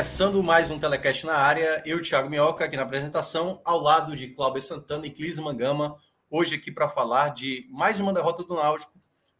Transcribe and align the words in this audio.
Começando 0.00 0.42
mais 0.42 0.70
um 0.70 0.78
Telecast 0.78 1.26
na 1.26 1.34
área, 1.34 1.82
eu, 1.84 2.00
Thiago 2.00 2.30
Minhoca, 2.30 2.64
aqui 2.64 2.74
na 2.74 2.84
apresentação, 2.84 3.60
ao 3.62 3.78
lado 3.78 4.16
de 4.16 4.28
Cláudio 4.28 4.62
Santana 4.62 5.06
e 5.06 5.10
Clis 5.10 5.38
Mangama, 5.38 5.94
hoje 6.30 6.54
aqui 6.54 6.72
para 6.72 6.88
falar 6.88 7.34
de 7.34 7.66
mais 7.68 8.00
uma 8.00 8.10
derrota 8.10 8.42
do 8.42 8.54
Náutico, 8.54 8.90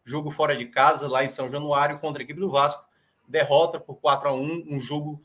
jogo 0.03 0.29
fora 0.29 0.55
de 0.55 0.67
casa, 0.67 1.07
lá 1.07 1.23
em 1.23 1.29
São 1.29 1.49
Januário, 1.49 1.97
contra 1.97 2.21
a 2.21 2.23
equipe 2.23 2.39
do 2.39 2.51
Vasco, 2.51 2.87
derrota 3.27 3.79
por 3.79 3.95
4 3.95 4.29
a 4.29 4.33
1 4.33 4.65
um 4.69 4.79
jogo 4.79 5.19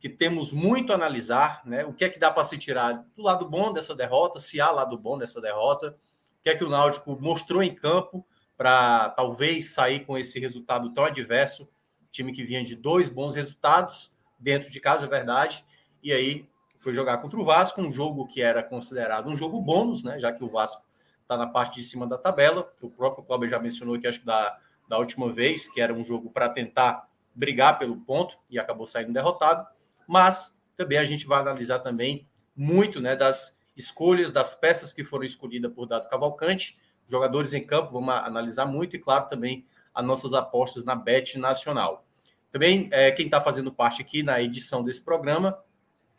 que 0.00 0.08
temos 0.08 0.54
muito 0.54 0.90
a 0.90 0.96
analisar, 0.96 1.60
né? 1.66 1.84
O 1.84 1.92
que 1.92 2.06
é 2.06 2.08
que 2.08 2.18
dá 2.18 2.30
para 2.30 2.44
se 2.44 2.56
tirar 2.56 3.04
do 3.14 3.22
lado 3.22 3.46
bom 3.46 3.70
dessa 3.74 3.94
derrota, 3.94 4.40
se 4.40 4.58
há 4.58 4.70
lado 4.70 4.96
bom 4.96 5.18
dessa 5.18 5.38
derrota, 5.38 5.98
o 6.40 6.42
que 6.42 6.48
é 6.48 6.56
que 6.56 6.64
o 6.64 6.70
Náutico 6.70 7.14
mostrou 7.20 7.62
em 7.62 7.74
campo 7.74 8.26
para 8.56 9.10
talvez 9.10 9.74
sair 9.74 10.06
com 10.06 10.16
esse 10.16 10.40
resultado 10.40 10.90
tão 10.94 11.04
adverso? 11.04 11.68
Time 12.10 12.32
que 12.32 12.42
vinha 12.42 12.64
de 12.64 12.74
dois 12.74 13.10
bons 13.10 13.34
resultados 13.34 14.16
dentro 14.38 14.70
de 14.70 14.80
casa, 14.80 15.06
é 15.06 15.08
verdade, 15.08 15.64
e 16.02 16.12
aí 16.12 16.48
foi 16.78 16.94
jogar 16.94 17.18
contra 17.18 17.38
o 17.38 17.44
Vasco, 17.44 17.80
um 17.80 17.90
jogo 17.90 18.26
que 18.26 18.40
era 18.40 18.62
considerado 18.62 19.28
um 19.28 19.36
jogo 19.36 19.60
bônus, 19.60 20.02
né? 20.02 20.18
Já 20.20 20.32
que 20.32 20.44
o 20.44 20.48
Vasco 20.48 20.86
está 21.22 21.36
na 21.36 21.46
parte 21.46 21.76
de 21.76 21.82
cima 21.82 22.06
da 22.06 22.16
tabela. 22.16 22.72
O 22.80 22.88
próprio 22.88 23.24
Cláudio 23.24 23.48
já 23.48 23.58
mencionou 23.58 23.96
aqui, 23.96 24.06
acho 24.06 24.20
que 24.20 24.26
da, 24.26 24.56
da 24.88 24.96
última 24.96 25.30
vez, 25.30 25.68
que 25.68 25.80
era 25.80 25.92
um 25.92 26.04
jogo 26.04 26.30
para 26.30 26.48
tentar 26.48 27.08
brigar 27.34 27.78
pelo 27.78 27.96
ponto 27.96 28.38
e 28.48 28.58
acabou 28.58 28.86
saindo 28.86 29.12
derrotado. 29.12 29.66
Mas 30.06 30.58
também 30.76 30.98
a 30.98 31.04
gente 31.04 31.26
vai 31.26 31.40
analisar 31.40 31.80
também 31.80 32.26
muito 32.56 33.00
né, 33.00 33.14
das 33.14 33.58
escolhas, 33.76 34.32
das 34.32 34.54
peças 34.54 34.92
que 34.92 35.04
foram 35.04 35.24
escolhidas 35.24 35.72
por 35.72 35.86
Dado 35.86 36.08
Cavalcante, 36.08 36.78
jogadores 37.06 37.52
em 37.52 37.64
campo, 37.64 37.92
vamos 37.92 38.12
analisar 38.14 38.66
muito, 38.66 38.96
e 38.96 38.98
claro, 38.98 39.28
também 39.28 39.66
as 39.94 40.04
nossas 40.04 40.34
apostas 40.34 40.84
na 40.84 40.94
Bet 40.94 41.38
Nacional. 41.38 42.04
Também 42.50 42.88
é, 42.92 43.10
quem 43.10 43.26
está 43.26 43.40
fazendo 43.40 43.72
parte 43.72 44.00
aqui 44.00 44.22
na 44.22 44.40
edição 44.40 44.82
desse 44.82 45.02
programa 45.02 45.62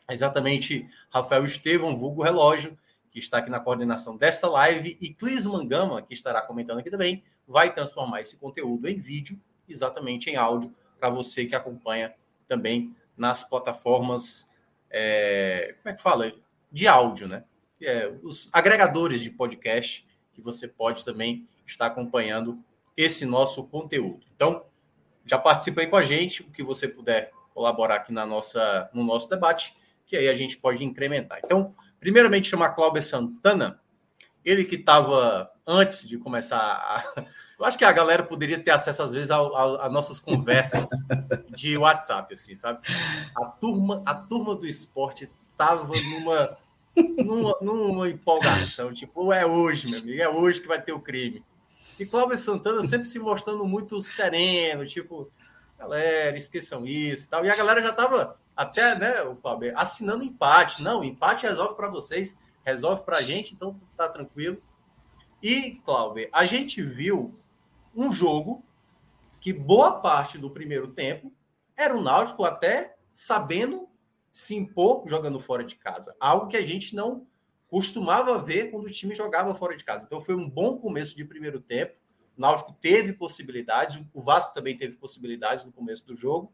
é 0.09 0.13
exatamente 0.13 0.87
Rafael 1.09 1.43
Estevão, 1.45 1.95
vulgo 1.95 2.23
relógio, 2.23 2.77
que 3.11 3.19
está 3.19 3.37
aqui 3.37 3.49
na 3.49 3.59
coordenação 3.59 4.17
desta 4.17 4.47
live, 4.47 4.97
e 4.99 5.13
Clis 5.13 5.45
Mangama, 5.45 6.01
que 6.01 6.13
estará 6.13 6.41
comentando 6.41 6.79
aqui 6.79 6.89
também, 6.89 7.23
vai 7.47 7.73
transformar 7.73 8.21
esse 8.21 8.35
conteúdo 8.37 8.87
em 8.87 8.97
vídeo, 8.97 9.39
exatamente 9.67 10.29
em 10.29 10.35
áudio, 10.35 10.73
para 10.99 11.09
você 11.09 11.45
que 11.45 11.55
acompanha 11.55 12.13
também 12.47 12.95
nas 13.15 13.43
plataformas, 13.43 14.49
é, 14.89 15.75
como 15.81 15.93
é 15.93 15.95
que 15.95 16.01
fala? 16.01 16.33
De 16.71 16.87
áudio, 16.87 17.27
né? 17.27 17.43
É, 17.81 18.11
os 18.23 18.49
agregadores 18.51 19.21
de 19.21 19.29
podcast 19.29 20.05
que 20.33 20.41
você 20.41 20.67
pode 20.67 21.05
também 21.05 21.47
estar 21.65 21.85
acompanhando 21.85 22.59
esse 22.97 23.25
nosso 23.25 23.63
conteúdo. 23.65 24.25
Então, 24.35 24.65
já 25.29 25.37
participa 25.37 25.81
aí 25.81 25.87
com 25.87 25.95
a 25.95 26.01
gente, 26.01 26.41
o 26.41 26.51
que 26.51 26.63
você 26.63 26.87
puder 26.87 27.31
colaborar 27.53 27.95
aqui 27.95 28.11
na 28.11 28.25
nossa, 28.25 28.89
no 28.93 29.03
nosso 29.03 29.29
debate, 29.29 29.75
que 30.05 30.17
aí 30.17 30.27
a 30.27 30.33
gente 30.33 30.57
pode 30.57 30.83
incrementar. 30.83 31.39
Então, 31.43 31.73
primeiramente, 31.99 32.49
chamar 32.49 32.69
Cláudio 32.69 33.01
Santana, 33.01 33.79
ele 34.43 34.65
que 34.65 34.75
estava 34.75 35.51
antes 35.67 36.07
de 36.07 36.17
começar 36.17 36.57
a... 36.57 37.25
Eu 37.59 37.65
acho 37.65 37.77
que 37.77 37.83
a 37.83 37.91
galera 37.91 38.23
poderia 38.23 38.57
ter 38.57 38.71
acesso, 38.71 39.03
às 39.03 39.11
vezes, 39.11 39.29
a 39.29 39.89
nossas 39.89 40.17
conversas 40.17 40.89
de 41.53 41.77
WhatsApp, 41.77 42.33
assim, 42.33 42.57
sabe? 42.57 42.79
A 43.35 43.45
turma, 43.47 44.01
a 44.05 44.15
turma 44.15 44.55
do 44.55 44.65
esporte 44.65 45.29
estava 45.51 45.85
numa, 45.85 46.57
numa, 47.17 47.57
numa 47.61 48.09
empolgação, 48.09 48.93
tipo, 48.93 49.33
é 49.33 49.45
hoje, 49.45 49.91
meu 49.91 49.99
amigo, 49.99 50.21
é 50.21 50.29
hoje 50.29 50.61
que 50.61 50.69
vai 50.69 50.81
ter 50.81 50.93
o 50.93 51.01
crime. 51.01 51.43
E 51.99 52.05
Cláudio 52.05 52.37
Santana 52.37 52.81
sempre 52.81 53.09
se 53.09 53.19
mostrando 53.19 53.65
muito 53.65 54.01
sereno, 54.01 54.85
tipo, 54.85 55.29
galera, 55.77 56.37
esqueçam 56.37 56.85
isso 56.85 57.25
e 57.25 57.27
tal. 57.27 57.45
E 57.45 57.49
a 57.49 57.55
galera 57.55 57.81
já 57.81 57.89
estava 57.89 58.39
até, 58.55 58.97
né, 58.97 59.21
o 59.23 59.35
Cláudio, 59.35 59.73
assinando 59.75 60.23
empate. 60.23 60.81
Não, 60.81 61.03
empate 61.03 61.45
resolve 61.45 61.75
para 61.75 61.89
vocês, 61.89 62.37
resolve 62.63 63.03
para 63.03 63.17
a 63.17 63.21
gente, 63.21 63.53
então 63.53 63.73
tá 63.97 64.07
tranquilo. 64.07 64.57
E, 65.43 65.81
Cláudio, 65.83 66.29
a 66.31 66.45
gente 66.45 66.81
viu 66.81 67.37
um 67.93 68.13
jogo 68.13 68.63
que 69.41 69.51
boa 69.51 69.99
parte 69.99 70.37
do 70.37 70.49
primeiro 70.49 70.87
tempo 70.87 71.33
era 71.75 71.95
o 71.95 72.01
Náutico 72.01 72.45
até 72.45 72.95
sabendo 73.11 73.89
se 74.31 74.55
impor 74.55 75.03
jogando 75.05 75.39
fora 75.39 75.65
de 75.65 75.75
casa. 75.75 76.15
Algo 76.17 76.47
que 76.47 76.55
a 76.57 76.65
gente 76.65 76.95
não 76.95 77.27
costumava 77.69 78.41
ver 78.41 78.71
quando 78.71 78.85
o 78.85 78.89
time 78.89 79.13
jogava 79.13 79.53
fora 79.53 79.77
de 79.77 79.85
casa. 79.85 80.05
Então 80.05 80.19
foi 80.19 80.35
um 80.35 80.49
bom 80.49 80.77
começo 80.77 81.15
de 81.15 81.23
primeiro 81.23 81.61
tempo. 81.61 81.93
O 82.35 82.41
Náutico 82.41 82.73
teve 82.81 83.13
possibilidades, 83.13 84.03
o 84.13 84.21
Vasco 84.21 84.53
também 84.53 84.75
teve 84.75 84.97
possibilidades 84.97 85.63
no 85.63 85.71
começo 85.71 86.05
do 86.05 86.15
jogo, 86.15 86.51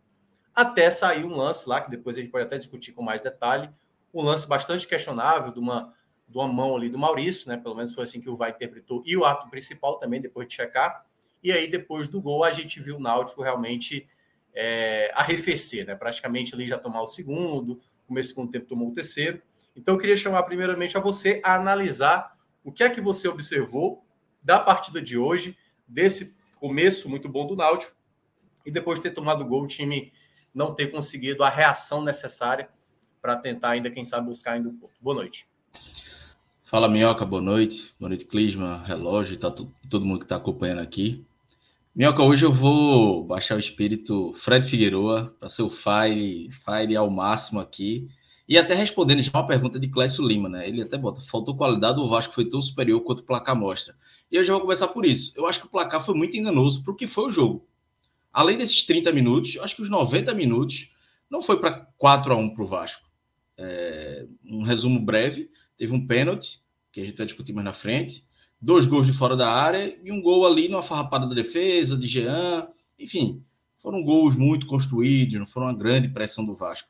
até 0.53 0.91
sair 0.91 1.23
um 1.23 1.35
lance 1.35 1.67
lá, 1.67 1.79
que 1.79 1.89
depois 1.89 2.17
a 2.17 2.21
gente 2.21 2.31
pode 2.31 2.45
até 2.45 2.57
discutir 2.57 2.91
com 2.91 3.01
mais 3.01 3.21
detalhe, 3.21 3.69
um 4.13 4.21
lance 4.21 4.47
bastante 4.47 4.87
questionável 4.87 5.51
de 5.51 5.59
uma, 5.59 5.93
de 6.27 6.37
uma 6.37 6.47
mão 6.47 6.75
ali 6.75 6.89
do 6.89 6.97
Maurício, 6.97 7.49
né? 7.49 7.57
Pelo 7.57 7.75
menos 7.75 7.93
foi 7.93 8.03
assim 8.03 8.21
que 8.21 8.29
o 8.29 8.35
VAR 8.35 8.49
interpretou, 8.49 9.01
e 9.05 9.15
o 9.15 9.25
ato 9.25 9.49
principal 9.49 9.99
também, 9.99 10.21
depois 10.21 10.47
de 10.47 10.55
checar. 10.55 11.05
E 11.43 11.51
aí, 11.51 11.67
depois 11.67 12.07
do 12.07 12.21
gol, 12.21 12.43
a 12.43 12.49
gente 12.49 12.79
viu 12.79 12.95
o 12.95 12.99
Náutico 12.99 13.43
realmente 13.43 14.07
é, 14.53 15.11
arrefecer, 15.13 15.85
né? 15.85 15.95
Praticamente 15.95 16.55
ali 16.55 16.65
já 16.65 16.77
tomar 16.77 17.01
o 17.01 17.07
segundo, 17.07 17.79
começo 18.07 18.29
do 18.29 18.35
segundo 18.35 18.51
tempo 18.51 18.65
tomou 18.65 18.89
o 18.89 18.93
terceiro. 18.93 19.41
Então, 19.75 19.95
eu 19.95 19.99
queria 19.99 20.15
chamar 20.15 20.43
primeiramente 20.43 20.97
a 20.97 21.01
você 21.01 21.41
a 21.43 21.55
analisar 21.55 22.37
o 22.63 22.71
que 22.71 22.83
é 22.83 22.89
que 22.89 23.01
você 23.01 23.27
observou 23.27 24.05
da 24.41 24.59
partida 24.59 25.01
de 25.01 25.17
hoje, 25.17 25.57
desse 25.87 26.35
começo 26.59 27.09
muito 27.09 27.27
bom 27.27 27.45
do 27.45 27.55
Náutico, 27.55 27.95
e 28.65 28.71
depois 28.71 28.99
de 28.99 29.03
ter 29.03 29.11
tomado 29.11 29.45
gol, 29.45 29.63
o 29.63 29.67
time 29.67 30.11
não 30.53 30.73
ter 30.73 30.87
conseguido 30.87 31.43
a 31.43 31.49
reação 31.49 32.01
necessária 32.01 32.69
para 33.21 33.35
tentar 33.35 33.69
ainda, 33.69 33.91
quem 33.91 34.05
sabe, 34.05 34.27
buscar 34.27 34.53
ainda 34.53 34.69
um 34.69 34.77
pouco. 34.77 34.95
Boa 35.01 35.15
noite. 35.15 35.47
Fala, 36.63 36.87
Minhoca, 36.87 37.25
boa 37.25 37.41
noite. 37.41 37.93
Boa 37.99 38.09
noite, 38.09 38.25
Clisma, 38.25 38.83
Relógio, 38.85 39.37
tá 39.37 39.51
todo 39.51 40.05
mundo 40.05 40.19
que 40.19 40.25
está 40.25 40.37
acompanhando 40.37 40.81
aqui. 40.81 41.25
Minhoca, 41.93 42.23
hoje 42.23 42.45
eu 42.45 42.51
vou 42.51 43.23
baixar 43.23 43.55
o 43.55 43.59
espírito 43.59 44.33
Fred 44.33 44.67
Figueroa 44.67 45.35
para 45.39 45.49
ser 45.49 45.61
o 45.61 45.69
Fire, 45.69 46.49
Fire 46.51 46.95
ao 46.95 47.09
máximo 47.09 47.59
aqui 47.59 48.07
e 48.47 48.57
até 48.57 48.75
respondendo 48.75 49.21
já 49.21 49.31
uma 49.33 49.47
pergunta 49.47 49.79
de 49.79 49.87
Clécio 49.87 50.25
Lima, 50.25 50.47
né? 50.47 50.67
Ele 50.67 50.81
até 50.81 50.97
bota, 50.97 51.19
faltou 51.21 51.55
qualidade, 51.55 51.99
o 51.99 52.07
Vasco 52.07 52.33
foi 52.33 52.45
tão 52.47 52.61
superior 52.61 53.01
quanto 53.01 53.19
o 53.19 53.23
placar 53.23 53.55
mostra. 53.55 53.95
E 54.31 54.35
eu 54.35 54.43
já 54.43 54.53
vou 54.53 54.61
começar 54.61 54.87
por 54.89 55.05
isso. 55.05 55.33
Eu 55.35 55.47
acho 55.47 55.59
que 55.59 55.65
o 55.65 55.69
placar 55.69 56.03
foi 56.03 56.13
muito 56.13 56.37
enganoso 56.37 56.83
para 56.83 56.93
o 56.93 56.95
que 56.95 57.07
foi 57.07 57.25
o 57.25 57.31
jogo. 57.31 57.67
Além 58.31 58.57
desses 58.57 58.83
30 58.83 59.11
minutos, 59.11 59.57
acho 59.61 59.75
que 59.75 59.81
os 59.81 59.89
90 59.89 60.33
minutos 60.33 60.91
não 61.29 61.41
foi 61.41 61.59
para 61.59 61.87
4 61.97 62.33
a 62.33 62.35
1 62.35 62.49
para 62.53 62.63
o 62.63 62.67
Vasco. 62.67 63.09
É, 63.57 64.27
um 64.45 64.61
resumo 64.61 64.99
breve, 64.99 65.49
teve 65.77 65.93
um 65.93 66.05
pênalti, 66.05 66.59
que 66.91 67.01
a 67.01 67.03
gente 67.05 67.17
vai 67.17 67.25
discutir 67.25 67.53
mais 67.53 67.65
na 67.65 67.73
frente, 67.73 68.23
dois 68.61 68.85
gols 68.85 69.05
de 69.05 69.13
fora 69.13 69.35
da 69.35 69.51
área 69.51 69.97
e 70.03 70.11
um 70.11 70.21
gol 70.21 70.45
ali 70.45 70.67
numa 70.67 70.83
farrapada 70.83 71.25
da 71.25 71.33
defesa, 71.33 71.97
de 71.97 72.07
Jean, 72.07 72.67
enfim, 72.99 73.43
foram 73.79 74.03
gols 74.03 74.35
muito 74.35 74.65
construídos, 74.65 75.39
não 75.39 75.47
foram 75.47 75.67
uma 75.67 75.77
grande 75.77 76.09
pressão 76.09 76.45
do 76.45 76.55
Vasco. 76.55 76.89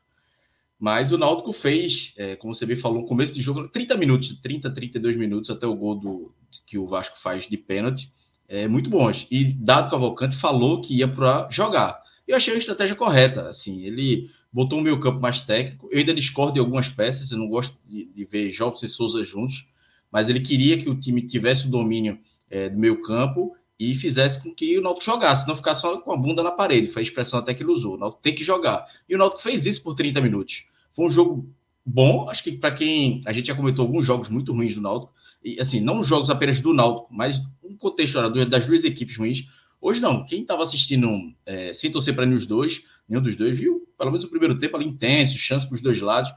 Mas 0.78 1.10
o 1.10 1.18
Náutico 1.18 1.52
fez, 1.52 2.12
é, 2.16 2.36
como 2.36 2.54
você 2.54 2.66
bem 2.66 2.76
falou, 2.76 3.00
no 3.00 3.06
começo 3.06 3.32
de 3.32 3.40
jogo, 3.40 3.68
30 3.68 3.96
minutos, 3.96 4.38
30, 4.42 4.70
32 4.70 5.16
minutos 5.16 5.50
até 5.50 5.66
o 5.66 5.74
gol 5.74 5.94
do, 5.94 6.34
que 6.66 6.76
o 6.76 6.86
Vasco 6.86 7.18
faz 7.18 7.48
de 7.48 7.56
pênalti, 7.56 8.12
é, 8.48 8.68
muito 8.68 8.90
bons. 8.90 9.26
E 9.30 9.52
Dado 9.52 9.90
Cavalcante 9.90 10.36
falou 10.36 10.80
que 10.80 10.96
ia 10.96 11.08
para 11.08 11.48
jogar. 11.50 12.00
Eu 12.26 12.36
achei 12.36 12.54
a 12.54 12.58
estratégia 12.58 12.94
correta. 12.94 13.48
Assim, 13.48 13.82
ele 13.82 14.28
botou 14.52 14.78
um 14.78 14.82
meio 14.82 15.00
campo 15.00 15.20
mais 15.20 15.40
técnico. 15.42 15.88
Eu 15.90 15.98
ainda 15.98 16.12
discordo 16.12 16.54
de 16.54 16.60
algumas 16.60 16.88
peças, 16.88 17.30
eu 17.30 17.38
não 17.38 17.48
gosto 17.48 17.78
de, 17.86 18.06
de 18.06 18.24
ver 18.24 18.50
Jobs 18.50 18.82
e 18.82 18.88
Souza 18.88 19.22
juntos, 19.24 19.66
mas 20.10 20.28
ele 20.28 20.40
queria 20.40 20.76
que 20.76 20.88
o 20.88 20.98
time 20.98 21.22
tivesse 21.22 21.66
o 21.66 21.70
domínio 21.70 22.18
é, 22.50 22.68
do 22.68 22.78
meio 22.78 23.00
campo 23.02 23.56
e 23.78 23.94
fizesse 23.94 24.42
com 24.42 24.54
que 24.54 24.78
o 24.78 24.82
Náutico 24.82 25.04
jogasse, 25.04 25.46
não 25.46 25.54
ficasse 25.54 25.82
só 25.82 25.98
com 26.00 26.12
a 26.12 26.16
bunda 26.16 26.42
na 26.42 26.50
parede. 26.50 26.86
Foi 26.86 27.02
a 27.02 27.04
expressão 27.04 27.38
até 27.38 27.52
que 27.52 27.62
ele 27.62 27.70
usou. 27.70 27.94
O 27.94 27.98
Náutico 27.98 28.22
tem 28.22 28.34
que 28.34 28.42
jogar. 28.42 28.86
E 29.08 29.14
o 29.14 29.18
Náutico 29.18 29.42
fez 29.42 29.66
isso 29.66 29.82
por 29.82 29.94
30 29.94 30.20
minutos. 30.20 30.66
Foi 30.94 31.04
um 31.04 31.10
jogo 31.10 31.48
bom, 31.84 32.28
acho 32.28 32.42
que 32.42 32.52
para 32.52 32.70
quem 32.70 33.20
a 33.26 33.32
gente 33.32 33.46
já 33.46 33.54
comentou 33.54 33.84
alguns 33.84 34.06
jogos 34.06 34.28
muito 34.28 34.52
ruins 34.52 34.74
do 34.74 34.80
Náutico, 34.80 35.12
e 35.44 35.60
assim, 35.60 35.80
não 35.80 36.02
jogos 36.02 36.30
apenas 36.30 36.60
do 36.60 36.72
Náutico, 36.72 37.08
mas 37.10 37.40
um 37.62 37.76
contexto 37.76 38.20
das 38.46 38.66
duas 38.66 38.82
equipes 38.82 39.16
ruins. 39.16 39.46
Hoje 39.80 40.00
não, 40.00 40.24
quem 40.24 40.40
estava 40.40 40.62
assistindo 40.62 41.08
é, 41.44 41.72
sem 41.72 41.92
torcer 41.92 42.14
para 42.14 42.24
nenhum 42.24 42.38
dos 42.38 42.46
dois, 42.46 42.82
nenhum 43.08 43.22
dos 43.22 43.36
dois 43.36 43.56
viu 43.56 43.86
pelo 43.96 44.10
menos 44.10 44.24
o 44.24 44.28
primeiro 44.28 44.56
tempo 44.58 44.76
ali 44.76 44.86
intenso, 44.86 45.38
chance 45.38 45.66
para 45.66 45.74
os 45.74 45.80
dois 45.80 46.00
lados. 46.00 46.32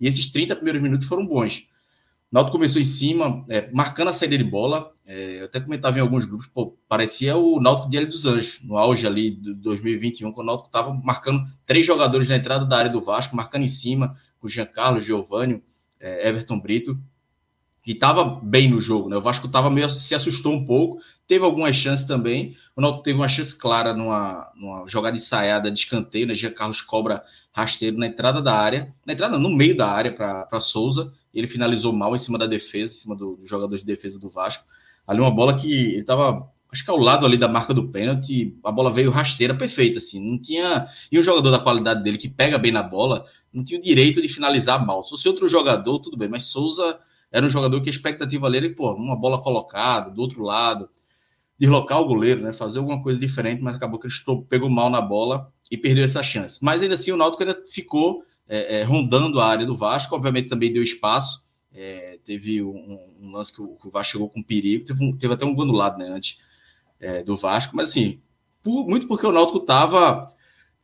E 0.00 0.06
esses 0.06 0.30
30 0.30 0.56
primeiros 0.56 0.82
minutos 0.82 1.06
foram 1.06 1.26
bons. 1.26 1.66
Náutico 2.34 2.56
começou 2.56 2.82
em 2.82 2.84
cima, 2.84 3.44
é, 3.48 3.70
marcando 3.72 4.08
a 4.08 4.12
saída 4.12 4.36
de 4.36 4.42
bola. 4.42 4.92
É, 5.06 5.42
eu 5.42 5.44
até 5.44 5.60
comentava 5.60 5.98
em 5.98 6.00
alguns 6.00 6.24
grupos, 6.24 6.48
pô, 6.48 6.76
parecia 6.88 7.36
o 7.36 7.60
Náutico 7.60 7.88
de 7.88 7.96
L 7.96 8.06
dos 8.06 8.26
Anjos, 8.26 8.60
no 8.64 8.76
auge 8.76 9.06
ali 9.06 9.30
de 9.30 9.54
2021, 9.54 10.32
quando 10.32 10.48
o 10.48 10.50
Náutico 10.50 10.66
estava 10.66 10.92
marcando 10.92 11.44
três 11.64 11.86
jogadores 11.86 12.28
na 12.28 12.34
entrada 12.34 12.66
da 12.66 12.76
área 12.76 12.90
do 12.90 13.00
Vasco, 13.00 13.36
marcando 13.36 13.62
em 13.62 13.68
cima, 13.68 14.16
com 14.40 14.48
Giancarlo, 14.48 15.00
Giovanni, 15.00 15.62
é, 16.00 16.28
Everton 16.28 16.58
Brito 16.58 17.00
e 17.86 17.92
estava 17.92 18.24
bem 18.24 18.68
no 18.68 18.80
jogo, 18.80 19.08
né? 19.08 19.16
O 19.16 19.20
Vasco 19.20 19.46
tava 19.46 19.70
meio 19.70 19.88
se 19.88 20.12
assustou 20.12 20.54
um 20.54 20.66
pouco, 20.66 21.00
teve 21.28 21.44
algumas 21.44 21.76
chances 21.76 22.04
também. 22.04 22.56
O 22.74 22.80
Náutico 22.80 23.04
teve 23.04 23.16
uma 23.16 23.28
chance 23.28 23.56
clara 23.56 23.94
numa, 23.94 24.50
numa 24.56 24.88
jogada 24.88 25.16
ensaiada 25.16 25.70
de 25.70 25.78
escanteio, 25.78 26.26
né? 26.26 26.34
Jean 26.34 26.50
Carlos 26.50 26.80
cobra 26.80 27.22
rasteiro 27.52 27.96
na 27.96 28.08
entrada 28.08 28.42
da 28.42 28.58
área, 28.58 28.92
na 29.06 29.12
entrada 29.12 29.38
no 29.38 29.50
meio 29.50 29.76
da 29.76 29.88
área 29.88 30.12
para 30.12 30.60
Souza. 30.60 31.12
Ele 31.34 31.46
finalizou 31.46 31.92
mal 31.92 32.14
em 32.14 32.18
cima 32.18 32.38
da 32.38 32.46
defesa, 32.46 32.92
em 32.92 32.96
cima 32.96 33.16
do, 33.16 33.36
do 33.36 33.46
jogador 33.46 33.76
de 33.76 33.84
defesa 33.84 34.18
do 34.18 34.28
Vasco. 34.28 34.64
Ali 35.06 35.20
uma 35.20 35.30
bola 35.30 35.56
que 35.56 35.72
ele 35.72 36.00
estava 36.00 36.48
acho 36.74 36.84
que 36.84 36.90
ao 36.90 36.98
lado 36.98 37.24
ali 37.24 37.38
da 37.38 37.46
marca 37.46 37.72
do 37.72 37.88
pênalti, 37.88 38.58
a 38.64 38.72
bola 38.72 38.92
veio 38.92 39.10
rasteira 39.10 39.54
perfeita, 39.54 39.98
assim, 39.98 40.20
não 40.20 40.36
tinha. 40.36 40.88
E 41.10 41.18
um 41.18 41.22
jogador 41.22 41.52
da 41.52 41.58
qualidade 41.60 42.02
dele 42.02 42.18
que 42.18 42.28
pega 42.28 42.58
bem 42.58 42.72
na 42.72 42.82
bola, 42.82 43.24
não 43.52 43.62
tinha 43.62 43.78
o 43.78 43.82
direito 43.82 44.20
de 44.20 44.28
finalizar 44.28 44.84
mal. 44.84 45.04
Se 45.04 45.10
fosse 45.10 45.28
outro 45.28 45.48
jogador, 45.48 46.00
tudo 46.00 46.16
bem, 46.16 46.28
mas 46.28 46.46
Souza 46.46 46.98
era 47.30 47.46
um 47.46 47.50
jogador 47.50 47.80
que 47.80 47.88
a 47.88 47.92
expectativa 47.92 48.50
dele, 48.50 48.70
pô, 48.70 48.92
uma 48.92 49.14
bola 49.14 49.40
colocada 49.40 50.10
do 50.10 50.20
outro 50.20 50.42
lado, 50.42 50.88
deslocar 51.58 52.00
o 52.00 52.06
goleiro, 52.06 52.42
né? 52.42 52.52
Fazer 52.52 52.80
alguma 52.80 53.00
coisa 53.00 53.20
diferente, 53.20 53.62
mas 53.62 53.76
acabou 53.76 54.00
que 54.00 54.08
ele 54.08 54.44
pegou 54.48 54.68
mal 54.68 54.90
na 54.90 55.00
bola 55.00 55.52
e 55.70 55.76
perdeu 55.76 56.04
essa 56.04 56.24
chance. 56.24 56.58
Mas 56.60 56.82
ainda 56.82 56.96
assim, 56.96 57.12
o 57.12 57.16
Náutico 57.16 57.44
ainda 57.44 57.62
ficou 57.66 58.24
é, 58.48 58.80
é, 58.80 58.82
rondando 58.82 59.40
a 59.40 59.46
área 59.46 59.66
do 59.66 59.76
Vasco, 59.76 60.14
obviamente 60.14 60.48
também 60.48 60.72
deu 60.72 60.82
espaço. 60.82 61.44
É, 61.72 62.18
teve 62.24 62.62
um, 62.62 62.98
um, 63.20 63.32
lance 63.32 63.52
que 63.52 63.60
o, 63.60 63.76
que 63.76 63.88
o, 63.88 63.90
Vasco 63.90 64.12
chegou 64.12 64.30
com 64.30 64.42
perigo, 64.42 64.84
teve, 64.84 65.04
um, 65.04 65.16
teve 65.16 65.34
até 65.34 65.44
um 65.44 65.54
gol 65.54 65.66
lado 65.66 65.98
né, 65.98 66.08
antes 66.08 66.38
é, 67.00 67.22
do 67.24 67.36
Vasco, 67.36 67.74
mas 67.74 67.90
assim, 67.90 68.20
por, 68.62 68.86
muito 68.86 69.08
porque 69.08 69.26
o 69.26 69.32
Náutico 69.32 69.58
estava 69.58 70.32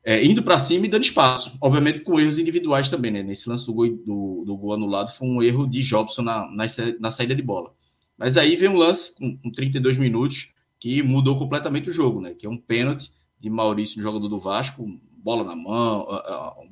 é, 0.05 0.25
indo 0.25 0.43
para 0.43 0.59
cima 0.59 0.87
e 0.87 0.89
dando 0.89 1.05
espaço. 1.05 1.57
Obviamente 1.61 2.01
com 2.01 2.19
erros 2.19 2.39
individuais 2.39 2.91
também, 2.91 3.11
né? 3.11 3.23
Nesse 3.23 3.49
lance 3.49 3.67
do 3.67 3.73
gol, 3.73 3.89
do, 3.89 4.45
do 4.45 4.57
gol 4.57 4.75
anulado 4.75 5.13
foi 5.13 5.29
um 5.29 5.43
erro 5.43 5.67
de 5.67 5.83
Jobson 5.83 6.23
na, 6.23 6.51
na, 6.51 6.65
na, 6.99 7.11
saída 7.11 7.35
de 7.35 7.43
bola. 7.43 7.73
Mas 8.19 8.37
aí 8.37 8.57
vem 8.57 8.69
um 8.69 8.77
lance 8.77 9.17
com, 9.17 9.37
com 9.37 9.51
32 9.53 9.97
minutos 9.97 10.53
que 10.79 11.03
mudou 11.03 11.39
completamente 11.39 11.91
o 11.91 11.93
jogo, 11.93 12.21
né? 12.21 12.35
Que 12.35 12.47
é 12.47 12.51
um 12.51 12.57
pênalti 12.57 13.13
de 13.39 13.49
Maurício, 13.49 14.03
jogador 14.03 14.29
do 14.29 14.41
Vasco, 14.41 14.99
bola 15.23 15.45
na 15.45 15.55
mão, 15.55 16.07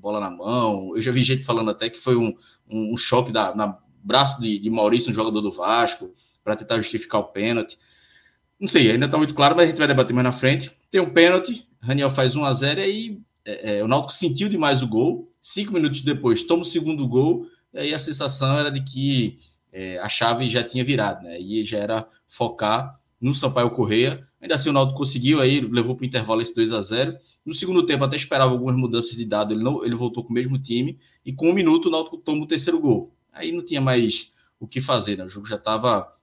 bola 0.00 0.20
na 0.20 0.30
mão. 0.30 0.92
Eu 0.96 1.02
já 1.02 1.12
vi 1.12 1.22
gente 1.22 1.44
falando 1.44 1.70
até 1.70 1.88
que 1.90 1.98
foi 1.98 2.16
um, 2.16 2.34
um, 2.68 2.94
um 2.94 2.96
choque 2.96 3.32
da, 3.32 3.54
na 3.54 3.78
braço 4.02 4.40
de, 4.40 4.58
de 4.58 4.70
Maurício, 4.70 5.10
um 5.10 5.14
jogador 5.14 5.40
do 5.40 5.50
Vasco, 5.50 6.14
para 6.42 6.56
tentar 6.56 6.76
justificar 6.76 7.20
o 7.20 7.24
pênalti. 7.24 7.78
Não 8.58 8.66
sei, 8.66 8.90
ainda 8.90 9.06
está 9.06 9.18
muito 9.18 9.34
claro, 9.34 9.54
mas 9.54 9.64
a 9.64 9.68
gente 9.68 9.78
vai 9.78 9.86
debater 9.86 10.14
mais 10.14 10.24
na 10.24 10.32
frente. 10.32 10.70
Tem 10.90 11.00
um 11.00 11.10
pênalti, 11.10 11.66
Raniel 11.80 12.10
faz 12.10 12.34
1 12.34 12.44
a 12.44 12.52
0 12.52 12.80
e 12.80 12.82
aí 12.82 13.20
é, 13.44 13.78
é, 13.78 13.84
o 13.84 13.88
Náutico 13.88 14.12
sentiu 14.12 14.48
demais 14.48 14.82
o 14.82 14.88
gol. 14.88 15.32
Cinco 15.40 15.72
minutos 15.72 16.00
depois, 16.00 16.42
toma 16.42 16.62
o 16.62 16.66
segundo 16.66 17.06
gol. 17.06 17.46
E 17.72 17.78
aí 17.78 17.94
a 17.94 17.98
sensação 17.98 18.58
era 18.58 18.70
de 18.70 18.82
que 18.82 19.38
é, 19.72 19.98
a 19.98 20.08
chave 20.08 20.48
já 20.48 20.62
tinha 20.64 20.84
virado, 20.84 21.22
né? 21.22 21.40
E 21.40 21.64
já 21.64 21.78
era 21.78 22.08
focar 22.26 22.98
no 23.20 23.34
Sampaio 23.34 23.70
Correia. 23.70 24.26
Ainda 24.40 24.54
assim, 24.54 24.70
o 24.70 24.72
Náutico 24.72 24.98
conseguiu, 24.98 25.40
aí 25.40 25.60
levou 25.60 25.94
para 25.94 26.04
o 26.04 26.06
intervalo 26.06 26.40
esse 26.40 26.54
2 26.54 26.72
a 26.72 26.80
0 26.80 27.16
No 27.48 27.54
segundo 27.54 27.86
tempo, 27.86 28.04
até 28.04 28.14
esperava 28.14 28.52
algumas 28.52 28.76
mudanças 28.76 29.16
de 29.16 29.24
dado, 29.24 29.54
ele, 29.54 29.62
não, 29.62 29.82
ele 29.82 29.96
voltou 29.96 30.22
com 30.22 30.28
o 30.28 30.34
mesmo 30.34 30.58
time. 30.58 30.98
E 31.24 31.32
com 31.32 31.48
um 31.48 31.54
minuto, 31.54 31.86
o 31.86 31.90
Náutico 31.90 32.18
toma 32.18 32.44
o 32.44 32.46
terceiro 32.46 32.78
gol. 32.78 33.10
Aí 33.32 33.50
não 33.52 33.64
tinha 33.64 33.80
mais 33.80 34.34
o 34.60 34.68
que 34.68 34.82
fazer, 34.82 35.16
né? 35.16 35.24
O 35.24 35.30
jogo 35.30 35.48
já 35.48 35.56
estava 35.56 36.14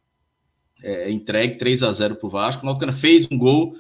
é, 0.83 1.09
entregue 1.09 1.57
3 1.57 1.81
a 1.81 1.91
0 1.91 2.17
para 2.17 2.27
o 2.27 2.29
Vasco. 2.29 2.61
O 2.61 2.65
Náutico 2.67 2.93
fez 2.93 3.27
um 3.31 3.39
gol, 3.39 3.75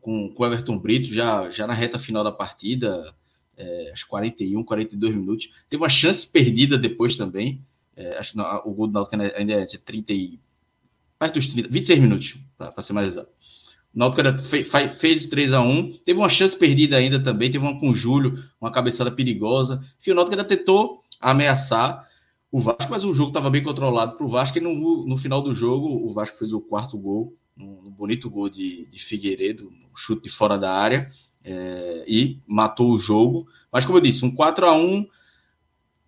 com, 0.00 0.34
o 0.36 0.44
Everton 0.44 0.76
Brito 0.76 1.14
já, 1.14 1.48
já 1.50 1.68
na 1.68 1.72
reta 1.72 2.00
final 2.00 2.24
da 2.24 2.32
partida, 2.32 3.14
é, 3.56 3.92
acho 3.92 4.08
41, 4.08 4.64
42 4.64 5.14
minutos. 5.14 5.50
Teve 5.68 5.80
uma 5.80 5.88
chance 5.88 6.26
perdida 6.26 6.76
depois 6.76 7.16
também. 7.16 7.64
É, 7.94 8.18
acho 8.18 8.32
que 8.32 8.40
o 8.40 8.72
gol 8.72 8.88
do 8.88 8.94
Náutico 8.94 9.14
ainda 9.36 9.52
é 9.52 9.64
30 9.64 10.12
e, 10.12 10.40
perto 11.16 11.34
dos 11.34 11.46
30, 11.46 11.68
26 11.68 12.00
minutos, 12.00 12.36
para 12.56 12.82
ser 12.82 12.92
mais 12.92 13.06
exato. 13.06 13.37
O 13.94 13.98
Náutico 13.98 14.20
era, 14.20 14.38
fez, 14.38 14.70
fez 14.98 15.24
o 15.24 15.30
3 15.30 15.52
a 15.52 15.60
1 15.60 15.98
teve 16.04 16.18
uma 16.18 16.28
chance 16.28 16.56
perdida 16.56 16.96
ainda 16.96 17.22
também, 17.22 17.50
teve 17.50 17.64
uma 17.64 17.78
com 17.78 17.90
o 17.90 17.94
Júlio, 17.94 18.42
uma 18.60 18.70
cabeçada 18.70 19.10
perigosa. 19.10 19.82
Enfim, 20.00 20.12
o 20.12 20.14
Náutico 20.14 20.34
ainda 20.34 20.44
tentou 20.44 21.00
ameaçar 21.20 22.06
o 22.50 22.60
Vasco, 22.60 22.90
mas 22.90 23.04
o 23.04 23.12
jogo 23.12 23.28
estava 23.28 23.50
bem 23.50 23.62
controlado 23.62 24.16
para 24.16 24.26
o 24.26 24.28
Vasco 24.28 24.58
e 24.58 24.60
no, 24.60 25.06
no 25.06 25.18
final 25.18 25.42
do 25.42 25.54
jogo 25.54 25.86
o 25.86 26.12
Vasco 26.12 26.36
fez 26.36 26.52
o 26.52 26.60
quarto 26.60 26.96
gol 26.96 27.36
um, 27.60 27.90
bonito 27.90 28.30
gol 28.30 28.48
de, 28.48 28.86
de 28.86 28.98
Figueiredo, 28.98 29.68
um 29.68 29.96
chute 29.96 30.22
de 30.24 30.28
fora 30.30 30.56
da 30.56 30.72
área, 30.72 31.10
é, 31.44 32.04
e 32.06 32.40
matou 32.46 32.92
o 32.92 32.98
jogo. 32.98 33.46
Mas, 33.72 33.84
como 33.84 33.98
eu 33.98 34.02
disse, 34.02 34.24
um 34.24 34.30
4 34.30 34.66
a 34.66 34.74
1 34.74 35.06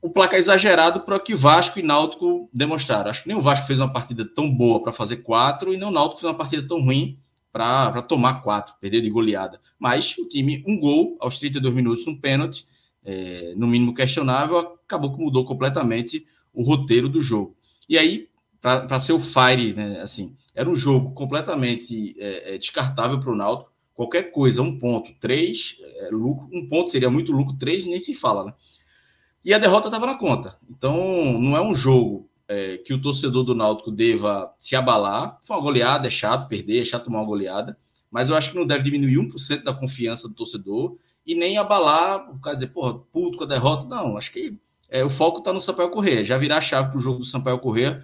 o 0.02 0.08
placar 0.08 0.38
exagerado 0.38 1.00
para 1.00 1.16
o 1.16 1.20
que 1.20 1.34
Vasco 1.34 1.78
e 1.78 1.82
Náutico 1.82 2.48
demonstraram. 2.54 3.10
Acho 3.10 3.22
que 3.22 3.28
nem 3.28 3.36
o 3.36 3.40
Vasco 3.40 3.66
fez 3.66 3.78
uma 3.78 3.92
partida 3.92 4.24
tão 4.24 4.50
boa 4.50 4.82
para 4.82 4.92
fazer 4.92 5.18
quatro, 5.18 5.74
e 5.74 5.76
nem 5.76 5.86
o 5.86 5.90
Náutico 5.90 6.20
fez 6.20 6.30
uma 6.30 6.38
partida 6.38 6.66
tão 6.66 6.82
ruim 6.82 7.18
para 7.52 8.02
tomar 8.02 8.42
quatro, 8.42 8.74
perder 8.80 9.00
de 9.00 9.10
goleada. 9.10 9.60
Mas 9.78 10.16
o 10.18 10.26
time, 10.26 10.64
um 10.66 10.78
gol 10.78 11.16
aos 11.20 11.38
32 11.38 11.74
minutos, 11.74 12.06
um 12.06 12.18
pênalti, 12.18 12.66
é, 13.04 13.54
no 13.56 13.66
mínimo 13.66 13.94
questionável, 13.94 14.58
acabou 14.58 15.14
que 15.14 15.22
mudou 15.22 15.44
completamente 15.44 16.24
o 16.52 16.62
roteiro 16.62 17.08
do 17.08 17.22
jogo. 17.22 17.56
E 17.88 17.98
aí, 17.98 18.28
para 18.60 19.00
ser 19.00 19.12
o 19.12 19.20
Fire, 19.20 19.72
né, 19.74 20.00
assim, 20.00 20.36
era 20.54 20.68
um 20.68 20.76
jogo 20.76 21.12
completamente 21.12 22.14
é, 22.18 22.54
é, 22.54 22.58
descartável 22.58 23.18
para 23.18 23.30
o 23.30 23.36
Náutico. 23.36 23.70
Qualquer 23.94 24.30
coisa, 24.30 24.62
um 24.62 24.78
ponto, 24.78 25.12
três, 25.20 25.76
é, 25.80 26.08
lucro, 26.10 26.48
um 26.52 26.68
ponto 26.68 26.90
seria 26.90 27.10
muito 27.10 27.32
lucro, 27.32 27.56
três 27.58 27.86
nem 27.86 27.98
se 27.98 28.14
fala, 28.14 28.44
né? 28.46 28.54
E 29.44 29.54
a 29.54 29.58
derrota 29.58 29.88
estava 29.88 30.06
na 30.06 30.16
conta. 30.16 30.58
Então, 30.68 31.38
não 31.38 31.56
é 31.56 31.62
um 31.62 31.74
jogo 31.74 32.29
é, 32.50 32.78
que 32.78 32.92
o 32.92 33.00
torcedor 33.00 33.44
do 33.44 33.54
Náutico 33.54 33.90
deva 33.90 34.52
se 34.58 34.74
abalar. 34.74 35.38
Foi 35.42 35.56
uma 35.56 35.62
goleada, 35.62 36.08
é 36.08 36.10
chato 36.10 36.48
perder, 36.48 36.82
é 36.82 36.84
chato 36.84 37.04
tomar 37.04 37.20
uma 37.20 37.26
goleada. 37.26 37.78
Mas 38.10 38.28
eu 38.28 38.34
acho 38.34 38.50
que 38.50 38.56
não 38.56 38.66
deve 38.66 38.82
diminuir 38.82 39.16
1% 39.16 39.62
da 39.62 39.72
confiança 39.72 40.28
do 40.28 40.34
torcedor 40.34 40.96
e 41.24 41.34
nem 41.34 41.56
abalar, 41.56 42.28
o 42.34 42.40
cara 42.40 42.56
dizer, 42.56 42.68
porra, 42.68 42.98
puto 42.98 43.38
com 43.38 43.44
a 43.44 43.46
derrota. 43.46 43.86
Não, 43.86 44.16
acho 44.16 44.32
que 44.32 44.58
é, 44.88 45.04
o 45.04 45.08
foco 45.08 45.38
está 45.38 45.52
no 45.52 45.60
Sampaio 45.60 45.90
Correia. 45.90 46.24
Já 46.24 46.36
virar 46.36 46.58
a 46.58 46.60
chave 46.60 46.88
para 46.88 46.98
o 46.98 47.00
jogo 47.00 47.20
do 47.20 47.24
Sampaio 47.24 47.58
Correia 47.60 48.02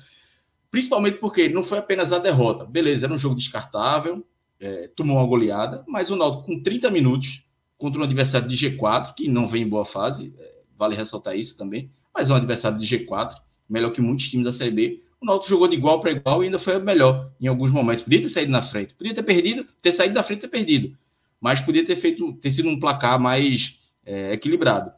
Principalmente 0.71 1.19
porque 1.19 1.49
não 1.49 1.62
foi 1.62 1.79
apenas 1.79 2.12
a 2.12 2.19
derrota. 2.19 2.67
Beleza, 2.67 3.07
era 3.07 3.15
um 3.15 3.17
jogo 3.17 3.35
descartável, 3.35 4.23
é, 4.61 4.88
tomou 4.88 5.17
uma 5.17 5.26
goleada, 5.26 5.83
mas 5.88 6.11
o 6.11 6.17
Náutico 6.17 6.45
com 6.45 6.62
30 6.62 6.91
minutos 6.91 7.47
contra 7.79 8.00
um 8.00 8.05
adversário 8.05 8.47
de 8.47 8.57
G4, 8.57 9.15
que 9.15 9.29
não 9.29 9.47
vem 9.47 9.62
em 9.62 9.69
boa 9.69 9.87
fase, 9.87 10.35
é, 10.38 10.61
vale 10.76 10.95
ressaltar 10.95 11.35
isso 11.35 11.57
também, 11.57 11.91
mas 12.15 12.29
é 12.29 12.33
um 12.33 12.37
adversário 12.37 12.76
de 12.76 12.87
G4, 12.87 13.37
melhor 13.69 13.91
que 13.91 14.01
muitos 14.01 14.29
times 14.29 14.45
da 14.45 14.53
Série 14.53 14.71
B. 14.71 15.03
O 15.21 15.27
Náutico 15.27 15.51
jogou 15.51 15.69
de 15.69 15.77
igual 15.77 16.01
para 16.01 16.13
igual 16.13 16.43
e 16.43 16.47
ainda 16.47 16.59
foi 16.59 16.79
melhor 16.79 17.31
em 17.41 17.47
alguns 17.47 17.71
momentos. 17.71 18.03
Podia 18.03 18.21
ter 18.21 18.29
saído 18.29 18.53
na 18.53 18.63
frente, 18.63 18.95
podia 18.95 19.15
ter 19.15 19.23
perdido, 19.23 19.67
ter 19.83 19.93
saído 19.93 20.15
da 20.15 20.23
frente 20.23 20.41
e 20.41 20.43
ter 20.43 20.49
perdido, 20.49 20.97
mas 21.41 21.61
podia 21.61 21.85
ter 21.85 21.97
feito, 21.97 22.33
ter 22.35 22.51
sido 22.51 22.69
um 22.69 22.79
placar 22.79 23.19
mais 23.21 23.79
é, 24.05 24.33
equilibrado. 24.33 24.93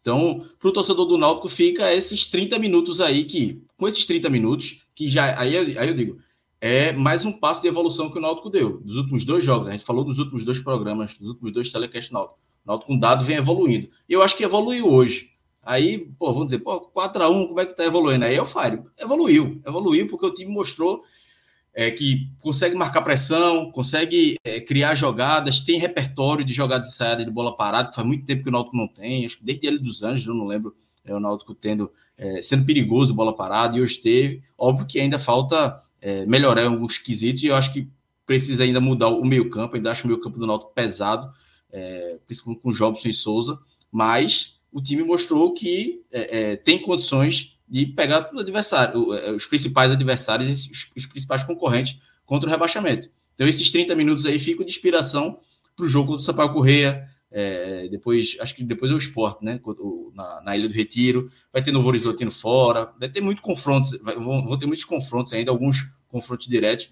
Então, 0.00 0.44
para 0.58 0.68
o 0.68 0.72
torcedor 0.72 1.06
do 1.06 1.16
Náutico 1.16 1.48
fica 1.48 1.94
esses 1.94 2.26
30 2.26 2.58
minutos 2.58 3.00
aí 3.00 3.24
que, 3.24 3.62
com 3.76 3.86
esses 3.86 4.04
30 4.04 4.28
minutos, 4.28 4.84
que 4.94 5.08
já 5.08 5.38
aí, 5.38 5.56
aí 5.56 5.88
eu 5.88 5.94
digo, 5.94 6.18
é 6.60 6.92
mais 6.92 7.24
um 7.24 7.32
passo 7.32 7.62
de 7.62 7.68
evolução 7.68 8.10
que 8.10 8.18
o 8.18 8.20
Náutico 8.20 8.50
deu. 8.50 8.80
Dos 8.80 8.96
últimos 8.96 9.24
dois 9.24 9.44
jogos, 9.44 9.66
a 9.66 9.72
gente 9.72 9.84
falou 9.84 10.04
dos 10.04 10.18
últimos 10.18 10.44
dois 10.44 10.60
programas, 10.60 11.14
dos 11.14 11.30
últimos 11.30 11.52
dois 11.52 11.72
telecast 11.72 12.12
Náutico. 12.12 12.38
O 12.64 12.68
Náutico 12.68 12.92
com 12.92 12.98
dado 12.98 13.24
vem 13.24 13.36
evoluindo. 13.36 13.88
E 14.08 14.12
eu 14.12 14.22
acho 14.22 14.36
que 14.36 14.44
evoluiu 14.44 14.88
hoje. 14.88 15.31
Aí, 15.62 15.98
pô, 16.18 16.32
vamos 16.32 16.46
dizer, 16.46 16.58
pô, 16.58 16.90
4x1, 16.90 17.46
como 17.48 17.60
é 17.60 17.66
que 17.66 17.76
tá 17.76 17.84
evoluindo? 17.84 18.24
Aí 18.24 18.34
é 18.34 18.42
o 18.42 18.46
Fábio. 18.46 18.90
Evoluiu, 18.98 19.62
evoluiu, 19.64 20.08
porque 20.08 20.26
o 20.26 20.34
time 20.34 20.52
mostrou 20.52 21.02
é, 21.74 21.90
que 21.90 22.30
consegue 22.40 22.74
marcar 22.74 23.02
pressão, 23.02 23.70
consegue 23.70 24.36
é, 24.44 24.60
criar 24.60 24.94
jogadas, 24.94 25.60
tem 25.60 25.78
repertório 25.78 26.44
de 26.44 26.52
jogadas 26.52 26.88
ensaiadas 26.88 27.24
de 27.24 27.30
bola 27.30 27.56
parada, 27.56 27.88
que 27.88 27.94
faz 27.94 28.06
muito 28.06 28.26
tempo 28.26 28.42
que 28.42 28.48
o 28.48 28.52
Náutico 28.52 28.76
não 28.76 28.88
tem, 28.88 29.24
acho 29.24 29.38
que 29.38 29.44
desde 29.44 29.66
ele 29.66 29.78
dos 29.78 30.02
Anjos, 30.02 30.26
eu 30.26 30.34
não 30.34 30.46
lembro, 30.46 30.74
é, 31.04 31.14
o 31.14 31.20
Náutico 31.20 31.54
tendo, 31.54 31.90
é, 32.18 32.42
sendo 32.42 32.66
perigoso 32.66 33.14
bola 33.14 33.34
parada, 33.34 33.76
e 33.76 33.80
hoje 33.80 33.98
teve. 33.98 34.42
Óbvio 34.58 34.86
que 34.86 35.00
ainda 35.00 35.18
falta 35.18 35.80
é, 36.00 36.26
melhorar 36.26 36.66
alguns 36.66 36.98
quesitos, 36.98 37.42
e 37.42 37.46
eu 37.46 37.54
acho 37.54 37.72
que 37.72 37.88
precisa 38.26 38.64
ainda 38.64 38.80
mudar 38.80 39.08
o 39.08 39.24
meio 39.24 39.48
campo, 39.48 39.76
ainda 39.76 39.90
acho 39.90 40.04
o 40.04 40.08
meio 40.08 40.20
campo 40.20 40.38
do 40.38 40.46
Náutico 40.46 40.72
pesado, 40.74 41.32
é, 41.70 42.18
principalmente 42.26 42.62
com 42.62 42.70
Jobson 42.70 43.08
e 43.08 43.12
Souza, 43.12 43.58
mas 43.90 44.60
o 44.72 44.82
time 44.82 45.02
mostrou 45.02 45.52
que 45.52 46.02
é, 46.10 46.52
é 46.52 46.56
tem 46.56 46.78
condições 46.80 47.58
de 47.68 47.86
pegar 47.86 48.30
o 48.34 48.40
adversário, 48.40 49.14
é, 49.14 49.32
os 49.32 49.46
principais 49.46 49.90
adversários, 49.90 50.68
os, 50.68 50.88
os 50.96 51.06
principais 51.06 51.42
concorrentes 51.42 51.98
contra 52.26 52.48
o 52.48 52.52
rebaixamento. 52.52 53.08
Então, 53.34 53.46
esses 53.46 53.70
30 53.70 53.94
minutos 53.94 54.26
aí 54.26 54.38
ficam 54.38 54.64
de 54.64 54.72
inspiração 54.72 55.38
para 55.76 55.84
o 55.86 55.88
jogo 55.88 56.08
contra 56.08 56.22
o 56.22 56.24
Sampaio 56.24 56.52
Correia, 56.52 57.06
é, 57.30 57.88
depois, 57.88 58.36
acho 58.40 58.54
que 58.54 58.62
depois 58.62 58.90
é 58.90 58.94
o 58.94 58.98
esporte, 58.98 59.42
né? 59.42 59.58
Na, 60.14 60.42
na, 60.42 60.56
Ilha 60.56 60.68
do 60.68 60.74
Retiro, 60.74 61.30
vai 61.50 61.62
ter 61.62 61.72
Novo 61.72 61.88
Horizontino 61.88 62.30
fora, 62.30 62.92
vai 63.00 63.08
ter 63.08 63.22
muitos 63.22 63.42
confrontos, 63.42 63.98
vai, 64.02 64.14
vão, 64.14 64.46
vão, 64.46 64.58
ter 64.58 64.66
muitos 64.66 64.84
confrontos 64.84 65.32
ainda, 65.32 65.50
alguns 65.50 65.94
confrontos 66.08 66.46
diretos, 66.46 66.90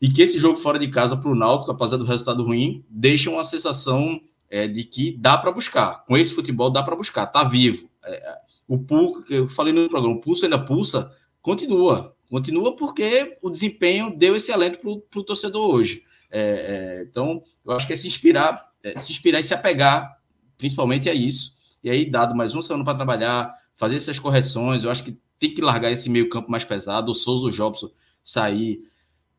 e 0.00 0.10
que 0.10 0.20
esse 0.20 0.38
jogo 0.38 0.58
fora 0.58 0.78
de 0.78 0.88
casa 0.88 1.16
para 1.16 1.30
o 1.30 1.34
Náutico, 1.34 1.70
apesar 1.70 1.96
do 1.96 2.04
resultado 2.04 2.44
ruim, 2.44 2.84
deixa 2.90 3.30
uma 3.30 3.44
sensação 3.44 4.20
é, 4.50 4.66
de 4.66 4.84
que 4.84 5.16
dá 5.16 5.38
para 5.38 5.52
buscar. 5.52 6.04
Com 6.04 6.16
esse 6.16 6.34
futebol 6.34 6.70
dá 6.70 6.82
para 6.82 6.96
buscar, 6.96 7.26
tá 7.26 7.44
vivo. 7.44 7.88
É, 8.04 8.38
o 8.66 8.78
pulso, 8.78 9.22
que 9.24 9.34
eu 9.34 9.48
falei 9.48 9.72
no 9.72 9.88
programa, 9.88 10.16
o 10.16 10.20
pulso 10.20 10.44
ainda 10.44 10.58
pulsa, 10.58 11.10
continua. 11.40 12.14
Continua 12.28 12.76
porque 12.76 13.38
o 13.40 13.48
desempenho 13.48 14.16
deu 14.16 14.36
esse 14.36 14.52
alento 14.52 14.78
para 14.78 15.20
o 15.20 15.24
torcedor 15.24 15.74
hoje. 15.74 16.02
É, 16.30 16.40
é, 16.40 17.06
então, 17.08 17.42
eu 17.64 17.72
acho 17.72 17.86
que 17.86 17.92
é 17.92 17.96
se 17.96 18.06
inspirar 18.06 18.70
é, 18.82 18.98
se 18.98 19.12
inspirar 19.12 19.40
e 19.40 19.44
se 19.44 19.54
apegar, 19.54 20.18
principalmente 20.56 21.08
a 21.08 21.14
isso. 21.14 21.56
E 21.82 21.90
aí, 21.90 22.08
dado 22.08 22.34
mais 22.34 22.52
uma 22.54 22.62
semana 22.62 22.84
para 22.84 22.94
trabalhar, 22.96 23.54
fazer 23.74 23.96
essas 23.96 24.18
correções, 24.18 24.84
eu 24.84 24.90
acho 24.90 25.04
que 25.04 25.18
tem 25.38 25.54
que 25.54 25.62
largar 25.62 25.90
esse 25.90 26.10
meio 26.10 26.28
campo 26.28 26.50
mais 26.50 26.64
pesado, 26.64 27.12
o 27.12 27.14
Souza 27.14 27.46
o 27.46 27.50
Jobson 27.50 27.90
sair 28.22 28.82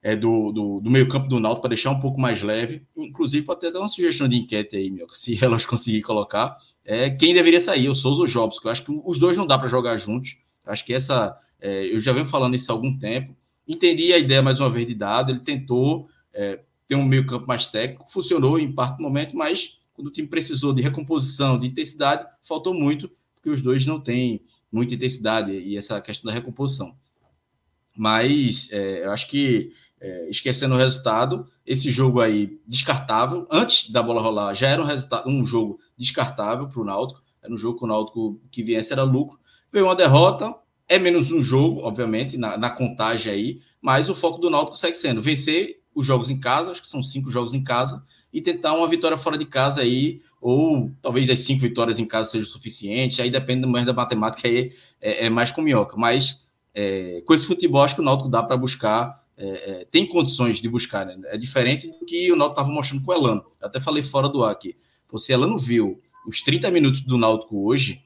é, 0.01 0.15
do, 0.15 0.51
do, 0.51 0.79
do 0.79 0.89
meio 0.89 1.07
campo 1.07 1.27
do 1.27 1.39
Náutico 1.39 1.61
para 1.61 1.69
deixar 1.69 1.91
um 1.91 1.99
pouco 1.99 2.19
mais 2.19 2.41
leve. 2.41 2.83
Inclusive, 2.97 3.45
pode 3.45 3.59
até 3.59 3.71
dar 3.71 3.79
uma 3.79 3.89
sugestão 3.89 4.27
de 4.27 4.37
enquete 4.37 4.75
aí, 4.75 4.89
meu, 4.89 5.07
se 5.09 5.37
elas 5.43 5.65
conseguirem 5.65 6.01
colocar. 6.01 6.57
É, 6.83 7.09
quem 7.09 7.33
deveria 7.33 7.61
sair, 7.61 7.89
o 7.89 7.95
Souza 7.95 8.21
ou 8.21 8.25
o 8.25 8.29
Jobson, 8.29 8.61
eu 8.63 8.71
acho 8.71 8.85
que 8.85 9.01
os 9.05 9.19
dois 9.19 9.37
não 9.37 9.45
dá 9.45 9.57
para 9.57 9.67
jogar 9.67 9.97
juntos. 9.97 10.37
Acho 10.65 10.85
que 10.85 10.93
essa. 10.93 11.37
É, 11.59 11.93
eu 11.93 11.99
já 11.99 12.11
venho 12.11 12.25
falando 12.25 12.55
isso 12.55 12.71
há 12.71 12.75
algum 12.75 12.97
tempo. 12.97 13.35
Entendi 13.67 14.11
a 14.11 14.17
ideia 14.17 14.41
mais 14.41 14.59
uma 14.59 14.69
vez 14.69 14.85
de 14.85 14.95
dado, 14.95 15.31
ele 15.31 15.39
tentou. 15.39 16.07
É, 16.33 16.59
tem 16.87 16.97
um 16.97 17.05
meio 17.05 17.25
campo 17.25 17.47
mais 17.47 17.67
técnico, 17.67 18.11
funcionou 18.11 18.59
em 18.59 18.69
parte 18.69 18.97
do 18.97 19.03
momento, 19.03 19.33
mas 19.35 19.79
quando 19.93 20.07
o 20.07 20.11
time 20.11 20.27
precisou 20.27 20.73
de 20.73 20.81
recomposição, 20.81 21.57
de 21.57 21.67
intensidade, 21.67 22.25
faltou 22.43 22.73
muito, 22.73 23.09
porque 23.35 23.49
os 23.49 23.61
dois 23.61 23.85
não 23.85 23.97
têm 23.97 24.41
muita 24.69 24.93
intensidade 24.93 25.51
e 25.51 25.77
essa 25.77 26.01
questão 26.01 26.29
da 26.29 26.33
recomposição. 26.33 26.93
Mas 27.95 28.69
é, 28.71 29.05
eu 29.05 29.11
acho 29.11 29.27
que, 29.27 29.71
é, 30.01 30.29
esquecendo 30.29 30.73
o 30.73 30.77
resultado, 30.77 31.47
esse 31.65 31.91
jogo 31.91 32.19
aí 32.19 32.59
descartável, 32.67 33.45
antes 33.51 33.91
da 33.91 34.01
bola 34.01 34.21
rolar, 34.21 34.55
já 34.55 34.67
era 34.67 34.81
um, 34.81 34.85
resultado, 34.85 35.29
um 35.29 35.45
jogo 35.45 35.79
descartável 35.95 36.67
para 36.67 36.81
o 36.81 36.83
Náutico, 36.83 37.21
era 37.41 37.53
um 37.53 37.57
jogo 37.57 37.77
que 37.77 37.85
o 37.85 37.87
Náutico 37.87 38.41
que 38.49 38.63
viesse 38.63 38.91
era 38.91 39.03
lucro. 39.03 39.39
Veio 39.71 39.85
uma 39.85 39.95
derrota, 39.95 40.55
é 40.89 40.97
menos 40.97 41.31
um 41.31 41.41
jogo, 41.41 41.81
obviamente, 41.81 42.35
na, 42.35 42.57
na 42.57 42.69
contagem 42.69 43.31
aí, 43.31 43.61
mas 43.79 44.09
o 44.09 44.15
foco 44.15 44.39
do 44.39 44.49
Náutico 44.49 44.77
segue 44.77 44.97
sendo 44.97 45.21
vencer 45.21 45.81
os 45.93 46.05
jogos 46.05 46.29
em 46.29 46.39
casa, 46.39 46.71
acho 46.71 46.81
que 46.81 46.87
são 46.87 47.03
cinco 47.03 47.29
jogos 47.29 47.53
em 47.53 47.63
casa, 47.63 48.03
e 48.33 48.41
tentar 48.41 48.73
uma 48.73 48.87
vitória 48.87 49.17
fora 49.17 49.37
de 49.37 49.45
casa 49.45 49.81
aí, 49.81 50.21
ou 50.39 50.91
talvez 51.01 51.29
as 51.29 51.39
cinco 51.41 51.61
vitórias 51.61 51.99
em 51.99 52.05
casa 52.05 52.29
seja 52.29 52.47
o 52.47 52.49
suficiente, 52.49 53.21
aí 53.21 53.29
depende 53.29 53.67
mais 53.67 53.85
da 53.85 53.93
matemática, 53.93 54.47
aí 54.47 54.71
é, 54.99 55.25
é, 55.25 55.29
mais 55.29 55.51
com 55.51 55.61
minhoca. 55.61 55.97
Mas 55.97 56.47
é, 56.73 57.21
com 57.25 57.33
esse 57.33 57.45
futebol, 57.45 57.83
acho 57.83 57.95
que 57.95 58.01
o 58.01 58.03
Náutico 58.03 58.29
dá 58.29 58.41
para 58.41 58.57
buscar, 58.57 59.20
é, 59.41 59.71
é, 59.71 59.85
tem 59.85 60.05
condições 60.05 60.61
de 60.61 60.69
buscar, 60.69 61.03
né? 61.03 61.17
É 61.25 61.37
diferente 61.37 61.87
do 61.87 62.05
que 62.05 62.31
o 62.31 62.35
Náutico 62.35 62.59
estava 62.59 62.73
mostrando 62.73 63.03
com 63.03 63.11
o 63.11 63.13
Elano. 63.13 63.43
Eu 63.59 63.67
até 63.67 63.79
falei 63.79 64.03
fora 64.03 64.29
do 64.29 64.43
ar 64.43 64.51
aqui. 64.51 64.75
Se 65.17 65.33
Elano 65.33 65.57
viu 65.57 65.99
os 66.27 66.41
30 66.41 66.69
minutos 66.69 67.01
do 67.01 67.17
Náutico 67.17 67.67
hoje, 67.67 68.03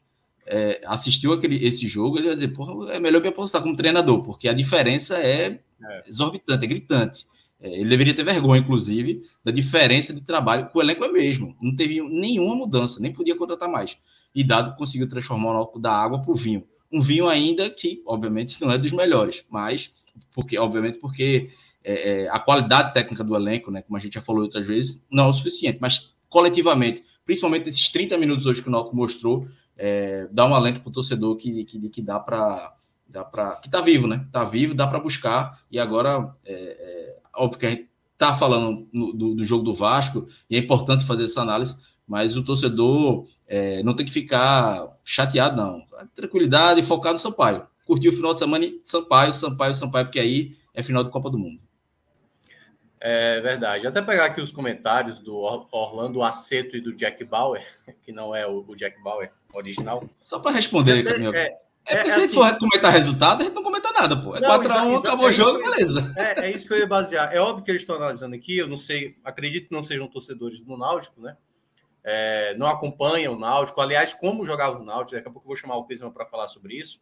é, 0.47 0.81
assistiu 0.85 1.33
aquele, 1.33 1.63
esse 1.65 1.87
jogo, 1.87 2.17
ele 2.17 2.27
vai 2.27 2.35
dizer, 2.35 2.47
porra, 2.49 2.93
é 2.93 2.99
melhor 2.99 3.21
me 3.21 3.27
apostar 3.27 3.61
como 3.61 3.75
treinador, 3.75 4.23
porque 4.23 4.47
a 4.47 4.53
diferença 4.53 5.17
é, 5.17 5.59
exorbitante, 6.07 6.63
é 6.63 6.67
gritante. 6.67 7.25
É, 7.59 7.69
ele 7.79 7.89
deveria 7.89 8.13
ter 8.13 8.23
vergonha, 8.23 8.61
inclusive, 8.61 9.21
da 9.43 9.51
diferença 9.51 10.13
de 10.13 10.21
trabalho, 10.21 10.69
o 10.73 10.81
elenco 10.81 11.03
é 11.03 11.11
mesmo. 11.11 11.55
Não 11.61 11.75
teve 11.75 12.01
nenhuma 12.01 12.55
mudança, 12.55 13.01
nem 13.01 13.11
podia 13.11 13.35
contratar 13.35 13.69
mais. 13.69 13.97
E 14.33 14.43
Dado 14.43 14.75
conseguiu 14.77 15.09
transformar 15.09 15.51
o 15.51 15.57
álcool 15.57 15.79
da 15.79 15.91
água 15.91 16.21
para 16.21 16.31
o 16.31 16.35
vinho. 16.35 16.63
Um 16.91 17.01
vinho 17.01 17.27
ainda 17.27 17.69
que, 17.69 18.01
obviamente, 18.05 18.61
não 18.61 18.71
é 18.71 18.77
dos 18.77 18.91
melhores, 18.91 19.43
mas, 19.49 19.93
porque, 20.33 20.57
obviamente, 20.57 20.99
porque 20.99 21.49
é, 21.83 22.23
é, 22.23 22.29
a 22.29 22.39
qualidade 22.39 22.93
técnica 22.93 23.23
do 23.23 23.35
elenco, 23.35 23.71
né, 23.71 23.81
como 23.81 23.95
a 23.95 23.99
gente 23.99 24.13
já 24.13 24.21
falou 24.21 24.41
outras 24.43 24.67
vezes, 24.67 25.03
não 25.09 25.25
é 25.25 25.27
o 25.27 25.33
suficiente. 25.33 25.77
Mas, 25.79 26.15
coletivamente, 26.29 27.03
principalmente 27.23 27.69
esses 27.69 27.89
30 27.89 28.17
minutos 28.17 28.45
hoje 28.45 28.61
que 28.61 28.67
o 28.67 28.71
Náutico 28.71 28.95
mostrou, 28.95 29.47
é, 29.77 30.27
dá 30.31 30.45
um 30.45 30.55
alento 30.55 30.81
para 30.81 30.89
o 30.89 30.93
torcedor 30.93 31.35
que, 31.35 31.63
que, 31.65 31.89
que 31.89 32.01
dá 32.01 32.19
para. 32.19 32.73
Dá 33.07 33.23
pra, 33.23 33.57
que 33.57 33.67
está 33.67 33.81
vivo, 33.81 34.07
né? 34.07 34.23
Está 34.25 34.43
vivo, 34.43 34.73
dá 34.73 34.87
para 34.87 34.99
buscar. 34.99 35.61
E 35.71 35.79
agora 35.79 36.35
é, 36.43 36.53
é 36.53 37.17
óbvio 37.35 37.59
que 37.59 37.65
a 37.65 37.69
gente 37.69 37.87
está 38.13 38.33
falando 38.33 38.87
no, 38.91 39.13
do, 39.13 39.35
do, 39.35 39.45
jogo 39.45 39.63
do 39.63 39.73
Vasco 39.73 40.25
e 40.49 40.55
é 40.55 40.59
importante 40.59 41.05
fazer 41.05 41.25
essa 41.25 41.41
análise, 41.41 41.77
mas 42.07 42.35
o 42.35 42.43
torcedor 42.43 43.27
é, 43.47 43.83
não 43.83 43.95
tem 43.95 44.05
que 44.05 44.11
ficar 44.11 44.97
chateado, 45.03 45.55
não. 45.55 45.83
Tranquilidade 46.13 46.79
e 46.79 46.83
focar 46.83 47.13
no 47.13 47.19
Sampaio. 47.19 47.67
Curtir 47.85 48.09
o 48.09 48.13
final 48.13 48.33
de 48.33 48.39
semana 48.39 48.65
em 48.65 48.79
Sampaio, 48.83 49.31
Sampaio, 49.31 49.75
Sampaio, 49.75 50.05
porque 50.05 50.19
aí 50.19 50.55
é 50.73 50.83
final 50.83 51.03
da 51.03 51.09
Copa 51.09 51.29
do 51.29 51.37
Mundo. 51.37 51.61
É 52.99 53.39
verdade. 53.39 53.85
Até 53.85 54.01
pegar 54.01 54.25
aqui 54.25 54.41
os 54.41 54.51
comentários 54.51 55.19
do 55.19 55.37
Orlando 55.71 56.23
Aceto 56.23 56.75
e 56.75 56.81
do 56.81 56.91
Jack 56.95 57.23
Bauer, 57.23 57.63
que 58.01 58.11
não 58.11 58.35
é 58.35 58.47
o, 58.47 58.65
Jack 58.75 59.01
Bauer 59.03 59.31
original. 59.53 60.09
Só 60.21 60.39
para 60.39 60.51
responder, 60.51 61.05
é, 61.05 61.11
é, 61.11 61.65
é, 61.85 61.97
porque 61.97 62.09
é, 62.09 62.11
se 62.11 62.25
assim, 62.25 62.33
for 62.33 62.57
comentar 62.57 62.91
resultado, 62.91 63.41
a 63.41 63.45
gente 63.45 63.53
não 63.53 63.61
comenta 63.61 63.91
nada, 63.91 64.19
pô. 64.19 64.35
É 64.35 64.39
4x1, 64.39 64.97
acabou 64.97 65.27
o 65.27 65.31
jogo, 65.31 65.59
beleza. 65.59 66.13
É, 66.17 66.45
é, 66.45 66.51
isso 66.51 66.67
que 66.67 66.73
eu 66.73 66.79
ia 66.79 66.87
basear. 66.87 67.31
É 67.31 67.39
óbvio 67.39 67.63
que 67.63 67.69
eles 67.69 67.83
estão 67.83 67.95
analisando 67.95 68.35
aqui, 68.35 68.57
eu 68.57 68.67
não 68.67 68.77
sei, 68.77 69.15
acredito 69.23 69.67
que 69.67 69.75
não 69.75 69.83
sejam 69.83 70.07
torcedores 70.07 70.61
do 70.61 70.75
Náutico, 70.75 71.21
né? 71.21 71.37
É, 72.03 72.55
não 72.55 72.65
acompanham 72.65 73.33
o 73.33 73.39
Náutico. 73.39 73.79
Aliás, 73.81 74.13
como 74.13 74.45
jogava 74.45 74.79
o 74.79 74.83
Náutico, 74.83 75.15
daqui 75.15 75.27
a 75.27 75.31
pouco 75.31 75.45
eu 75.45 75.49
vou 75.49 75.55
chamar 75.55 75.75
o 75.77 75.85
Clisman 75.85 76.11
para 76.11 76.25
falar 76.25 76.47
sobre 76.47 76.73
isso. 76.75 76.99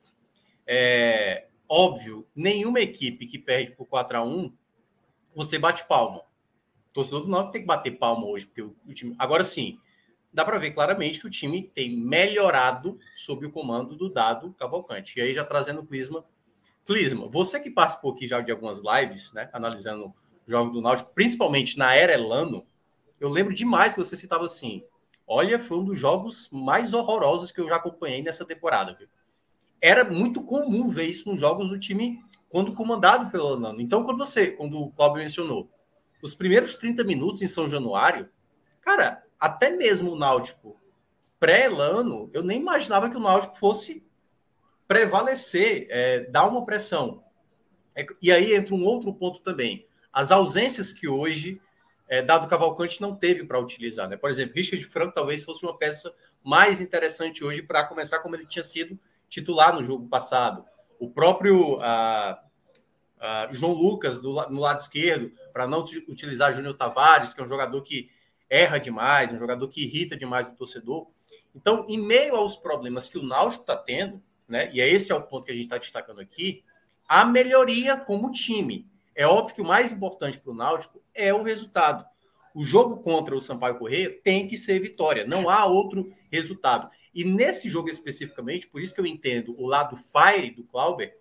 É 0.65 1.47
óbvio, 1.67 2.27
nenhuma 2.35 2.79
equipe 2.79 3.25
que 3.25 3.39
perde 3.39 3.71
por 3.71 3.87
4x1, 3.87 4.53
você 5.33 5.57
bate 5.57 5.85
palma. 5.87 6.21
Torcedor 6.93 7.21
do 7.21 7.29
Náutico 7.29 7.53
tem 7.53 7.61
que 7.61 7.67
bater 7.67 7.97
palma 7.97 8.27
hoje, 8.27 8.45
porque 8.45 8.61
o, 8.61 8.75
o 8.87 8.93
time. 8.93 9.15
Agora 9.17 9.43
sim, 9.43 9.79
dá 10.31 10.45
para 10.45 10.59
ver 10.59 10.71
claramente 10.71 11.19
que 11.19 11.25
o 11.25 11.29
time 11.29 11.63
tem 11.63 11.97
melhorado 11.97 12.99
sob 13.15 13.47
o 13.47 13.51
comando 13.51 13.95
do 13.95 14.07
dado 14.07 14.53
Cavalcante. 14.53 15.17
E 15.17 15.21
aí, 15.21 15.33
já 15.33 15.43
trazendo 15.43 15.81
o 15.81 15.85
Clisma. 15.85 16.23
Clisma, 16.85 17.27
você 17.27 17.59
que 17.59 17.71
participou 17.71 18.11
aqui 18.11 18.27
já 18.27 18.41
de 18.41 18.51
algumas 18.51 18.79
lives, 18.79 19.31
né, 19.31 19.49
analisando 19.53 20.07
o 20.45 20.51
jogo 20.51 20.69
do 20.71 20.81
Náutico, 20.81 21.11
principalmente 21.13 21.77
na 21.77 21.95
era 21.95 22.13
Elano, 22.13 22.67
eu 23.19 23.29
lembro 23.29 23.53
demais 23.53 23.93
que 23.93 23.99
você 23.99 24.17
citava 24.17 24.45
assim: 24.45 24.83
olha, 25.25 25.57
foi 25.57 25.77
um 25.77 25.85
dos 25.85 25.97
jogos 25.97 26.49
mais 26.51 26.93
horrorosos 26.93 27.51
que 27.51 27.61
eu 27.61 27.67
já 27.67 27.77
acompanhei 27.77 28.21
nessa 28.21 28.45
temporada. 28.45 28.93
Viu? 28.93 29.07
Era 29.83 30.05
muito 30.05 30.41
comum 30.41 30.87
ver 30.87 31.09
isso 31.09 31.29
nos 31.29 31.41
jogos 31.41 31.67
do 31.67 31.77
time 31.77 32.23
quando 32.47 32.73
comandado 32.73 33.29
pelo 33.29 33.51
Elano. 33.51 33.81
Então, 33.81 34.01
quando 34.01 34.19
você, 34.19 34.47
quando 34.51 34.81
o 34.81 34.89
Cláudio 34.91 35.21
mencionou, 35.21 35.69
os 36.21 36.33
primeiros 36.33 36.75
30 36.75 37.03
minutos 37.03 37.41
em 37.41 37.47
São 37.47 37.67
Januário, 37.67 38.29
cara, 38.79 39.21
até 39.37 39.71
mesmo 39.71 40.13
o 40.13 40.15
Náutico 40.15 40.79
pré-Elano, 41.37 42.29
eu 42.31 42.41
nem 42.41 42.61
imaginava 42.61 43.09
que 43.09 43.17
o 43.17 43.19
Náutico 43.19 43.57
fosse 43.57 44.07
prevalecer, 44.87 45.85
é, 45.89 46.21
dar 46.29 46.47
uma 46.47 46.65
pressão. 46.65 47.21
É, 47.93 48.05
e 48.21 48.31
aí 48.31 48.53
entra 48.55 48.73
um 48.73 48.85
outro 48.85 49.13
ponto 49.13 49.41
também. 49.41 49.85
As 50.13 50.31
ausências 50.31 50.93
que 50.93 51.09
hoje 51.09 51.61
é, 52.07 52.21
Dado 52.21 52.47
Cavalcante 52.47 53.01
não 53.01 53.17
teve 53.17 53.43
para 53.43 53.59
utilizar. 53.59 54.07
Né? 54.07 54.15
Por 54.15 54.29
exemplo, 54.29 54.55
Richard 54.55 54.85
Franco 54.85 55.13
talvez 55.13 55.43
fosse 55.43 55.65
uma 55.65 55.77
peça 55.77 56.15
mais 56.41 56.79
interessante 56.79 57.43
hoje 57.43 57.61
para 57.61 57.83
começar 57.83 58.19
como 58.19 58.33
ele 58.33 58.45
tinha 58.45 58.63
sido 58.63 58.97
titular 59.33 59.73
no 59.73 59.83
jogo 59.83 60.07
passado. 60.07 60.63
O 60.99 61.09
próprio 61.09 61.79
ah, 61.81 62.39
ah, 63.19 63.49
João 63.51 63.73
Lucas 63.73 64.19
do, 64.19 64.31
no 64.49 64.61
lado 64.61 64.79
esquerdo, 64.79 65.31
para 65.51 65.65
não 65.67 65.83
utilizar 66.07 66.53
Júnior 66.53 66.75
Tavares, 66.75 67.33
que 67.33 67.41
é 67.41 67.43
um 67.43 67.47
jogador 67.47 67.81
que 67.81 68.11
erra 68.47 68.77
demais, 68.77 69.31
um 69.31 69.37
jogador 69.39 69.67
que 69.67 69.83
irrita 69.83 70.15
demais 70.15 70.47
o 70.47 70.51
torcedor. 70.51 71.07
Então, 71.55 71.85
em 71.89 71.97
meio 71.97 72.35
aos 72.35 72.55
problemas 72.55 73.09
que 73.09 73.17
o 73.17 73.23
Náutico 73.23 73.63
está 73.63 73.75
tendo, 73.75 74.21
né, 74.47 74.69
e 74.71 74.79
é 74.79 74.87
esse 74.87 75.11
é 75.11 75.15
o 75.15 75.23
ponto 75.23 75.45
que 75.45 75.51
a 75.51 75.55
gente 75.55 75.65
está 75.65 75.79
destacando 75.79 76.21
aqui, 76.21 76.63
a 77.07 77.25
melhoria 77.25 77.97
como 77.97 78.31
time. 78.31 78.87
É 79.15 79.25
óbvio 79.25 79.55
que 79.55 79.61
o 79.61 79.65
mais 79.65 79.91
importante 79.91 80.39
para 80.39 80.51
o 80.51 80.55
Náutico 80.55 81.01
é 81.13 81.33
o 81.33 81.41
resultado. 81.41 82.05
O 82.53 82.63
jogo 82.63 82.97
contra 82.97 83.35
o 83.35 83.41
Sampaio 83.41 83.79
Correia 83.79 84.15
tem 84.23 84.47
que 84.47 84.57
ser 84.57 84.79
vitória, 84.79 85.25
não 85.25 85.49
há 85.49 85.65
outro 85.65 86.13
resultado. 86.31 86.87
E 87.13 87.23
nesse 87.23 87.69
jogo 87.69 87.89
especificamente, 87.89 88.67
por 88.67 88.81
isso 88.81 88.93
que 88.93 88.99
eu 88.99 89.05
entendo 89.05 89.55
o 89.59 89.67
lado 89.67 89.95
fire 89.95 90.51
do 90.51 90.63
Clauber, 90.63 91.17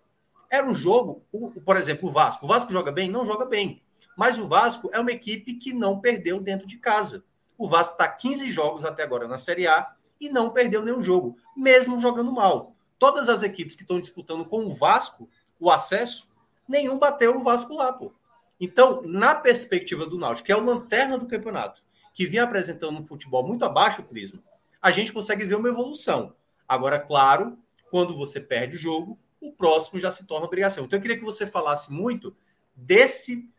Era 0.49 0.67
um 0.67 0.73
jogo, 0.75 1.25
por 1.65 1.77
exemplo, 1.77 2.09
o 2.09 2.11
Vasco. 2.11 2.45
O 2.45 2.47
Vasco 2.47 2.71
joga 2.71 2.91
bem? 2.91 3.09
Não 3.09 3.25
joga 3.25 3.43
bem. 3.43 3.81
Mas 4.15 4.37
o 4.37 4.47
Vasco 4.47 4.89
é 4.93 4.99
uma 4.99 5.11
equipe 5.11 5.55
que 5.55 5.73
não 5.73 5.99
perdeu 5.99 6.39
dentro 6.39 6.67
de 6.67 6.77
casa. 6.77 7.25
O 7.57 7.67
Vasco 7.67 7.93
está 7.93 8.07
15 8.07 8.51
jogos 8.51 8.85
até 8.85 9.01
agora 9.01 9.27
na 9.27 9.39
Série 9.39 9.65
A 9.65 9.95
e 10.19 10.29
não 10.29 10.51
perdeu 10.51 10.83
nenhum 10.83 11.01
jogo, 11.01 11.35
mesmo 11.57 11.99
jogando 11.99 12.31
mal. 12.31 12.75
Todas 12.99 13.29
as 13.29 13.41
equipes 13.41 13.75
que 13.75 13.81
estão 13.81 13.99
disputando 13.99 14.45
com 14.45 14.65
o 14.65 14.73
Vasco 14.73 15.27
o 15.59 15.71
acesso, 15.71 16.29
nenhum 16.67 16.99
bateu 16.99 17.37
o 17.37 17.43
Vasco 17.43 17.73
lá, 17.73 17.91
pô. 17.91 18.13
Então, 18.59 19.01
na 19.03 19.33
perspectiva 19.33 20.05
do 20.05 20.17
Náutico, 20.17 20.45
que 20.45 20.51
é 20.51 20.55
o 20.55 20.63
lanterna 20.63 21.17
do 21.17 21.27
campeonato, 21.27 21.83
que 22.13 22.27
vinha 22.27 22.43
apresentando 22.43 22.99
um 22.99 23.05
futebol 23.05 23.45
muito 23.45 23.65
abaixo 23.65 24.01
do 24.01 24.07
Clisma, 24.07 24.41
a 24.83 24.91
gente 24.91 25.13
consegue 25.13 25.45
ver 25.45 25.55
uma 25.55 25.69
evolução. 25.69 26.35
Agora, 26.67 26.99
claro, 26.99 27.57
quando 27.89 28.13
você 28.13 28.41
perde 28.41 28.75
o 28.75 28.79
jogo, 28.79 29.17
o 29.39 29.53
próximo 29.53 29.97
já 29.97 30.11
se 30.11 30.27
torna 30.27 30.45
obrigação. 30.45 30.83
Então, 30.83 30.97
eu 30.97 31.01
queria 31.01 31.17
que 31.17 31.23
você 31.23 31.47
falasse 31.47 31.91
muito 31.91 32.35
desse, 32.75 33.49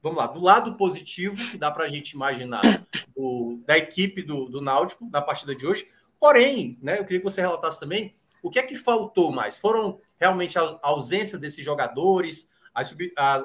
vamos 0.00 0.18
lá, 0.18 0.28
do 0.28 0.40
lado 0.40 0.76
positivo 0.76 1.36
que 1.50 1.58
dá 1.58 1.72
para 1.72 1.84
a 1.84 1.88
gente 1.88 2.12
imaginar 2.12 2.86
do, 3.16 3.60
da 3.66 3.76
equipe 3.76 4.22
do, 4.22 4.48
do 4.48 4.60
Náutico 4.60 5.10
na 5.10 5.20
partida 5.20 5.56
de 5.56 5.66
hoje. 5.66 5.88
Porém, 6.20 6.78
né, 6.80 7.00
eu 7.00 7.04
queria 7.04 7.18
que 7.18 7.24
você 7.24 7.40
relatasse 7.40 7.80
também 7.80 8.14
o 8.40 8.48
que 8.48 8.60
é 8.60 8.62
que 8.62 8.76
faltou 8.76 9.32
mais. 9.32 9.58
Foram 9.58 10.00
realmente 10.18 10.56
a 10.56 10.78
ausência 10.82 11.36
desses 11.36 11.64
jogadores, 11.64 12.52
as, 12.72 12.94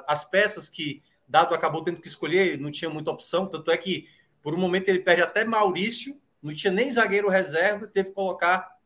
as 0.06 0.24
peças 0.24 0.68
que 0.68 1.02
Dado 1.28 1.56
acabou 1.56 1.82
tendo 1.82 2.00
que 2.00 2.06
escolher, 2.06 2.56
não 2.56 2.70
tinha 2.70 2.88
muita 2.88 3.10
opção, 3.10 3.46
tanto 3.46 3.68
é 3.72 3.76
que 3.76 4.08
por 4.40 4.54
um 4.54 4.58
momento 4.58 4.88
ele 4.88 5.00
perde 5.00 5.22
até 5.22 5.44
Maurício, 5.44 6.20
não 6.42 6.54
tinha 6.54 6.72
nem 6.72 6.90
zagueiro 6.90 7.28
reserva, 7.28 7.86
teve 7.86 8.10
que 8.10 8.14
colocar 8.14 8.76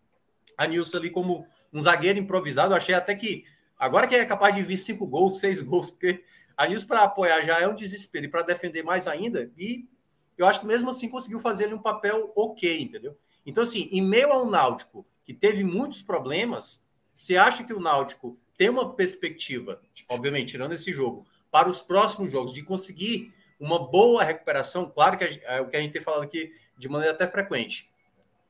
a 0.56 0.66
Nilson 0.66 0.98
ali 0.98 1.10
como 1.10 1.46
um 1.72 1.80
zagueiro 1.80 2.18
improvisado. 2.18 2.72
Eu 2.72 2.76
achei 2.76 2.94
até 2.94 3.14
que 3.14 3.44
agora 3.78 4.06
que 4.06 4.14
é 4.14 4.24
capaz 4.24 4.54
de 4.54 4.62
vir 4.62 4.76
cinco 4.76 5.06
gols, 5.06 5.40
seis 5.40 5.60
gols, 5.62 5.90
porque 5.90 6.24
a 6.56 6.66
Nilson 6.66 6.86
para 6.86 7.02
apoiar 7.02 7.42
já 7.42 7.58
é 7.60 7.66
um 7.66 7.74
desespero 7.74 8.26
e 8.26 8.28
para 8.28 8.42
defender 8.42 8.82
mais 8.82 9.06
ainda. 9.06 9.50
E 9.56 9.88
eu 10.36 10.46
acho 10.46 10.60
que 10.60 10.66
mesmo 10.66 10.90
assim 10.90 11.08
conseguiu 11.08 11.40
fazer 11.40 11.64
ele 11.64 11.74
um 11.74 11.82
papel 11.82 12.32
ok, 12.34 12.80
entendeu? 12.80 13.16
Então, 13.44 13.62
assim, 13.62 13.88
em 13.92 14.02
meio 14.02 14.32
ao 14.32 14.46
Náutico, 14.46 15.06
que 15.24 15.34
teve 15.34 15.64
muitos 15.64 16.02
problemas, 16.02 16.84
você 17.12 17.36
acha 17.36 17.64
que 17.64 17.72
o 17.72 17.80
Náutico 17.80 18.38
tem 18.56 18.68
uma 18.68 18.94
perspectiva, 18.94 19.80
obviamente, 20.08 20.52
tirando 20.52 20.72
esse 20.72 20.92
jogo, 20.92 21.26
para 21.50 21.68
os 21.68 21.80
próximos 21.80 22.30
jogos, 22.30 22.52
de 22.52 22.62
conseguir 22.62 23.32
uma 23.58 23.78
boa 23.78 24.22
recuperação? 24.22 24.90
Claro 24.90 25.18
que 25.18 25.24
é 25.24 25.60
o 25.60 25.68
que 25.68 25.76
a 25.76 25.80
gente 25.80 25.92
tem 25.92 26.02
falado 26.02 26.22
aqui 26.22 26.52
de 26.80 26.88
maneira 26.88 27.14
até 27.14 27.26
frequente. 27.26 27.90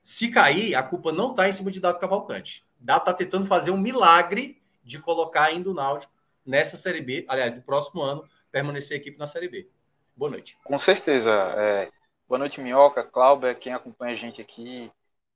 Se 0.03 0.31
cair, 0.31 0.75
a 0.75 0.83
culpa 0.83 1.13
não 1.13 1.33
está 1.33 1.49
em 1.49 1.53
cima 1.53 1.71
de 1.71 1.81
Dado 1.81 1.99
Cavalcante. 1.99 2.65
Dado 2.79 3.01
está 3.01 3.13
tentando 3.13 3.45
fazer 3.45 3.73
um 3.73 3.77
milagre 3.77 4.63
de 4.83 4.99
colocar 4.99 5.47
ainda 5.47 5.69
o 5.69 5.75
Náutico 5.75 6.15
nessa 6.47 6.77
Série 6.77 7.03
B, 7.03 7.27
aliás, 7.29 7.53
do 7.53 7.61
próximo 7.61 8.01
ano, 8.01 8.27
permanecer 8.51 8.97
a 8.97 9.01
equipe 9.01 9.19
na 9.19 9.27
Série 9.27 9.49
B. 9.49 9.69
Boa 10.17 10.31
noite. 10.31 10.57
Com 10.65 10.79
certeza. 10.79 11.31
É... 11.31 11.91
Boa 12.29 12.39
noite, 12.39 12.61
Minhoca, 12.61 13.03
Cláudia, 13.03 13.55
quem 13.55 13.75
acompanha 13.75 14.13
a 14.13 14.17
gente 14.17 14.41
aqui. 14.41 14.91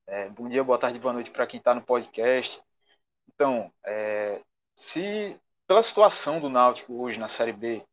É... 0.07 0.29
Bom 0.29 0.47
dia, 0.47 0.63
boa 0.63 0.79
tarde, 0.79 0.97
boa 0.97 1.13
noite 1.13 1.29
para 1.29 1.45
quem 1.45 1.57
está 1.57 1.75
no 1.75 1.81
podcast. 1.81 2.59
Então, 3.27 3.69
é, 3.85 4.39
se 4.73 5.37
pela 5.67 5.83
situação 5.83 6.39
do 6.39 6.49
Náutico 6.49 7.01
hoje 7.01 7.19
na 7.19 7.27
Série 7.27 7.51
B, 7.51 7.83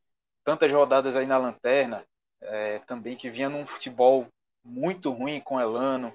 tantas 0.45 0.71
rodadas 0.71 1.17
aí 1.17 1.27
na 1.27 1.39
lanterna, 1.39 2.05
é, 2.41 2.79
também 2.81 3.17
que 3.17 3.29
vinha 3.31 3.49
num 3.49 3.67
futebol 3.67 4.29
muito 4.65 5.11
ruim 5.11 5.41
com 5.41 5.61
Elano, 5.61 6.15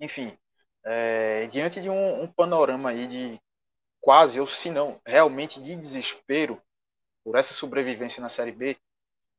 enfim, 0.00 0.36
é, 0.84 1.46
diante 1.46 1.80
de 1.80 1.88
um, 1.88 2.22
um, 2.22 2.26
panorama 2.26 2.90
aí 2.90 3.06
de 3.06 3.40
quase, 4.00 4.40
ou 4.40 4.46
se 4.46 4.70
não, 4.70 5.00
realmente 5.06 5.62
de 5.62 5.76
desespero 5.76 6.60
por 7.24 7.36
essa 7.36 7.54
sobrevivência 7.54 8.20
na 8.20 8.28
Série 8.28 8.52
B, 8.52 8.76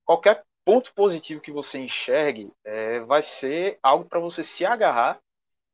qualquer 0.06 0.44
ponto 0.64 0.94
positivo 0.94 1.42
que 1.42 1.52
você 1.52 1.80
enxergue 1.80 2.52
é, 2.64 3.02
vai 3.02 3.22
ser 3.22 3.78
algo 3.84 4.06
para 4.06 4.20
você 4.20 4.44
se 4.44 4.66
agarrar 4.66 5.20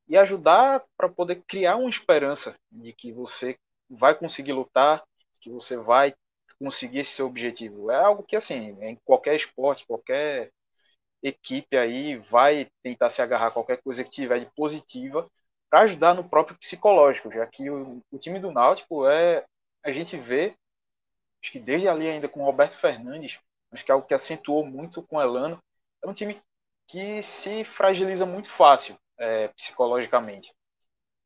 e 0.07 0.17
ajudar 0.17 0.83
para 0.97 1.07
poder 1.07 1.43
criar 1.47 1.75
uma 1.75 1.89
esperança 1.89 2.55
de 2.71 2.91
que 2.91 3.11
você 3.13 3.57
vai 3.87 4.15
conseguir 4.15 4.53
lutar, 4.53 5.03
que 5.39 5.51
você 5.51 5.77
vai 5.77 6.15
conseguir 6.59 6.99
esse 6.99 7.11
seu 7.11 7.27
objetivo. 7.27 7.91
É 7.91 7.95
algo 7.95 8.23
que, 8.23 8.35
assim, 8.35 8.75
em 8.81 8.95
qualquer 9.05 9.35
esporte, 9.35 9.85
qualquer 9.85 10.51
equipe 11.21 11.77
aí 11.77 12.15
vai 12.17 12.69
tentar 12.81 13.09
se 13.09 13.21
agarrar 13.21 13.47
a 13.47 13.51
qualquer 13.51 13.81
coisa 13.81 14.03
que 14.03 14.09
tiver 14.09 14.39
de 14.39 14.51
positiva 14.55 15.29
para 15.69 15.81
ajudar 15.81 16.13
no 16.13 16.27
próprio 16.27 16.57
psicológico, 16.57 17.31
já 17.31 17.45
que 17.45 17.69
o, 17.69 18.01
o, 18.11 18.17
time 18.17 18.39
do 18.39 18.51
Náutico 18.51 19.07
é 19.07 19.45
a 19.83 19.91
gente 19.91 20.17
vê 20.17 20.55
acho 21.41 21.51
que 21.51 21.59
desde 21.59 21.87
ali 21.87 22.07
ainda 22.07 22.27
com 22.27 22.41
o 22.41 22.45
Roberto 22.45 22.77
Fernandes, 22.77 23.39
acho 23.71 23.85
que 23.85 23.91
é 23.91 23.93
algo 23.93 24.07
que 24.07 24.13
acentuou 24.13 24.65
muito 24.65 25.03
com 25.03 25.17
o 25.17 25.21
Elano, 25.21 25.59
é 26.03 26.09
um 26.09 26.13
time 26.13 26.39
que 26.87 27.21
se 27.21 27.63
fragiliza 27.63 28.25
muito 28.25 28.49
fácil 28.51 28.97
é, 29.17 29.47
psicologicamente. 29.49 30.53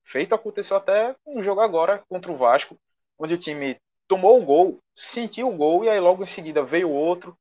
Feito 0.03 0.35
aconteceu 0.35 0.75
até 0.75 1.15
um 1.25 1.41
jogo 1.41 1.61
agora 1.61 2.03
contra 2.09 2.31
o 2.31 2.37
Vasco, 2.37 2.77
onde 3.17 3.33
o 3.33 3.37
time 3.37 3.79
tomou 4.07 4.39
o 4.39 4.45
gol, 4.45 4.79
sentiu 4.95 5.47
o 5.47 5.55
gol 5.55 5.85
e 5.85 5.89
aí 5.89 5.99
logo 5.99 6.23
em 6.23 6.27
seguida 6.27 6.63
veio 6.63 6.89
outro. 6.89 7.37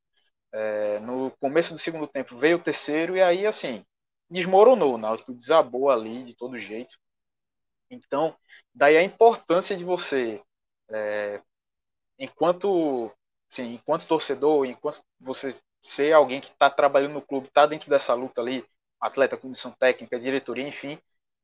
É, 0.53 0.99
no 1.01 1.31
começo 1.41 1.73
do 1.73 1.79
segundo 1.79 2.07
tempo 2.07 2.37
veio 2.38 2.59
o 2.59 2.62
terceiro 2.62 3.17
e 3.17 3.23
aí 3.23 3.47
assim 3.47 3.85
desmoronou, 4.31 4.95
o 4.95 4.99
Náutico 4.99 5.35
desabou 5.35 5.91
ali 5.91 6.23
de 6.25 6.35
todo 6.35 6.59
jeito. 6.59 6.97
Então, 7.91 8.35
daí 8.75 8.97
a 8.97 9.03
importância 9.03 9.77
de 9.77 9.85
você, 9.85 10.43
é, 10.91 11.41
enquanto, 12.19 13.11
sim, 13.49 13.75
enquanto 13.75 14.07
torcedor, 14.07 14.67
enquanto 14.67 15.03
você 15.21 15.57
ser 15.81 16.12
alguém 16.15 16.41
que 16.41 16.49
está 16.49 16.71
trabalhando 16.71 17.15
no 17.15 17.23
clube, 17.23 17.49
está 17.49 17.67
dentro 17.67 17.91
dessa 17.91 18.15
luta 18.15 18.41
ali, 18.41 18.65
atleta, 19.01 19.37
comissão 19.37 19.73
técnica, 19.73 20.19
diretoria, 20.19 20.67
enfim, 20.67 20.99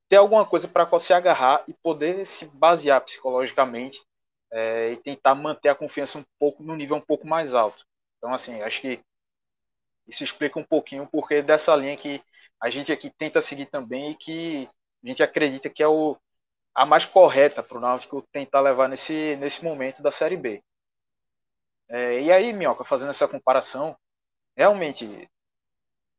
ter 0.09 0.17
alguma 0.17 0.47
coisa 0.47 0.69
para 0.69 0.99
se 0.99 1.13
agarrar 1.13 1.65
e 1.69 1.75
poder 1.75 2.25
se 2.25 2.47
basear 2.47 3.01
psicologicamente 3.03 4.01
é, 4.51 4.93
e 4.93 4.97
tentar 4.97 5.35
manter 5.35 5.69
a 5.69 5.75
confiança 5.75 6.19
um 6.19 6.25
pouco 6.39 6.63
no 6.63 6.77
nível 6.77 6.97
um 6.97 7.01
pouco 7.01 7.27
mais 7.27 7.55
alto. 7.55 7.85
Então, 8.19 8.33
assim, 8.35 8.63
acho 8.63 8.81
que 8.81 9.01
isso 10.07 10.25
explica 10.25 10.59
um 10.59 10.65
pouquinho 10.65 11.05
o 11.05 11.09
porquê 11.09 11.43
dessa 11.43 11.75
linha 11.77 11.97
que 11.97 12.23
a 12.61 12.71
gente 12.71 12.91
aqui 12.93 13.11
tenta 13.11 13.41
seguir 13.41 13.67
também 13.67 14.13
e 14.13 14.17
que 14.17 14.69
a 15.05 15.09
gente 15.09 15.23
acredita 15.23 15.69
que 15.71 15.83
é 15.83 15.89
o, 15.89 16.17
a 16.75 16.87
mais 16.87 17.07
correta 17.07 17.63
para 17.63 17.79
o 17.79 17.83
Náutico 17.83 18.23
tentar 18.33 18.61
levar 18.61 18.89
nesse, 18.89 19.37
nesse 19.37 19.65
momento 19.65 20.03
da 20.03 20.13
Série 20.13 20.37
B. 20.37 20.63
É, 21.89 22.21
e 22.23 22.33
aí, 22.33 22.53
Minhoca, 22.53 22.85
fazendo 22.85 23.11
essa 23.11 23.29
comparação, 23.29 23.97
realmente 24.57 25.29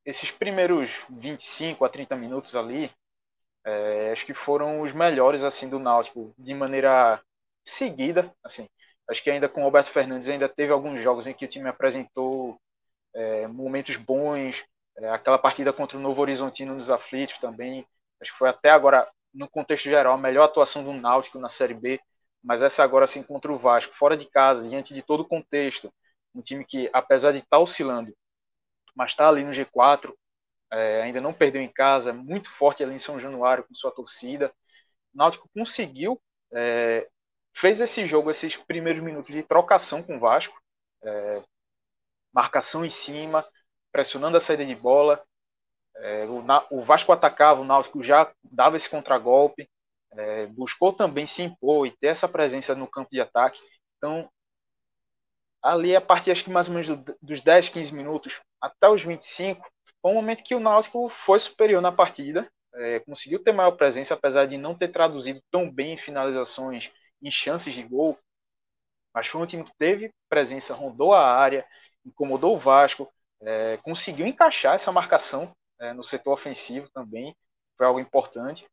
esses 0.06 0.32
primeiros 0.32 0.92
25 1.10 1.86
a 1.86 1.90
30 1.90 2.16
minutos 2.16 2.56
ali, 2.56 2.92
é, 3.66 4.12
acho 4.12 4.26
que 4.26 4.34
foram 4.34 4.82
os 4.82 4.94
melhores 4.94 5.44
assim 5.44 5.70
do 5.70 5.80
Náutico, 5.80 6.34
de 6.38 6.54
maneira 6.54 7.22
seguida, 7.66 8.34
assim. 8.44 8.68
Acho 9.10 9.24
que 9.24 9.30
ainda 9.32 9.50
com 9.50 9.62
o 9.62 9.64
Roberto 9.64 9.92
Fernandes 9.92 10.30
ainda 10.30 10.48
teve 10.48 10.72
alguns 10.72 11.02
jogos 11.02 11.26
em 11.28 11.34
que 11.34 11.46
o 11.46 11.48
time 11.48 11.68
apresentou 11.68 12.60
é, 13.14 13.48
momentos 13.48 13.96
bons, 13.96 14.64
é, 14.98 15.10
aquela 15.10 15.38
partida 15.38 15.74
contra 15.74 15.98
o 15.98 16.02
Novo 16.02 16.22
Horizontino 16.22 16.76
nos 16.76 16.90
aflitos 16.90 17.40
também, 17.40 17.86
acho 18.22 18.32
que 18.32 18.38
foi 18.38 18.50
até 18.50 18.70
agora, 18.70 19.10
no 19.34 19.50
contexto 19.50 19.86
geral, 19.86 20.14
a 20.14 20.18
melhor 20.18 20.44
atuação 20.46 20.84
do 20.84 20.94
Náutico 20.94 21.40
na 21.40 21.50
Série 21.50 21.74
B, 21.74 22.00
mas 22.44 22.62
essa 22.62 22.84
agora 22.84 23.06
assim 23.06 23.24
contra 23.24 23.52
o 23.52 23.58
Vasco, 23.58 23.96
fora 23.96 24.16
de 24.16 24.26
casa, 24.26 24.68
diante 24.68 24.94
de 24.94 25.02
todo 25.02 25.22
o 25.22 25.28
contexto, 25.28 25.92
um 26.34 26.42
time 26.42 26.64
que, 26.66 26.90
apesar 26.94 27.32
de 27.32 27.40
estar 27.40 27.58
tá 27.58 27.60
oscilando, 27.60 28.14
mas 28.96 29.12
está 29.12 29.28
ali 29.30 29.44
no 29.44 29.52
G4, 29.52 30.14
é, 30.72 31.02
ainda 31.02 31.20
não 31.22 31.34
perdeu 31.34 31.62
em 31.62 31.72
casa, 31.72 32.14
muito 32.14 32.50
forte 32.50 32.84
ali 32.84 32.94
em 32.96 33.00
São 33.00 33.20
Januário 33.20 33.64
com 33.64 33.74
sua 33.74 33.92
torcida. 33.92 34.54
O 35.14 35.18
Náutico 35.18 35.50
conseguiu, 35.54 36.22
é, 36.54 37.08
fez 37.60 37.82
esse 37.82 38.06
jogo, 38.06 38.32
esses 38.32 38.56
primeiros 38.56 39.02
minutos 39.02 39.34
de 39.34 39.44
trocação 39.44 40.02
com 40.02 40.16
o 40.16 40.20
Vasco, 40.20 40.58
é, 41.04 41.44
marcação 42.34 42.86
em 42.86 42.90
cima, 42.90 43.46
pressionando 43.92 44.38
a 44.38 44.40
saída 44.40 44.66
de 44.66 44.76
bola. 44.76 45.22
É, 45.98 46.26
o, 46.26 46.42
o, 46.72 46.82
Vasco 46.82 47.12
atacava, 47.12 47.60
o 47.60 47.66
Náutico 47.66 48.02
já 48.02 48.32
dava 48.44 48.78
esse 48.78 48.90
contragolpe, 48.90 49.70
é, 50.12 50.46
buscou 50.48 50.94
também 50.94 51.28
se 51.28 51.42
impor 51.42 51.86
e 51.86 51.92
ter 51.92 52.08
essa 52.08 52.30
presença 52.30 52.74
no 52.74 52.88
campo 52.88 53.10
de 53.12 53.20
ataque. 53.20 53.60
Então, 53.98 54.30
ali 55.62 55.94
a 55.94 56.02
partir 56.02 56.32
acho 56.32 56.46
que 56.46 56.50
mais 56.50 56.70
ou 56.70 56.76
menos 56.76 56.88
do, 56.88 57.18
dos 57.22 57.42
10, 57.42 57.70
15 57.70 57.94
minutos 57.94 58.40
até 58.62 58.88
os 58.88 59.04
25, 59.04 59.68
foi 60.02 60.12
um 60.12 60.16
momento 60.16 60.44
que 60.44 60.56
o 60.56 60.62
Náutico 60.62 61.10
foi 61.10 61.38
superior 61.40 61.82
na 61.82 61.92
partida, 61.92 62.50
é, 62.74 63.02
conseguiu 63.02 63.44
ter 63.44 63.52
maior 63.52 63.72
presença, 63.72 64.14
apesar 64.14 64.46
de 64.46 64.58
não 64.58 64.74
ter 64.74 64.88
traduzido 64.90 65.42
tão 65.52 65.70
bem 65.70 65.94
em 65.94 65.98
finalizações, 65.98 66.90
em 67.22 67.32
chances 67.32 67.74
de 67.74 67.84
gol. 67.84 68.18
Mas 69.14 69.28
foi 69.28 69.42
um 69.42 69.46
time 69.46 69.64
que 69.64 69.74
teve 69.78 70.14
presença, 70.30 70.74
rondou 70.74 71.14
a 71.14 71.26
área, 71.36 71.66
incomodou 72.06 72.56
o 72.56 72.60
Vasco, 72.60 73.12
é, 73.42 73.78
conseguiu 73.78 74.28
encaixar 74.28 74.76
essa 74.76 74.92
marcação 74.92 75.54
é, 75.80 75.94
no 75.94 76.04
setor 76.04 76.34
ofensivo 76.34 76.90
também, 76.92 77.36
foi 77.78 77.86
algo 77.86 78.00
importante. 78.00 78.68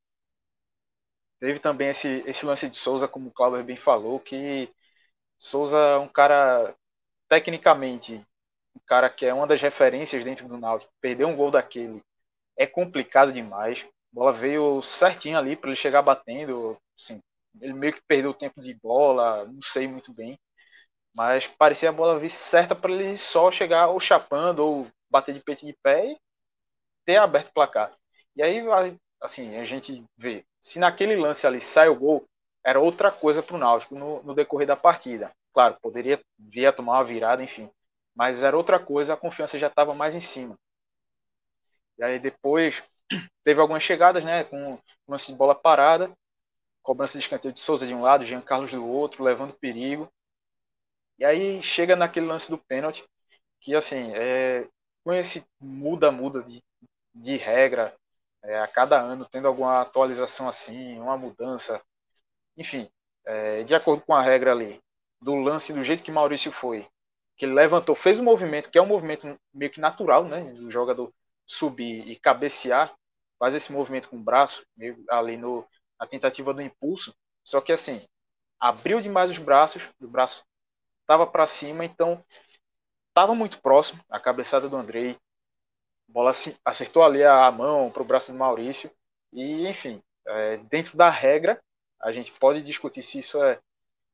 Teve 1.39 1.59
também 1.61 1.91
esse, 1.91 2.23
esse 2.27 2.47
lance 2.47 2.69
de 2.69 2.77
Souza, 2.77 3.07
como 3.07 3.29
o 3.29 3.33
Cláudio 3.33 3.63
bem 3.65 3.77
falou, 3.77 4.19
que 4.21 4.73
Souza 5.39 5.77
é 5.77 5.99
um 5.99 6.09
cara, 6.09 6.75
tecnicamente, 7.29 8.17
um 8.75 8.81
cara 8.87 9.11
que 9.11 9.27
é 9.27 9.35
uma 9.35 9.47
das 9.47 9.61
referências 9.61 10.25
dentro 10.25 10.49
do 10.49 10.59
Náutico. 10.59 10.93
Perder 11.01 11.27
um 11.27 11.37
gol 11.37 11.51
daquele 11.51 12.03
é 12.57 12.67
complicado 12.67 13.33
demais. 13.33 13.85
A 13.85 13.89
bola 14.13 14.33
veio 14.33 14.83
certinho 14.83 15.39
ali 15.39 15.57
para 15.57 15.71
ele 15.71 15.77
chegar 15.77 16.03
batendo. 16.03 16.79
Assim, 16.99 17.21
ele 17.61 17.73
meio 17.73 17.93
que 17.95 18.03
perdeu 18.07 18.31
o 18.31 18.35
tempo 18.35 18.61
de 18.61 18.75
bola, 18.75 19.45
não 19.47 19.63
sei 19.63 19.87
muito 19.89 20.13
bem. 20.13 20.39
Mas 21.15 21.47
parecia 21.47 21.89
a 21.89 21.93
bola 21.93 22.19
vir 22.19 22.31
certa 22.31 22.75
para 22.75 22.93
ele 22.93 23.17
só 23.17 23.51
chegar 23.51 23.89
ou 23.89 24.01
chapando 24.01 24.61
ou 24.61 24.87
bater 25.11 25.35
de 25.35 25.41
peito 25.41 25.65
de 25.67 25.73
pé 25.83 26.13
e 26.13 26.19
ter 27.07 27.17
aberto 27.17 27.49
o 27.49 27.55
placar. 27.55 27.97
E 28.37 28.43
aí, 28.43 28.63
assim, 29.21 29.57
a 29.57 29.65
gente 29.65 30.05
vê, 30.17 30.45
se 30.61 30.79
naquele 30.79 31.17
lance 31.17 31.47
ali 31.47 31.61
sai 31.61 31.89
o 31.89 31.97
gol, 31.97 32.27
era 32.65 32.81
outra 32.81 33.11
coisa 33.13 33.43
para 33.43 33.57
o 33.57 33.59
Náutico 33.59 33.95
no, 33.95 34.23
no, 34.25 34.35
decorrer 34.35 34.67
da 34.67 34.77
partida. 34.77 35.33
Claro, 35.55 35.79
poderia 35.81 36.21
vir 36.39 36.67
a 36.67 36.73
tomar 36.73 36.95
uma 36.95 37.05
virada, 37.05 37.43
enfim. 37.43 37.71
Mas 38.15 38.43
era 38.43 38.57
outra 38.57 38.79
coisa, 38.79 39.15
a 39.15 39.17
confiança 39.17 39.59
já 39.59 39.69
estava 39.69 39.95
mais 39.95 40.15
em 40.15 40.21
cima. 40.21 40.57
E 41.99 42.05
aí 42.05 42.19
depois 42.19 42.83
teve 43.45 43.61
algumas 43.61 43.83
chegadas, 43.83 44.25
né, 44.25 44.45
com 44.45 44.79
lance 45.09 45.31
de 45.31 45.39
bola 45.39 45.55
parada, 45.55 46.11
cobrança 46.87 47.19
de 47.19 47.25
escanteio 47.25 47.53
de 47.53 47.59
Souza 47.59 47.85
de 47.85 47.93
um 47.93 48.01
lado, 48.01 48.25
Jean 48.25 48.41
Carlos 48.41 48.71
do 48.71 48.87
outro, 48.87 49.25
levando 49.25 49.53
perigo. 49.55 50.09
E 51.19 51.25
aí 51.25 51.61
chega 51.61 51.97
naquele 51.97 52.27
lance 52.27 52.49
do 52.49 52.57
pênalti, 52.57 53.05
que 53.61 53.75
assim, 53.75 54.13
é, 54.15 54.69
com 55.03 55.13
esse 55.13 55.45
muda-muda 55.61 56.45
de, 56.45 56.63
de 57.13 57.37
regra, 57.37 57.93
é, 58.45 58.61
a 58.61 58.69
cada 58.69 59.01
ano 59.01 59.27
tendo 59.29 59.49
alguma 59.49 59.81
atualização 59.81 60.49
assim, 60.49 60.97
uma 61.01 61.17
mudança, 61.17 61.83
enfim, 62.57 62.89
é, 63.25 63.65
de 63.65 63.75
acordo 63.75 64.03
com 64.05 64.15
a 64.15 64.23
regra 64.23 64.53
ali, 64.53 64.81
do 65.21 65.35
lance 65.35 65.73
do 65.73 65.83
jeito 65.83 66.05
que 66.05 66.13
Maurício 66.13 66.53
foi, 66.53 66.87
que 67.37 67.47
ele 67.47 67.55
levantou, 67.55 67.97
fez 67.97 68.21
um 68.21 68.25
movimento, 68.25 68.71
que 68.71 68.79
é 68.79 68.83
um 68.83 68.87
movimento 68.87 69.37
meio 69.53 69.73
que 69.73 69.81
natural, 69.81 70.25
né, 70.25 70.53
do 70.53 70.71
jogador 70.71 71.13
subir 71.45 72.09
e 72.09 72.17
cabecear, 72.17 72.95
faz 73.39 73.55
esse 73.55 73.73
movimento 73.73 74.09
com 74.09 74.17
o 74.17 74.23
braço, 74.23 74.65
meio 74.77 75.05
ali 75.11 75.37
no, 75.37 75.67
na 75.99 76.07
tentativa 76.07 76.53
do 76.53 76.63
impulso, 76.63 77.15
só 77.45 77.61
que 77.61 77.73
assim, 77.73 78.07
abriu 78.59 79.01
demais 79.01 79.31
os 79.31 79.39
braços, 79.39 79.83
o 80.01 80.09
braço 80.09 80.45
estava 81.03 81.27
para 81.27 81.47
cima, 81.47 81.85
então 81.85 82.25
estava 83.09 83.35
muito 83.35 83.61
próximo, 83.61 84.03
a 84.11 84.19
cabeçada 84.21 84.69
do 84.69 84.77
Andrei, 84.77 85.13
a 85.13 86.13
bola 86.13 86.33
acertou 86.65 87.03
ali 87.03 87.25
a 87.25 87.51
mão 87.51 87.91
para 87.91 88.03
o 88.03 88.07
braço 88.07 88.33
do 88.33 88.39
Maurício, 88.39 88.91
e 89.33 89.67
enfim, 89.69 90.03
é, 90.27 90.57
dentro 90.59 90.97
da 90.97 91.11
regra, 91.11 91.63
a 92.01 92.13
gente 92.13 92.33
pode 92.33 92.63
discutir 92.63 93.03
se 93.03 93.19
isso 93.21 93.43
é, 93.43 93.61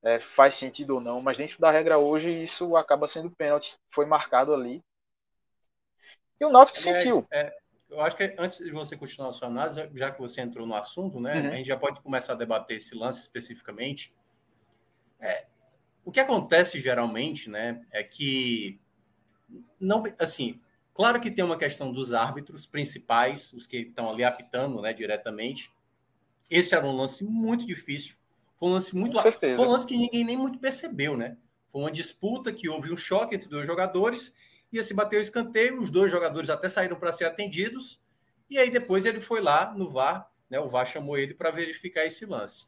é, 0.03 0.21
faz 0.21 0.55
sentido 0.55 0.97
ou 0.97 1.01
não, 1.01 1.21
mas 1.21 1.39
dentro 1.39 1.59
da 1.59 1.71
regra 1.71 1.99
hoje 1.99 2.31
isso 2.43 2.77
acaba 2.77 3.09
sendo 3.09 3.31
pênalti, 3.31 3.77
foi 3.91 4.05
marcado 4.05 4.53
ali. 4.55 4.83
E 6.41 6.45
o 6.45 6.51
Náutico 6.51 6.79
Aliás, 6.79 7.03
sentiu. 7.03 7.27
É, 7.31 7.57
eu 7.93 8.01
acho 8.01 8.17
que 8.17 8.35
antes 8.39 8.59
de 8.59 8.71
você 8.71 8.97
continuar 8.97 9.29
a 9.29 9.33
sua 9.33 9.49
análise, 9.49 9.89
já 9.95 10.11
que 10.11 10.21
você 10.21 10.41
entrou 10.41 10.67
no 10.67 10.75
assunto, 10.75 11.21
né, 11.21 11.41
uhum. 11.41 11.49
a 11.49 11.57
gente 11.57 11.67
já 11.67 11.77
pode 11.77 12.01
começar 12.01 12.33
a 12.33 12.37
debater 12.37 12.79
esse 12.79 12.95
lance 12.95 13.21
especificamente. 13.21 14.15
É, 15.21 15.47
o 16.05 16.11
que 16.11 16.19
acontece 16.19 16.81
geralmente, 16.81 17.51
né, 17.51 17.83
é 17.91 18.03
que 18.03 18.81
não, 19.79 20.03
assim, 20.19 20.61
claro 20.95 21.21
que 21.21 21.31
tem 21.31 21.45
uma 21.45 21.59
questão 21.59 21.93
dos 21.93 22.13
árbitros 22.15 22.65
principais, 22.65 23.53
os 23.53 23.67
que 23.67 23.79
estão 23.79 24.11
ali 24.11 24.25
apitando, 24.25 24.81
né, 24.81 24.93
diretamente. 24.93 25.71
Esse 26.49 26.75
era 26.75 26.87
um 26.87 26.97
lance 26.97 27.25
muito 27.25 27.67
difícil. 27.67 28.17
Foi 28.57 28.69
um 28.69 28.73
lance 28.73 28.97
muito, 28.97 29.21
foi 29.21 29.67
um 29.67 29.71
lance 29.71 29.87
que 29.87 29.97
ninguém 29.97 30.25
nem 30.25 30.37
muito 30.37 30.59
percebeu, 30.59 31.17
né? 31.17 31.37
Foi 31.69 31.81
uma 31.81 31.91
disputa 31.91 32.53
que 32.53 32.69
houve 32.69 32.93
um 32.93 32.97
choque 32.97 33.35
entre 33.35 33.49
dois 33.49 33.67
jogadores, 33.67 34.35
ia 34.73 34.83
se 34.83 34.95
bater 34.95 35.19
o 35.19 35.21
escanteio, 35.21 35.81
os 35.81 35.91
dois 35.91 36.11
jogadores 36.11 36.49
até 36.49 36.69
saíram 36.69 36.99
para 36.99 37.13
ser 37.13 37.25
atendidos, 37.25 38.03
e 38.49 38.59
aí 38.59 38.71
depois 38.71 39.05
ele 39.05 39.21
foi 39.21 39.41
lá 39.41 39.75
no 39.75 39.91
VAR, 39.91 40.31
né? 40.49 40.59
O 40.59 40.69
VAR 40.69 40.87
chamou 40.87 41.17
ele 41.17 41.35
para 41.35 41.51
verificar 41.51 42.05
esse 42.05 42.25
lance. 42.27 42.67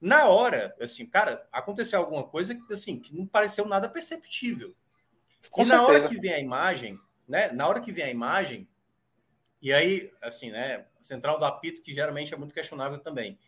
Na 0.00 0.28
hora, 0.28 0.74
assim, 0.80 1.04
cara, 1.04 1.46
aconteceu 1.52 1.98
alguma 1.98 2.24
coisa 2.24 2.54
que 2.54 2.72
assim, 2.72 2.98
que 2.98 3.14
não 3.16 3.26
pareceu 3.26 3.66
nada 3.66 3.88
perceptível. 3.88 4.74
Com 5.50 5.62
e 5.62 5.66
certeza. 5.66 5.82
na 5.82 5.88
hora 5.88 6.08
que 6.08 6.18
vem 6.18 6.32
a 6.32 6.38
imagem, 6.38 6.98
né? 7.28 7.50
Na 7.52 7.68
hora 7.68 7.80
que 7.80 7.92
vem 7.92 8.04
a 8.04 8.10
imagem, 8.10 8.68
e 9.60 9.72
aí, 9.72 10.10
assim, 10.22 10.50
né? 10.50 10.86
Central 11.02 11.38
do 11.38 11.44
apito, 11.44 11.82
que 11.82 11.92
geralmente 11.92 12.32
é 12.32 12.36
muito 12.36 12.54
questionável 12.54 12.98
também. 12.98 13.38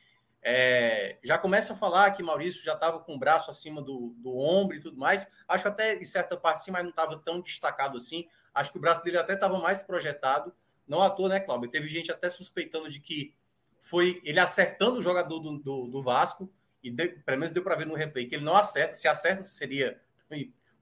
É, 0.45 1.19
já 1.23 1.39
começa 1.39 1.73
a 1.73 1.77
falar 1.77 2.11
que 2.11 2.23
Maurício 2.23 2.65
já 2.65 2.75
estava 2.75 2.99
com 2.99 3.15
o 3.15 3.19
braço 3.19 3.49
acima 3.49 3.81
do, 3.81 4.13
do 4.19 4.37
ombro 4.37 4.77
e 4.77 4.81
tudo 4.81 4.97
mais. 4.97 5.27
Acho 5.47 5.69
até 5.69 5.95
em 5.95 6.05
certa 6.05 6.37
parte 6.37 6.65
sim, 6.65 6.73
mas 6.73 6.83
não 6.83 6.91
estava 6.91 7.17
tão 7.19 7.41
destacado 7.41 7.97
assim. 7.97 8.27
Acho 8.53 8.73
que 8.73 8.79
o 8.79 8.81
braço 8.81 9.05
dele 9.05 9.19
até 9.19 9.35
estava 9.35 9.59
mais 9.59 9.81
projetado. 9.81 10.53
Não 10.87 11.01
à 11.01 11.09
toa, 11.09 11.29
né, 11.29 11.41
Cláudio? 11.41 11.71
Teve 11.71 11.87
gente 11.87 12.11
até 12.11 12.29
suspeitando 12.29 12.91
de 12.91 12.99
que 12.99 13.35
foi 13.81 14.21
ele 14.25 14.41
acertando 14.41 14.99
o 14.99 15.03
jogador 15.03 15.39
do, 15.39 15.59
do, 15.59 15.87
do 15.87 16.03
Vasco, 16.03 16.53
e 16.83 16.91
de, 16.91 17.09
pelo 17.09 17.39
menos 17.39 17.53
deu 17.53 17.63
para 17.63 17.77
ver 17.77 17.87
no 17.87 17.95
replay 17.95 18.27
que 18.27 18.35
ele 18.35 18.45
não 18.45 18.57
acerta. 18.57 18.95
Se 18.95 19.07
acerta, 19.07 19.43
seria 19.43 20.01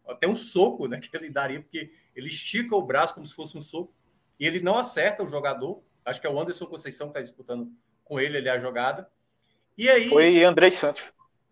até 0.08 0.26
um 0.26 0.36
soco 0.36 0.88
né, 0.88 0.98
que 1.00 1.14
ele 1.14 1.30
daria, 1.30 1.60
porque 1.60 1.92
ele 2.16 2.28
estica 2.28 2.74
o 2.74 2.82
braço 2.82 3.14
como 3.14 3.26
se 3.26 3.34
fosse 3.34 3.56
um 3.56 3.60
soco, 3.60 3.94
e 4.38 4.46
ele 4.46 4.60
não 4.60 4.76
acerta 4.76 5.22
o 5.22 5.26
jogador. 5.26 5.82
Acho 6.02 6.20
que 6.20 6.26
é 6.26 6.30
o 6.30 6.40
Anderson 6.40 6.66
Conceição 6.66 7.08
que 7.08 7.10
está 7.10 7.20
disputando 7.20 7.70
com 8.04 8.18
ele 8.18 8.38
ali 8.38 8.48
a 8.48 8.58
jogada. 8.58 9.10
E 9.76 9.88
aí. 9.88 10.08
Foi 10.08 10.44
Andrei 10.44 10.70
Santos. 10.70 11.02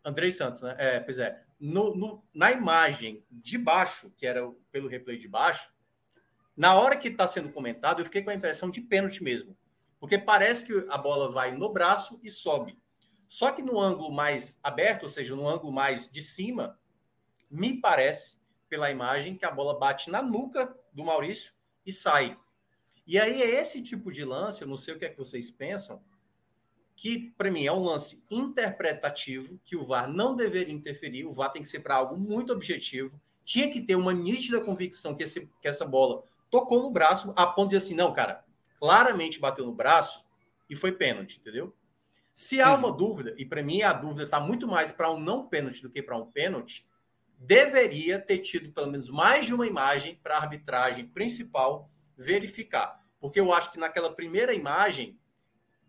Andrei 0.04 0.30
Santos, 0.30 0.62
né? 0.62 0.74
É, 0.78 1.00
pois 1.00 1.18
é. 1.18 1.42
No, 1.60 1.94
no, 1.94 2.24
na 2.32 2.52
imagem 2.52 3.24
de 3.30 3.58
baixo, 3.58 4.12
que 4.16 4.26
era 4.26 4.48
pelo 4.70 4.88
replay 4.88 5.18
de 5.18 5.26
baixo, 5.26 5.74
na 6.56 6.74
hora 6.74 6.96
que 6.96 7.08
está 7.08 7.26
sendo 7.26 7.50
comentado, 7.50 8.00
eu 8.00 8.04
fiquei 8.04 8.22
com 8.22 8.30
a 8.30 8.34
impressão 8.34 8.70
de 8.70 8.80
pênalti 8.80 9.22
mesmo. 9.22 9.56
Porque 10.00 10.18
parece 10.18 10.66
que 10.66 10.86
a 10.88 10.96
bola 10.96 11.30
vai 11.30 11.52
no 11.52 11.72
braço 11.72 12.20
e 12.22 12.30
sobe. 12.30 12.78
Só 13.26 13.50
que 13.50 13.62
no 13.62 13.78
ângulo 13.78 14.10
mais 14.10 14.58
aberto, 14.62 15.02
ou 15.02 15.08
seja, 15.08 15.36
no 15.36 15.46
ângulo 15.46 15.72
mais 15.72 16.08
de 16.08 16.22
cima, 16.22 16.78
me 17.50 17.80
parece, 17.80 18.38
pela 18.68 18.90
imagem, 18.90 19.36
que 19.36 19.44
a 19.44 19.50
bola 19.50 19.78
bate 19.78 20.10
na 20.10 20.22
nuca 20.22 20.74
do 20.92 21.04
Maurício 21.04 21.52
e 21.84 21.92
sai. 21.92 22.38
E 23.06 23.18
aí 23.18 23.40
é 23.40 23.60
esse 23.60 23.82
tipo 23.82 24.12
de 24.12 24.24
lance, 24.24 24.62
eu 24.62 24.68
não 24.68 24.76
sei 24.76 24.94
o 24.94 24.98
que 24.98 25.04
é 25.04 25.08
que 25.08 25.16
vocês 25.16 25.50
pensam, 25.50 26.02
que 26.98 27.32
para 27.38 27.48
mim 27.48 27.64
é 27.64 27.72
um 27.72 27.84
lance 27.84 28.24
interpretativo, 28.28 29.56
que 29.64 29.76
o 29.76 29.84
VAR 29.84 30.12
não 30.12 30.34
deveria 30.34 30.74
interferir, 30.74 31.24
o 31.26 31.32
VAR 31.32 31.52
tem 31.52 31.62
que 31.62 31.68
ser 31.68 31.78
para 31.78 31.94
algo 31.94 32.16
muito 32.16 32.52
objetivo, 32.52 33.20
tinha 33.44 33.70
que 33.70 33.80
ter 33.80 33.94
uma 33.94 34.12
nítida 34.12 34.60
convicção 34.60 35.14
que, 35.14 35.22
esse, 35.22 35.48
que 35.62 35.68
essa 35.68 35.86
bola 35.86 36.24
tocou 36.50 36.82
no 36.82 36.90
braço, 36.90 37.32
a 37.36 37.46
ponto 37.46 37.70
de 37.70 37.76
assim, 37.76 37.94
não, 37.94 38.12
cara, 38.12 38.44
claramente 38.80 39.38
bateu 39.38 39.64
no 39.64 39.72
braço 39.72 40.26
e 40.68 40.74
foi 40.74 40.90
pênalti, 40.90 41.38
entendeu? 41.38 41.72
Se 42.34 42.60
há 42.60 42.74
uma 42.74 42.90
dúvida, 42.90 43.32
e 43.38 43.44
para 43.44 43.62
mim 43.62 43.80
a 43.82 43.92
dúvida 43.92 44.24
está 44.24 44.40
muito 44.40 44.66
mais 44.66 44.90
para 44.90 45.08
um 45.08 45.20
não 45.20 45.46
pênalti 45.46 45.80
do 45.80 45.90
que 45.90 46.02
para 46.02 46.18
um 46.18 46.26
pênalti, 46.26 46.84
deveria 47.38 48.18
ter 48.18 48.38
tido 48.38 48.72
pelo 48.72 48.90
menos 48.90 49.08
mais 49.08 49.46
de 49.46 49.54
uma 49.54 49.68
imagem 49.68 50.18
para 50.20 50.36
a 50.36 50.40
arbitragem 50.40 51.06
principal 51.06 51.88
verificar. 52.16 53.00
Porque 53.20 53.38
eu 53.38 53.52
acho 53.52 53.70
que 53.70 53.78
naquela 53.78 54.12
primeira 54.12 54.52
imagem 54.52 55.16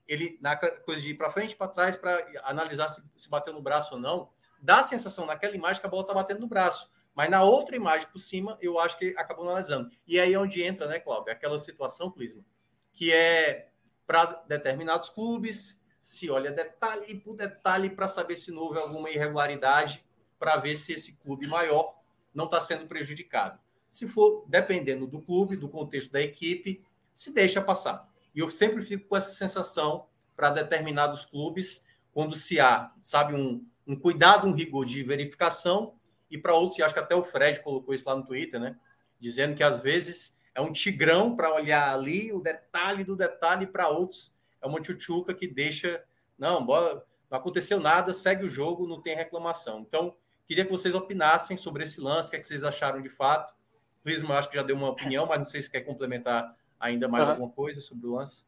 ele 0.09 0.39
na 0.41 0.55
coisa 0.55 1.01
de 1.01 1.11
ir 1.11 1.13
para 1.13 1.29
frente, 1.29 1.55
para 1.55 1.67
trás, 1.67 1.95
para 1.95 2.25
analisar 2.43 2.87
se, 2.87 3.01
se 3.15 3.29
bateu 3.29 3.53
no 3.53 3.61
braço 3.61 3.93
ou 3.93 4.01
não, 4.01 4.29
dá 4.59 4.79
a 4.79 4.83
sensação 4.83 5.25
naquela 5.27 5.55
imagem 5.55 5.79
que 5.79 5.85
a 5.85 5.89
bola 5.89 6.01
está 6.01 6.13
batendo 6.13 6.41
no 6.41 6.47
braço. 6.47 6.91
Mas 7.13 7.29
na 7.29 7.43
outra 7.43 7.75
imagem 7.75 8.07
por 8.07 8.19
cima, 8.19 8.57
eu 8.59 8.79
acho 8.79 8.97
que 8.97 9.13
acabou 9.17 9.47
analisando. 9.47 9.91
E 10.07 10.19
aí 10.19 10.33
é 10.33 10.39
onde 10.39 10.63
entra, 10.63 10.87
né, 10.87 10.99
Cláudio? 10.99 11.31
Aquela 11.31 11.59
situação, 11.59 12.09
Clisma, 12.09 12.43
que 12.91 13.13
é 13.13 13.69
para 14.07 14.25
determinados 14.47 15.09
clubes, 15.09 15.79
se 16.01 16.29
olha 16.31 16.51
detalhe 16.51 17.15
por 17.15 17.35
detalhe 17.35 17.89
para 17.91 18.07
saber 18.07 18.35
se 18.35 18.51
não 18.51 18.63
houve 18.63 18.79
alguma 18.79 19.09
irregularidade, 19.11 20.03
para 20.39 20.57
ver 20.57 20.75
se 20.75 20.93
esse 20.93 21.13
clube 21.17 21.45
maior 21.45 21.99
não 22.33 22.45
está 22.45 22.59
sendo 22.59 22.87
prejudicado. 22.87 23.59
Se 23.89 24.07
for 24.07 24.45
dependendo 24.47 25.05
do 25.05 25.21
clube, 25.21 25.55
do 25.55 25.69
contexto 25.69 26.11
da 26.11 26.21
equipe, 26.21 26.83
se 27.13 27.33
deixa 27.33 27.61
passar. 27.61 28.08
E 28.39 28.41
eu 28.41 28.49
sempre 28.49 28.81
fico 28.81 29.05
com 29.09 29.17
essa 29.17 29.31
sensação 29.31 30.05
para 30.33 30.49
determinados 30.49 31.25
clubes, 31.25 31.85
quando 32.13 32.37
se 32.37 32.57
há, 32.57 32.89
sabe, 33.03 33.35
um, 33.35 33.67
um 33.85 33.99
cuidado, 33.99 34.47
um 34.47 34.53
rigor 34.53 34.85
de 34.85 35.03
verificação, 35.03 35.95
e 36.31 36.37
para 36.37 36.55
outros, 36.55 36.79
e 36.79 36.81
acho 36.81 36.93
que 36.93 37.01
até 37.01 37.13
o 37.13 37.25
Fred 37.25 37.59
colocou 37.59 37.93
isso 37.93 38.07
lá 38.07 38.15
no 38.15 38.25
Twitter, 38.25 38.57
né? 38.57 38.77
Dizendo 39.19 39.55
que 39.55 39.61
às 39.61 39.81
vezes 39.81 40.37
é 40.55 40.61
um 40.61 40.71
tigrão 40.71 41.35
para 41.35 41.53
olhar 41.53 41.93
ali 41.93 42.31
o 42.31 42.39
detalhe 42.39 43.03
do 43.03 43.13
detalhe, 43.13 43.67
para 43.67 43.89
outros 43.89 44.33
é 44.61 44.67
uma 44.67 44.79
tchutchuca 44.79 45.33
que 45.33 45.45
deixa, 45.45 46.01
não, 46.37 46.61
não 46.61 47.03
aconteceu 47.29 47.77
nada, 47.77 48.13
segue 48.13 48.45
o 48.45 48.49
jogo, 48.49 48.87
não 48.87 49.01
tem 49.01 49.17
reclamação. 49.17 49.81
Então, 49.81 50.15
queria 50.45 50.63
que 50.63 50.71
vocês 50.71 50.95
opinassem 50.95 51.57
sobre 51.57 51.83
esse 51.83 51.99
lance, 51.99 52.29
o 52.29 52.31
que, 52.31 52.37
é 52.37 52.39
que 52.39 52.47
vocês 52.47 52.63
acharam 52.63 53.01
de 53.01 53.09
fato. 53.09 53.53
Clisma, 54.01 54.37
acho 54.37 54.49
que 54.49 54.55
já 54.55 54.63
deu 54.63 54.77
uma 54.77 54.91
opinião, 54.91 55.25
mas 55.25 55.39
não 55.39 55.45
sei 55.45 55.61
se 55.61 55.69
quer 55.69 55.81
complementar 55.81 56.55
ainda 56.79 57.07
mais 57.07 57.25
uhum. 57.25 57.31
alguma 57.31 57.49
coisa 57.49 57.81
sobre 57.81 58.07
o 58.07 58.15
lance? 58.15 58.45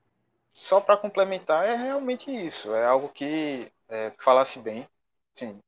Só 0.53 0.79
para 0.79 0.97
complementar, 0.97 1.65
é 1.65 1.75
realmente 1.75 2.29
isso. 2.29 2.73
É 2.73 2.85
algo 2.85 3.09
que 3.09 3.71
é, 3.89 4.11
falasse 4.19 4.59
bem. 4.59 4.87
Sim. 5.33 5.59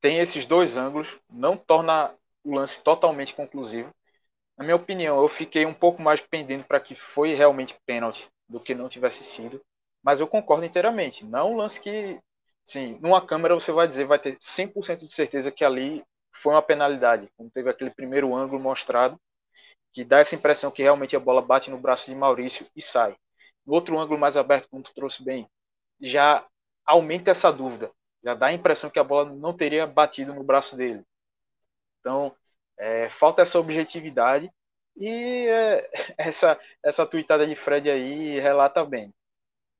tem 0.00 0.20
esses 0.20 0.46
dois 0.46 0.76
ângulos, 0.76 1.18
não 1.28 1.56
torna 1.56 2.14
o 2.44 2.54
lance 2.54 2.80
totalmente 2.82 3.34
conclusivo. 3.34 3.92
Na 4.56 4.64
minha 4.64 4.76
opinião, 4.76 5.20
eu 5.20 5.28
fiquei 5.28 5.66
um 5.66 5.74
pouco 5.74 6.00
mais 6.00 6.20
pendendo 6.20 6.64
para 6.64 6.80
que 6.80 6.94
foi 6.94 7.34
realmente 7.34 7.76
pênalti 7.84 8.28
do 8.48 8.60
que 8.60 8.74
não 8.74 8.88
tivesse 8.88 9.24
sido, 9.24 9.60
mas 10.02 10.20
eu 10.20 10.26
concordo 10.28 10.64
inteiramente. 10.64 11.24
Não 11.24 11.38
é 11.38 11.44
um 11.44 11.56
lance 11.56 11.80
que, 11.80 12.20
sim, 12.64 12.98
numa 13.00 13.24
câmera 13.24 13.54
você 13.54 13.72
vai 13.72 13.88
dizer, 13.88 14.04
vai 14.04 14.18
ter 14.18 14.36
100% 14.40 15.06
de 15.06 15.12
certeza 15.12 15.50
que 15.50 15.64
ali 15.64 16.04
foi 16.32 16.54
uma 16.54 16.62
penalidade, 16.62 17.28
como 17.36 17.50
teve 17.50 17.68
aquele 17.68 17.90
primeiro 17.90 18.34
ângulo 18.34 18.62
mostrado, 18.62 19.20
que 19.92 20.04
dá 20.04 20.18
essa 20.18 20.34
impressão 20.34 20.70
que 20.70 20.82
realmente 20.82 21.16
a 21.16 21.20
bola 21.20 21.42
bate 21.42 21.70
no 21.70 21.78
braço 21.78 22.10
de 22.10 22.16
Maurício 22.16 22.66
e 22.74 22.82
sai. 22.82 23.16
No 23.66 23.74
outro 23.74 23.98
ângulo 23.98 24.18
mais 24.18 24.36
aberto, 24.36 24.68
como 24.68 24.82
tu 24.82 24.94
trouxe 24.94 25.24
bem, 25.24 25.48
já 26.00 26.46
aumenta 26.84 27.30
essa 27.30 27.52
dúvida, 27.52 27.90
já 28.22 28.34
dá 28.34 28.46
a 28.46 28.52
impressão 28.52 28.90
que 28.90 28.98
a 28.98 29.04
bola 29.04 29.30
não 29.30 29.54
teria 29.54 29.86
batido 29.86 30.34
no 30.34 30.42
braço 30.42 30.76
dele. 30.76 31.04
Então, 32.00 32.34
é, 32.78 33.08
falta 33.10 33.42
essa 33.42 33.58
objetividade 33.58 34.50
e 34.96 35.46
é, 35.48 35.90
essa, 36.16 36.58
essa 36.82 37.06
tuitada 37.06 37.46
de 37.46 37.54
Fred 37.54 37.90
aí 37.90 38.38
relata 38.40 38.84
bem. 38.84 39.12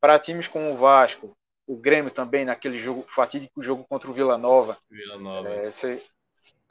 Para 0.01 0.19
times 0.19 0.47
como 0.47 0.73
o 0.73 0.77
Vasco, 0.77 1.37
o 1.67 1.77
Grêmio 1.77 2.11
também, 2.11 2.45
naquele 2.45 2.79
jogo 2.79 3.05
fatídico 3.09 3.63
jogo 3.63 3.85
contra 3.89 4.11
o 4.11 4.15
Vila 4.15 4.39
Nova, 4.39 4.79
Vila 4.91 5.19
Nova. 5.19 5.49
É, 5.49 5.71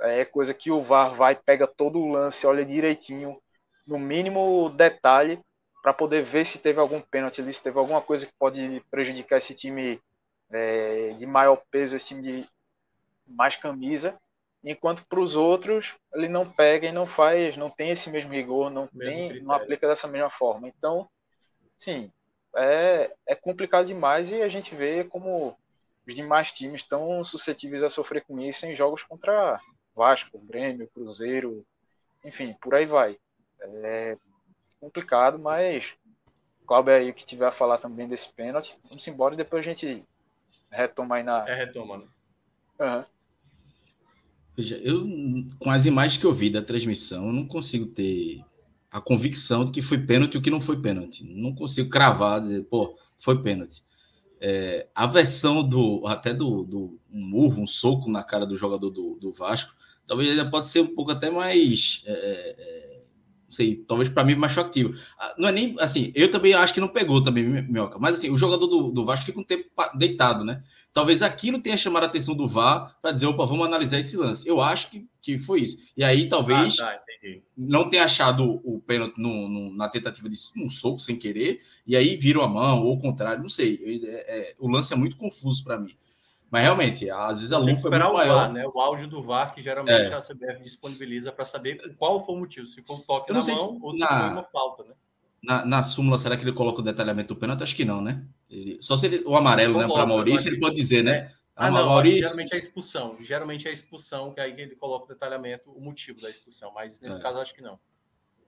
é 0.02 0.26
coisa 0.26 0.54
que 0.54 0.72
o 0.72 0.82
VAR 0.82 1.16
vai, 1.16 1.36
pega 1.36 1.68
todo 1.68 2.00
o 2.00 2.12
lance, 2.12 2.46
olha 2.46 2.66
direitinho, 2.66 3.42
no 3.86 3.98
mínimo 3.98 4.70
detalhe, 4.70 5.40
para 5.82 5.94
poder 5.94 6.24
ver 6.24 6.46
se 6.46 6.60
teve 6.60 6.80
algum 6.80 7.00
pênalti 7.00 7.42
ali, 7.42 7.54
se 7.54 7.64
teve 7.64 7.80
alguma 7.80 8.02
coisa 8.02 8.26
que 8.26 8.34
pode 8.38 8.84
prejudicar 8.92 9.38
esse 9.38 9.56
time 9.56 10.02
é, 10.52 11.16
de 11.18 11.26
maior 11.26 11.62
peso, 11.72 11.96
esse 11.96 12.08
time 12.08 12.22
de 12.22 12.50
mais 13.26 13.56
camisa. 13.56 14.20
Enquanto 14.64 15.06
para 15.06 15.20
os 15.20 15.36
outros, 15.36 15.94
ele 16.14 16.28
não 16.28 16.50
pega 16.50 16.88
e 16.88 16.92
não 16.92 17.06
faz, 17.06 17.56
não 17.56 17.70
tem 17.70 17.92
esse 17.92 18.10
mesmo 18.10 18.34
rigor, 18.34 18.70
não, 18.70 18.90
mesmo 18.92 19.30
tem, 19.30 19.42
não 19.42 19.54
aplica 19.54 19.88
dessa 19.88 20.08
mesma 20.08 20.30
forma. 20.30 20.68
Então, 20.68 21.08
sim, 21.78 22.12
é, 22.56 23.14
é 23.26 23.36
complicado 23.36 23.86
demais 23.86 24.30
e 24.30 24.42
a 24.42 24.50
gente 24.50 24.76
vê 24.76 25.04
como 25.04 25.58
os 26.06 26.16
demais 26.16 26.52
times 26.52 26.82
estão 26.82 27.24
suscetíveis 27.24 27.84
a 27.84 27.90
sofrer 27.90 28.24
com 28.26 28.40
isso 28.40 28.66
em 28.66 28.76
jogos 28.76 29.04
contra 29.04 29.62
Vasco, 29.98 30.38
Grêmio, 30.38 30.90
Cruzeiro, 30.94 31.66
enfim, 32.24 32.56
por 32.62 32.76
aí 32.76 32.86
vai. 32.86 33.18
É 33.60 34.16
complicado, 34.80 35.40
mas 35.40 35.94
Cláudio 36.68 36.94
aí 36.94 37.12
que 37.14 37.26
tiver 37.26 37.48
a 37.48 37.52
falar 37.52 37.80
também 37.80 38.08
desse 38.08 38.32
pênalti, 38.32 38.78
vamos 38.88 39.08
embora 39.08 39.34
e 39.34 39.38
depois 39.38 39.66
a 39.66 39.70
gente 39.70 40.06
retoma 40.70 41.16
aí 41.16 41.24
na. 41.24 41.48
É, 41.50 41.56
retoma, 41.56 41.98
né? 41.98 42.06
Uhum. 42.80 43.04
Veja, 44.56 44.76
eu, 44.78 45.08
com 45.60 45.72
as 45.72 45.86
imagens 45.86 46.20
que 46.20 46.26
eu 46.26 46.34
vi 46.34 46.50
da 46.50 46.62
transmissão, 46.62 47.28
eu 47.28 47.34
não 47.34 47.48
consigo 47.48 47.86
ter 47.88 48.44
a 48.92 49.00
convicção 49.00 49.66
de 49.66 49.72
que 49.72 49.82
foi 49.82 50.00
pênalti 50.00 50.36
ou 50.36 50.42
que 50.42 50.50
não 50.50 50.60
foi 50.60 50.82
pênalti. 50.82 51.24
Não 51.24 51.56
consigo 51.56 51.90
cravar, 51.90 52.42
dizer, 52.42 52.64
pô, 52.64 52.98
foi 53.18 53.42
pênalti. 53.42 53.84
É, 54.40 54.88
a 54.94 55.08
versão 55.08 55.68
do 55.68 56.06
até 56.06 56.34
do, 56.34 56.64
do 56.64 57.00
um 57.12 57.26
murro, 57.26 57.62
um 57.62 57.68
soco 57.68 58.10
na 58.10 58.24
cara 58.24 58.46
do 58.46 58.58
jogador 58.58 58.90
do, 58.90 59.18
do 59.20 59.32
Vasco, 59.32 59.74
talvez 60.08 60.30
ainda 60.30 60.50
pode 60.50 60.68
ser 60.68 60.80
um 60.80 60.96
pouco 60.96 61.12
até 61.12 61.30
mais. 61.30 62.04
É, 62.06 62.12
é, 62.12 62.88
não 63.48 63.54
sei, 63.54 63.78
talvez 63.88 64.10
para 64.10 64.26
mim 64.26 64.36
mais 64.36 64.52
chocativo. 64.52 64.94
Ah, 65.18 65.36
não 65.38 65.48
é 65.48 65.52
nem 65.52 65.76
assim, 65.80 66.12
eu 66.16 66.30
também 66.30 66.54
acho 66.54 66.74
que 66.74 66.82
não 66.82 66.88
pegou 66.88 67.24
também, 67.24 67.46
Minhoca, 67.46 67.98
mas 67.98 68.16
assim, 68.16 68.30
o 68.30 68.38
jogador 68.38 68.68
do, 68.68 68.92
do 68.92 69.06
Vasco 69.06 69.26
fica 69.26 69.40
um 69.40 69.44
tempo 69.44 69.70
deitado, 69.96 70.44
né? 70.44 70.64
Talvez 70.92 71.22
aquilo 71.22 71.62
tenha 71.62 71.78
chamado 71.78 72.04
a 72.04 72.08
atenção 72.08 72.36
do 72.36 72.48
VAR 72.48 72.98
para 73.02 73.12
dizer, 73.12 73.28
opa, 73.28 73.46
vamos 73.46 73.66
analisar 73.66 74.00
esse 74.00 74.18
lance. 74.18 74.48
Eu 74.48 74.60
acho 74.60 74.90
que, 74.90 75.08
que 75.22 75.38
foi 75.38 75.62
isso. 75.62 75.78
E 75.96 76.04
aí 76.04 76.28
talvez 76.28 76.80
ah, 76.80 76.88
tá, 76.88 77.00
não 77.56 77.90
tenha 77.90 78.04
achado 78.04 78.60
o 78.64 78.82
pênalti 78.82 79.18
no, 79.18 79.48
no, 79.48 79.76
na 79.76 79.88
tentativa 79.88 80.28
de 80.28 80.38
um 80.58 80.70
soco 80.70 81.00
sem 81.00 81.16
querer, 81.16 81.62
e 81.86 81.96
aí 81.96 82.18
virou 82.18 82.44
a 82.44 82.48
mão, 82.48 82.84
ou 82.84 82.96
o 82.96 83.00
contrário, 83.00 83.42
não 83.42 83.50
sei. 83.50 84.02
É, 84.04 84.40
é, 84.40 84.56
o 84.60 84.68
lance 84.68 84.92
é 84.92 84.96
muito 84.96 85.18
confuso 85.18 85.64
para 85.64 85.80
mim. 85.80 85.96
Mas 86.50 86.64
realmente, 86.64 87.10
às 87.10 87.40
vezes 87.40 87.52
a 87.52 87.58
lupa 87.58 87.72
é 87.72 87.74
muito 87.74 87.88
o 87.88 88.14
maior. 88.14 88.36
VAR, 88.36 88.54
né? 88.54 88.66
O 88.66 88.80
áudio 88.80 89.08
do 89.08 89.22
VAR 89.22 89.54
que 89.54 89.62
geralmente 89.62 90.12
é. 90.12 90.14
a 90.14 90.22
CBF 90.22 90.62
disponibiliza 90.62 91.32
para 91.32 91.44
saber 91.44 91.96
qual 91.96 92.26
foi 92.26 92.36
o 92.36 92.40
motivo, 92.40 92.66
se 92.66 92.82
foi 92.82 92.96
um 92.96 93.02
toque 93.02 93.32
na 93.32 93.42
mão 93.42 93.80
ou 93.82 93.92
se 93.94 94.00
na... 94.00 94.08
foi 94.08 94.30
uma 94.30 94.44
falta, 94.44 94.84
né? 94.84 94.94
Na, 95.44 95.66
na, 95.66 95.84
súmula, 95.84 96.18
será 96.18 96.36
que 96.36 96.44
ele 96.44 96.54
coloca 96.54 96.80
o 96.80 96.84
detalhamento 96.84 97.34
do 97.34 97.40
pênalti? 97.40 97.64
Acho 97.64 97.76
que 97.76 97.86
não, 97.86 98.02
né? 98.02 98.26
Ele, 98.50 98.78
só 98.82 98.98
se 98.98 99.06
ele, 99.06 99.24
o 99.26 99.36
amarelo, 99.36 99.78
né, 99.78 99.88
para 99.88 100.06
Maurício, 100.06 100.50
ele 100.50 100.60
pode 100.60 100.76
dizer, 100.76 101.04
né? 101.04 101.12
É. 101.12 101.32
Ah, 101.56 101.72
não, 101.72 101.88
Maurício... 101.88 102.22
geralmente 102.22 102.54
é 102.54 102.56
a 102.56 102.60
expulsão. 102.60 103.18
Geralmente 103.20 103.68
é 103.68 103.70
a 103.70 103.74
expulsão, 103.74 104.32
que 104.34 104.40
aí 104.40 104.54
ele 104.58 104.76
coloca 104.76 105.06
o 105.06 105.08
detalhamento, 105.08 105.72
o 105.72 105.82
motivo 105.82 106.22
da 106.22 106.30
expulsão, 106.30 106.72
mas 106.74 107.00
nesse 107.00 107.20
é. 107.20 107.22
caso 107.22 107.40
acho 107.40 107.54
que 107.54 107.62
não. 107.62 107.80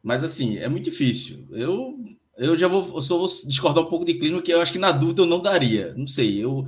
Mas 0.01 0.23
assim, 0.23 0.57
é 0.57 0.69
muito 0.69 0.85
difícil. 0.85 1.47
Eu, 1.51 1.99
eu 2.37 2.57
já 2.57 2.67
vou, 2.67 2.95
eu 2.95 3.01
só 3.01 3.17
vou 3.17 3.27
discordar 3.27 3.83
um 3.83 3.89
pouco 3.89 4.05
de 4.05 4.13
clima, 4.13 4.41
que 4.41 4.53
eu 4.53 4.61
acho 4.61 4.71
que 4.71 4.79
na 4.79 4.91
dúvida 4.91 5.21
eu 5.21 5.25
não 5.25 5.41
daria. 5.41 5.93
Não 5.95 6.07
sei, 6.07 6.43
eu, 6.43 6.65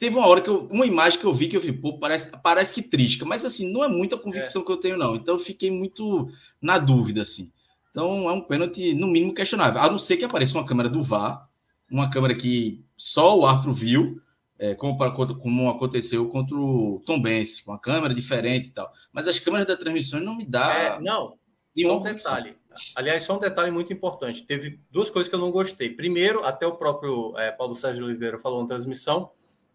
Teve 0.00 0.16
uma 0.16 0.26
hora 0.26 0.40
que 0.40 0.48
eu, 0.48 0.60
uma 0.70 0.86
imagem 0.86 1.20
que 1.20 1.26
eu 1.26 1.32
vi 1.32 1.46
que 1.46 1.58
eu 1.58 1.60
vi, 1.60 1.72
pô, 1.72 1.98
parece, 1.98 2.32
parece 2.42 2.72
que 2.72 2.80
trisca, 2.80 3.26
mas 3.26 3.44
assim, 3.44 3.70
não 3.70 3.84
é 3.84 3.88
muita 3.88 4.16
convicção 4.16 4.62
é. 4.62 4.64
que 4.64 4.72
eu 4.72 4.78
tenho, 4.78 4.96
não. 4.96 5.14
Então 5.14 5.34
eu 5.34 5.38
fiquei 5.38 5.70
muito 5.70 6.26
na 6.58 6.78
dúvida, 6.78 7.20
assim. 7.20 7.52
Então 7.90 8.26
é 8.26 8.32
um 8.32 8.40
pênalti, 8.40 8.94
no 8.94 9.06
mínimo, 9.06 9.34
questionável. 9.34 9.78
A 9.78 9.90
não 9.90 9.98
ser 9.98 10.16
que 10.16 10.24
apareça 10.24 10.56
uma 10.56 10.64
câmera 10.64 10.88
do 10.88 11.02
VAR, 11.02 11.46
uma 11.90 12.08
câmera 12.08 12.34
que 12.34 12.82
só 12.96 13.38
o 13.38 13.44
árbitro 13.44 13.74
viu, 13.74 14.18
é, 14.58 14.74
como, 14.74 14.96
como 15.38 15.68
aconteceu 15.68 16.26
contra 16.30 16.56
o 16.56 17.02
Tom 17.04 17.20
Benz, 17.20 17.60
com 17.60 17.70
uma 17.70 17.78
câmera 17.78 18.14
diferente 18.14 18.68
e 18.68 18.70
tal. 18.70 18.90
Mas 19.12 19.28
as 19.28 19.38
câmeras 19.38 19.66
da 19.66 19.76
transmissão 19.76 20.18
não 20.18 20.34
me 20.34 20.46
dá. 20.46 20.72
É, 20.72 21.00
não, 21.02 21.36
só 21.78 21.98
um 21.98 22.02
detalhe. 22.02 22.56
Aliás, 22.96 23.22
só 23.22 23.36
um 23.36 23.40
detalhe 23.40 23.70
muito 23.70 23.92
importante. 23.92 24.46
Teve 24.46 24.80
duas 24.90 25.10
coisas 25.10 25.28
que 25.28 25.34
eu 25.34 25.40
não 25.40 25.50
gostei. 25.50 25.90
Primeiro, 25.90 26.42
até 26.42 26.66
o 26.66 26.76
próprio 26.76 27.36
é, 27.36 27.52
Paulo 27.52 27.76
Sérgio 27.76 28.06
Oliveira 28.06 28.38
falou 28.38 28.62
na 28.62 28.66
transmissão, 28.66 29.30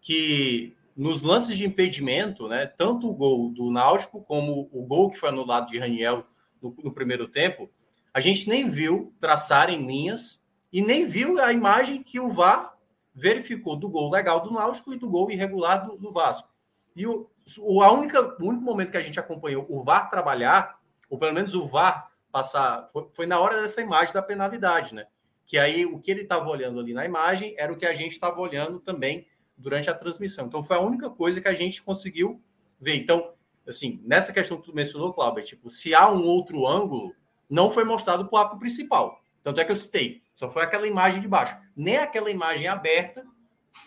que 0.06 0.78
nos 0.96 1.24
lances 1.24 1.58
de 1.58 1.66
impedimento, 1.66 2.48
né, 2.48 2.68
tanto 2.68 3.10
o 3.10 3.14
gol 3.16 3.50
do 3.52 3.72
Náutico 3.72 4.22
como 4.22 4.70
o 4.72 4.86
gol 4.86 5.10
que 5.10 5.18
foi 5.18 5.30
anulado 5.30 5.68
de 5.68 5.80
Raniel 5.80 6.28
no, 6.62 6.76
no 6.84 6.94
primeiro 6.94 7.28
tempo, 7.28 7.68
a 8.14 8.20
gente 8.20 8.48
nem 8.48 8.70
viu 8.70 9.12
traçarem 9.20 9.84
linhas 9.84 10.44
e 10.72 10.80
nem 10.80 11.08
viu 11.08 11.42
a 11.42 11.52
imagem 11.52 12.04
que 12.04 12.20
o 12.20 12.30
VAR 12.30 12.78
verificou 13.16 13.76
do 13.76 13.90
gol 13.90 14.12
legal 14.12 14.42
do 14.42 14.54
Náutico 14.54 14.94
e 14.94 14.96
do 14.96 15.10
gol 15.10 15.32
irregular 15.32 15.88
do, 15.88 15.98
do 15.98 16.12
Vasco. 16.12 16.50
E 16.96 17.08
o, 17.08 17.28
o, 17.62 17.82
a 17.82 17.92
única, 17.92 18.38
o 18.40 18.46
único 18.48 18.64
momento 18.64 18.92
que 18.92 18.98
a 18.98 19.02
gente 19.02 19.20
acompanhou 19.20 19.66
o 19.68 19.82
VAR 19.82 20.12
trabalhar, 20.12 20.80
ou 21.10 21.18
pelo 21.18 21.34
menos 21.34 21.56
o 21.56 21.66
VAR 21.66 22.12
passar, 22.32 22.88
foi, 22.94 23.08
foi 23.12 23.26
na 23.26 23.40
hora 23.40 23.60
dessa 23.60 23.82
imagem 23.82 24.14
da 24.14 24.22
penalidade, 24.22 24.94
né? 24.94 25.08
Que 25.48 25.58
aí 25.58 25.84
o 25.84 26.00
que 26.00 26.12
ele 26.12 26.22
estava 26.22 26.48
olhando 26.48 26.80
ali 26.80 26.94
na 26.94 27.06
imagem 27.06 27.56
era 27.58 27.74
o 27.74 27.76
que 27.76 27.88
a 27.88 27.94
gente 27.96 28.12
estava 28.14 28.40
olhando 28.40 28.80
também 28.80 29.26
durante 29.58 29.90
a 29.90 29.94
transmissão. 29.94 30.48
Então 30.48 30.64
foi 30.64 30.78
a 30.78 30.82
única 30.82 31.10
coisa 31.10 31.42
que 31.42 31.48
a 31.48 31.54
gente 31.54 31.82
conseguiu 31.82 32.42
ver. 32.80 32.96
Então, 32.96 33.32
assim, 33.68 34.02
nessa 34.04 34.34
questão 34.34 34.58
que 34.58 34.66
tu 34.66 34.76
mencionou, 34.76 35.14
Cláudio, 35.14 35.42
é 35.42 35.46
tipo, 35.46 35.70
se 35.70 35.94
há 35.94 36.10
um 36.12 36.26
outro 36.26 36.68
ângulo, 36.68 37.14
não 37.50 37.72
foi 37.72 37.84
mostrado 37.84 38.28
para 38.28 38.36
o 38.36 38.42
ato 38.42 38.58
principal. 38.58 39.22
Tanto 39.44 39.60
é 39.60 39.66
que 39.66 39.72
eu 39.72 39.76
citei, 39.76 40.24
só 40.34 40.50
foi 40.50 40.64
aquela 40.64 40.88
imagem 40.88 41.22
de 41.22 41.28
baixo. 41.28 41.56
Nem 41.76 41.98
aquela 41.98 42.32
imagem 42.32 42.68
aberta, 42.68 43.26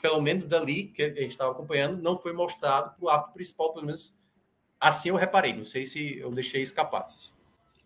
pelo 0.01 0.23
menos 0.23 0.45
dali 0.45 0.85
que 0.85 1.03
a 1.03 1.09
gente 1.09 1.31
estava 1.31 1.51
acompanhando, 1.51 2.01
não 2.01 2.17
foi 2.17 2.33
mostrado 2.33 2.95
para 2.97 3.05
o 3.05 3.09
ato 3.09 3.33
principal, 3.33 3.73
pelo 3.73 3.87
menos 3.87 4.15
assim 4.81 5.09
eu 5.09 5.17
reparei. 5.17 5.53
Não 5.53 5.65
sei 5.65 5.85
se 5.85 6.19
eu 6.19 6.31
deixei 6.31 6.63
escapar. 6.63 7.09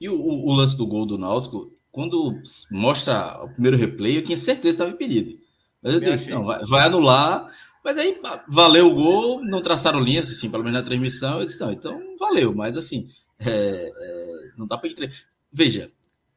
E 0.00 0.08
o, 0.08 0.20
o 0.20 0.52
lance 0.52 0.76
do 0.76 0.86
gol 0.86 1.06
do 1.06 1.16
Náutico, 1.16 1.72
quando 1.90 2.40
mostra 2.70 3.42
o 3.42 3.48
primeiro 3.48 3.76
replay, 3.76 4.18
eu 4.18 4.22
tinha 4.22 4.36
certeza 4.36 4.62
que 4.62 4.68
estava 4.68 4.90
impedido. 4.90 5.40
Mas 5.82 5.94
eu 5.94 6.00
disse, 6.00 6.30
não, 6.30 6.44
vai, 6.44 6.64
vai 6.64 6.86
anular 6.86 7.48
mas 7.84 7.98
aí 7.98 8.20
valeu 8.48 8.88
o 8.88 8.94
gol, 8.94 9.44
não 9.44 9.60
traçaram 9.60 10.00
linhas, 10.00 10.30
assim, 10.30 10.50
pelo 10.50 10.62
menos 10.62 10.80
na 10.80 10.86
transmissão. 10.86 11.40
Eu 11.40 11.46
disse, 11.46 11.60
não, 11.60 11.72
então 11.72 12.00
valeu, 12.18 12.54
mas 12.54 12.76
assim, 12.76 13.08
é, 13.40 13.92
é, 13.94 14.50
não 14.56 14.66
dá 14.66 14.78
para 14.78 14.88
entrar. 14.88 15.08
Veja, 15.52 15.90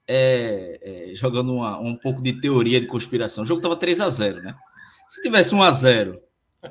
é, 0.08 0.79
é, 1.12 1.15
jogando 1.15 1.53
uma, 1.53 1.79
um 1.79 1.95
pouco 1.95 2.21
de 2.21 2.39
teoria 2.39 2.79
de 2.81 2.88
conspiração, 2.88 3.43
o 3.43 3.47
jogo 3.47 3.60
estava 3.60 3.75
3 3.75 4.01
a 4.01 4.10
0 4.10 4.41
né? 4.41 4.55
Se 5.10 5.21
tivesse 5.21 5.53
1 5.53 5.62
a 5.62 5.71
0 5.71 6.21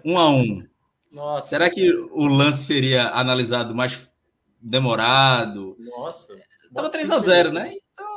1 0.04 0.18
a 0.18 0.30
1 0.30 0.66
Nossa, 1.12 1.48
será 1.48 1.70
que 1.70 1.92
o 1.92 2.26
lance 2.26 2.64
seria 2.64 3.08
analisado 3.10 3.74
mais 3.74 4.10
demorado? 4.60 5.76
Nossa. 5.78 6.34
Tava 6.74 6.90
3 6.90 7.10
a 7.10 7.20
0 7.20 7.52
né? 7.52 7.74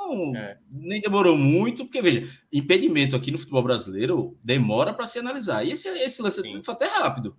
Então, 0.07 0.35
é. 0.35 0.57
nem 0.71 1.01
demorou 1.01 1.37
muito, 1.37 1.85
porque 1.85 2.01
veja, 2.01 2.27
impedimento 2.51 3.15
aqui 3.15 3.29
no 3.29 3.37
futebol 3.37 3.63
brasileiro 3.63 4.37
demora 4.43 4.93
para 4.93 5.05
se 5.05 5.19
analisar. 5.19 5.65
E 5.65 5.71
esse, 5.71 5.87
esse 5.89 6.21
lance 6.21 6.41
Sim. 6.41 6.63
foi 6.63 6.73
até 6.73 6.85
rápido. 6.85 7.35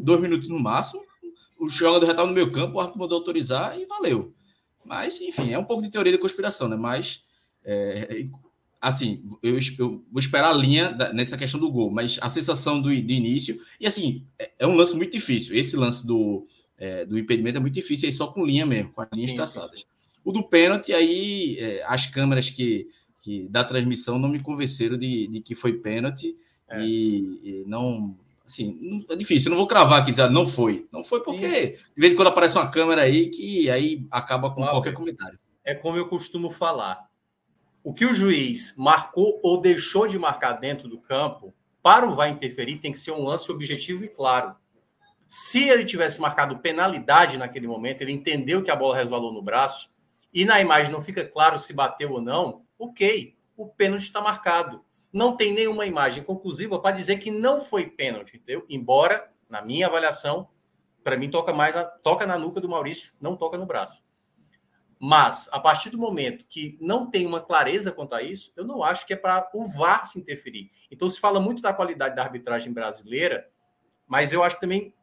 Dois 0.00 0.20
minutos 0.20 0.48
no 0.48 0.58
máximo, 0.58 1.02
o 1.58 1.68
jogador 1.68 2.06
já 2.06 2.12
estava 2.12 2.28
no 2.28 2.34
meio 2.34 2.50
campo, 2.50 2.76
o 2.76 2.80
árbitro 2.80 3.00
mandou 3.00 3.18
autorizar 3.18 3.78
e 3.78 3.86
valeu. 3.86 4.34
Mas, 4.84 5.20
enfim, 5.20 5.52
é 5.52 5.58
um 5.58 5.64
pouco 5.64 5.82
de 5.82 5.90
teoria 5.90 6.12
da 6.12 6.18
conspiração, 6.18 6.68
né? 6.68 6.76
Mas, 6.76 7.24
é, 7.64 8.26
assim, 8.80 9.22
eu, 9.42 9.58
eu, 9.78 10.04
vou 10.10 10.20
esperar 10.20 10.50
a 10.50 10.56
linha 10.56 10.92
da, 10.92 11.12
nessa 11.12 11.36
questão 11.36 11.58
do 11.58 11.70
gol, 11.70 11.90
mas 11.90 12.18
a 12.22 12.30
sensação 12.30 12.80
do, 12.80 12.88
do 12.88 12.92
início, 12.92 13.60
e 13.80 13.86
assim, 13.86 14.26
é, 14.38 14.52
é, 14.60 14.66
um 14.66 14.76
lance 14.76 14.94
muito 14.94 15.12
difícil. 15.12 15.56
Esse 15.56 15.76
lance 15.76 16.06
do, 16.06 16.46
é, 16.78 17.04
do 17.04 17.18
impedimento 17.18 17.58
é 17.58 17.60
muito 17.60 17.74
difícil, 17.74 18.06
aí 18.06 18.12
só 18.12 18.28
com 18.28 18.44
linha 18.44 18.64
mesmo, 18.64 18.92
com 18.92 19.00
as 19.00 19.08
linhas 19.12 19.30
sim, 19.30 19.36
traçadas. 19.36 19.80
Sim, 19.80 19.86
sim. 19.86 19.95
O 20.26 20.32
do 20.32 20.42
pênalti, 20.42 20.92
aí 20.92 21.56
é, 21.56 21.84
as 21.86 22.06
câmeras 22.06 22.50
que, 22.50 22.88
que 23.22 23.46
da 23.48 23.62
transmissão 23.62 24.18
não 24.18 24.28
me 24.28 24.42
convenceram 24.42 24.98
de, 24.98 25.28
de 25.28 25.40
que 25.40 25.54
foi 25.54 25.74
pênalti 25.74 26.36
é. 26.68 26.80
e, 26.80 27.40
e, 27.44 27.64
não. 27.64 28.18
Assim, 28.44 29.04
é 29.08 29.14
difícil, 29.14 29.46
eu 29.46 29.50
não 29.50 29.58
vou 29.58 29.68
cravar 29.68 30.02
aqui 30.02 30.10
dizer, 30.10 30.28
não 30.28 30.44
foi. 30.44 30.88
Não 30.90 31.04
foi 31.04 31.22
porque 31.22 31.78
de 31.94 32.00
vez 32.00 32.12
em 32.12 32.16
quando 32.16 32.26
aparece 32.26 32.58
uma 32.58 32.68
câmera 32.68 33.02
aí 33.02 33.28
que 33.28 33.70
aí 33.70 34.04
acaba 34.10 34.50
com 34.50 34.62
qualquer 34.62 34.94
comentário. 34.94 35.38
É 35.64 35.76
como 35.76 35.96
eu 35.96 36.08
costumo 36.08 36.50
falar. 36.50 37.08
O 37.84 37.94
que 37.94 38.04
o 38.04 38.12
juiz 38.12 38.74
marcou 38.76 39.38
ou 39.44 39.60
deixou 39.60 40.08
de 40.08 40.18
marcar 40.18 40.54
dentro 40.54 40.88
do 40.88 40.98
campo, 40.98 41.54
para 41.84 42.04
o 42.04 42.16
VAR 42.16 42.30
interferir, 42.30 42.78
tem 42.78 42.90
que 42.90 42.98
ser 42.98 43.12
um 43.12 43.22
lance 43.22 43.48
objetivo 43.52 44.04
e 44.04 44.08
claro. 44.08 44.56
Se 45.28 45.68
ele 45.68 45.84
tivesse 45.84 46.20
marcado 46.20 46.58
penalidade 46.58 47.38
naquele 47.38 47.68
momento, 47.68 48.00
ele 48.00 48.10
entendeu 48.10 48.60
que 48.60 48.72
a 48.72 48.76
bola 48.76 48.96
resvalou 48.96 49.32
no 49.32 49.40
braço 49.40 49.88
e 50.36 50.44
na 50.44 50.60
imagem 50.60 50.92
não 50.92 51.00
fica 51.00 51.24
claro 51.24 51.58
se 51.58 51.72
bateu 51.72 52.12
ou 52.12 52.20
não, 52.20 52.66
ok, 52.78 53.34
o 53.56 53.66
pênalti 53.66 54.02
está 54.02 54.20
marcado. 54.20 54.84
Não 55.10 55.34
tem 55.34 55.50
nenhuma 55.50 55.86
imagem 55.86 56.22
conclusiva 56.22 56.78
para 56.78 56.94
dizer 56.94 57.16
que 57.16 57.30
não 57.30 57.62
foi 57.62 57.86
pênalti, 57.86 58.36
entendeu? 58.36 58.66
Embora, 58.68 59.32
na 59.48 59.62
minha 59.62 59.86
avaliação, 59.86 60.50
para 61.02 61.16
mim 61.16 61.30
toca 61.30 61.54
mais 61.54 61.74
toca 62.02 62.26
na 62.26 62.36
nuca 62.36 62.60
do 62.60 62.68
Maurício, 62.68 63.14
não 63.18 63.34
toca 63.34 63.56
no 63.56 63.64
braço. 63.64 64.04
Mas, 64.98 65.48
a 65.52 65.58
partir 65.58 65.88
do 65.88 65.96
momento 65.96 66.44
que 66.46 66.76
não 66.82 67.08
tem 67.08 67.24
uma 67.24 67.40
clareza 67.40 67.90
quanto 67.90 68.14
a 68.14 68.20
isso, 68.20 68.52
eu 68.58 68.64
não 68.66 68.84
acho 68.84 69.06
que 69.06 69.14
é 69.14 69.16
para 69.16 69.48
o 69.54 69.66
VAR 69.66 70.04
se 70.04 70.18
interferir. 70.18 70.70
Então, 70.90 71.08
se 71.08 71.18
fala 71.18 71.40
muito 71.40 71.62
da 71.62 71.72
qualidade 71.72 72.14
da 72.14 72.22
arbitragem 72.22 72.74
brasileira, 72.74 73.48
mas 74.06 74.34
eu 74.34 74.42
acho 74.42 74.56
que 74.56 74.60
também 74.60 74.94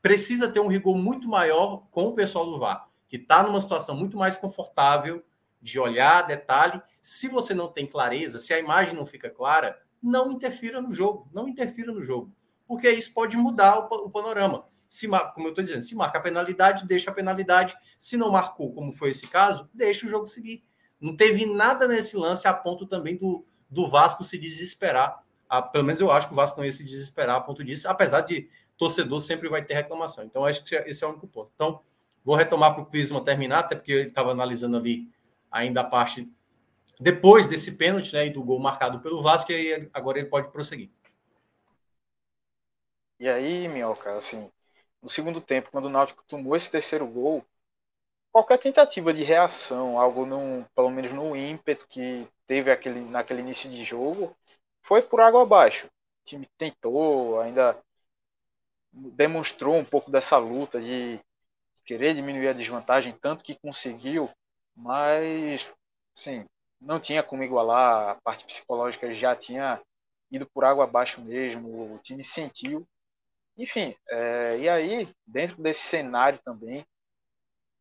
precisa 0.00 0.48
ter 0.48 0.60
um 0.60 0.68
rigor 0.68 0.96
muito 0.96 1.28
maior 1.28 1.86
com 1.90 2.06
o 2.06 2.14
pessoal 2.14 2.46
do 2.46 2.58
VAR, 2.58 2.89
que 3.10 3.16
está 3.16 3.42
numa 3.42 3.60
situação 3.60 3.96
muito 3.96 4.16
mais 4.16 4.36
confortável 4.36 5.22
de 5.60 5.78
olhar 5.78 6.22
detalhe. 6.22 6.80
Se 7.02 7.26
você 7.28 7.52
não 7.52 7.68
tem 7.68 7.84
clareza, 7.84 8.38
se 8.38 8.54
a 8.54 8.58
imagem 8.58 8.94
não 8.94 9.04
fica 9.04 9.28
clara, 9.28 9.78
não 10.00 10.30
interfira 10.30 10.80
no 10.80 10.92
jogo, 10.92 11.28
não 11.32 11.48
interfira 11.48 11.92
no 11.92 12.02
jogo, 12.02 12.32
porque 12.66 12.88
isso 12.88 13.12
pode 13.12 13.36
mudar 13.36 13.80
o, 13.80 14.06
o 14.06 14.10
panorama. 14.10 14.64
Se, 14.88 15.08
como 15.34 15.46
eu 15.46 15.50
estou 15.50 15.62
dizendo, 15.62 15.82
se 15.82 15.94
marca 15.94 16.18
a 16.18 16.22
penalidade, 16.22 16.86
deixa 16.86 17.10
a 17.10 17.14
penalidade. 17.14 17.76
Se 17.98 18.16
não 18.16 18.30
marcou, 18.30 18.72
como 18.72 18.92
foi 18.92 19.10
esse 19.10 19.26
caso, 19.26 19.68
deixa 19.74 20.06
o 20.06 20.08
jogo 20.08 20.26
seguir. 20.26 20.64
Não 21.00 21.16
teve 21.16 21.46
nada 21.46 21.88
nesse 21.88 22.16
lance 22.16 22.46
a 22.46 22.54
ponto 22.54 22.86
também 22.86 23.16
do, 23.16 23.44
do 23.68 23.88
Vasco 23.88 24.22
se 24.22 24.38
desesperar. 24.38 25.22
Pelo 25.72 25.84
menos 25.84 26.00
eu 26.00 26.12
acho 26.12 26.28
que 26.28 26.32
o 26.32 26.36
Vasco 26.36 26.58
não 26.58 26.64
ia 26.64 26.72
se 26.72 26.84
desesperar 26.84 27.36
a 27.36 27.40
ponto 27.40 27.64
disso, 27.64 27.88
apesar 27.88 28.20
de 28.20 28.48
torcedor 28.76 29.20
sempre 29.20 29.48
vai 29.48 29.64
ter 29.64 29.74
reclamação. 29.74 30.24
Então, 30.24 30.44
acho 30.44 30.64
que 30.64 30.74
esse 30.74 31.02
é 31.02 31.06
o 31.06 31.10
único 31.10 31.26
ponto. 31.26 31.50
Então, 31.54 31.80
vou 32.24 32.36
retomar 32.36 32.74
para 32.74 32.82
o 32.82 32.86
Clisma 32.86 33.24
terminar, 33.24 33.60
até 33.60 33.76
porque 33.76 33.92
ele 33.92 34.08
estava 34.08 34.30
analisando 34.30 34.76
ali 34.76 35.10
ainda 35.50 35.80
a 35.80 35.84
parte 35.84 36.30
depois 36.98 37.46
desse 37.46 37.76
pênalti 37.76 38.12
né, 38.12 38.26
e 38.26 38.30
do 38.30 38.42
gol 38.42 38.58
marcado 38.58 39.00
pelo 39.00 39.22
Vasco, 39.22 39.50
e 39.52 39.54
aí 39.54 39.90
agora 39.92 40.18
ele 40.18 40.28
pode 40.28 40.50
prosseguir. 40.52 40.90
E 43.18 43.28
aí, 43.28 43.66
Minhoca, 43.68 44.16
assim, 44.16 44.50
no 45.02 45.08
segundo 45.08 45.40
tempo, 45.40 45.70
quando 45.70 45.86
o 45.86 45.90
Náutico 45.90 46.22
tomou 46.28 46.54
esse 46.54 46.70
terceiro 46.70 47.06
gol, 47.06 47.44
qualquer 48.30 48.58
tentativa 48.58 49.12
de 49.12 49.24
reação, 49.24 49.98
algo 49.98 50.26
num, 50.26 50.64
pelo 50.74 50.90
menos 50.90 51.12
no 51.12 51.34
ímpeto 51.34 51.86
que 51.88 52.28
teve 52.46 52.70
aquele, 52.70 53.00
naquele 53.00 53.40
início 53.40 53.70
de 53.70 53.82
jogo, 53.82 54.36
foi 54.82 55.02
por 55.02 55.20
água 55.20 55.42
abaixo. 55.42 55.86
O 55.86 56.24
time 56.24 56.48
tentou, 56.58 57.40
ainda 57.40 57.78
demonstrou 58.92 59.76
um 59.76 59.84
pouco 59.84 60.10
dessa 60.10 60.36
luta 60.36 60.80
de 60.80 61.18
querer 61.90 62.14
diminuir 62.14 62.46
a 62.46 62.52
desvantagem, 62.52 63.12
tanto 63.20 63.42
que 63.42 63.58
conseguiu, 63.58 64.30
mas 64.76 65.68
sim, 66.14 66.46
não 66.80 67.00
tinha 67.00 67.20
como 67.20 67.42
igualar, 67.42 68.10
a 68.10 68.14
parte 68.14 68.44
psicológica 68.44 69.12
já 69.12 69.34
tinha 69.34 69.82
ido 70.30 70.46
por 70.54 70.64
água 70.64 70.84
abaixo 70.84 71.20
mesmo, 71.20 71.96
o 71.96 71.98
time 71.98 72.22
sentiu. 72.22 72.86
Enfim, 73.58 73.92
é, 74.08 74.58
e 74.60 74.68
aí, 74.68 75.12
dentro 75.26 75.60
desse 75.60 75.80
cenário 75.80 76.38
também, 76.44 76.86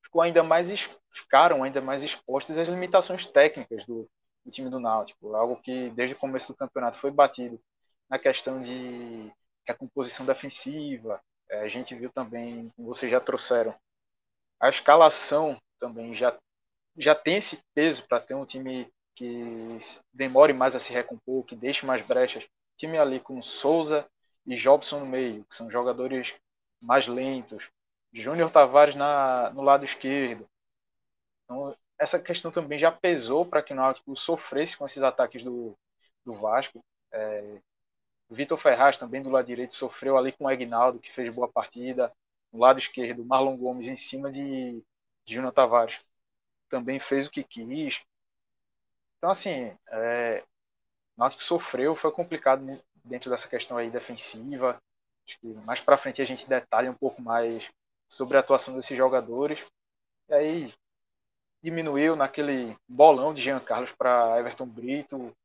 ficou 0.02 0.24
ainda 0.24 0.42
mais, 0.42 0.90
ficaram 1.12 1.64
ainda 1.64 1.80
mais 1.80 2.02
expostas 2.02 2.58
as 2.58 2.68
limitações 2.68 3.28
técnicas 3.28 3.86
do, 3.86 4.10
do 4.44 4.52
time 4.52 4.72
do 4.72 4.80
Náutico, 4.80 5.36
algo 5.36 5.56
que 5.62 5.92
desde 5.92 6.16
o 6.16 6.20
começo 6.20 6.52
do 6.52 6.58
campeonato 6.58 6.98
foi 6.98 7.12
batido 7.12 7.62
na 8.10 8.18
questão 8.18 8.60
de 8.60 9.32
a 9.68 9.74
composição 9.76 10.26
defensiva, 10.26 11.22
é, 11.48 11.62
a 11.62 11.68
gente 11.68 11.94
viu 11.94 12.10
também, 12.10 12.70
como 12.76 12.88
vocês 12.88 13.12
já 13.12 13.20
trouxeram, 13.20 13.76
a 14.60 14.70
escalação 14.70 15.60
também 15.80 16.14
já, 16.14 16.38
já 16.98 17.16
tem 17.16 17.38
esse 17.38 17.60
peso 17.74 18.06
para 18.08 18.20
ter 18.20 18.34
um 18.34 18.46
time 18.46 18.92
que 19.16 19.78
demore 20.14 20.54
mais 20.54 20.76
a 20.76 20.80
se 20.80 20.92
recompor, 20.94 21.44
que 21.44 21.56
deixe 21.56 21.86
mais 21.86 22.06
brechas. 22.06 22.46
Time 22.78 22.98
ali 22.98 23.20
com 23.20 23.42
Souza 23.42 24.08
e 24.46 24.56
Jobson 24.56 25.00
no 25.00 25.06
meio, 25.06 25.44
que 25.46 25.56
são 25.56 25.70
jogadores 25.70 26.34
mais 26.82 27.08
lentos. 27.08 27.70
Júnior 28.14 28.52
Tavares 28.52 28.96
na, 28.96 29.50
no 29.52 29.62
lado 29.62 29.86
esquerdo. 29.86 30.48
Então, 31.44 31.76
essa 31.98 32.20
questão 32.20 32.52
também 32.52 32.80
já 32.80 32.92
pesou 32.92 33.46
para 33.46 33.62
que 33.62 33.74
o 33.74 33.76
Náutico 33.76 34.16
sofresse 34.16 34.78
com 34.78 34.86
esses 34.86 35.04
ataques 35.04 35.44
do, 35.44 35.78
do 36.26 36.34
Vasco. 36.34 36.84
É, 37.12 37.60
Vitor 38.30 38.58
Ferraz 38.58 38.98
também 38.98 39.22
do 39.22 39.30
lado 39.30 39.46
direito 39.46 39.74
sofreu 39.76 40.18
ali 40.18 40.32
com 40.32 40.46
o 40.46 40.48
Agnaldo, 40.48 41.00
que 41.00 41.12
fez 41.12 41.34
boa 41.34 41.52
partida. 41.52 42.14
No 42.52 42.60
lado 42.60 42.80
esquerdo, 42.80 43.26
Marlon 43.26 43.58
Gomes 43.58 43.88
em 43.88 43.96
cima 43.96 44.32
de, 44.32 44.84
de 45.26 45.36
Júnior 45.36 45.54
Tavares. 45.54 46.00
Também 46.70 47.00
fez 47.00 47.28
o 47.28 47.32
que 47.32 47.44
quis. 47.44 48.02
Então, 49.18 49.30
assim, 49.32 49.76
é, 49.90 50.44
que 51.36 51.44
sofreu, 51.44 51.96
foi 51.96 52.12
complicado 52.12 52.64
dentro 53.04 53.30
dessa 53.30 53.48
questão 53.48 53.78
aí 53.78 53.90
defensiva. 53.90 54.82
Acho 55.28 55.40
que 55.40 55.48
mais 55.66 55.80
para 55.82 55.98
frente 55.98 56.22
a 56.22 56.26
gente 56.26 56.48
detalha 56.48 56.90
um 56.92 56.96
pouco 56.96 57.22
mais 57.22 57.70
sobre 58.08 58.38
a 58.38 58.40
atuação 58.40 58.76
desses 58.76 58.98
jogadores. 58.98 59.60
E 60.30 60.34
aí 60.34 60.74
diminuiu 61.62 62.16
naquele 62.16 62.76
bolão 62.88 63.34
de 63.34 63.42
Jean 63.42 63.60
Carlos 63.60 63.92
para 63.92 64.40
Everton 64.40 64.66
Brito. 64.66 65.36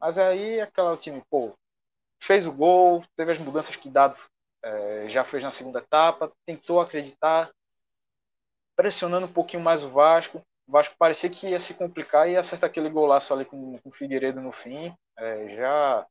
Mas 0.00 0.16
aí 0.18 0.60
aquela 0.60 0.96
time, 0.96 1.22
pô, 1.30 1.54
fez 2.18 2.46
o 2.46 2.52
gol, 2.52 3.04
teve 3.16 3.32
as 3.32 3.38
mudanças 3.38 3.76
que 3.76 3.90
Dado 3.90 4.16
é, 4.62 5.08
já 5.08 5.24
fez 5.24 5.42
na 5.42 5.50
segunda 5.50 5.78
etapa, 5.78 6.32
tentou 6.44 6.80
acreditar, 6.80 7.50
pressionando 8.76 9.26
um 9.26 9.32
pouquinho 9.32 9.62
mais 9.62 9.82
o 9.82 9.90
Vasco. 9.90 10.42
O 10.66 10.72
Vasco 10.72 10.94
parecia 10.98 11.30
que 11.30 11.48
ia 11.48 11.60
se 11.60 11.74
complicar 11.74 12.28
e 12.28 12.36
acertar 12.36 12.68
aquele 12.68 12.90
golaço 12.90 13.32
ali 13.32 13.44
com, 13.44 13.78
com 13.78 13.88
o 13.88 13.92
Figueiredo 13.92 14.40
no 14.40 14.52
fim, 14.52 14.94
é, 15.16 15.56
já 15.56 16.06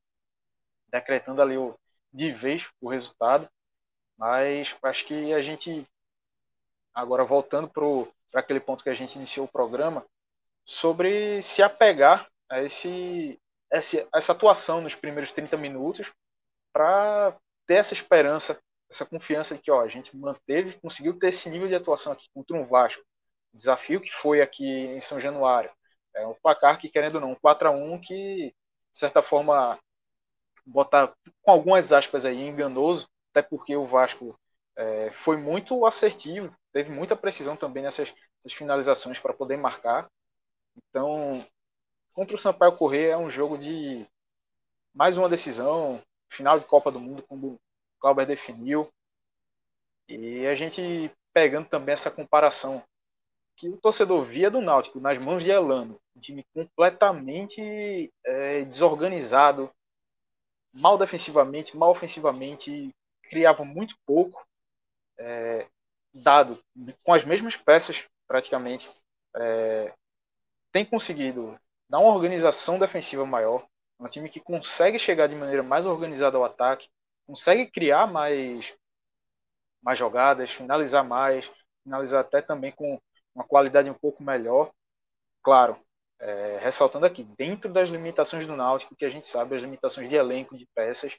decretando 0.90 1.42
ali 1.42 1.58
o, 1.58 1.78
de 2.12 2.32
vez 2.32 2.68
o 2.82 2.90
resultado. 2.90 3.48
Mas 4.18 4.76
acho 4.82 5.06
que 5.06 5.34
a 5.34 5.42
gente, 5.42 5.86
agora 6.94 7.24
voltando 7.24 7.70
para 7.70 8.42
aquele 8.42 8.60
ponto 8.60 8.84
que 8.84 8.90
a 8.90 8.96
gente 8.96 9.16
iniciou 9.16 9.46
o 9.46 9.52
programa, 9.52 10.04
sobre 10.66 11.42
se 11.42 11.62
apegar 11.62 12.28
a 12.50 12.62
esse, 12.62 13.40
essa, 13.72 14.08
essa 14.14 14.32
atuação 14.32 14.82
nos 14.82 14.96
primeiros 14.96 15.32
30 15.32 15.56
minutos 15.56 16.12
para 16.74 17.38
ter 17.68 17.76
essa 17.76 17.94
esperança, 17.94 18.60
essa 18.90 19.06
confiança 19.06 19.56
de 19.56 19.62
que 19.62 19.72
ó, 19.72 19.82
a 19.82 19.88
gente 19.88 20.16
manteve, 20.16 20.80
conseguiu 20.80 21.18
ter 21.20 21.30
esse 21.30 21.50
nível 21.50 21.68
de 21.68 21.76
atuação 21.76 22.14
aqui 22.14 22.28
contra 22.34 22.56
um 22.58 22.66
Vasco. 22.66 23.02
O 23.54 23.58
desafio 23.58 24.02
que 24.02 24.12
foi 24.12 24.42
aqui 24.42 24.66
em 24.66 25.02
São 25.02 25.20
Januário. 25.20 25.70
É 26.16 26.26
um 26.26 26.36
placar 26.36 26.80
que, 26.80 26.90
querendo 26.90 27.16
ou 27.16 27.22
não, 27.22 27.32
um 27.32 27.36
4 27.36 27.68
a 27.68 27.72
1 27.72 28.02
que, 28.02 28.48
de 28.92 29.00
certa 29.00 29.22
forma, 29.22 29.78
botar 30.66 31.14
com 31.42 31.52
algumas 31.52 31.94
aspas 31.94 32.26
aí, 32.26 32.48
enganoso, 32.48 33.08
até 33.32 33.42
porque 33.42 33.76
o 33.76 33.86
Vasco 33.86 34.40
é, 34.76 35.12
foi 35.12 35.38
muito 35.38 35.86
assertivo, 35.86 36.56
teve 36.74 36.90
muita 36.92 37.16
precisão 37.16 37.56
também 37.56 37.84
nessas, 37.84 38.10
nessas 38.44 38.58
finalizações 38.58 39.20
para 39.20 39.34
poder 39.34 39.58
marcar. 39.58 40.10
Então, 40.76 41.46
Contra 42.18 42.36
o 42.36 42.40
Sampaio 42.40 42.76
Corrêa 42.76 43.14
é 43.14 43.18
um 43.18 43.30
jogo 43.30 43.60
de 43.60 44.04
mais 44.92 45.18
uma 45.18 45.30
decisão, 45.30 46.02
final 46.30 46.60
de 46.60 46.66
Copa 46.66 46.92
do 46.92 47.00
Mundo, 47.00 47.24
como 47.24 47.54
o 47.54 47.60
Clauber 48.00 48.26
definiu. 48.26 48.92
E 50.08 50.46
a 50.46 50.56
gente 50.56 51.12
pegando 51.34 51.68
também 51.68 51.94
essa 51.94 52.10
comparação 52.10 52.84
que 53.56 53.70
o 53.70 53.78
torcedor 53.78 54.24
via 54.24 54.50
do 54.50 54.62
Náutico 54.62 55.00
nas 55.00 55.18
mãos 55.18 55.44
de 55.44 55.50
Elano, 55.50 56.00
um 56.16 56.20
time 56.20 56.44
completamente 56.54 58.12
é, 58.24 58.64
desorganizado, 58.66 59.72
mal 60.72 60.98
defensivamente, 60.98 61.76
mal 61.76 61.92
ofensivamente, 61.92 62.94
criava 63.24 63.66
muito 63.66 63.96
pouco, 64.06 64.46
é, 65.18 65.68
dado 66.14 66.64
com 67.04 67.14
as 67.14 67.24
mesmas 67.24 67.56
peças 67.56 68.06
praticamente, 68.28 68.90
é, 69.36 69.94
tem 70.72 70.86
conseguido 70.86 71.60
dá 71.90 72.00
uma 72.00 72.14
organização 72.14 72.78
defensiva 72.78 73.26
maior, 73.26 73.66
é 74.00 74.04
um 74.04 74.08
time 74.08 74.30
que 74.30 74.40
consegue 74.40 75.00
chegar 75.00 75.28
de 75.28 75.36
maneira 75.36 75.64
mais 75.64 75.86
organizada 75.86 76.38
ao 76.38 76.44
ataque, 76.44 76.90
consegue 77.26 77.68
criar 77.70 78.08
mais 78.08 78.74
mais 79.82 79.98
jogadas, 79.98 80.52
finalizar 80.52 81.04
mais, 81.04 81.50
finalizar 81.84 82.22
até 82.22 82.42
também 82.42 82.72
com 82.72 83.00
uma 83.34 83.46
qualidade 83.46 83.90
um 83.90 83.94
pouco 83.94 84.24
melhor. 84.24 84.72
Claro, 85.44 85.80
é, 86.20 86.58
ressaltando 86.60 87.06
aqui, 87.06 87.24
dentro 87.38 87.72
das 87.72 87.90
limitações 87.90 88.46
do 88.46 88.56
Náutico, 88.56 88.96
que 88.96 89.06
a 89.06 89.10
gente 89.10 89.28
sabe, 89.28 89.56
as 89.56 89.62
limitações 89.62 90.10
de 90.10 90.16
elenco, 90.16 90.58
de 90.58 90.68
peças, 90.76 91.16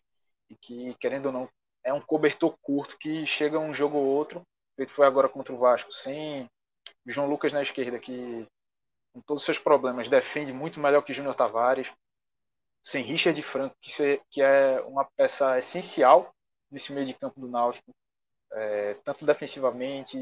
e 0.51 0.57
que, 0.57 0.95
querendo 0.97 1.27
ou 1.27 1.33
não, 1.33 1.49
é 1.85 1.93
um 1.93 2.01
cobertor 2.01 2.57
curto 2.61 2.99
que 2.99 3.27
chega 3.27 3.59
um 3.59 3.73
jogo 3.73 3.97
ou 3.97 4.05
outro, 4.05 4.43
feito 4.77 4.93
foi 4.93 5.07
agora 5.07 5.29
contra 5.29 5.53
o 5.53 5.59
Vasco, 5.59 5.93
sem 5.93 6.49
João 7.07 7.29
Lucas 7.29 7.53
na 7.53 7.63
esquerda, 7.63 7.99
que 7.99 8.47
com 9.13 9.21
todos 9.23 9.43
os 9.43 9.47
seus 9.47 9.59
problemas 9.59 10.09
defende 10.09 10.53
muito 10.53 10.81
melhor 10.81 11.03
que 11.03 11.15
Júnior 11.15 11.35
Tavares, 11.35 11.91
sem 12.89 13.05
Richard 13.05 13.41
Franco, 13.43 13.77
que, 13.83 13.93
se, 13.93 14.19
que 14.31 14.41
é 14.41 14.81
uma 14.81 15.05
peça 15.05 15.59
essencial 15.59 16.35
nesse 16.71 16.91
meio 16.91 17.07
de 17.07 17.13
campo 17.13 17.39
do 17.39 17.47
Náutico, 17.47 17.95
é, 18.51 18.95
tanto 19.05 19.27
defensivamente, 19.27 20.17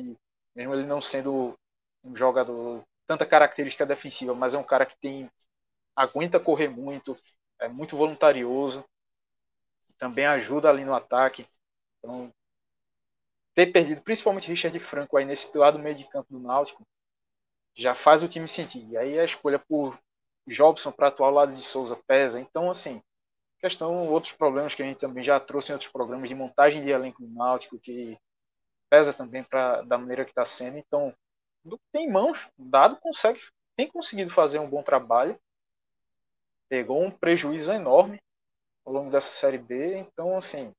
mesmo 0.52 0.74
ele 0.74 0.84
não 0.84 1.00
sendo 1.00 1.56
um 2.02 2.16
jogador 2.16 2.82
tanta 3.06 3.24
característica 3.24 3.86
defensiva, 3.86 4.34
mas 4.34 4.52
é 4.52 4.58
um 4.58 4.64
cara 4.64 4.84
que 4.84 4.98
tem 4.98 5.30
aguenta 5.94 6.40
correr 6.40 6.66
muito, 6.66 7.16
é 7.60 7.68
muito 7.68 7.96
voluntarioso, 7.96 8.84
também 9.96 10.26
ajuda 10.26 10.68
ali 10.68 10.84
no 10.84 10.92
ataque. 10.92 11.46
Então, 12.00 12.32
ter 13.54 13.66
perdido 13.66 14.02
principalmente 14.02 14.48
Richard 14.48 14.76
Franco 14.80 15.16
aí 15.16 15.24
nesse 15.24 15.56
lado 15.56 15.78
meio 15.78 15.94
de 15.94 16.08
campo 16.08 16.32
do 16.32 16.40
Náutico 16.40 16.82
já 17.76 17.94
faz 17.94 18.24
o 18.24 18.28
time 18.28 18.48
sentir. 18.48 18.84
E 18.88 18.98
aí 18.98 19.20
a 19.20 19.24
escolha 19.24 19.56
por 19.56 19.96
Jobson 20.46 20.92
para 20.92 21.08
atuar 21.08 21.28
ao 21.28 21.34
lado 21.34 21.54
de 21.54 21.62
Souza 21.62 21.98
pesa. 22.06 22.40
Então, 22.40 22.70
assim, 22.70 23.02
questão, 23.60 24.08
outros 24.08 24.32
problemas 24.32 24.74
que 24.74 24.82
a 24.82 24.86
gente 24.86 24.98
também 24.98 25.24
já 25.24 25.40
trouxe 25.40 25.70
em 25.70 25.74
outros 25.74 25.90
programas 25.90 26.28
de 26.28 26.34
montagem 26.34 26.82
de 26.82 26.90
elenco 26.90 27.22
do 27.22 27.34
Náutico, 27.34 27.78
que 27.78 28.18
pesa 28.90 29.12
também 29.12 29.42
pra, 29.42 29.82
da 29.82 29.98
maneira 29.98 30.24
que 30.24 30.30
está 30.30 30.44
sendo. 30.44 30.78
Então, 30.78 31.14
do 31.64 31.76
que 31.76 31.84
tem 31.92 32.06
em 32.06 32.12
mãos, 32.12 32.48
dado 32.56 32.96
consegue, 32.96 33.40
tem 33.76 33.88
conseguido 33.88 34.30
fazer 34.30 34.58
um 34.58 34.68
bom 34.68 34.82
trabalho. 34.82 35.38
Pegou 36.68 37.02
um 37.02 37.10
prejuízo 37.10 37.70
enorme 37.72 38.20
ao 38.84 38.92
longo 38.92 39.10
dessa 39.10 39.30
série 39.30 39.58
B, 39.58 39.98
então 39.98 40.36
assim, 40.36 40.72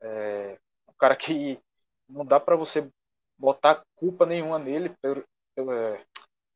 é, 0.00 0.58
um 0.88 0.92
cara 0.98 1.14
que 1.14 1.60
não 2.08 2.24
dá 2.24 2.40
para 2.40 2.56
você 2.56 2.90
botar 3.38 3.82
culpa 3.96 4.24
nenhuma 4.24 4.58
nele 4.58 4.90
por, 5.02 5.24
por, 5.54 5.74
é, 5.74 6.04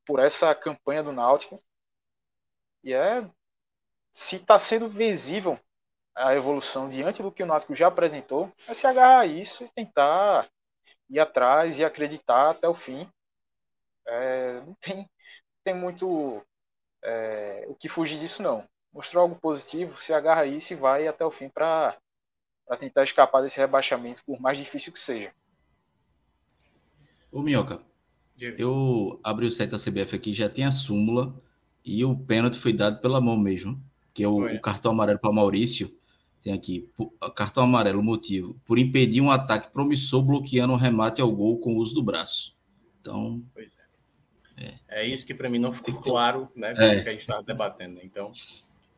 por 0.06 0.18
essa 0.20 0.54
campanha 0.54 1.02
do 1.02 1.12
Náutico. 1.12 1.62
E 2.82 2.92
é 2.92 3.28
se 4.12 4.36
está 4.36 4.58
sendo 4.58 4.88
visível 4.88 5.58
a 6.14 6.34
evolução 6.34 6.88
diante 6.88 7.22
do 7.22 7.30
que 7.30 7.42
o 7.42 7.46
Náutico 7.46 7.74
já 7.74 7.86
apresentou, 7.86 8.52
é 8.66 8.74
se 8.74 8.86
agarrar 8.86 9.20
a 9.20 9.26
isso 9.26 9.64
e 9.64 9.68
tentar 9.68 10.48
ir 11.08 11.20
atrás 11.20 11.78
e 11.78 11.84
acreditar 11.84 12.50
até 12.50 12.68
o 12.68 12.74
fim 12.74 13.08
é, 14.08 14.60
não 14.66 14.74
tem, 14.80 15.08
tem 15.62 15.74
muito 15.74 16.42
é, 17.02 17.66
o 17.68 17.74
que 17.74 17.88
fugir 17.88 18.18
disso, 18.18 18.42
não. 18.42 18.66
Mostrou 18.92 19.22
algo 19.22 19.36
positivo, 19.36 20.00
se 20.00 20.12
agarra 20.12 20.46
isso 20.46 20.72
e 20.72 20.76
vai 20.76 21.06
até 21.06 21.24
o 21.24 21.30
fim 21.30 21.48
para 21.48 21.96
tentar 22.80 23.04
escapar 23.04 23.42
desse 23.42 23.58
rebaixamento, 23.58 24.22
por 24.24 24.40
mais 24.40 24.58
difícil 24.58 24.92
que 24.92 24.98
seja. 24.98 25.32
Ô, 27.30 27.42
Minhoca, 27.42 27.82
eu 28.36 29.20
abri 29.22 29.46
o 29.46 29.50
site 29.50 29.70
da 29.70 29.78
CBF 29.78 30.16
aqui, 30.16 30.32
já 30.32 30.48
tem 30.48 30.64
a 30.64 30.70
súmula 30.70 31.34
e 31.88 32.04
o 32.04 32.14
pênalti 32.14 32.58
foi 32.58 32.74
dado 32.74 33.00
pela 33.00 33.18
mão 33.18 33.36
mesmo, 33.36 33.82
que 34.12 34.22
é 34.22 34.28
o, 34.28 34.44
o 34.44 34.60
cartão 34.60 34.92
amarelo 34.92 35.18
para 35.18 35.32
Maurício. 35.32 35.96
Tem 36.42 36.52
aqui, 36.52 36.86
cartão 37.34 37.64
amarelo, 37.64 38.02
motivo, 38.02 38.60
por 38.66 38.78
impedir 38.78 39.22
um 39.22 39.30
ataque 39.30 39.72
promissor 39.72 40.22
bloqueando 40.22 40.74
um 40.74 40.76
remate 40.76 41.20
ao 41.22 41.32
gol 41.32 41.58
com 41.58 41.74
o 41.74 41.78
uso 41.78 41.94
do 41.94 42.02
braço. 42.02 42.54
Então, 43.00 43.42
pois 43.54 43.74
é. 44.58 44.78
É, 44.88 45.02
é 45.02 45.06
isso 45.06 45.26
que 45.26 45.32
para 45.32 45.48
mim 45.48 45.58
não 45.58 45.72
ficou 45.72 45.94
claro, 46.02 46.50
né? 46.54 46.74
É. 46.76 47.00
Que 47.00 47.08
a 47.08 47.12
gente 47.12 47.22
estava 47.22 47.42
debatendo. 47.42 47.94
Né? 47.94 48.02
Então, 48.04 48.32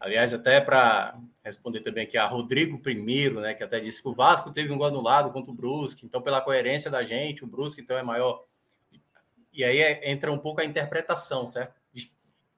aliás, 0.01 0.35
até 0.35 0.61
para 0.61 1.17
responder 1.45 1.81
também 1.81 2.05
aqui 2.05 2.19
a 2.19 2.27
Rodrigo 2.27 2.79
primeiro, 2.79 3.41
né? 3.41 3.55
Que 3.55 3.63
até 3.63 3.79
disse 3.79 4.03
que 4.03 4.09
o 4.09 4.15
Vasco 4.15 4.51
teve 4.51 4.73
um 4.73 4.79
gol 4.79 4.89
anulado 4.89 5.31
contra 5.33 5.51
o 5.51 5.55
Brusque, 5.55 6.05
então 6.05 6.21
pela 6.21 6.41
coerência 6.41 6.91
da 6.91 7.05
gente, 7.05 7.45
o 7.45 7.47
Brusque 7.47 7.81
então 7.81 7.97
é 7.97 8.03
maior. 8.03 8.45
E 9.53 9.63
aí 9.63 9.79
é, 9.79 10.11
entra 10.11 10.33
um 10.33 10.39
pouco 10.39 10.61
a 10.61 10.65
interpretação, 10.65 11.47
certo? 11.47 11.80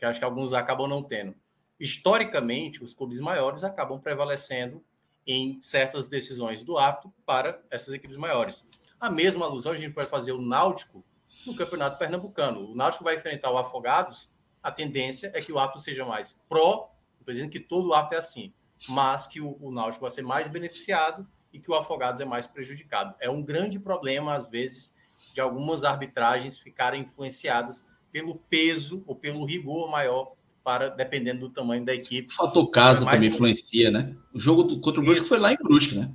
Que 0.02 0.06
acho 0.06 0.18
que 0.18 0.24
alguns 0.24 0.52
acabam 0.52 0.88
não 0.88 1.00
tendo. 1.00 1.32
Historicamente, 1.78 2.82
os 2.82 2.92
clubes 2.92 3.20
maiores 3.20 3.62
acabam 3.62 4.00
prevalecendo 4.00 4.84
em 5.24 5.62
certas 5.62 6.08
decisões 6.08 6.64
do 6.64 6.76
ato 6.76 7.14
para 7.24 7.62
essas 7.70 7.94
equipes 7.94 8.16
maiores. 8.16 8.68
A 8.98 9.08
mesma 9.08 9.46
alusão 9.46 9.70
a 9.70 9.76
gente 9.76 9.94
pode 9.94 10.08
fazer 10.08 10.32
o 10.32 10.42
Náutico 10.42 11.04
no 11.46 11.54
Campeonato 11.54 12.00
Pernambucano. 12.00 12.72
O 12.72 12.74
Náutico 12.74 13.04
vai 13.04 13.14
enfrentar 13.14 13.52
o 13.52 13.58
Afogados, 13.58 14.28
a 14.60 14.72
tendência 14.72 15.30
é 15.36 15.40
que 15.40 15.52
o 15.52 15.58
árbitro 15.60 15.80
seja 15.80 16.04
mais 16.04 16.32
pró, 16.48 16.92
estou 17.20 17.32
dizendo 17.32 17.50
que 17.50 17.60
todo 17.60 17.94
árbitro 17.94 18.16
é 18.16 18.18
assim, 18.18 18.52
mas 18.88 19.28
que 19.28 19.40
o, 19.40 19.56
o 19.60 19.70
Náutico 19.70 20.02
vai 20.02 20.10
ser 20.10 20.22
mais 20.22 20.48
beneficiado 20.48 21.24
e 21.52 21.60
que 21.60 21.70
o 21.70 21.76
Afogados 21.76 22.20
é 22.20 22.24
mais 22.24 22.44
prejudicado. 22.44 23.14
É 23.20 23.30
um 23.30 23.40
grande 23.40 23.78
problema, 23.78 24.34
às 24.34 24.48
vezes, 24.48 24.92
de 25.32 25.40
algumas 25.40 25.84
arbitragens 25.84 26.58
ficarem 26.58 27.02
influenciadas 27.02 27.86
pelo 28.12 28.36
peso 28.36 29.02
ou 29.06 29.16
pelo 29.16 29.44
rigor 29.44 29.90
maior 29.90 30.34
para 30.62 30.88
dependendo 30.88 31.40
do 31.40 31.50
tamanho 31.50 31.84
da 31.84 31.94
equipe. 31.94 32.32
O 32.32 32.36
fator 32.36 32.70
casa 32.70 33.04
também 33.04 33.28
influencia, 33.28 33.90
né? 33.90 34.14
O 34.32 34.38
jogo 34.38 34.62
do, 34.62 34.80
contra 34.80 35.00
o 35.00 35.04
Brusque 35.04 35.26
foi 35.26 35.38
lá 35.38 35.52
em 35.52 35.56
Brusque, 35.56 35.96
né? 35.96 36.12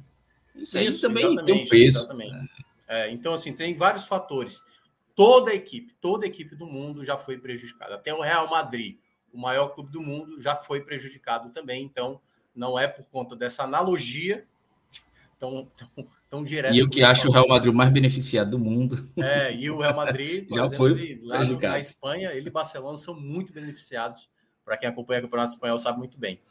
Isso 0.55 0.77
aí 0.77 0.87
Isso, 0.87 1.01
também 1.01 1.35
tem 1.43 1.63
um 1.63 1.67
peso. 1.67 2.07
É, 2.87 3.11
então, 3.11 3.33
assim, 3.33 3.51
tem 3.51 3.75
vários 3.75 4.05
fatores 4.05 4.61
toda 5.17 5.49
a 5.49 5.55
equipe, 5.55 5.95
toda 5.99 6.25
a 6.25 6.29
equipe 6.29 6.55
do 6.55 6.67
mundo 6.67 7.03
já 7.03 7.17
foi 7.17 7.39
prejudicada. 7.39 7.95
Até 7.95 8.13
o 8.13 8.21
Real 8.21 8.47
Madrid, 8.47 8.99
o 9.33 9.39
maior 9.39 9.69
clube 9.69 9.91
do 9.91 9.99
mundo, 9.99 10.39
já 10.39 10.55
foi 10.55 10.81
prejudicado 10.81 11.49
também. 11.49 11.83
Então, 11.83 12.21
não 12.55 12.77
é 12.77 12.87
por 12.87 13.03
conta 13.09 13.35
dessa 13.35 13.63
analogia 13.63 14.45
tão, 15.39 15.67
tão, 15.75 16.07
tão 16.29 16.43
direta. 16.43 16.75
E 16.75 16.79
eu 16.79 16.89
que 16.89 17.03
acho 17.03 17.27
o 17.27 17.31
Real 17.31 17.47
Madrid 17.47 17.71
o 17.71 17.75
mais 17.75 17.91
beneficiado 17.91 18.51
do 18.51 18.59
mundo. 18.59 19.09
É, 19.17 19.53
e 19.53 19.69
o 19.69 19.79
Real 19.79 19.95
Madrid, 19.95 20.47
já 20.51 20.65
exemplo, 20.65 20.77
foi 20.77 21.19
lá 21.23 21.45
na 21.45 21.79
Espanha, 21.79 22.31
ele 22.31 22.47
e 22.47 22.51
Barcelona 22.51 22.97
são 22.97 23.19
muito 23.19 23.53
beneficiados. 23.53 24.29
Para 24.63 24.77
quem 24.77 24.89
acompanha 24.89 25.19
o 25.19 25.23
Campeonato 25.23 25.53
Espanhol 25.53 25.79
sabe 25.79 25.97
muito 25.97 26.17
bem. 26.17 26.41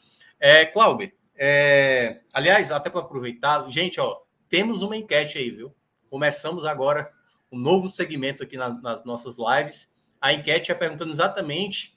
É, 0.41 0.65
Cláudio, 0.65 1.13
é, 1.37 2.21
aliás, 2.33 2.71
até 2.71 2.89
para 2.89 3.01
aproveitar, 3.01 3.71
gente, 3.71 4.01
ó, 4.01 4.21
temos 4.49 4.83
uma 4.83 4.97
enquete 4.97 5.39
aí, 5.39 5.51
viu? 5.51 5.75
Começamos 6.09 6.65
agora 6.65 7.11
um 7.53 7.59
novo 7.59 7.89
segmento 7.89 8.43
aqui 8.43 8.57
nas, 8.57 8.81
nas 8.83 9.05
nossas 9.05 9.37
lives. 9.37 9.93
A 10.21 10.33
enquete 10.33 10.73
é 10.73 10.75
perguntando 10.75 11.11
exatamente. 11.11 11.95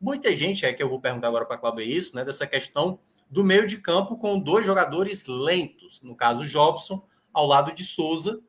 Muita 0.00 0.34
gente 0.34 0.66
é 0.66 0.72
que 0.72 0.82
eu 0.82 0.88
vou 0.88 1.00
perguntar 1.00 1.28
agora 1.28 1.44
para 1.44 1.56
a 1.56 1.58
Cláudia 1.58 1.84
isso, 1.84 2.16
né? 2.16 2.24
Dessa 2.24 2.46
questão 2.46 2.98
do 3.30 3.44
meio 3.44 3.66
de 3.66 3.78
campo 3.78 4.16
com 4.16 4.38
dois 4.38 4.64
jogadores 4.64 5.26
lentos, 5.26 6.00
no 6.02 6.16
caso 6.16 6.46
Jobson, 6.46 7.06
ao 7.32 7.46
lado 7.46 7.72
de 7.74 7.84
Souza. 7.84 8.40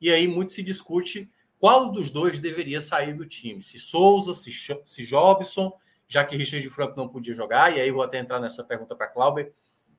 E 0.00 0.10
aí 0.10 0.28
muito 0.28 0.52
se 0.52 0.62
discute 0.62 1.30
qual 1.58 1.90
dos 1.90 2.10
dois 2.10 2.38
deveria 2.38 2.80
sair 2.80 3.14
do 3.14 3.26
time. 3.26 3.62
Se 3.62 3.78
Souza, 3.78 4.32
se, 4.34 4.50
se 4.84 5.04
Jobson, 5.04 5.72
já 6.06 6.24
que 6.24 6.36
Richard 6.36 6.68
Franco 6.70 6.96
não 6.96 7.08
podia 7.08 7.34
jogar. 7.34 7.76
E 7.76 7.80
aí 7.80 7.90
vou 7.90 8.02
até 8.02 8.18
entrar 8.18 8.40
nessa 8.40 8.62
pergunta 8.62 8.94
para 8.94 9.08
Cláudia. 9.08 9.52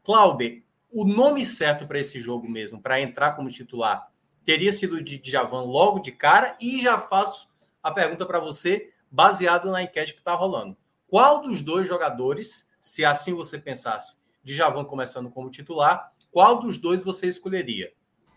Cláudia, 0.04 0.64
o 0.92 1.06
nome 1.06 1.46
certo 1.46 1.86
para 1.86 2.00
esse 2.00 2.20
jogo 2.20 2.50
mesmo, 2.50 2.82
para 2.82 3.00
entrar 3.00 3.34
como 3.34 3.50
titular, 3.50 4.10
teria 4.44 4.74
sido 4.74 5.04
de 5.04 5.18
Djavan 5.18 5.62
logo 5.62 6.00
de 6.00 6.12
cara 6.12 6.58
e 6.60 6.82
já 6.82 7.00
faço 7.00 7.50
a 7.84 7.92
pergunta 7.92 8.26
para 8.26 8.40
você, 8.40 8.92
baseado 9.12 9.72
na 9.72 9.84
enquete 9.84 10.14
que 10.14 10.20
está 10.20 10.34
rolando. 10.34 10.76
Qual 11.08 11.42
dos 11.42 11.62
dois 11.62 11.88
jogadores, 11.88 12.68
se 12.80 13.06
assim 13.06 13.34
você 13.34 13.58
pensasse, 13.58 14.18
Djavan 14.54 14.86
começando 14.86 15.30
como 15.30 15.50
titular, 15.50 16.12
qual 16.32 16.60
dos 16.60 16.78
dois 16.78 17.04
você 17.04 17.28
escolheria? 17.28 17.92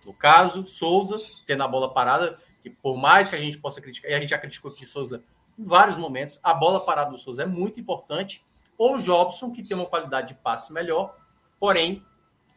No 0.04 0.12
caso, 0.12 0.66
Souza, 0.66 1.18
tendo 1.46 1.62
a 1.62 1.68
bola 1.68 1.92
parada, 1.92 2.38
que 2.62 2.70
por 2.70 2.96
mais 2.96 3.30
que 3.30 3.36
a 3.36 3.40
gente 3.40 3.58
possa 3.58 3.80
criticar, 3.80 4.10
e 4.10 4.14
a 4.14 4.20
gente 4.20 4.30
já 4.30 4.38
criticou 4.38 4.70
aqui 4.70 4.84
Souza 4.84 5.22
em 5.58 5.64
vários 5.64 5.96
momentos, 5.96 6.38
a 6.42 6.54
bola 6.54 6.84
parada 6.84 7.10
do 7.10 7.18
Souza 7.18 7.42
é 7.42 7.46
muito 7.46 7.78
importante, 7.80 8.44
ou 8.76 8.98
Jobson, 8.98 9.50
que 9.52 9.62
tem 9.62 9.76
uma 9.76 9.86
qualidade 9.86 10.28
de 10.28 10.34
passe 10.34 10.72
melhor, 10.72 11.16
porém 11.60 12.04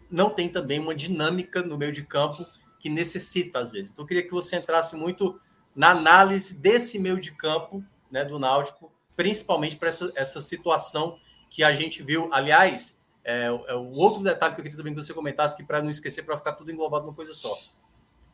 não 0.09 0.29
tem 0.29 0.49
também 0.49 0.79
uma 0.79 0.95
dinâmica 0.95 1.61
no 1.61 1.77
meio 1.77 1.91
de 1.91 2.03
campo 2.03 2.45
que 2.79 2.89
necessita 2.89 3.59
às 3.59 3.71
vezes. 3.71 3.91
Então, 3.91 4.03
eu 4.03 4.07
queria 4.07 4.23
que 4.23 4.31
você 4.31 4.55
entrasse 4.55 4.95
muito 4.95 5.39
na 5.75 5.91
análise 5.91 6.55
desse 6.55 6.97
meio 6.97 7.19
de 7.19 7.31
campo 7.31 7.83
né, 8.09 8.23
do 8.23 8.39
Náutico, 8.39 8.91
principalmente 9.15 9.75
para 9.75 9.89
essa, 9.89 10.11
essa 10.15 10.39
situação 10.39 11.17
que 11.49 11.63
a 11.63 11.71
gente 11.71 12.01
viu. 12.01 12.29
Aliás, 12.31 12.99
é, 13.25 13.45
é, 13.47 13.73
o 13.73 13.91
outro 13.93 14.23
detalhe 14.23 14.53
que 14.53 14.61
eu 14.61 14.63
queria 14.63 14.77
também 14.77 14.93
que 14.93 15.01
você 15.01 15.13
comentasse, 15.13 15.55
que 15.55 15.63
para 15.63 15.81
não 15.81 15.89
esquecer, 15.89 16.23
para 16.23 16.37
ficar 16.37 16.53
tudo 16.53 16.71
englobado 16.71 17.05
numa 17.05 17.15
coisa 17.15 17.33
só. 17.33 17.57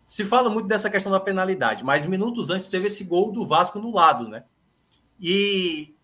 Se 0.06 0.26
fala 0.26 0.50
muito 0.50 0.68
dessa 0.68 0.90
questão 0.90 1.10
da 1.10 1.20
penalidade, 1.20 1.86
mas 1.86 2.06
minutos 2.06 2.50
antes 2.50 2.68
teve 2.68 2.88
esse 2.88 3.06
gol 3.06 3.32
do 3.32 3.48
Vasco 3.48 3.80
no 3.80 3.94
lado, 3.94 4.28
né? 4.28 4.44
E 5.18 5.96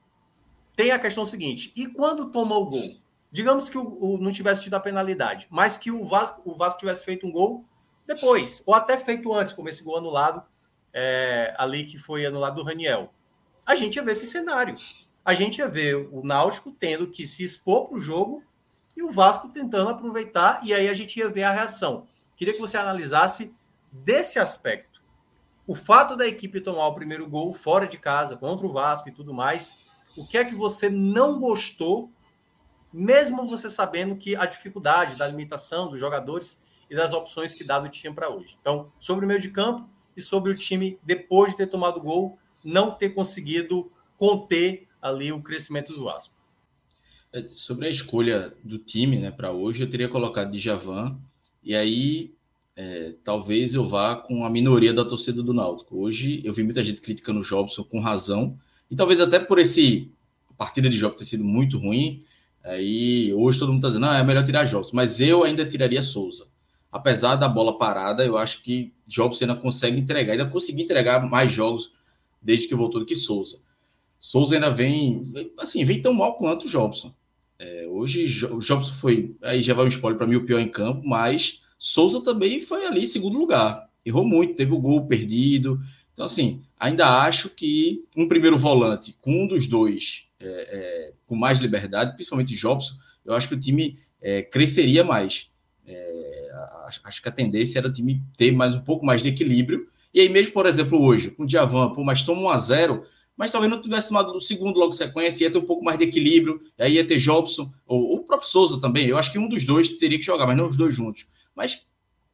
tem 0.74 0.92
a 0.92 1.00
questão 1.00 1.26
seguinte: 1.26 1.74
e 1.76 1.88
quando 1.88 2.32
toma 2.32 2.58
o 2.58 2.66
gol? 2.66 2.96
Digamos 3.30 3.70
que 3.70 3.78
o, 3.78 3.84
o 3.84 4.18
não 4.18 4.32
tivesse 4.32 4.62
tido 4.62 4.76
a 4.76 4.80
penalidade, 4.80 5.48
mas 5.50 5.76
que 5.76 5.92
o 5.92 6.06
Vasco, 6.06 6.42
o 6.50 6.56
Vasco 6.56 6.80
tivesse 6.80 7.04
feito 7.04 7.28
um 7.28 7.32
gol 7.32 7.66
depois, 8.06 8.64
ou 8.66 8.74
até 8.74 8.98
feito 8.98 9.34
antes, 9.34 9.54
como 9.54 9.68
esse 9.68 9.84
gol 9.84 9.98
anulado 9.98 10.42
é, 10.94 11.54
ali 11.58 11.84
que 11.84 11.98
foi 11.98 12.26
anulado 12.26 12.56
do 12.56 12.64
Raniel. 12.64 13.14
A 13.66 13.76
gente 13.76 13.98
ia 13.98 14.04
ver 14.04 14.14
esse 14.14 14.26
cenário. 14.26 14.78
A 15.26 15.34
gente 15.34 15.58
ia 15.58 15.68
ver 15.68 15.96
o 15.96 16.24
Náutico 16.24 16.72
tendo 16.72 17.06
que 17.08 17.28
se 17.28 17.44
expor 17.44 17.90
para 17.90 17.98
o 17.98 18.00
jogo 18.00 18.42
e 18.98 19.04
o 19.04 19.12
Vasco 19.12 19.48
tentando 19.50 19.92
aproveitar, 19.92 20.60
e 20.64 20.74
aí 20.74 20.90
a 20.90 20.94
gente 20.94 21.20
ia 21.20 21.30
ver 21.30 21.44
a 21.44 21.52
reação. 21.52 22.08
Queria 22.36 22.56
que 22.56 22.60
você 22.60 22.78
analisasse 22.78 23.54
desse 23.92 24.40
aspecto. 24.40 25.00
O 25.68 25.76
fato 25.76 26.18
da 26.18 26.28
equipe 26.28 26.60
tomar 26.60 26.88
o 26.88 26.96
primeiro 26.96 27.30
gol 27.30 27.54
fora 27.54 27.86
de 27.86 28.00
casa, 28.00 28.36
contra 28.36 28.66
o 28.66 28.74
Vasco 28.74 29.08
e 29.08 29.12
tudo 29.12 29.36
mais, 29.36 29.86
o 30.18 30.26
que 30.26 30.36
é 30.36 30.44
que 30.44 30.56
você 30.56 30.90
não 30.90 31.40
gostou, 31.40 32.12
mesmo 32.92 33.48
você 33.48 33.70
sabendo 33.70 34.16
que 34.16 34.36
a 34.36 34.48
dificuldade 34.48 35.16
da 35.16 35.28
limitação 35.28 35.92
dos 35.92 36.00
jogadores 36.00 36.60
e 36.90 36.96
das 36.96 37.14
opções 37.14 37.54
que 37.54 37.64
Dado 37.64 37.90
tinha 37.90 38.12
para 38.12 38.30
hoje. 38.30 38.58
Então, 38.60 38.92
sobre 38.98 39.26
o 39.26 39.28
meio 39.28 39.40
de 39.40 39.52
campo 39.52 39.88
e 40.16 40.22
sobre 40.24 40.52
o 40.52 40.56
time, 40.56 41.00
depois 41.04 41.52
de 41.52 41.58
ter 41.58 41.68
tomado 41.68 42.02
gol, 42.02 42.40
não 42.64 42.90
ter 42.90 43.12
conseguido 43.12 43.92
conter 44.18 44.88
ali 45.00 45.32
o 45.32 45.44
crescimento 45.44 45.94
do 45.94 46.04
Vasco. 46.04 46.34
É, 47.34 47.46
sobre 47.48 47.88
a 47.88 47.92
escolha 47.92 48.54
do 48.64 48.78
time 48.78 49.18
né, 49.20 49.32
para 49.32 49.52
hoje, 49.52 49.82
eu 49.84 49.90
teria 49.90 50.08
colocado 50.08 50.52
Djavan, 50.52 51.18
e 51.62 51.76
aí 51.76 52.34
é, 52.76 53.16
talvez 53.24 53.74
eu 53.74 53.86
vá 53.86 54.16
com 54.16 54.46
a 54.46 54.50
minoria 54.50 54.94
da 54.94 55.04
torcida 55.04 55.44
do 55.44 55.54
Náutico. 55.54 55.98
Hoje 55.98 56.42
eu 56.46 56.54
vi 56.54 56.64
muita 56.64 56.84
gente 56.84 57.02
criticando 57.02 57.42
o 57.42 57.44
Jobson 57.44 57.84
com 57.84 58.00
razão, 58.00 58.58
e 58.90 58.96
talvez 58.96 59.20
até 59.20 59.40
por 59.40 59.60
esse 59.60 60.10
a 60.50 60.54
partida 60.54 60.90
de 60.90 60.98
Jobson 60.98 61.18
ter 61.18 61.26
sido 61.26 61.44
muito 61.44 61.78
ruim, 61.78 62.24
aí 62.64 63.34
hoje 63.34 63.60
todo 63.60 63.74
mundo 63.74 63.80
está 63.80 63.90
dizendo, 63.90 64.06
não, 64.06 64.14
é 64.14 64.24
melhor 64.24 64.46
tirar 64.46 64.64
Jobson, 64.64 64.96
mas 64.96 65.20
eu 65.20 65.44
ainda 65.44 65.66
tiraria 65.66 66.02
Souza. 66.02 66.48
Apesar 66.90 67.36
da 67.36 67.50
bola 67.50 67.78
parada, 67.78 68.26
eu 68.26 68.38
acho 68.38 68.64
que 68.64 68.94
Jobson 69.06 69.44
ainda 69.44 69.56
consegue 69.58 70.00
entregar, 70.00 70.32
ainda 70.32 70.50
conseguiu 70.50 70.86
entregar 70.86 71.30
mais 71.30 71.52
jogos 71.52 71.92
desde 72.42 72.68
que 72.70 72.76
voltou 72.76 73.02
do 73.02 73.06
que 73.06 73.16
Souza. 73.16 73.67
Souza 74.20 74.56
ainda 74.56 74.72
vem, 74.72 75.24
assim, 75.60 75.84
vem 75.84 76.02
tão 76.02 76.14
mal 76.14 76.38
quanto 76.38 76.66
o 76.66 76.70
Jobson. 76.70 77.14
É, 77.60 77.88
hoje 77.88 78.46
o 78.46 78.60
Jobson 78.60 78.94
foi, 78.94 79.36
aí 79.42 79.62
já 79.62 79.74
vai 79.74 79.86
um 79.86 79.90
spoiler 79.90 80.18
para 80.18 80.28
mim, 80.28 80.36
o 80.36 80.46
pior 80.46 80.60
em 80.60 80.70
campo, 80.70 81.08
mas 81.08 81.62
Souza 81.78 82.22
também 82.22 82.60
foi 82.60 82.86
ali 82.86 83.04
em 83.04 83.08
segundo 83.08 83.38
lugar. 83.38 83.88
Errou 84.06 84.26
muito, 84.26 84.56
teve 84.56 84.74
o 84.74 84.80
gol 84.80 85.06
perdido. 85.06 85.80
Então, 86.14 86.26
assim, 86.26 86.62
ainda 86.80 87.24
acho 87.24 87.50
que 87.50 88.04
um 88.16 88.28
primeiro 88.28 88.58
volante 88.58 89.16
com 89.22 89.44
um 89.44 89.48
dos 89.48 89.68
dois 89.68 90.28
é, 90.40 90.46
é, 90.48 91.14
com 91.26 91.36
mais 91.36 91.60
liberdade, 91.60 92.14
principalmente 92.14 92.56
Jobson, 92.56 92.96
eu 93.26 93.34
acho 93.34 93.48
que 93.48 93.56
o 93.56 93.60
time 93.60 93.98
é, 94.22 94.42
cresceria 94.42 95.04
mais. 95.04 95.50
É, 95.86 96.50
acho 97.04 97.22
que 97.22 97.30
a 97.30 97.32
tendência 97.32 97.80
era 97.80 97.88
o 97.88 97.94
time 97.94 98.24
ter 98.38 98.52
mais 98.52 98.76
um 98.76 98.82
pouco 98.82 99.06
mais 99.06 99.22
de 99.22 99.30
equilíbrio. 99.30 99.88
E 100.14 100.22
aí, 100.22 100.30
mesmo, 100.30 100.54
por 100.54 100.66
exemplo, 100.66 101.02
hoje, 101.02 101.30
com 101.32 101.44
o 101.44 101.48
Diavan, 101.48 101.94
pô, 101.94 102.04
mas 102.04 102.24
toma 102.24 102.42
1 102.42 102.50
a 102.50 102.60
0 102.60 103.04
mas 103.38 103.52
talvez 103.52 103.72
não 103.72 103.82
tivesse 103.82 104.08
tomado 104.08 104.36
o 104.36 104.42
segundo 104.42 104.80
logo 104.80 104.92
sequência, 104.92 105.44
ia 105.44 105.52
ter 105.52 105.60
um 105.60 105.66
pouco 105.66 105.86
mais 105.86 105.98
de 105.98 106.06
equilíbrio, 106.06 106.60
aí 106.78 106.96
ia 106.96 107.08
ter 107.08 107.18
Jobson, 107.18 107.72
ou 107.86 108.16
o 108.16 108.24
próprio 108.24 108.50
Souza 108.50 108.82
também. 108.82 109.06
Eu 109.06 109.18
acho 109.18 109.32
que 109.32 109.38
um 109.38 109.48
dos 109.48 109.64
dois 109.64 109.88
teria 109.88 110.18
que 110.18 110.26
jogar, 110.26 110.48
mas 110.48 110.58
não 110.58 110.68
os 110.68 110.76
dois 110.76 110.94
juntos. 110.94 111.28
Mas 111.56 111.86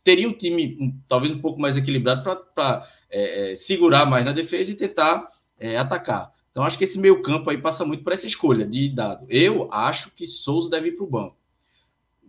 teria 0.04 0.28
um 0.28 0.34
time 0.34 0.78
um, 0.80 0.98
talvez 1.08 1.34
um 1.34 1.40
pouco 1.40 1.60
mais 1.60 1.78
equilibrado 1.78 2.24
para 2.56 2.88
é, 3.10 3.52
é, 3.52 3.56
segurar 3.56 4.06
mais 4.06 4.24
na 4.26 4.32
defesa 4.32 4.72
e 4.72 4.76
tentar 4.76 5.28
é, 5.60 5.78
atacar. 5.78 6.32
Então, 6.50 6.64
acho 6.64 6.78
que 6.78 6.84
esse 6.84 7.00
meio 7.00 7.22
campo 7.22 7.50
aí 7.50 7.58
passa 7.58 7.84
muito 7.84 8.04
por 8.04 8.14
essa 8.14 8.28
escolha 8.28 8.66
de 8.66 8.88
dado. 8.90 9.26
Eu 9.28 9.68
acho 9.72 10.12
que 10.12 10.26
Souza 10.26 10.70
deve 10.70 10.90
ir 10.90 10.92
para 10.94 11.06
o 11.06 11.10
banco 11.10 11.44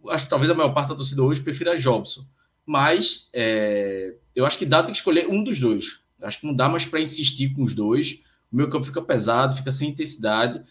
acho 0.08 0.24
que 0.24 0.30
talvez 0.30 0.50
a 0.50 0.54
maior 0.54 0.72
parte 0.72 0.88
da 0.90 0.96
torcida 0.96 1.22
hoje 1.22 1.40
prefira 1.40 1.78
Jobson. 1.78 2.24
Mas 2.66 3.28
é, 3.32 4.14
eu 4.34 4.46
acho 4.46 4.58
que 4.58 4.66
dá 4.66 4.82
tem 4.82 4.92
que 4.92 4.98
escolher 4.98 5.28
um 5.28 5.42
dos 5.42 5.60
dois. 5.60 5.98
Acho 6.22 6.40
que 6.40 6.46
não 6.46 6.54
dá 6.54 6.68
mais 6.68 6.84
para 6.84 7.00
insistir 7.00 7.54
com 7.54 7.62
os 7.62 7.74
dois. 7.74 8.22
O 8.55 8.57
meu 8.57 8.70
campo 8.70 8.86
fica 8.86 9.02
pesado, 9.02 9.57
fica 9.57 9.72
sem 9.72 9.90
intensidade. 9.90 10.62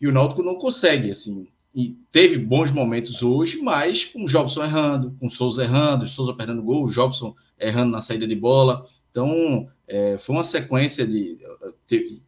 E 0.00 0.08
o 0.08 0.12
Náutico 0.12 0.42
não 0.42 0.56
consegue, 0.56 1.12
assim. 1.12 1.46
E 1.72 1.96
teve 2.10 2.36
bons 2.36 2.72
momentos 2.72 3.22
hoje, 3.22 3.62
mas 3.62 4.04
com 4.04 4.24
o 4.24 4.28
Jobson 4.28 4.64
errando, 4.64 5.16
com 5.20 5.28
o 5.28 5.30
Souza 5.30 5.62
errando, 5.62 6.04
o 6.04 6.08
Souza 6.08 6.34
perdendo 6.34 6.60
gol, 6.60 6.84
o 6.84 6.90
Jobson 6.90 7.32
errando 7.56 7.92
na 7.92 8.00
saída 8.00 8.26
de 8.26 8.34
bola. 8.34 8.84
Então, 9.12 9.68
é, 9.86 10.18
foi 10.18 10.34
uma 10.34 10.42
sequência 10.42 11.06
de. 11.06 11.38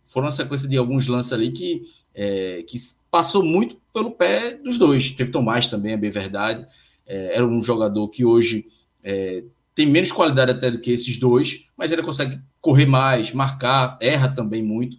Foram 0.04 0.26
uma 0.26 0.32
sequência 0.32 0.68
de 0.68 0.76
alguns 0.76 1.08
lances 1.08 1.32
ali 1.32 1.50
que, 1.50 1.82
é, 2.14 2.62
que 2.62 2.78
passou 3.10 3.42
muito 3.42 3.76
pelo 3.92 4.12
pé 4.12 4.54
dos 4.54 4.78
dois. 4.78 5.10
Teve 5.10 5.32
Tomás 5.32 5.66
também, 5.66 5.94
é 5.94 5.96
bem 5.96 6.12
verdade. 6.12 6.64
É, 7.04 7.34
era 7.34 7.44
um 7.44 7.60
jogador 7.60 8.06
que 8.08 8.24
hoje 8.24 8.68
é, 9.02 9.42
tem 9.76 9.84
menos 9.84 10.10
qualidade 10.10 10.52
até 10.52 10.70
do 10.70 10.80
que 10.80 10.90
esses 10.90 11.18
dois, 11.18 11.66
mas 11.76 11.92
ele 11.92 12.02
consegue 12.02 12.40
correr 12.62 12.86
mais, 12.86 13.30
marcar, 13.30 13.98
erra 14.00 14.26
também 14.26 14.62
muito, 14.62 14.96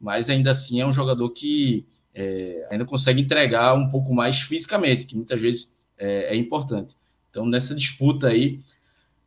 mas 0.00 0.28
ainda 0.28 0.50
assim 0.50 0.80
é 0.80 0.86
um 0.86 0.92
jogador 0.92 1.30
que 1.30 1.86
é, 2.12 2.66
ainda 2.68 2.84
consegue 2.84 3.22
entregar 3.22 3.74
um 3.74 3.88
pouco 3.88 4.12
mais 4.12 4.40
fisicamente, 4.40 5.06
que 5.06 5.14
muitas 5.14 5.40
vezes 5.40 5.72
é, 5.96 6.34
é, 6.34 6.36
importante. 6.36 6.96
Então, 7.30 7.46
nessa 7.46 7.72
disputa 7.72 8.26
aí, 8.26 8.58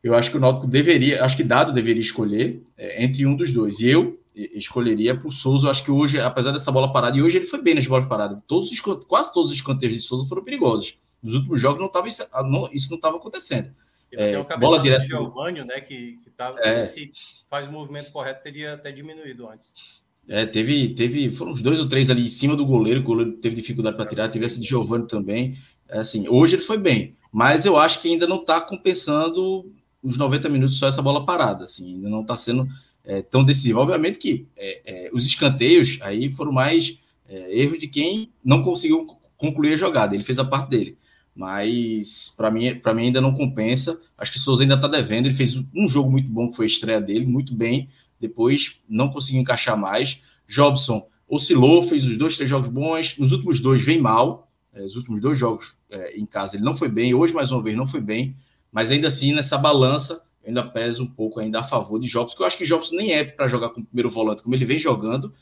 eu 0.02 0.14
acho 0.14 0.30
que 0.30 0.36
o 0.36 0.40
Náutico 0.40 0.66
deveria, 0.66 1.24
acho 1.24 1.36
que 1.36 1.44
Dado 1.44 1.72
deveria 1.72 2.02
escolher 2.02 2.62
é, 2.76 3.02
entre 3.02 3.24
um 3.24 3.34
dos 3.34 3.52
dois. 3.52 3.80
E 3.80 3.88
eu 3.88 4.20
escolheria 4.34 5.16
para 5.16 5.28
o 5.28 5.32
Souza. 5.32 5.66
Eu 5.66 5.70
acho 5.70 5.82
que 5.82 5.90
hoje, 5.90 6.20
apesar 6.20 6.52
dessa 6.52 6.70
bola 6.70 6.92
parada, 6.92 7.16
e 7.16 7.22
hoje 7.22 7.38
ele 7.38 7.46
foi 7.46 7.62
bem 7.62 7.74
nas 7.74 7.86
bolas 7.86 8.06
paradas. 8.06 8.38
Todos 8.46 8.70
os, 8.70 8.80
quase 8.80 9.32
todos 9.32 9.50
os 9.50 9.56
escanteios 9.56 9.94
de 9.94 10.00
Souza 10.00 10.28
foram 10.28 10.44
perigosos. 10.44 10.98
Nos 11.22 11.34
últimos 11.34 11.60
jogos 11.60 11.80
não 11.80 11.88
tava 11.88 12.08
isso, 12.08 12.28
não 12.32 12.96
estava 12.96 13.16
acontecendo. 13.16 13.72
É, 14.12 14.42
tem 14.42 14.58
bola 14.58 14.80
direta 14.80 15.02
do 15.02 15.06
Giovanni, 15.06 15.64
né, 15.64 15.80
que, 15.80 16.18
que 16.22 16.30
tá, 16.30 16.54
é. 16.58 16.84
se 16.84 17.12
faz 17.48 17.68
o 17.68 17.72
movimento 17.72 18.10
correto, 18.10 18.42
teria 18.42 18.74
até 18.74 18.90
diminuído 18.90 19.48
antes. 19.48 20.00
É, 20.28 20.46
teve, 20.46 20.94
teve, 20.94 21.30
foram 21.30 21.52
uns 21.52 21.62
dois 21.62 21.78
ou 21.80 21.88
três 21.88 22.10
ali 22.10 22.26
em 22.26 22.30
cima 22.30 22.56
do 22.56 22.66
goleiro, 22.66 23.00
o 23.00 23.04
goleiro 23.04 23.32
teve 23.32 23.56
dificuldade 23.56 23.96
para 23.96 24.06
tirar, 24.06 24.28
teve 24.28 24.44
essa 24.44 24.60
de 24.60 24.66
Giovanni 24.66 25.06
também. 25.06 25.56
É, 25.88 25.98
assim, 25.98 26.28
hoje 26.28 26.56
ele 26.56 26.62
foi 26.62 26.78
bem, 26.78 27.16
mas 27.32 27.66
eu 27.66 27.76
acho 27.76 28.00
que 28.00 28.08
ainda 28.08 28.26
não 28.26 28.40
está 28.40 28.60
compensando 28.60 29.72
os 30.02 30.16
90 30.16 30.48
minutos 30.48 30.78
só 30.78 30.88
essa 30.88 31.02
bola 31.02 31.24
parada, 31.24 31.64
assim, 31.64 31.94
ainda 31.94 32.08
não 32.08 32.22
está 32.22 32.36
sendo 32.36 32.68
é, 33.04 33.22
tão 33.22 33.44
decisiva. 33.44 33.80
Obviamente 33.80 34.18
que 34.18 34.46
é, 34.56 35.06
é, 35.06 35.10
os 35.12 35.26
escanteios 35.26 35.98
aí 36.00 36.30
foram 36.30 36.52
mais 36.52 36.98
é, 37.28 37.60
erros 37.60 37.78
de 37.78 37.88
quem 37.88 38.32
não 38.44 38.62
conseguiu 38.62 39.06
concluir 39.36 39.72
a 39.72 39.76
jogada. 39.76 40.14
Ele 40.14 40.24
fez 40.24 40.38
a 40.38 40.44
parte 40.44 40.70
dele. 40.70 40.96
Mas 41.34 42.34
para 42.36 42.50
mim, 42.50 42.74
para 42.76 42.92
mim 42.92 43.04
ainda 43.04 43.20
não 43.20 43.34
compensa. 43.34 44.00
Acho 44.16 44.32
que 44.32 44.38
o 44.38 44.40
Souza 44.40 44.62
ainda 44.62 44.74
está 44.74 44.88
devendo. 44.88 45.26
Ele 45.26 45.34
fez 45.34 45.56
um 45.74 45.88
jogo 45.88 46.10
muito 46.10 46.28
bom, 46.28 46.50
que 46.50 46.56
foi 46.56 46.66
a 46.66 46.68
estreia 46.68 47.00
dele, 47.00 47.26
muito 47.26 47.54
bem. 47.54 47.88
Depois 48.20 48.80
não 48.88 49.08
conseguiu 49.08 49.40
encaixar 49.40 49.76
mais. 49.76 50.22
Jobson 50.46 51.06
oscilou, 51.28 51.82
fez 51.82 52.04
os 52.04 52.18
dois, 52.18 52.36
três 52.36 52.50
jogos 52.50 52.68
bons. 52.68 53.16
Nos 53.18 53.32
últimos 53.32 53.60
dois 53.60 53.84
vem 53.84 54.00
mal. 54.00 54.50
É, 54.72 54.84
os 54.84 54.96
últimos 54.96 55.20
dois 55.20 55.38
jogos 55.38 55.76
é, 55.90 56.18
em 56.18 56.26
casa 56.26 56.56
ele 56.56 56.64
não 56.64 56.76
foi 56.76 56.88
bem. 56.88 57.14
Hoje, 57.14 57.32
mais 57.32 57.50
uma 57.50 57.62
vez, 57.62 57.76
não 57.76 57.86
foi 57.86 58.00
bem. 58.00 58.36
Mas 58.70 58.90
ainda 58.90 59.08
assim, 59.08 59.32
nessa 59.32 59.58
balança, 59.58 60.22
ainda 60.46 60.62
pesa 60.62 61.02
um 61.02 61.06
pouco 61.06 61.40
ainda 61.40 61.60
a 61.60 61.62
favor 61.62 61.98
de 61.98 62.08
Jobs, 62.08 62.32
porque 62.32 62.42
eu 62.42 62.46
acho 62.46 62.58
que 62.58 62.64
Jobs 62.64 62.90
nem 62.92 63.12
é 63.12 63.24
para 63.24 63.48
jogar 63.48 63.70
com 63.70 63.80
o 63.80 63.84
primeiro 63.84 64.10
volante, 64.10 64.42
como 64.42 64.54
ele 64.54 64.64
vem 64.64 64.78
jogando, 64.78 65.32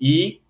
e 0.00 0.40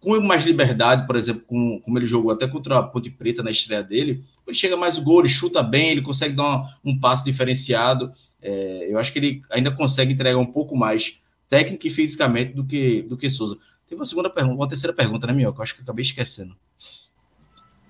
com 0.00 0.20
mais 0.20 0.44
liberdade, 0.44 1.06
por 1.06 1.16
exemplo, 1.16 1.42
com, 1.46 1.80
como 1.80 1.98
ele 1.98 2.06
jogou 2.06 2.30
até 2.30 2.46
contra 2.46 2.78
a 2.78 2.82
Ponte 2.82 3.10
Preta 3.10 3.42
na 3.42 3.50
estreia 3.50 3.82
dele, 3.82 4.24
ele 4.46 4.56
chega 4.56 4.76
mais 4.76 4.96
o 4.96 5.02
gol, 5.02 5.20
ele 5.20 5.28
chuta 5.28 5.62
bem, 5.62 5.90
ele 5.90 6.02
consegue 6.02 6.34
dar 6.34 6.44
uma, 6.44 6.78
um 6.84 6.98
passe 6.98 7.24
diferenciado. 7.24 8.12
É, 8.40 8.92
eu 8.92 8.98
acho 8.98 9.12
que 9.12 9.18
ele 9.18 9.42
ainda 9.50 9.70
consegue 9.70 10.12
entregar 10.12 10.38
um 10.38 10.46
pouco 10.46 10.76
mais 10.76 11.20
técnico 11.48 11.86
e 11.86 11.90
fisicamente 11.90 12.52
do 12.52 12.64
que, 12.64 13.02
do 13.02 13.16
que 13.16 13.30
Souza. 13.30 13.56
Teve 13.88 14.00
uma 14.00 14.06
segunda 14.06 14.30
pergunta, 14.30 14.56
uma 14.56 14.68
terceira 14.68 14.94
pergunta, 14.94 15.26
né, 15.26 15.32
Minhoca? 15.32 15.58
Eu 15.58 15.62
acho 15.62 15.74
que 15.74 15.80
eu 15.80 15.84
acabei 15.84 16.02
esquecendo. 16.02 16.56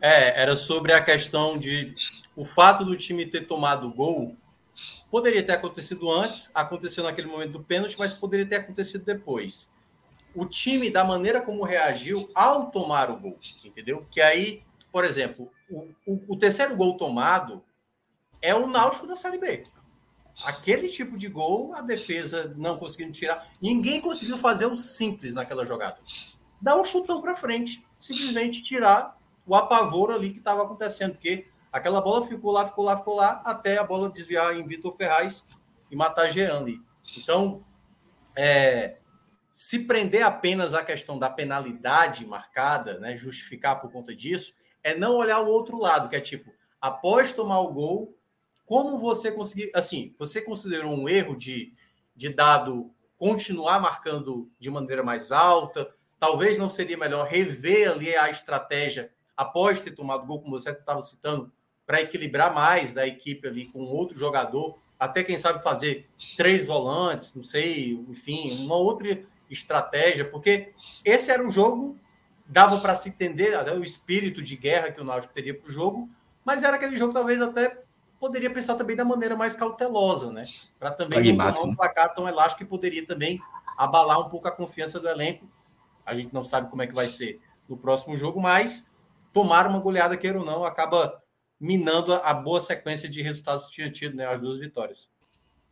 É, 0.00 0.42
era 0.42 0.54
sobre 0.54 0.92
a 0.92 1.00
questão 1.02 1.58
de 1.58 1.94
o 2.34 2.44
fato 2.44 2.84
do 2.84 2.96
time 2.96 3.26
ter 3.26 3.46
tomado 3.46 3.90
gol 3.90 4.36
Poderia 5.10 5.42
ter 5.42 5.52
acontecido 5.52 6.10
antes, 6.10 6.50
aconteceu 6.54 7.04
naquele 7.04 7.28
momento 7.28 7.52
do 7.52 7.62
pênalti, 7.62 7.96
mas 7.98 8.12
poderia 8.12 8.46
ter 8.46 8.56
acontecido 8.56 9.04
depois. 9.04 9.70
O 10.36 10.46
time, 10.46 10.90
da 10.90 11.02
maneira 11.02 11.40
como 11.40 11.64
reagiu 11.64 12.30
ao 12.34 12.70
tomar 12.70 13.10
o 13.10 13.18
gol, 13.18 13.38
entendeu? 13.64 14.06
Que 14.10 14.20
aí, 14.20 14.62
por 14.92 15.04
exemplo, 15.04 15.50
o, 15.70 15.88
o, 16.06 16.34
o 16.34 16.38
terceiro 16.38 16.76
gol 16.76 16.96
tomado 16.96 17.64
é 18.40 18.54
o 18.54 18.66
Náutico 18.66 19.06
da 19.06 19.16
Série 19.16 19.38
B. 19.38 19.64
Aquele 20.44 20.88
tipo 20.88 21.16
de 21.18 21.28
gol, 21.28 21.74
a 21.74 21.80
defesa 21.80 22.54
não 22.56 22.76
conseguindo 22.76 23.12
tirar. 23.12 23.48
Ninguém 23.60 24.00
conseguiu 24.00 24.36
fazer 24.36 24.66
o 24.66 24.76
simples 24.76 25.34
naquela 25.34 25.64
jogada. 25.64 26.00
Dar 26.60 26.76
um 26.76 26.84
chutão 26.84 27.22
para 27.22 27.34
frente, 27.34 27.82
simplesmente 27.98 28.62
tirar 28.62 29.18
o 29.46 29.54
apavoro 29.54 30.14
ali 30.14 30.30
que 30.30 30.38
estava 30.38 30.62
acontecendo, 30.62 31.12
porque 31.12 31.46
Aquela 31.76 32.00
bola 32.00 32.26
ficou 32.26 32.52
lá, 32.52 32.66
ficou 32.66 32.84
lá, 32.86 32.96
ficou 32.96 33.14
lá, 33.14 33.42
até 33.44 33.76
a 33.76 33.84
bola 33.84 34.08
desviar 34.08 34.56
em 34.56 34.66
Vitor 34.66 34.96
Ferraz 34.96 35.44
e 35.90 35.94
matar 35.94 36.30
Jean 36.30 36.60
ali. 36.60 36.80
Então, 37.18 37.62
é, 38.34 38.96
se 39.56 39.86
prender 39.86 40.22
apenas 40.22 40.74
à 40.74 40.84
questão 40.84 41.18
da 41.18 41.30
penalidade 41.30 42.26
marcada, 42.26 43.00
né, 43.00 43.16
justificar 43.16 43.80
por 43.80 43.90
conta 43.90 44.14
disso, 44.14 44.52
é 44.82 44.94
não 44.94 45.14
olhar 45.16 45.40
o 45.40 45.48
outro 45.48 45.78
lado, 45.78 46.10
que 46.10 46.16
é 46.16 46.20
tipo, 46.20 46.52
após 46.78 47.32
tomar 47.32 47.60
o 47.60 47.72
gol, 47.72 48.14
como 48.66 48.98
você 48.98 49.32
conseguiu, 49.32 49.70
assim, 49.74 50.14
você 50.18 50.42
considerou 50.42 50.92
um 50.92 51.08
erro 51.08 51.34
de, 51.34 51.72
de 52.14 52.28
dado 52.28 52.92
continuar 53.16 53.80
marcando 53.80 54.52
de 54.58 54.70
maneira 54.70 55.02
mais 55.02 55.32
alta? 55.32 55.90
Talvez 56.20 56.58
não 56.58 56.68
seria 56.68 56.98
melhor 56.98 57.26
rever 57.26 57.92
ali 57.92 58.14
a 58.14 58.28
estratégia 58.28 59.10
após 59.34 59.80
ter 59.80 59.92
tomado 59.92 60.26
gol, 60.26 60.42
como 60.42 60.60
você 60.60 60.68
estava 60.68 61.00
citando, 61.00 61.50
para 61.86 62.02
equilibrar 62.02 62.52
mais 62.52 62.92
da 62.92 63.06
equipe 63.06 63.48
ali 63.48 63.64
com 63.64 63.84
outro 63.84 64.18
jogador, 64.18 64.78
até 64.98 65.24
quem 65.24 65.38
sabe 65.38 65.62
fazer 65.62 66.10
três 66.36 66.66
volantes, 66.66 67.34
não 67.34 67.42
sei, 67.42 67.92
enfim, 68.06 68.64
uma 68.66 68.76
outra 68.76 69.24
estratégia, 69.50 70.24
porque 70.24 70.72
esse 71.04 71.30
era 71.30 71.44
um 71.44 71.50
jogo, 71.50 71.98
dava 72.46 72.80
para 72.80 72.94
se 72.94 73.08
entender 73.08 73.54
até 73.54 73.74
o 73.74 73.82
espírito 73.82 74.42
de 74.42 74.56
guerra 74.56 74.90
que 74.90 75.00
o 75.00 75.04
Náutico 75.04 75.34
teria 75.34 75.58
para 75.58 75.68
o 75.68 75.72
jogo, 75.72 76.08
mas 76.44 76.62
era 76.62 76.76
aquele 76.76 76.96
jogo 76.96 77.12
talvez 77.12 77.40
até 77.40 77.82
poderia 78.18 78.50
pensar 78.50 78.74
também 78.76 78.96
da 78.96 79.04
maneira 79.04 79.36
mais 79.36 79.54
cautelosa, 79.54 80.32
né? 80.32 80.44
Para 80.78 80.90
também 80.94 81.34
não 81.34 81.52
tomar 81.52 81.60
um 81.60 81.66
né? 81.68 81.76
placar 81.76 82.14
tão 82.14 82.28
elástico 82.28 82.64
que 82.64 82.68
poderia 82.68 83.06
também 83.06 83.40
abalar 83.76 84.20
um 84.20 84.28
pouco 84.28 84.48
a 84.48 84.52
confiança 84.52 84.98
do 84.98 85.08
elenco. 85.08 85.46
A 86.04 86.14
gente 86.14 86.32
não 86.32 86.44
sabe 86.44 86.70
como 86.70 86.82
é 86.82 86.86
que 86.86 86.94
vai 86.94 87.08
ser 87.08 87.40
no 87.68 87.76
próximo 87.76 88.16
jogo, 88.16 88.40
mas 88.40 88.88
tomar 89.32 89.66
uma 89.66 89.78
goleada, 89.78 90.16
queira 90.16 90.38
ou 90.38 90.44
não, 90.44 90.64
acaba 90.64 91.22
minando 91.58 92.14
a 92.14 92.32
boa 92.32 92.60
sequência 92.60 93.08
de 93.08 93.22
resultados 93.22 93.66
que 93.66 93.72
tinha 93.72 93.90
tido, 93.90 94.16
né? 94.16 94.26
As 94.26 94.40
duas 94.40 94.58
vitórias. 94.58 95.10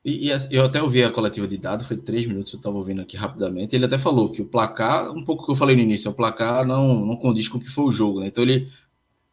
E, 0.05 0.29
e, 0.29 0.33
eu 0.51 0.65
até 0.65 0.83
ouvi 0.83 1.03
a 1.03 1.11
coletiva 1.11 1.49
de 1.49 1.57
dados, 1.57 1.87
foi 1.87 1.97
três 1.97 2.27
minutos, 2.27 2.53
eu 2.53 2.59
estava 2.59 2.77
ouvindo 2.77 3.01
aqui 3.01 3.17
rapidamente. 3.17 3.75
Ele 3.75 3.87
até 3.87 3.99
falou 3.99 4.31
que 4.31 4.43
o 4.43 4.45
placar, 4.45 5.11
um 5.11 5.25
pouco 5.25 5.47
que 5.47 5.53
eu 5.53 5.57
falei 5.57 5.75
no 5.75 5.83
início, 5.83 6.11
o 6.11 6.15
placar 6.15 6.67
não, 6.67 7.07
não 7.07 7.17
condiz 7.17 7.49
com 7.49 7.57
o 7.57 7.61
que 7.61 7.71
foi 7.71 7.85
o 7.85 7.93
jogo, 7.93 8.21
né? 8.21 8.27
Então 8.27 8.45
ele 8.45 8.69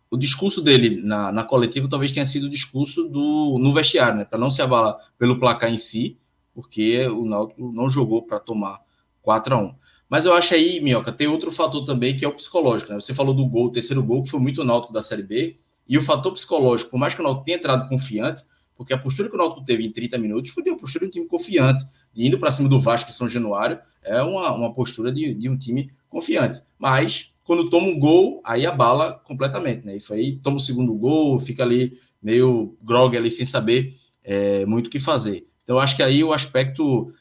o 0.09 0.17
discurso 0.17 0.61
dele 0.61 1.01
na, 1.01 1.31
na 1.31 1.43
coletiva 1.43 1.87
talvez 1.87 2.11
tenha 2.11 2.25
sido 2.25 2.47
o 2.47 2.49
discurso 2.49 3.07
do 3.07 3.57
no 3.59 3.73
vestiário, 3.73 4.17
né? 4.19 4.25
Para 4.25 4.39
não 4.39 4.51
se 4.51 4.61
abalar 4.61 4.97
pelo 5.17 5.39
placar 5.39 5.71
em 5.71 5.77
si, 5.77 6.17
porque 6.53 7.05
o 7.07 7.25
Náutico 7.25 7.71
não 7.71 7.89
jogou 7.89 8.21
para 8.21 8.39
tomar 8.39 8.79
4 9.21 9.55
a 9.55 9.57
1 9.57 9.75
Mas 10.09 10.25
eu 10.25 10.33
acho 10.33 10.53
aí, 10.53 10.81
Minhoca, 10.81 11.11
tem 11.11 11.27
outro 11.27 11.51
fator 11.51 11.85
também 11.85 12.15
que 12.15 12.25
é 12.25 12.27
o 12.27 12.33
psicológico, 12.33 12.91
né? 12.91 12.99
Você 12.99 13.13
falou 13.13 13.33
do 13.33 13.45
gol, 13.45 13.67
o 13.67 13.71
terceiro 13.71 14.03
gol, 14.03 14.23
que 14.23 14.29
foi 14.29 14.39
muito 14.39 14.63
Náutico 14.63 14.93
da 14.93 15.01
Série 15.03 15.23
B, 15.23 15.57
e 15.87 15.97
o 15.97 16.01
fator 16.01 16.31
psicológico, 16.33 16.91
por 16.91 16.99
mais 16.99 17.13
que 17.13 17.21
o 17.21 17.23
Náutico 17.23 17.45
tenha 17.45 17.57
entrado 17.57 17.87
confiante, 17.87 18.43
porque 18.81 18.93
a 18.93 18.97
postura 18.97 19.29
que 19.29 19.35
o 19.35 19.37
Náutico 19.37 19.63
teve 19.63 19.85
em 19.85 19.91
30 19.91 20.17
minutos 20.17 20.49
foi 20.49 20.63
de 20.63 20.71
uma 20.71 20.77
postura 20.77 21.05
de 21.05 21.09
um 21.09 21.11
time 21.11 21.27
confiante, 21.27 21.85
indo 22.15 22.39
para 22.39 22.51
cima 22.51 22.67
do 22.67 22.79
Vasco 22.79 23.11
e 23.11 23.13
São 23.13 23.29
Januário, 23.29 23.77
é 24.01 24.23
uma, 24.23 24.51
uma 24.53 24.73
postura 24.73 25.11
de, 25.11 25.35
de 25.35 25.47
um 25.47 25.55
time 25.55 25.91
confiante. 26.09 26.63
Mas 26.79 27.31
quando 27.43 27.69
toma 27.69 27.85
um 27.85 27.99
gol, 27.99 28.41
aí 28.43 28.65
abala 28.65 29.21
completamente, 29.23 29.85
né? 29.85 29.97
Isso 29.97 30.11
aí 30.11 30.37
toma 30.37 30.57
o 30.57 30.59
segundo 30.59 30.95
gol, 30.95 31.39
fica 31.39 31.61
ali 31.61 31.93
meio 32.19 32.75
grog 32.81 33.15
ali 33.15 33.29
sem 33.29 33.45
saber 33.45 33.95
é, 34.23 34.65
muito 34.65 34.87
o 34.87 34.89
que 34.89 34.99
fazer. 34.99 35.45
Então, 35.63 35.77
acho 35.77 35.95
que 35.95 36.01
aí 36.01 36.23
o 36.23 36.33
aspecto 36.33 37.13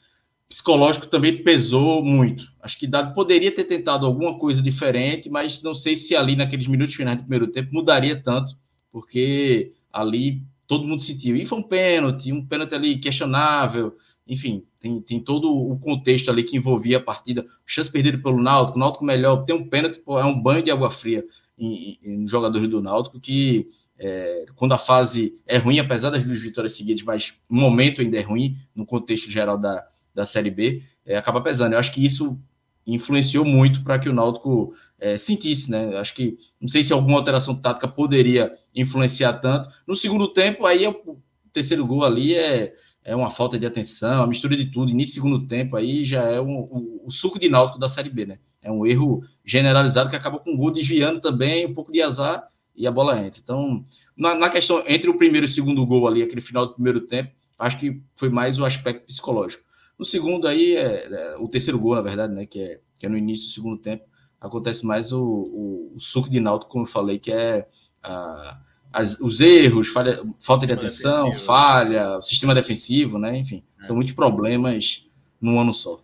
psicológico 0.49 1.05
também 1.05 1.43
pesou 1.43 2.03
muito. 2.03 2.51
Acho 2.59 2.79
que 2.79 2.87
Dado 2.87 3.13
poderia 3.13 3.53
ter 3.53 3.65
tentado 3.65 4.07
alguma 4.07 4.39
coisa 4.39 4.63
diferente, 4.63 5.29
mas 5.29 5.61
não 5.61 5.75
sei 5.75 5.95
se 5.95 6.15
ali 6.15 6.35
naqueles 6.35 6.65
minutos 6.65 6.95
finais 6.95 7.17
do 7.17 7.23
primeiro 7.23 7.45
tempo 7.45 7.69
mudaria 7.71 8.19
tanto, 8.19 8.55
porque 8.91 9.73
ali 9.93 10.41
todo 10.71 10.87
mundo 10.87 11.01
sentiu. 11.01 11.35
E 11.35 11.45
foi 11.45 11.59
um 11.59 11.63
pênalti, 11.63 12.31
um 12.31 12.45
pênalti 12.45 12.73
ali 12.73 12.97
questionável, 12.97 13.93
enfim, 14.25 14.63
tem, 14.79 15.01
tem 15.01 15.19
todo 15.19 15.53
o 15.53 15.77
contexto 15.77 16.31
ali 16.31 16.45
que 16.45 16.55
envolvia 16.55 16.95
a 16.95 17.01
partida. 17.01 17.45
Chance 17.65 17.91
perdida 17.91 18.17
pelo 18.17 18.41
Náutico, 18.41 18.77
o 18.77 18.79
Náutico 18.79 19.03
melhor, 19.03 19.43
tem 19.43 19.53
um 19.53 19.67
pênalti, 19.67 20.01
é 20.07 20.23
um 20.23 20.41
banho 20.41 20.63
de 20.63 20.71
água 20.71 20.89
fria 20.89 21.25
em, 21.57 21.99
em, 22.01 22.23
em 22.23 22.25
jogadores 22.25 22.69
do 22.69 22.81
Náutico 22.81 23.19
que 23.19 23.67
é, 23.99 24.45
quando 24.55 24.71
a 24.71 24.77
fase 24.77 25.43
é 25.45 25.57
ruim, 25.57 25.77
apesar 25.77 26.09
das 26.09 26.23
duas 26.23 26.39
vitórias 26.39 26.73
seguidas, 26.73 27.03
mas 27.03 27.33
o 27.49 27.55
momento 27.55 27.99
ainda 27.99 28.17
é 28.17 28.21
ruim 28.21 28.55
no 28.73 28.85
contexto 28.85 29.29
geral 29.29 29.57
da, 29.57 29.85
da 30.15 30.25
Série 30.25 30.51
B, 30.51 30.83
é, 31.05 31.17
acaba 31.17 31.41
pesando. 31.41 31.73
Eu 31.73 31.79
acho 31.79 31.93
que 31.93 32.05
isso 32.05 32.39
influenciou 32.85 33.45
muito 33.45 33.83
para 33.83 33.99
que 33.99 34.09
o 34.09 34.13
Náutico 34.13 34.73
é, 34.99 35.17
sentisse, 35.17 35.69
né? 35.69 35.97
Acho 35.97 36.15
que 36.15 36.37
não 36.59 36.67
sei 36.67 36.83
se 36.83 36.93
alguma 36.93 37.17
alteração 37.17 37.55
tática 37.55 37.87
poderia 37.87 38.53
influenciar 38.75 39.33
tanto. 39.33 39.69
No 39.87 39.95
segundo 39.95 40.27
tempo, 40.27 40.65
aí 40.65 40.83
é 40.83 40.89
o 40.89 41.17
terceiro 41.53 41.85
gol 41.85 42.03
ali 42.03 42.35
é 42.35 42.73
é 43.03 43.15
uma 43.15 43.29
falta 43.29 43.57
de 43.57 43.65
atenção, 43.65 44.23
a 44.23 44.27
mistura 44.27 44.55
de 44.55 44.65
tudo. 44.65 44.91
Início 44.91 45.15
segundo 45.15 45.47
tempo 45.47 45.75
aí 45.75 46.05
já 46.05 46.23
é 46.23 46.39
um, 46.39 46.59
o, 46.59 47.01
o, 47.05 47.11
suco 47.11 47.39
de 47.39 47.49
náutico 47.49 47.79
da 47.79 47.89
Série 47.89 48.09
B, 48.09 48.25
né? 48.25 48.39
É 48.61 48.71
um 48.71 48.85
erro 48.85 49.23
generalizado 49.43 50.09
que 50.09 50.15
acaba 50.15 50.39
com 50.39 50.53
o 50.53 50.57
gol 50.57 50.71
desviando 50.71 51.19
também, 51.19 51.65
um 51.65 51.73
pouco 51.73 51.91
de 51.91 52.01
azar 52.01 52.47
e 52.75 52.85
a 52.85 52.91
bola 52.91 53.19
entra. 53.19 53.41
Então, 53.43 53.83
na, 54.15 54.35
na, 54.35 54.49
questão 54.49 54.83
entre 54.87 55.09
o 55.09 55.17
primeiro 55.17 55.47
e 55.47 55.49
o 55.49 55.51
segundo 55.51 55.85
gol 55.85 56.07
ali, 56.07 56.21
aquele 56.21 56.41
final 56.41 56.67
do 56.67 56.73
primeiro 56.73 57.01
tempo, 57.01 57.31
acho 57.57 57.79
que 57.79 58.01
foi 58.15 58.29
mais 58.29 58.59
o 58.59 58.65
aspecto 58.65 59.07
psicológico. 59.07 59.63
No 60.01 60.05
segundo 60.05 60.47
aí, 60.47 60.75
é, 60.75 61.05
é 61.05 61.35
o 61.37 61.47
terceiro 61.47 61.77
gol, 61.77 61.93
na 61.93 62.01
verdade, 62.01 62.33
né? 62.33 62.47
Que 62.47 62.59
é, 62.59 62.79
que 62.99 63.05
é 63.05 63.09
no 63.09 63.15
início 63.15 63.47
do 63.47 63.53
segundo 63.53 63.77
tempo, 63.77 64.03
acontece 64.39 64.83
mais 64.83 65.11
o, 65.11 65.21
o, 65.23 65.93
o 65.95 65.99
suco 65.99 66.27
de 66.27 66.39
náutico, 66.39 66.71
como 66.71 66.85
eu 66.85 66.89
falei, 66.89 67.19
que 67.19 67.31
é 67.31 67.67
a 68.01 68.59
as, 68.91 69.19
os 69.19 69.41
erros, 69.41 69.89
falha, 69.89 70.19
falta 70.39 70.65
de 70.65 70.73
atenção, 70.73 71.25
defensivo. 71.25 71.45
falha, 71.45 72.21
sistema 72.23 72.55
defensivo, 72.55 73.19
né? 73.19 73.37
Enfim, 73.37 73.63
é. 73.79 73.83
são 73.83 73.95
muitos 73.95 74.15
problemas 74.15 75.07
num 75.39 75.61
ano 75.61 75.71
só. 75.71 76.01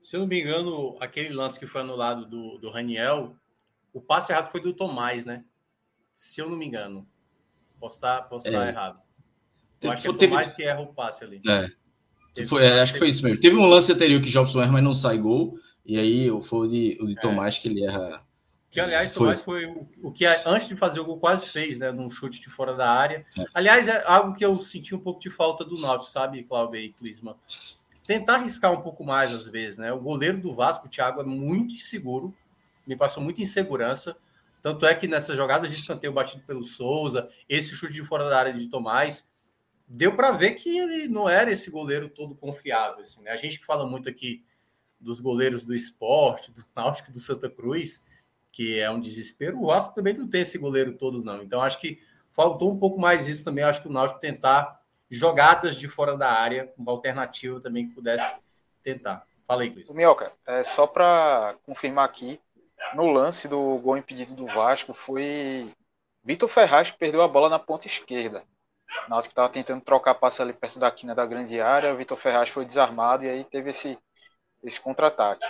Se 0.00 0.14
eu 0.14 0.20
não 0.20 0.28
me 0.28 0.40
engano, 0.40 0.96
aquele 1.00 1.34
lance 1.34 1.58
que 1.58 1.66
foi 1.66 1.80
anulado 1.80 2.26
do, 2.26 2.58
do 2.58 2.70
Raniel, 2.70 3.34
o 3.92 4.00
passe 4.00 4.30
errado 4.30 4.52
foi 4.52 4.60
do 4.60 4.72
Tomás, 4.72 5.24
né? 5.24 5.44
Se 6.14 6.40
eu 6.40 6.48
não 6.48 6.56
me 6.56 6.64
engano. 6.64 7.04
Posso 7.80 7.96
estar, 7.96 8.22
posso 8.22 8.46
estar 8.46 8.64
é. 8.64 8.68
errado. 8.68 9.00
Eu 9.82 9.90
acho 9.90 10.02
que 10.02 10.08
é 10.08 10.10
o 10.12 10.16
Tomás 10.16 10.52
que 10.52 10.62
erra 10.62 10.80
o 10.80 10.94
passe 10.94 11.24
ali. 11.24 11.42
É. 11.44 11.70
Foi, 12.44 12.64
é, 12.64 12.80
acho 12.80 12.92
que 12.92 12.98
foi 12.98 13.08
isso 13.08 13.22
mesmo. 13.22 13.40
Teve 13.40 13.56
um 13.56 13.66
lance 13.66 13.92
anterior 13.92 14.20
que 14.20 14.28
Jobson 14.28 14.60
erra, 14.60 14.72
mas 14.72 14.84
não 14.84 14.94
sai 14.94 15.16
gol. 15.18 15.58
E 15.84 15.98
aí 15.98 16.28
foi 16.42 16.66
o 16.66 16.68
de, 16.68 16.98
o 17.00 17.06
de 17.06 17.16
é. 17.16 17.20
Tomás 17.20 17.58
que 17.58 17.68
ele 17.68 17.84
erra 17.84 18.26
que, 18.76 18.80
aliás, 18.80 19.10
foi. 19.10 19.18
Tomás 19.20 19.42
foi 19.42 19.64
o, 19.64 19.88
o, 20.02 20.12
que 20.12 20.26
antes 20.26 20.68
de 20.68 20.76
fazer 20.76 21.00
o 21.00 21.04
gol 21.06 21.18
quase 21.18 21.46
fez, 21.48 21.78
né? 21.78 21.90
Num 21.90 22.10
chute 22.10 22.42
de 22.42 22.50
fora 22.50 22.74
da 22.74 22.90
área. 22.90 23.24
É. 23.38 23.44
Aliás, 23.54 23.88
é 23.88 24.04
algo 24.06 24.34
que 24.34 24.44
eu 24.44 24.58
senti 24.58 24.94
um 24.94 24.98
pouco 24.98 25.18
de 25.18 25.30
falta 25.30 25.64
do 25.64 25.80
Náutico, 25.80 26.10
sabe, 26.10 26.42
Cláudio 26.42 26.78
e 26.78 26.92
Clisman? 26.92 27.34
Tentar 28.04 28.34
arriscar 28.34 28.70
um 28.70 28.82
pouco 28.82 29.02
mais 29.02 29.32
às 29.32 29.46
vezes, 29.46 29.78
né? 29.78 29.90
O 29.94 29.98
goleiro 29.98 30.36
do 30.36 30.54
Vasco, 30.54 30.86
o 30.86 30.90
Thiago, 30.90 31.22
é 31.22 31.24
muito 31.24 31.74
inseguro, 31.74 32.34
me 32.86 32.94
passou 32.94 33.22
muita 33.22 33.40
insegurança. 33.40 34.14
Tanto 34.62 34.84
é 34.84 34.94
que 34.94 35.08
nessas 35.08 35.38
jogadas 35.38 35.70
de 35.70 35.76
escanteio 35.78 36.12
batido 36.12 36.42
pelo 36.42 36.62
Souza, 36.62 37.30
esse 37.48 37.74
chute 37.74 37.94
de 37.94 38.04
fora 38.04 38.28
da 38.28 38.38
área 38.38 38.52
de 38.52 38.68
Tomás, 38.68 39.26
deu 39.86 40.16
para 40.16 40.32
ver 40.32 40.52
que 40.52 40.76
ele 40.76 41.08
não 41.08 41.28
era 41.28 41.50
esse 41.50 41.70
goleiro 41.70 42.08
todo 42.08 42.34
confiável. 42.34 43.00
Assim, 43.00 43.22
né? 43.22 43.30
A 43.30 43.36
gente 43.36 43.58
que 43.58 43.66
fala 43.66 43.86
muito 43.86 44.08
aqui 44.08 44.44
dos 44.98 45.20
goleiros 45.20 45.62
do 45.62 45.74
esporte, 45.74 46.52
do 46.52 46.64
Náutico 46.74 47.12
do 47.12 47.18
Santa 47.18 47.48
Cruz, 47.48 48.04
que 48.50 48.78
é 48.80 48.90
um 48.90 49.00
desespero. 49.00 49.60
O 49.60 49.66
Vasco 49.66 49.94
também 49.94 50.14
não 50.14 50.28
tem 50.28 50.40
esse 50.40 50.58
goleiro 50.58 50.96
todo, 50.96 51.22
não. 51.22 51.42
Então, 51.42 51.60
acho 51.60 51.78
que 51.78 52.00
faltou 52.32 52.72
um 52.72 52.78
pouco 52.78 52.98
mais 52.98 53.28
isso 53.28 53.44
também. 53.44 53.62
Acho 53.62 53.82
que 53.82 53.88
o 53.88 53.92
Náutico 53.92 54.20
tentar 54.20 54.80
jogadas 55.10 55.76
de 55.76 55.88
fora 55.88 56.16
da 56.16 56.30
área, 56.32 56.72
uma 56.76 56.90
alternativa 56.90 57.60
também 57.60 57.88
que 57.88 57.94
pudesse 57.94 58.34
tentar. 58.82 59.26
Fala 59.46 59.62
aí, 59.62 59.70
Cris. 59.70 59.90
Minhoca, 59.90 60.32
é, 60.44 60.64
só 60.64 60.86
para 60.86 61.54
confirmar 61.64 62.04
aqui, 62.04 62.40
no 62.94 63.06
lance 63.06 63.46
do 63.46 63.78
gol 63.78 63.96
impedido 63.96 64.34
do 64.34 64.46
Vasco, 64.46 64.92
foi 64.92 65.72
Vitor 66.24 66.48
Ferraz 66.48 66.90
que 66.90 66.98
perdeu 66.98 67.22
a 67.22 67.28
bola 67.28 67.48
na 67.48 67.58
ponta 67.58 67.86
esquerda. 67.86 68.42
O 69.06 69.10
Náutico 69.10 69.32
estava 69.32 69.48
tentando 69.48 69.82
trocar 69.82 70.14
passe 70.14 70.42
ali 70.42 70.52
perto 70.52 70.78
da 70.78 70.90
quina 70.90 71.14
da 71.14 71.26
grande 71.26 71.60
área, 71.60 71.92
o 71.92 71.96
Vitor 71.96 72.16
Ferraz 72.16 72.48
foi 72.48 72.64
desarmado 72.64 73.24
e 73.24 73.28
aí 73.28 73.44
teve 73.44 73.70
esse, 73.70 73.98
esse 74.62 74.80
contra-ataque. 74.80 75.46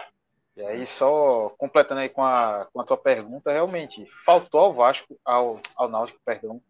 E 0.56 0.62
aí, 0.62 0.86
só 0.86 1.50
completando 1.58 2.00
aí 2.00 2.08
com 2.08 2.24
a, 2.24 2.66
com 2.72 2.80
a 2.80 2.84
tua 2.84 2.96
pergunta, 2.96 3.52
realmente, 3.52 4.06
faltou 4.24 4.60
ao 4.60 4.72
Vasco, 4.72 5.18
ao, 5.24 5.60
ao 5.76 5.88
Náutico, 5.88 6.18
perdão, 6.24 6.62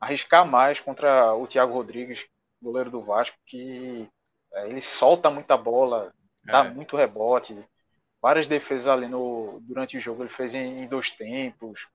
arriscar 0.00 0.46
mais 0.46 0.80
contra 0.80 1.34
o 1.34 1.46
Thiago 1.46 1.74
Rodrigues, 1.74 2.26
goleiro 2.62 2.90
do 2.90 3.02
Vasco, 3.02 3.36
que 3.46 4.08
é, 4.52 4.68
ele 4.68 4.80
solta 4.80 5.30
muita 5.30 5.56
bola, 5.56 6.12
dá 6.42 6.64
é. 6.64 6.70
muito 6.70 6.96
rebote, 6.96 7.56
várias 8.20 8.48
defesas 8.48 8.88
ali 8.88 9.06
no, 9.06 9.58
durante 9.62 9.98
o 9.98 10.00
jogo 10.00 10.22
ele 10.22 10.30
fez 10.30 10.54
em, 10.54 10.82
em 10.82 10.86
dois 10.86 11.10
tempos, 11.10 11.86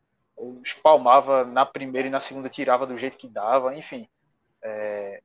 espalmava 0.64 1.44
na 1.44 1.66
primeira 1.66 2.08
e 2.08 2.12
na 2.12 2.20
segunda, 2.20 2.48
tirava 2.48 2.86
do 2.86 2.98
jeito 2.98 3.18
que 3.18 3.28
dava, 3.28 3.76
enfim. 3.76 4.08
É, 4.64 5.22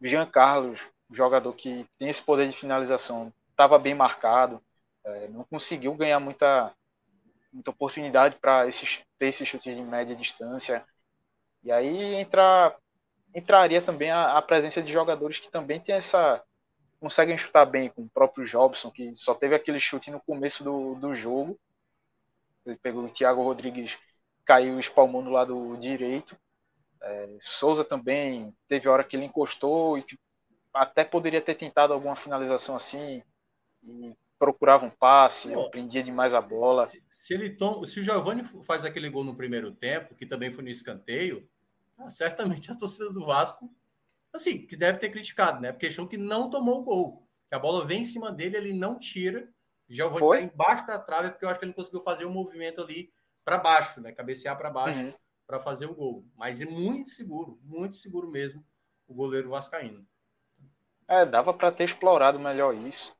Jean 0.00 0.26
Carlos, 0.26 0.80
jogador 1.10 1.52
que 1.54 1.86
tem 1.98 2.08
esse 2.08 2.22
poder 2.22 2.48
de 2.48 2.56
finalização, 2.56 3.32
estava 3.50 3.78
bem 3.78 3.94
marcado, 3.94 4.62
é, 5.04 5.28
não 5.28 5.44
conseguiu 5.44 5.94
ganhar 5.94 6.20
muita, 6.20 6.72
muita 7.52 7.70
oportunidade 7.70 8.36
para 8.36 8.64
ter 9.18 9.26
esses 9.26 9.46
chutes 9.46 9.76
de 9.76 9.82
média 9.82 10.16
distância. 10.16 10.84
E 11.62 11.70
aí 11.70 12.14
entra, 12.14 12.76
entraria 13.34 13.80
também 13.82 14.10
a, 14.10 14.36
a, 14.36 14.42
presença 14.42 14.82
de 14.82 14.92
jogadores 14.92 15.38
que 15.38 15.50
também 15.50 15.80
tem 15.80 15.94
essa 15.94 16.42
conseguem 16.98 17.36
chutar 17.36 17.66
bem, 17.66 17.88
com 17.88 18.02
o 18.02 18.08
próprio 18.08 18.46
Jobson, 18.46 18.88
que 18.88 19.12
só 19.12 19.34
teve 19.34 19.56
aquele 19.56 19.80
chute 19.80 20.08
no 20.08 20.20
começo 20.20 20.62
do, 20.62 20.94
do 20.94 21.16
jogo. 21.16 21.58
Ele 22.64 22.76
pegou 22.76 23.04
o 23.04 23.08
Thiago 23.08 23.42
Rodrigues, 23.42 23.98
caiu 24.44 24.78
espalmando 24.78 25.24
do 25.24 25.32
lado 25.32 25.76
direito. 25.78 26.36
É, 27.02 27.36
Souza 27.40 27.84
também 27.84 28.54
teve 28.68 28.88
hora 28.88 29.04
que 29.04 29.16
ele 29.16 29.26
encostou 29.26 29.98
e 29.98 30.02
que 30.02 30.16
até 30.72 31.04
poderia 31.04 31.42
ter 31.42 31.56
tentado 31.56 31.92
alguma 31.92 32.16
finalização 32.16 32.76
assim 32.76 33.22
e 33.82 34.14
procurava 34.38 34.86
um 34.86 34.90
passe, 34.90 35.52
Pô, 35.52 35.70
prendia 35.70 36.02
demais 36.02 36.34
a 36.34 36.40
bola. 36.40 36.88
Se, 36.88 37.04
se 37.10 37.34
ele 37.34 37.50
tom, 37.50 37.84
se 37.84 38.00
o 38.00 38.02
Giovani 38.02 38.42
faz 38.64 38.84
aquele 38.84 39.08
gol 39.08 39.22
no 39.22 39.36
primeiro 39.36 39.70
tempo, 39.70 40.14
que 40.14 40.26
também 40.26 40.50
foi 40.50 40.64
no 40.64 40.70
escanteio, 40.70 41.48
ah, 41.96 42.10
certamente 42.10 42.70
a 42.70 42.74
torcida 42.74 43.12
do 43.12 43.24
Vasco, 43.24 43.72
assim, 44.32 44.66
que 44.66 44.76
deve 44.76 44.98
ter 44.98 45.10
criticado, 45.10 45.60
né? 45.60 45.70
Porque 45.70 45.86
achou 45.86 46.08
que 46.08 46.16
não 46.16 46.50
tomou 46.50 46.80
o 46.80 46.82
gol. 46.82 47.28
Que 47.48 47.54
a 47.54 47.58
bola 47.58 47.86
vem 47.86 48.00
em 48.00 48.04
cima 48.04 48.32
dele, 48.32 48.56
ele 48.56 48.72
não 48.72 48.98
tira. 48.98 49.48
Giovani 49.88 50.24
está 50.24 50.54
embaixo 50.54 50.86
da 50.86 50.98
trave, 50.98 51.30
porque 51.30 51.44
eu 51.44 51.48
acho 51.48 51.60
que 51.60 51.66
ele 51.66 51.74
conseguiu 51.74 52.00
fazer 52.00 52.24
um 52.24 52.32
movimento 52.32 52.80
ali 52.80 53.12
para 53.44 53.58
baixo, 53.58 54.00
né? 54.00 54.10
Cabecear 54.10 54.56
para 54.56 54.70
baixo 54.70 55.04
uhum. 55.04 55.14
Para 55.52 55.60
fazer 55.60 55.84
o 55.84 55.94
gol. 55.94 56.24
Mas 56.34 56.62
é 56.62 56.64
muito 56.64 57.10
seguro, 57.10 57.58
muito 57.62 57.94
seguro 57.96 58.26
mesmo 58.26 58.64
o 59.06 59.12
goleiro 59.12 59.50
vascaíno. 59.50 60.06
É, 61.06 61.26
dava 61.26 61.52
para 61.52 61.70
ter 61.70 61.84
explorado 61.84 62.40
melhor 62.40 62.74
isso. 62.74 63.14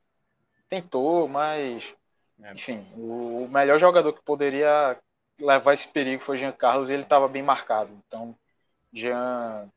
Tentou, 0.67 1.29
mas 1.29 1.95
é. 2.43 2.55
enfim, 2.55 2.87
o 2.97 3.47
melhor 3.51 3.79
jogador 3.79 4.15
que 4.15 4.23
poderia 4.23 4.99
levar 5.39 5.75
esse 5.75 5.87
perigo 5.87 6.23
foi 6.23 6.39
Jean 6.39 6.53
Carlos 6.53 6.89
e 6.89 6.95
ele 6.95 7.03
estava 7.03 7.29
bem 7.29 7.43
marcado. 7.43 7.93
Então, 8.07 8.35
Jean 8.91 9.71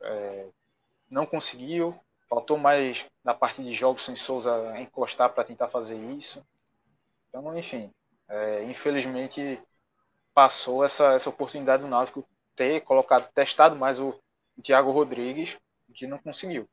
é, 0.00 0.46
não 1.10 1.26
conseguiu. 1.26 1.94
Faltou 2.30 2.56
mais 2.56 3.04
na 3.22 3.34
parte 3.34 3.62
de 3.62 3.74
jogos 3.74 4.06
sem 4.06 4.16
Souza 4.16 4.80
encostar 4.80 5.28
para 5.28 5.44
tentar 5.44 5.68
fazer 5.68 5.98
isso. 6.16 6.42
Então, 7.28 7.58
enfim, 7.58 7.92
é, 8.26 8.64
infelizmente 8.64 9.60
passou 10.34 10.84
essa, 10.84 11.12
essa 11.12 11.28
oportunidade 11.28 11.82
do 11.82 11.88
Náutico 11.88 12.26
ter 12.56 12.80
colocado, 12.82 13.28
testado 13.34 13.76
mais 13.76 13.98
o, 13.98 14.14
Thiago 14.62 14.90
Rodrigues, 14.90 15.56
que 15.94 16.06
não 16.06 16.18
conseguiu. 16.18 16.68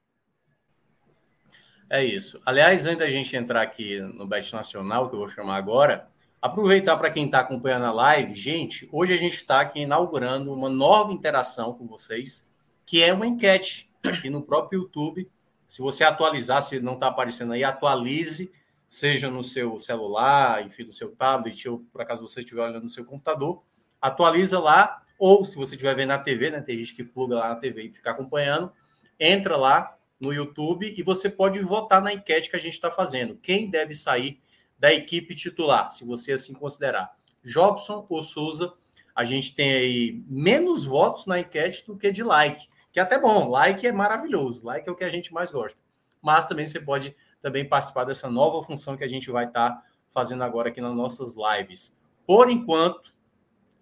É 1.89 2.03
isso. 2.03 2.41
Aliás, 2.45 2.85
antes 2.85 2.99
da 2.99 3.09
gente 3.09 3.35
entrar 3.35 3.61
aqui 3.61 3.99
no 3.99 4.27
Bet 4.27 4.53
Nacional, 4.53 5.09
que 5.09 5.15
eu 5.15 5.19
vou 5.19 5.29
chamar 5.29 5.57
agora, 5.57 6.07
aproveitar 6.41 6.97
para 6.97 7.09
quem 7.09 7.25
está 7.25 7.39
acompanhando 7.39 7.85
a 7.85 7.91
live, 7.91 8.35
gente, 8.35 8.87
hoje 8.91 9.13
a 9.13 9.17
gente 9.17 9.35
está 9.35 9.61
aqui 9.61 9.81
inaugurando 9.81 10.53
uma 10.53 10.69
nova 10.69 11.11
interação 11.11 11.73
com 11.73 11.87
vocês, 11.87 12.47
que 12.85 13.01
é 13.01 13.13
uma 13.13 13.25
enquete 13.25 13.89
aqui 14.03 14.29
no 14.29 14.41
próprio 14.41 14.81
YouTube. 14.81 15.29
Se 15.65 15.81
você 15.81 16.03
atualizar, 16.03 16.61
se 16.61 16.79
não 16.79 16.93
está 16.93 17.07
aparecendo 17.07 17.53
aí, 17.53 17.63
atualize, 17.63 18.51
seja 18.89 19.29
no 19.29 19.43
seu 19.43 19.79
celular, 19.79 20.65
enfim, 20.65 20.83
no 20.83 20.91
seu 20.91 21.15
tablet, 21.15 21.69
ou 21.69 21.79
por 21.91 22.01
acaso 22.01 22.27
você 22.27 22.41
estiver 22.41 22.63
olhando 22.63 22.83
no 22.83 22.89
seu 22.89 23.05
computador, 23.05 23.63
atualiza 24.01 24.59
lá, 24.59 25.01
ou 25.19 25.45
se 25.45 25.55
você 25.55 25.75
estiver 25.75 25.95
vendo 25.95 26.09
na 26.09 26.17
TV, 26.17 26.49
né? 26.49 26.59
Tem 26.59 26.75
gente 26.79 26.95
que 26.95 27.03
pluga 27.03 27.35
lá 27.35 27.49
na 27.49 27.55
TV 27.55 27.83
e 27.83 27.91
fica 27.91 28.09
acompanhando, 28.09 28.71
entra 29.19 29.55
lá 29.55 29.95
no 30.19 30.33
YouTube 30.33 30.91
e 30.97 31.03
você 31.03 31.29
pode 31.29 31.59
votar 31.61 32.01
na 32.01 32.11
enquete 32.11 32.49
que 32.49 32.55
a 32.55 32.59
gente 32.59 32.73
está 32.73 32.89
fazendo. 32.89 33.37
Quem 33.37 33.69
deve 33.69 33.93
sair 33.93 34.41
da 34.77 34.91
equipe 34.91 35.35
titular, 35.35 35.91
se 35.91 36.03
você 36.03 36.31
assim 36.31 36.53
considerar? 36.53 37.13
Jobson 37.43 38.07
ou 38.09 38.23
Souza? 38.23 38.73
A 39.15 39.23
gente 39.23 39.53
tem 39.53 39.73
aí 39.73 40.23
menos 40.27 40.85
votos 40.85 41.27
na 41.27 41.39
enquete 41.39 41.85
do 41.85 41.95
que 41.95 42.11
de 42.11 42.23
like, 42.23 42.67
que 42.91 42.99
é 42.99 43.03
até 43.03 43.19
bom. 43.19 43.49
Like 43.49 43.85
é 43.85 43.91
maravilhoso, 43.91 44.65
like 44.65 44.87
é 44.87 44.91
o 44.91 44.95
que 44.95 45.03
a 45.03 45.09
gente 45.09 45.31
mais 45.31 45.51
gosta. 45.51 45.81
Mas 46.21 46.47
também 46.47 46.65
você 46.65 46.79
pode 46.79 47.15
também 47.41 47.67
participar 47.67 48.03
dessa 48.03 48.29
nova 48.29 48.65
função 48.65 48.97
que 48.97 49.03
a 49.03 49.07
gente 49.07 49.31
vai 49.31 49.45
estar 49.45 49.71
tá 49.71 49.83
fazendo 50.11 50.43
agora 50.43 50.69
aqui 50.69 50.81
nas 50.81 50.95
nossas 50.95 51.35
lives. 51.35 51.97
Por 52.25 52.49
enquanto, 52.49 53.13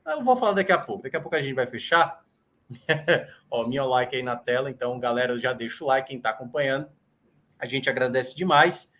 eu 0.05 0.23
vou 0.23 0.37
falar 0.37 0.53
daqui 0.53 0.71
a 0.71 0.77
pouco. 0.77 1.03
Daqui 1.03 1.17
a 1.17 1.21
pouco 1.21 1.35
a 1.35 1.41
gente 1.41 1.53
vai 1.53 1.67
fechar 1.67 2.23
Ó, 3.49 3.67
minha 3.67 3.83
like 3.83 4.15
aí 4.15 4.21
na 4.21 4.35
tela, 4.35 4.69
então, 4.69 4.99
galera, 4.99 5.37
já 5.39 5.53
deixa 5.53 5.83
o 5.83 5.87
like 5.87 6.07
quem 6.07 6.17
está 6.17 6.31
acompanhando. 6.31 6.89
A 7.59 7.65
gente 7.65 7.89
agradece 7.89 8.35
demais. 8.35 8.91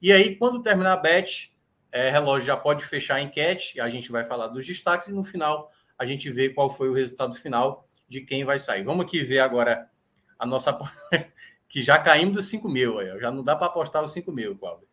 E 0.00 0.12
aí, 0.12 0.36
quando 0.36 0.62
terminar 0.62 0.92
a 0.92 0.96
bet, 0.96 1.54
é, 1.90 2.10
relógio 2.10 2.46
já 2.46 2.56
pode 2.56 2.84
fechar 2.84 3.16
a 3.16 3.22
enquete, 3.22 3.80
a 3.80 3.88
gente 3.88 4.10
vai 4.10 4.24
falar 4.24 4.48
dos 4.48 4.66
destaques 4.66 5.08
e 5.08 5.12
no 5.12 5.24
final 5.24 5.70
a 5.98 6.04
gente 6.04 6.30
vê 6.30 6.50
qual 6.50 6.70
foi 6.70 6.88
o 6.88 6.92
resultado 6.92 7.34
final 7.34 7.88
de 8.08 8.20
quem 8.20 8.44
vai 8.44 8.58
sair. 8.58 8.84
Vamos 8.84 9.04
aqui 9.04 9.22
ver 9.24 9.40
agora 9.40 9.90
a 10.38 10.46
nossa. 10.46 10.76
que 11.68 11.82
já 11.82 11.98
caímos 11.98 12.34
dos 12.34 12.44
5 12.46 12.68
mil, 12.68 12.98
aí, 12.98 13.18
já 13.18 13.30
não 13.30 13.42
dá 13.42 13.56
para 13.56 13.66
apostar 13.66 14.02
os 14.02 14.12
5 14.12 14.30
mil, 14.32 14.56
Cláudio. 14.56 14.86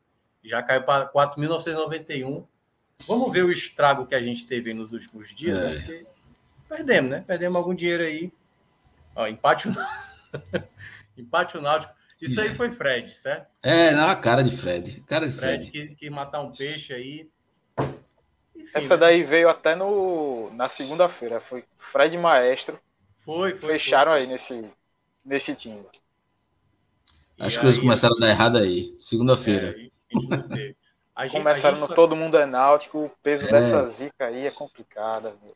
Já 0.44 0.62
caiu 0.62 0.84
para 0.84 1.12
4.991. 1.12 2.46
Vamos 3.08 3.32
ver 3.32 3.44
o 3.44 3.52
estrago 3.52 4.06
que 4.06 4.16
a 4.16 4.22
gente 4.22 4.46
teve 4.46 4.74
nos 4.74 4.92
últimos 4.92 5.34
dias, 5.34 5.60
é. 5.60 5.64
né? 5.64 5.76
Porque 5.80 6.14
Perdemos, 6.76 7.12
né? 7.12 7.24
Perdemos 7.28 7.56
algum 7.56 7.76
dinheiro 7.76 8.04
aí. 8.04 8.32
Ó, 9.16 9.28
empate 9.28 9.70
o 9.70 9.74
empate 11.16 11.56
o 11.56 11.62
Náutico. 11.62 11.94
Isso 12.20 12.42
aí 12.42 12.56
foi 12.56 12.72
Fred, 12.72 13.16
certo? 13.16 13.48
É, 13.62 13.92
na 13.92 14.16
cara 14.16 14.44
de 14.44 14.56
Fred. 14.56 15.02
Cara 15.02 15.28
de 15.28 15.34
Fred. 15.34 15.70
Fred 15.70 15.88
que, 15.90 15.96
que 15.96 16.10
matar 16.10 16.42
um 16.42 16.52
peixe 16.52 16.94
aí. 16.94 17.30
Enfim, 18.56 18.72
Essa 18.74 18.96
né? 18.96 19.02
daí 19.02 19.24
veio 19.24 19.50
até 19.50 19.76
no, 19.76 20.52
na 20.54 20.68
segunda-feira. 20.68 21.40
Foi 21.42 21.64
Fred 21.92 22.18
Maestro. 22.18 22.80
Foi, 23.20 23.54
foi. 23.54 23.74
Fecharam 23.74 24.14
foi. 24.14 24.22
aí 24.22 24.28
nesse, 24.28 24.68
nesse 25.24 25.54
time. 25.54 25.86
As 27.40 27.58
coisas 27.58 27.80
começaram 27.80 28.16
a 28.16 28.20
dar 28.20 28.30
errado 28.30 28.58
aí. 28.58 28.94
Segunda-feira. 28.98 29.76
É, 31.16 31.30
começaram 31.30 31.80
no 31.80 31.88
Todo 31.88 32.16
Mundo 32.16 32.38
é 32.38 32.46
Náutico. 32.46 33.06
O 33.06 33.10
peso 33.22 33.46
é. 33.46 33.52
dessa 33.52 33.90
zica 33.90 34.26
aí 34.26 34.46
é 34.46 34.52
complicado. 34.52 35.34
Viu? 35.44 35.56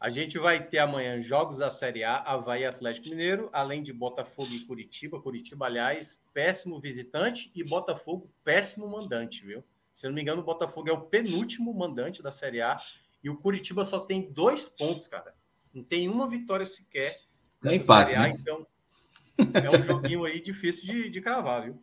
A 0.00 0.10
gente 0.10 0.38
vai 0.38 0.62
ter 0.62 0.78
amanhã 0.78 1.20
jogos 1.20 1.58
da 1.58 1.70
Série 1.70 2.04
A, 2.04 2.18
Havaí 2.18 2.64
Atlético 2.64 3.08
Mineiro, 3.08 3.50
além 3.52 3.82
de 3.82 3.92
Botafogo 3.92 4.52
e 4.52 4.60
Curitiba. 4.60 5.20
Curitiba, 5.20 5.66
aliás, 5.66 6.22
péssimo 6.32 6.78
visitante 6.78 7.50
e 7.52 7.64
Botafogo, 7.64 8.30
péssimo 8.44 8.88
mandante, 8.88 9.44
viu? 9.44 9.64
Se 9.92 10.06
eu 10.06 10.10
não 10.10 10.14
me 10.14 10.22
engano, 10.22 10.40
o 10.40 10.44
Botafogo 10.44 10.88
é 10.88 10.92
o 10.92 11.00
penúltimo 11.00 11.74
mandante 11.74 12.22
da 12.22 12.30
Série 12.30 12.60
A 12.62 12.80
e 13.24 13.28
o 13.28 13.36
Curitiba 13.36 13.84
só 13.84 13.98
tem 13.98 14.30
dois 14.30 14.68
pontos, 14.68 15.08
cara. 15.08 15.34
Não 15.74 15.82
tem 15.82 16.08
uma 16.08 16.28
vitória 16.28 16.64
sequer. 16.64 17.18
É 17.64 17.74
empate, 17.74 18.12
Série 18.12 18.22
A, 18.22 18.28
né? 18.28 18.36
então 18.38 18.64
é 19.64 19.70
um 19.70 19.82
joguinho 19.82 20.24
aí 20.24 20.40
difícil 20.40 20.84
de, 20.84 21.08
de 21.08 21.20
cravar, 21.20 21.62
viu? 21.62 21.82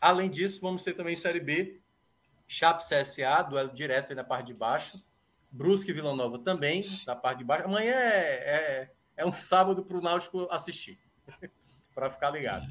Além 0.00 0.30
disso, 0.30 0.60
vamos 0.60 0.82
ter 0.82 0.94
também 0.94 1.14
Série 1.14 1.40
B, 1.40 1.80
Chape 2.48 2.82
CSA, 2.84 3.42
duelo 3.42 3.72
direto 3.72 4.10
aí 4.10 4.16
na 4.16 4.24
parte 4.24 4.48
de 4.48 4.54
baixo. 4.54 5.02
Brusque 5.50 5.90
e 5.90 5.94
Vila 5.94 6.14
Nova 6.16 6.38
também, 6.38 6.82
da 7.06 7.14
parte 7.14 7.38
de 7.38 7.44
baixo. 7.44 7.66
Amanhã 7.66 7.94
é, 7.94 8.34
é, 8.34 8.92
é 9.18 9.26
um 9.26 9.32
sábado 9.32 9.84
para 9.84 9.98
o 9.98 10.00
Náutico 10.00 10.48
assistir, 10.50 10.98
para 11.94 12.10
ficar 12.10 12.30
ligado. 12.30 12.66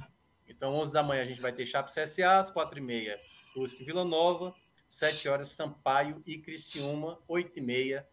Então, 0.48 0.74
11 0.76 0.92
da 0.92 1.04
manhã 1.04 1.22
a 1.22 1.26
gente 1.26 1.42
vai 1.42 1.54
ter 1.54 1.66
Chape 1.66 1.92
CSA, 1.94 2.40
às 2.40 2.52
4h30 2.54 3.18
Brusque 3.56 3.84
e 3.84 3.86
Vila 3.86 4.04
Nova, 4.04 4.54
7 4.88 5.30
horas 5.30 5.50
Sampaio 5.50 6.22
e 6.26 6.38
Criciúma, 6.38 7.20
8h30 7.30 8.04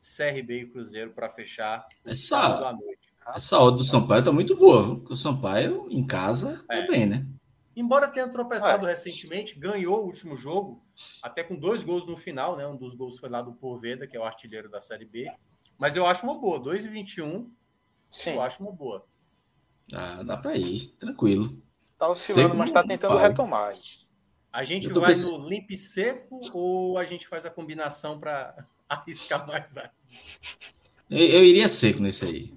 CRB 0.00 0.60
e 0.60 0.66
Cruzeiro 0.66 1.10
para 1.12 1.30
fechar 1.30 1.86
essa, 2.04 2.72
noite. 2.72 2.95
Essa 3.34 3.58
hora 3.58 3.72
do 3.74 3.84
Sampaio 3.84 4.24
tá 4.24 4.32
muito 4.32 4.56
boa, 4.56 4.96
porque 4.96 5.12
o 5.12 5.16
Sampaio 5.16 5.86
em 5.90 6.06
casa 6.06 6.64
tá 6.68 6.76
é. 6.76 6.86
bem, 6.86 7.06
né? 7.06 7.26
Embora 7.74 8.08
tenha 8.08 8.28
tropeçado 8.28 8.86
é. 8.86 8.90
recentemente, 8.90 9.58
ganhou 9.58 9.98
o 9.98 10.06
último 10.06 10.34
jogo, 10.34 10.82
até 11.22 11.44
com 11.44 11.54
dois 11.54 11.84
gols 11.84 12.06
no 12.06 12.16
final, 12.16 12.56
né? 12.56 12.66
Um 12.66 12.76
dos 12.76 12.94
gols 12.94 13.18
foi 13.18 13.28
lá 13.28 13.42
do 13.42 13.52
Porveda, 13.52 14.06
que 14.06 14.16
é 14.16 14.20
o 14.20 14.24
artilheiro 14.24 14.70
da 14.70 14.80
Série 14.80 15.04
B. 15.04 15.30
Mas 15.76 15.94
eu 15.94 16.06
acho 16.06 16.24
uma 16.24 16.38
boa. 16.40 16.58
2,21. 16.58 17.50
Sim. 18.10 18.30
Eu 18.30 18.40
acho 18.40 18.62
uma 18.62 18.72
boa. 18.72 19.04
Ah, 19.92 20.22
dá 20.22 20.38
para 20.38 20.56
ir, 20.56 20.88
tranquilo. 20.98 21.62
Tá 21.98 22.08
oscilando, 22.08 22.54
mas 22.54 22.72
tá 22.72 22.82
tentando 22.82 23.14
pai. 23.14 23.28
retomar. 23.28 23.74
A 24.50 24.62
gente 24.62 24.88
vai 24.88 25.08
pensando... 25.08 25.38
no 25.38 25.48
limpe 25.48 25.76
seco 25.76 26.40
ou 26.54 26.96
a 26.96 27.04
gente 27.04 27.28
faz 27.28 27.44
a 27.44 27.50
combinação 27.50 28.18
para 28.18 28.66
arriscar 28.88 29.46
mais? 29.46 29.76
Eu, 31.10 31.18
eu 31.18 31.44
iria 31.44 31.68
seco 31.68 32.00
nesse 32.00 32.24
aí. 32.24 32.54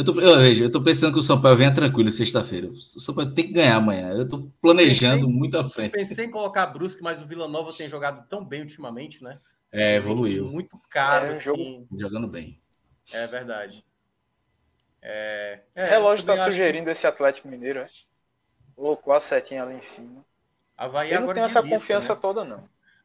Eu 0.00 0.04
tô, 0.04 0.18
eu, 0.18 0.38
vejo, 0.38 0.64
eu 0.64 0.70
tô 0.70 0.82
pensando 0.82 1.12
que 1.12 1.18
o 1.18 1.22
São 1.22 1.42
Paulo 1.42 1.58
venha 1.58 1.74
tranquilo 1.74 2.10
sexta-feira. 2.10 2.68
O 2.68 2.74
São 2.74 3.14
Paulo 3.14 3.34
tem 3.34 3.48
que 3.48 3.52
ganhar 3.52 3.76
amanhã. 3.76 4.14
Eu 4.14 4.26
tô 4.26 4.50
planejando 4.58 5.26
pensei, 5.26 5.38
muito 5.38 5.58
à 5.58 5.68
frente. 5.68 5.92
Pensei 5.92 6.24
em 6.24 6.30
colocar 6.30 6.64
Brusque, 6.66 7.02
mas 7.02 7.20
o 7.20 7.26
Vila 7.26 7.46
Nova 7.46 7.70
tem 7.70 7.86
jogado 7.86 8.26
tão 8.26 8.42
bem 8.42 8.62
ultimamente, 8.62 9.22
né? 9.22 9.38
É, 9.70 9.96
evoluiu. 9.96 10.46
Muito 10.46 10.80
caro, 10.88 11.26
é, 11.26 11.30
assim. 11.32 11.86
Jogando 11.98 12.28
bem. 12.28 12.58
É 13.12 13.26
verdade. 13.26 13.84
É, 15.02 15.60
é, 15.74 15.84
Relógio 15.84 16.24
tá 16.24 16.34
sugerindo 16.34 16.86
que... 16.86 16.92
esse 16.92 17.06
Atlético 17.06 17.48
Mineiro, 17.48 17.80
é? 17.80 17.88
Colocou 18.74 19.12
a 19.12 19.20
setinha 19.20 19.62
ali 19.62 19.74
em 19.74 19.82
cima. 19.82 20.24
Havaí 20.78 21.12
eu 21.12 21.20
não 21.20 21.34
tenho 21.34 21.44
essa 21.44 21.62
confiança 21.62 22.14
né? 22.14 22.20
toda, 22.22 22.42
não. 22.42 22.64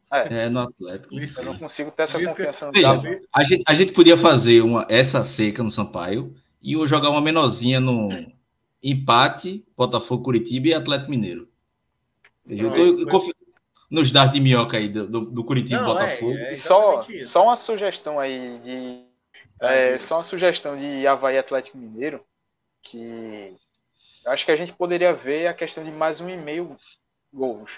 É, 0.10 0.46
é 0.46 0.50
no 0.50 0.62
Atlético. 0.62 1.14
Eu 1.14 1.44
não 1.44 1.58
consigo 1.58 1.92
ter 1.92 2.04
essa 2.04 2.18
Lisca... 2.18 2.36
confiança 2.36 2.68
no 2.68 2.72
Veja, 2.72 3.20
a 3.34 3.44
gente, 3.44 3.64
a 3.68 3.74
gente 3.74 3.92
podia 3.92 4.16
fazer 4.16 4.62
uma, 4.62 4.88
essa 4.90 5.26
seca 5.26 5.62
no 5.62 5.70
Sampaio 5.70 6.34
e 6.66 6.74
eu 6.74 6.88
jogar 6.88 7.12
uma 7.12 7.22
menorzinha 7.22 7.80
no 7.80 8.10
empate, 8.82 9.64
Botafogo, 9.78 10.24
Curitiba 10.24 10.70
e 10.70 10.74
Atlético 10.74 11.12
Mineiro. 11.12 11.48
Eu 12.48 12.74
tô 12.74 13.06
confi... 13.08 13.32
nos 13.90 14.12
dados 14.12 14.34
de 14.34 14.42
minhoca 14.42 14.78
aí 14.78 14.90
do, 14.90 15.08
do 15.08 15.44
Curitiba 15.44 15.82
e 15.82 15.86
Botafogo. 15.86 16.34
É, 16.34 16.52
é 16.52 16.56
só, 16.56 17.06
só 17.24 17.44
uma 17.44 17.56
sugestão 17.56 18.20
aí 18.20 18.60
de 18.60 19.06
É, 19.62 19.98
só 20.00 20.18
uma 20.18 20.24
sugestão 20.24 20.76
de 20.76 21.06
Havaí 21.06 21.38
Atlético 21.38 21.78
Mineiro, 21.78 22.26
que 22.82 23.56
acho 24.26 24.44
que 24.44 24.52
a 24.52 24.56
gente 24.56 24.74
poderia 24.74 25.14
ver 25.14 25.46
a 25.46 25.54
questão 25.54 25.84
de 25.84 25.92
mais 25.92 26.20
um 26.20 26.30
e 26.30 26.36
meio 26.36 26.76
gols. 27.32 27.74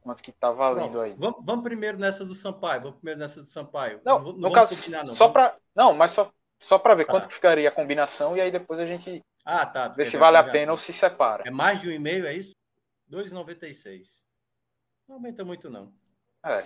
Quanto 0.00 0.22
que 0.22 0.32
tá 0.32 0.50
valendo 0.50 0.92
Pronto. 0.92 1.00
aí. 1.00 1.14
Vamos, 1.18 1.44
vamos, 1.44 1.64
primeiro 1.64 1.98
nessa 1.98 2.24
do 2.24 2.34
Sampaio. 2.34 2.80
Vamos 2.80 2.96
primeiro 2.96 3.20
nessa 3.20 3.42
do 3.42 3.48
Sampaio. 3.48 4.00
Não, 4.04 4.22
não 4.22 4.32
no 4.32 4.52
caso, 4.52 4.74
combinar, 4.74 5.04
não. 5.04 5.14
só 5.14 5.28
para 5.28 5.56
não, 5.74 5.94
mas 5.94 6.12
só 6.12 6.30
só 6.64 6.78
para 6.78 6.94
ver 6.94 7.04
tá. 7.04 7.12
quanto 7.12 7.28
ficaria 7.28 7.68
a 7.68 7.72
combinação 7.72 8.34
e 8.36 8.40
aí 8.40 8.50
depois 8.50 8.80
a 8.80 8.86
gente 8.86 9.22
ah, 9.44 9.66
tá, 9.66 9.88
ver 9.88 10.06
se 10.06 10.16
vale 10.16 10.38
a 10.38 10.44
pena 10.44 10.72
ou 10.72 10.78
se 10.78 10.94
separa. 10.94 11.44
É 11.46 11.50
mais 11.50 11.82
de 11.82 11.88
um 11.88 11.92
e 11.92 11.98
meio, 11.98 12.26
é 12.26 12.32
isso? 12.32 12.52
2,96. 13.10 14.22
Não 15.06 15.16
aumenta 15.16 15.44
muito 15.44 15.68
não. 15.68 15.92
É. 16.42 16.64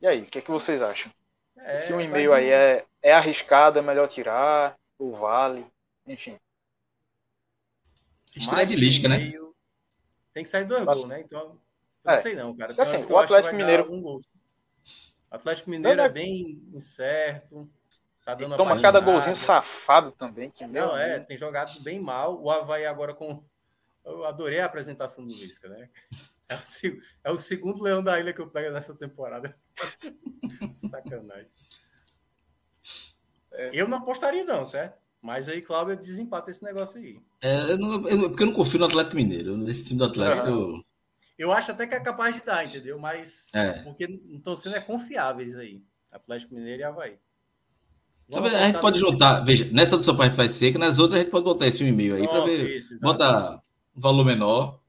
E 0.00 0.06
aí, 0.06 0.22
o 0.22 0.26
que, 0.26 0.38
é 0.38 0.42
que 0.42 0.50
vocês 0.50 0.80
acham? 0.80 1.12
É, 1.58 1.76
Esse 1.76 1.92
um 1.92 2.00
e 2.00 2.08
meio 2.08 2.32
aí 2.32 2.48
é, 2.48 2.86
é 3.02 3.12
arriscado, 3.12 3.78
é 3.78 3.82
melhor 3.82 4.08
tirar, 4.08 4.74
ou 4.98 5.14
vale, 5.14 5.66
enfim. 6.06 6.38
Estreia 8.34 8.66
de 8.66 8.76
lisca, 8.76 9.08
né? 9.10 9.30
Tem 10.32 10.42
que 10.42 10.48
sair 10.48 10.64
dois 10.64 10.86
gols, 10.86 11.06
né? 11.06 11.20
Então, 11.20 11.60
eu 12.02 12.10
é. 12.10 12.14
não 12.14 12.22
sei 12.22 12.34
não, 12.34 12.56
cara. 12.56 12.72
Então, 12.72 12.82
assim, 12.82 13.12
o 13.12 13.18
Atlético 13.18 13.54
Mineiro. 13.54 13.92
Um 13.92 14.00
gol. 14.00 14.20
Atlético 15.32 15.70
Mineiro 15.70 15.96
não, 15.96 16.04
é 16.04 16.08
bem 16.10 16.62
incerto. 16.74 17.68
Tá 18.24 18.34
dando 18.34 18.56
toma 18.56 18.80
cada 18.80 19.00
golzinho 19.00 19.34
safado 19.34 20.12
também. 20.12 20.50
Que 20.50 20.66
não, 20.66 20.96
é, 20.96 21.18
tem 21.18 21.36
jogado 21.38 21.80
bem 21.82 21.98
mal. 21.98 22.40
O 22.40 22.50
Havaí 22.50 22.84
agora 22.84 23.14
com. 23.14 23.42
Eu 24.04 24.26
adorei 24.26 24.60
a 24.60 24.66
apresentação 24.66 25.26
do 25.26 25.32
Lisca, 25.32 25.68
né? 25.68 25.88
É 26.48 26.54
o, 26.54 26.60
é 27.24 27.30
o 27.30 27.38
segundo 27.38 27.82
Leão 27.82 28.02
da 28.02 28.20
Ilha 28.20 28.32
que 28.32 28.40
eu 28.40 28.50
pego 28.50 28.72
nessa 28.72 28.94
temporada. 28.94 29.56
Sacanagem. 30.74 31.48
É. 33.52 33.70
Eu 33.72 33.88
não 33.88 33.98
apostaria, 33.98 34.44
não, 34.44 34.66
certo? 34.66 35.00
Mas 35.22 35.48
aí, 35.48 35.62
Cláudio, 35.62 35.96
desempata 35.96 36.50
esse 36.50 36.62
negócio 36.62 37.00
aí. 37.00 37.18
É, 37.40 37.72
eu 37.72 37.78
não, 37.78 38.08
eu, 38.08 38.28
porque 38.28 38.42
eu 38.42 38.48
não 38.48 38.54
confio 38.54 38.80
no 38.80 38.86
Atlético 38.86 39.16
Mineiro. 39.16 39.56
Nesse 39.56 39.84
time 39.84 39.98
do 39.98 40.04
Atlético. 40.04 40.48
Eu... 40.48 40.82
eu 41.38 41.52
acho 41.52 41.70
até 41.70 41.86
que 41.86 41.94
é 41.94 42.00
capaz 42.00 42.34
de 42.34 42.42
dar, 42.44 42.64
entendeu? 42.64 42.98
Mas. 42.98 43.52
É. 43.54 43.82
Porque 43.82 44.06
não 44.06 44.36
estão 44.36 44.56
sendo 44.56 44.76
é 44.76 44.80
confiáveis 44.80 45.56
aí. 45.56 45.82
Atlético 46.12 46.54
Mineiro 46.54 46.82
e 46.82 46.84
Havaí. 46.84 47.18
Sabe, 48.30 48.48
a 48.48 48.66
gente 48.66 48.80
pode 48.80 48.98
juntar, 48.98 49.40
veja, 49.40 49.68
nessa 49.72 49.96
do 49.96 50.02
Sampaio 50.02 50.32
vai 50.32 50.48
ser, 50.48 50.72
que 50.72 50.78
nas 50.78 50.98
outras 50.98 51.20
a 51.20 51.22
gente 51.22 51.30
pode 51.30 51.44
botar 51.44 51.66
esse 51.66 51.84
e-mail 51.84 52.16
aí 52.16 52.26
para 52.26 52.44
ver. 52.44 52.78
Isso, 52.78 52.94
bota 53.00 53.62
um 53.94 54.00
valor 54.00 54.24
menor. 54.24 54.80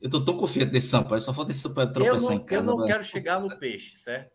Eu 0.00 0.10
tô 0.10 0.24
tão 0.24 0.36
confiante 0.36 0.72
nesse 0.72 0.88
Sampaio, 0.88 1.20
só 1.20 1.32
falta 1.32 1.52
esse 1.52 1.60
Sampaio 1.60 1.92
tropeçar 1.92 2.32
em 2.32 2.44
casa. 2.44 2.62
Eu 2.62 2.76
não 2.76 2.86
quero 2.86 3.04
chegar 3.04 3.38
no 3.38 3.56
peixe, 3.58 3.96
certo? 3.96 4.32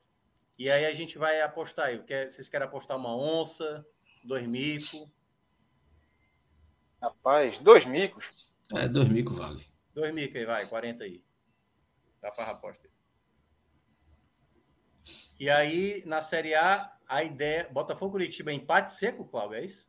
E 0.57 0.69
aí 0.69 0.85
a 0.85 0.93
gente 0.93 1.17
vai 1.17 1.41
apostar 1.41 1.87
aí. 1.87 2.01
Vocês 2.29 2.47
querem 2.47 2.65
apostar 2.65 2.95
uma 2.95 3.13
onça, 3.15 3.85
dois 4.23 4.47
micos? 4.47 5.05
Rapaz, 7.01 7.59
dois 7.59 7.85
micos? 7.85 8.53
É, 8.73 8.87
dois 8.87 9.09
micos 9.09 9.37
vale. 9.37 9.65
Dois 9.93 10.13
micos 10.13 10.37
aí, 10.37 10.45
vai, 10.45 10.65
40 10.65 11.03
aí. 11.03 11.24
Já 12.25 12.31
faz 12.31 12.49
a 12.49 12.51
aposta. 12.53 12.89
E 15.39 15.47
aí, 15.47 16.01
na 16.07 16.23
Série 16.23 16.55
A, 16.55 16.91
a 17.07 17.23
ideia. 17.23 17.69
Botafogo 17.71 18.13
Curitiba 18.13 18.51
empate 18.51 18.95
seco, 18.95 19.25
Cláudio, 19.25 19.57
é 19.57 19.65
isso? 19.65 19.87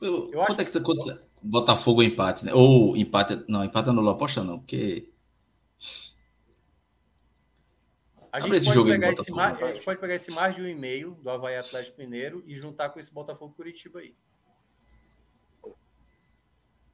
Eu, 0.00 0.30
eu 0.30 0.44
quanto 0.44 0.60
é 0.60 0.64
que 0.64 0.70
tá 0.70 0.78
acontecendo? 0.78 1.20
Botafogo 1.42 2.00
empate, 2.00 2.44
né? 2.44 2.54
Ou 2.54 2.96
empate. 2.96 3.44
Não, 3.48 3.64
empate 3.64 3.90
não 3.90 4.08
aposta, 4.08 4.44
não, 4.44 4.60
porque. 4.60 5.12
A 8.30 8.38
gente, 8.38 8.64
pode 8.66 8.84
pegar 8.84 9.10
esse 9.10 9.32
mar, 9.32 9.60
a 9.60 9.72
gente 9.72 9.84
pode 9.84 10.00
pegar 10.00 10.14
esse 10.14 10.30
mais 10.30 10.54
de 10.54 10.62
um 10.62 10.66
e 10.66 10.74
meio 10.76 11.12
do 11.22 11.30
Havaí 11.30 11.56
Atlético 11.56 11.98
Mineiro 11.98 12.44
e 12.46 12.54
juntar 12.54 12.90
com 12.90 13.00
esse 13.00 13.12
Botafogo 13.12 13.52
Curitiba 13.54 13.98
aí. 13.98 14.14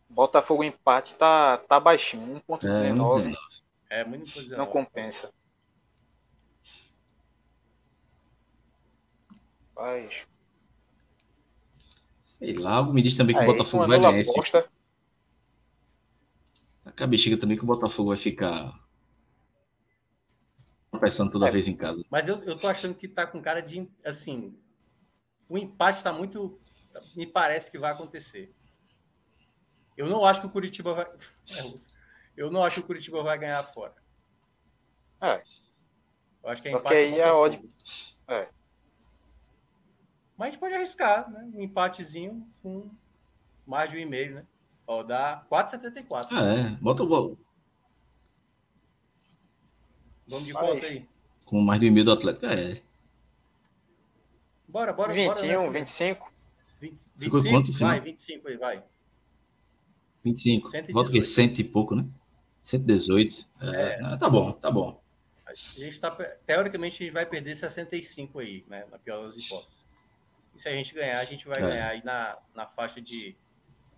Botafogo 0.08 0.64
empate 0.64 1.14
tá, 1.16 1.58
tá 1.58 1.78
baixinho, 1.78 2.40
1.19. 2.48 3.32
É, 3.32 3.63
é 4.00 4.04
muito 4.04 4.26
1.19. 4.26 4.56
Não 4.56 4.66
compensa. 4.66 5.32
Rapaz. 9.74 10.26
Sei 12.20 12.54
lá, 12.54 12.74
algo 12.74 12.92
me 12.92 13.02
diz 13.02 13.16
também 13.16 13.34
que 13.34 13.42
Aí, 13.42 13.48
o 13.48 13.52
Botafogo 13.52 13.86
vai 13.86 13.98
ganhar 13.98 14.18
esse. 14.18 14.32
A 16.96 17.06
bexiga 17.06 17.36
também 17.36 17.56
que 17.56 17.62
o 17.62 17.66
Botafogo 17.66 18.08
vai 18.08 18.16
ficar 18.16 18.80
pensando 21.00 21.32
toda 21.32 21.48
é, 21.48 21.50
vez 21.50 21.68
em 21.68 21.76
casa. 21.76 22.04
Mas 22.08 22.28
eu, 22.28 22.42
eu 22.44 22.56
tô 22.56 22.68
achando 22.68 22.94
que 22.94 23.08
tá 23.08 23.26
com 23.26 23.42
cara 23.42 23.60
de 23.60 23.88
assim, 24.04 24.56
o 25.48 25.58
empate 25.58 26.02
tá 26.02 26.12
muito 26.12 26.58
me 27.16 27.26
parece 27.26 27.70
que 27.70 27.78
vai 27.78 27.92
acontecer. 27.92 28.54
Eu 29.96 30.06
não 30.06 30.24
acho 30.24 30.40
que 30.40 30.46
o 30.46 30.50
Curitiba 30.50 30.94
vai 30.94 31.06
eu 32.36 32.50
não 32.50 32.64
acho 32.64 32.76
que 32.76 32.80
o 32.80 32.86
Curitiba 32.86 33.22
vai 33.22 33.38
ganhar 33.38 33.62
fora. 33.72 33.94
É. 35.20 35.42
Eu 36.42 36.50
acho 36.50 36.62
que 36.62 36.68
é 36.68 36.72
Só 36.72 36.78
empate. 36.78 36.96
Que 36.96 37.02
aí 37.02 37.20
é 37.20 37.32
ódio. 37.32 37.60
É. 38.28 38.48
Mas 40.36 40.48
a 40.48 40.50
gente 40.50 40.60
pode 40.60 40.74
arriscar, 40.74 41.30
né? 41.30 41.50
Um 41.54 41.62
empatezinho 41.62 42.46
com 42.62 42.90
mais 43.66 43.90
de 43.90 43.96
um 43.96 44.00
e-mail, 44.00 44.34
né? 44.34 44.46
Ó, 44.86 45.02
dá 45.02 45.46
4,74. 45.50 46.28
Ah, 46.30 46.44
é. 46.44 46.70
Bota 46.80 47.02
o 47.02 47.06
bolo. 47.06 47.38
Vamos 50.26 50.46
de 50.46 50.52
conta 50.52 50.86
aí. 50.86 51.06
Com 51.44 51.60
mais 51.60 51.80
de 51.80 51.86
um 51.86 51.88
e-mail 51.88 52.04
do 52.04 52.12
Atlético, 52.12 52.46
é. 52.46 52.80
Bora, 54.66 54.92
bora, 54.92 55.12
21, 55.12 55.34
bora. 55.34 55.46
Nessa, 55.46 55.70
25. 55.70 56.32
20, 56.80 57.00
25? 57.16 57.54
Quanto, 57.54 57.72
vai, 57.78 58.00
25 58.00 58.48
aí, 58.48 58.56
vai. 58.56 58.84
25. 60.24 60.70
Volta 60.92 61.12
que 61.12 61.22
cento 61.22 61.58
e 61.60 61.64
pouco, 61.64 61.94
né? 61.94 62.06
118. 62.64 63.46
É, 63.60 64.00
é. 64.00 64.16
Tá 64.16 64.28
bom, 64.28 64.52
tá 64.52 64.70
bom. 64.70 65.00
A 65.46 65.54
gente 65.54 66.00
tá, 66.00 66.10
teoricamente, 66.46 67.02
a 67.02 67.06
gente 67.06 67.12
vai 67.12 67.26
perder 67.26 67.54
65 67.54 68.40
aí, 68.40 68.64
né? 68.68 68.84
Na 68.90 68.98
pior 68.98 69.22
das 69.22 69.36
hipóteses. 69.36 69.84
E 70.56 70.62
se 70.62 70.68
a 70.68 70.72
gente 70.72 70.94
ganhar, 70.94 71.20
a 71.20 71.24
gente 71.24 71.46
vai 71.46 71.58
é. 71.58 71.60
ganhar 71.62 71.88
aí 71.88 72.02
na, 72.02 72.36
na 72.54 72.66
faixa 72.66 73.00
de 73.00 73.36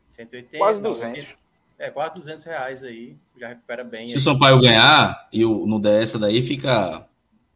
180. 0.09 0.59
Quase 0.59 0.83
200. 0.83 1.19
90, 1.19 1.39
é, 1.79 1.91
quase 1.91 2.15
200 2.15 2.45
reais 2.45 2.83
aí. 2.83 3.17
Já 3.39 3.49
recupera 3.49 3.85
bem. 3.85 4.07
Se 4.07 4.13
aí. 4.13 4.19
o 4.19 4.21
São 4.21 4.39
Paulo 4.39 4.61
ganhar 4.61 5.29
e 5.33 5.45
o, 5.45 5.65
não 5.67 5.81
der 5.81 6.03
essa 6.03 6.19
daí, 6.19 6.43
fica. 6.43 7.09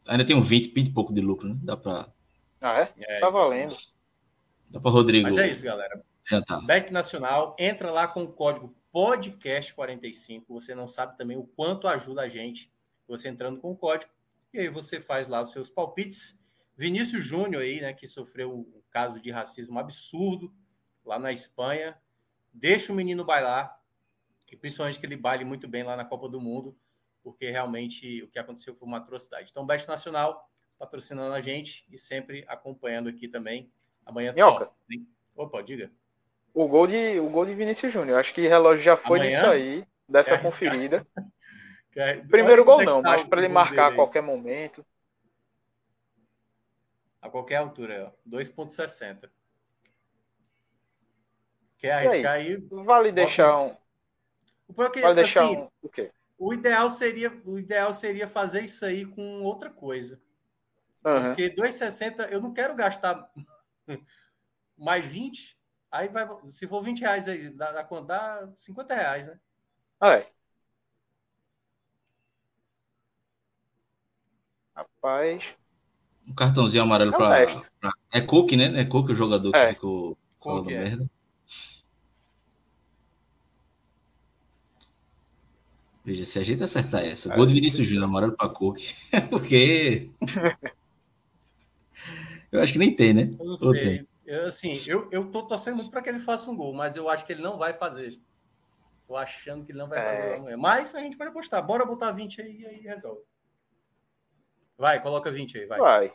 Ainda 0.06 0.24
tem 0.24 0.36
um 0.36 0.42
20, 0.42 0.72
20 0.72 0.86
e 0.86 0.92
pouco 0.92 1.12
de 1.12 1.20
lucro, 1.20 1.48
né? 1.48 1.56
Dá 1.62 1.76
pra. 1.76 2.08
Ah, 2.60 2.80
é? 2.80 2.92
é 2.98 3.20
tá 3.20 3.28
valendo. 3.28 3.76
Dá 4.70 4.78
pra 4.78 4.90
Rodrigo. 4.90 5.24
Mas 5.24 5.36
é 5.36 5.48
isso, 5.48 5.64
galera. 5.64 6.02
Jantar. 6.24 6.64
Bet 6.64 6.92
Nacional, 6.92 7.56
entra 7.58 7.90
lá 7.90 8.06
com 8.06 8.22
o 8.22 8.28
código 8.28 8.72
podcast45. 8.92 10.44
Você 10.48 10.74
não 10.74 10.88
sabe 10.88 11.16
também 11.16 11.36
o 11.36 11.44
quanto 11.44 11.88
ajuda 11.88 12.22
a 12.22 12.28
gente 12.28 12.72
você 13.06 13.28
entrando 13.28 13.60
com 13.60 13.72
o 13.72 13.76
código. 13.76 14.12
E 14.52 14.58
aí 14.58 14.68
você 14.68 15.00
faz 15.00 15.28
lá 15.28 15.40
os 15.40 15.50
seus 15.50 15.68
palpites. 15.68 16.38
Vinícius 16.76 17.24
Júnior 17.24 17.62
aí, 17.62 17.80
né, 17.80 17.92
que 17.92 18.06
sofreu 18.06 18.66
caso 18.90 19.20
de 19.20 19.30
racismo 19.30 19.78
absurdo 19.78 20.52
lá 21.04 21.18
na 21.18 21.32
Espanha. 21.32 22.00
Deixa 22.52 22.92
o 22.92 22.96
menino 22.96 23.24
bailar, 23.24 23.80
e 24.50 24.56
principalmente 24.56 24.98
que 24.98 25.06
ele 25.06 25.16
baile 25.16 25.44
muito 25.44 25.68
bem 25.68 25.84
lá 25.84 25.96
na 25.96 26.04
Copa 26.04 26.28
do 26.28 26.40
Mundo, 26.40 26.76
porque 27.22 27.50
realmente 27.50 28.22
o 28.22 28.28
que 28.28 28.38
aconteceu 28.38 28.74
foi 28.74 28.88
uma 28.88 28.98
atrocidade. 28.98 29.48
Então, 29.50 29.66
Best 29.66 29.86
Nacional 29.86 30.48
patrocinando 30.78 31.34
a 31.34 31.40
gente 31.40 31.86
e 31.90 31.98
sempre 31.98 32.44
acompanhando 32.48 33.08
aqui 33.08 33.28
também. 33.28 33.70
Amanhã. 34.04 34.32
Minhoca. 34.32 34.70
Opa, 35.36 35.62
diga. 35.62 35.92
O 36.52 36.66
gol 36.66 36.86
de, 36.86 37.18
o 37.20 37.28
gol 37.30 37.46
de 37.46 37.54
Vinícius 37.54 37.92
Júnior. 37.92 38.18
Acho 38.18 38.34
que 38.34 38.46
o 38.46 38.48
relógio 38.48 38.82
já 38.82 38.96
foi 38.96 39.20
Amanhã? 39.20 39.38
nisso 39.38 39.50
aí, 39.50 39.86
dessa 40.08 40.38
conferida. 40.38 41.06
Primeiro 42.30 42.64
gol 42.64 42.82
não, 42.84 43.02
mas 43.02 43.24
para 43.24 43.40
ele 43.40 43.52
marcar 43.52 43.92
a 43.92 43.94
qualquer 43.94 44.22
momento. 44.22 44.84
A 47.20 47.28
qualquer 47.28 47.56
altura, 47.56 48.14
2,60. 48.28 49.28
Quer 51.76 51.92
arriscar 51.92 52.34
aí? 52.34 52.52
aí? 52.52 52.68
Vale 52.70 53.12
deixar 53.12 53.58
um. 53.58 53.76
Porque, 54.74 55.00
vale 55.00 55.14
deixar 55.14 55.44
assim, 55.44 55.56
um... 55.56 55.68
o 55.82 55.88
quê? 55.88 56.12
O 56.38 56.54
ideal, 56.54 56.88
seria, 56.88 57.30
o 57.44 57.58
ideal 57.58 57.92
seria 57.92 58.26
fazer 58.26 58.62
isso 58.62 58.84
aí 58.84 59.04
com 59.04 59.42
outra 59.42 59.68
coisa. 59.68 60.20
Uhum. 61.04 61.34
Porque 61.34 61.50
2,60 61.50 62.30
eu 62.30 62.40
não 62.40 62.52
quero 62.52 62.74
gastar 62.74 63.30
mais 64.78 65.04
20. 65.04 65.59
Aí 65.90 66.08
vai. 66.08 66.26
Se 66.48 66.68
for 66.68 66.82
20 66.82 67.00
reais 67.00 67.26
aí, 67.26 67.50
dá, 67.50 67.72
dá, 67.72 67.82
dá 67.82 68.52
50 68.56 68.94
reais, 68.94 69.26
né? 69.26 69.38
Ah, 70.00 70.14
é. 70.14 70.30
Rapaz. 74.74 75.44
Um 76.28 76.34
cartãozinho 76.34 76.84
amarelo 76.84 77.12
é 77.14 77.16
para. 77.16 77.46
É 78.12 78.20
Cook, 78.20 78.52
né? 78.52 78.80
É 78.80 78.84
Cook 78.84 79.10
o 79.10 79.14
jogador 79.14 79.54
é. 79.54 79.68
que 79.68 79.74
ficou 79.74 80.16
falando 80.42 80.70
é. 80.70 80.78
merda. 80.78 81.10
Veja, 86.04 86.24
se 86.24 86.38
a 86.38 86.42
gente 86.42 86.62
acertar 86.62 87.04
essa, 87.04 87.34
gol 87.34 87.46
de 87.46 87.52
Vinícius 87.52 87.86
Júnior, 87.86 88.04
amarelo 88.04 88.36
para 88.36 88.48
Cook, 88.48 88.78
é 89.12 89.20
porque. 89.28 90.10
Eu 92.52 92.60
acho 92.60 92.72
que 92.72 92.78
nem 92.80 92.94
tem, 92.94 93.14
né? 93.14 93.30
Eu 93.38 93.46
não 93.46 93.56
sei. 93.56 94.00
Eu, 94.00 94.09
assim, 94.46 94.80
eu, 94.86 95.08
eu 95.10 95.30
tô 95.30 95.46
torcendo 95.46 95.76
muito 95.76 95.90
para 95.90 96.02
que 96.02 96.08
ele 96.08 96.18
faça 96.18 96.50
um 96.50 96.56
gol, 96.56 96.72
mas 96.72 96.96
eu 96.96 97.08
acho 97.08 97.26
que 97.26 97.32
ele 97.32 97.42
não 97.42 97.58
vai 97.58 97.74
fazer. 97.74 98.20
Tô 99.06 99.16
achando 99.16 99.64
que 99.64 99.72
ele 99.72 99.78
não 99.78 99.88
vai 99.88 99.98
é. 99.98 100.36
fazer. 100.38 100.56
Mas 100.56 100.94
a 100.94 101.00
gente 101.00 101.16
pode 101.16 101.30
apostar. 101.30 101.64
Bora 101.66 101.84
botar 101.84 102.12
20 102.12 102.42
aí 102.42 102.60
e 102.60 102.66
aí 102.66 102.80
resolve. 102.80 103.22
Vai, 104.78 105.02
coloca 105.02 105.30
20 105.30 105.58
aí, 105.58 105.66
vai. 105.66 105.78
Vai. 105.78 106.14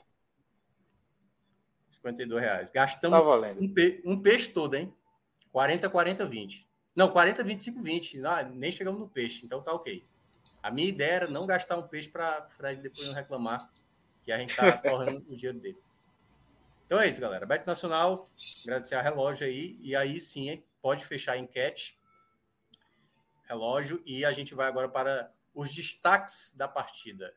52 1.89 2.41
reais. 2.41 2.71
Gastamos 2.71 3.25
tá 3.25 3.55
um, 3.59 3.73
pe 3.73 4.01
um 4.05 4.21
peixe 4.21 4.49
todo, 4.49 4.75
hein? 4.75 4.93
40, 5.51 5.89
40, 5.89 6.25
20. 6.25 6.69
Não, 6.95 7.09
40, 7.09 7.43
25, 7.43 7.81
20. 7.81 8.19
Não, 8.19 8.49
nem 8.49 8.71
chegamos 8.71 8.99
no 8.99 9.09
peixe, 9.09 9.45
então 9.45 9.61
tá 9.61 9.73
ok. 9.73 10.03
A 10.63 10.71
minha 10.71 10.87
ideia 10.87 11.11
era 11.11 11.27
não 11.27 11.45
gastar 11.45 11.77
um 11.77 11.87
peixe 11.87 12.09
para 12.09 12.47
Fred 12.49 12.81
depois 12.81 13.07
não 13.07 13.13
reclamar 13.13 13.69
que 14.23 14.31
a 14.31 14.37
gente 14.37 14.55
tá 14.55 14.77
correndo 14.77 15.23
o 15.29 15.35
dinheiro 15.35 15.59
dele. 15.59 15.77
Então 16.85 16.99
é 16.99 17.07
isso, 17.07 17.19
galera. 17.19 17.45
Bet 17.45 17.65
Nacional, 17.65 18.29
agradecer 18.63 18.95
a 18.95 19.01
relógio 19.01 19.47
aí. 19.47 19.77
E 19.81 19.95
aí 19.95 20.19
sim, 20.19 20.49
hein? 20.49 20.63
pode 20.81 21.05
fechar 21.05 21.33
a 21.33 21.37
enquete. 21.37 21.97
Relógio. 23.49 24.01
E 24.05 24.23
a 24.23 24.31
gente 24.31 24.53
vai 24.53 24.67
agora 24.67 24.87
para 24.87 25.31
os 25.53 25.73
destaques 25.73 26.53
da 26.55 26.67
partida. 26.67 27.33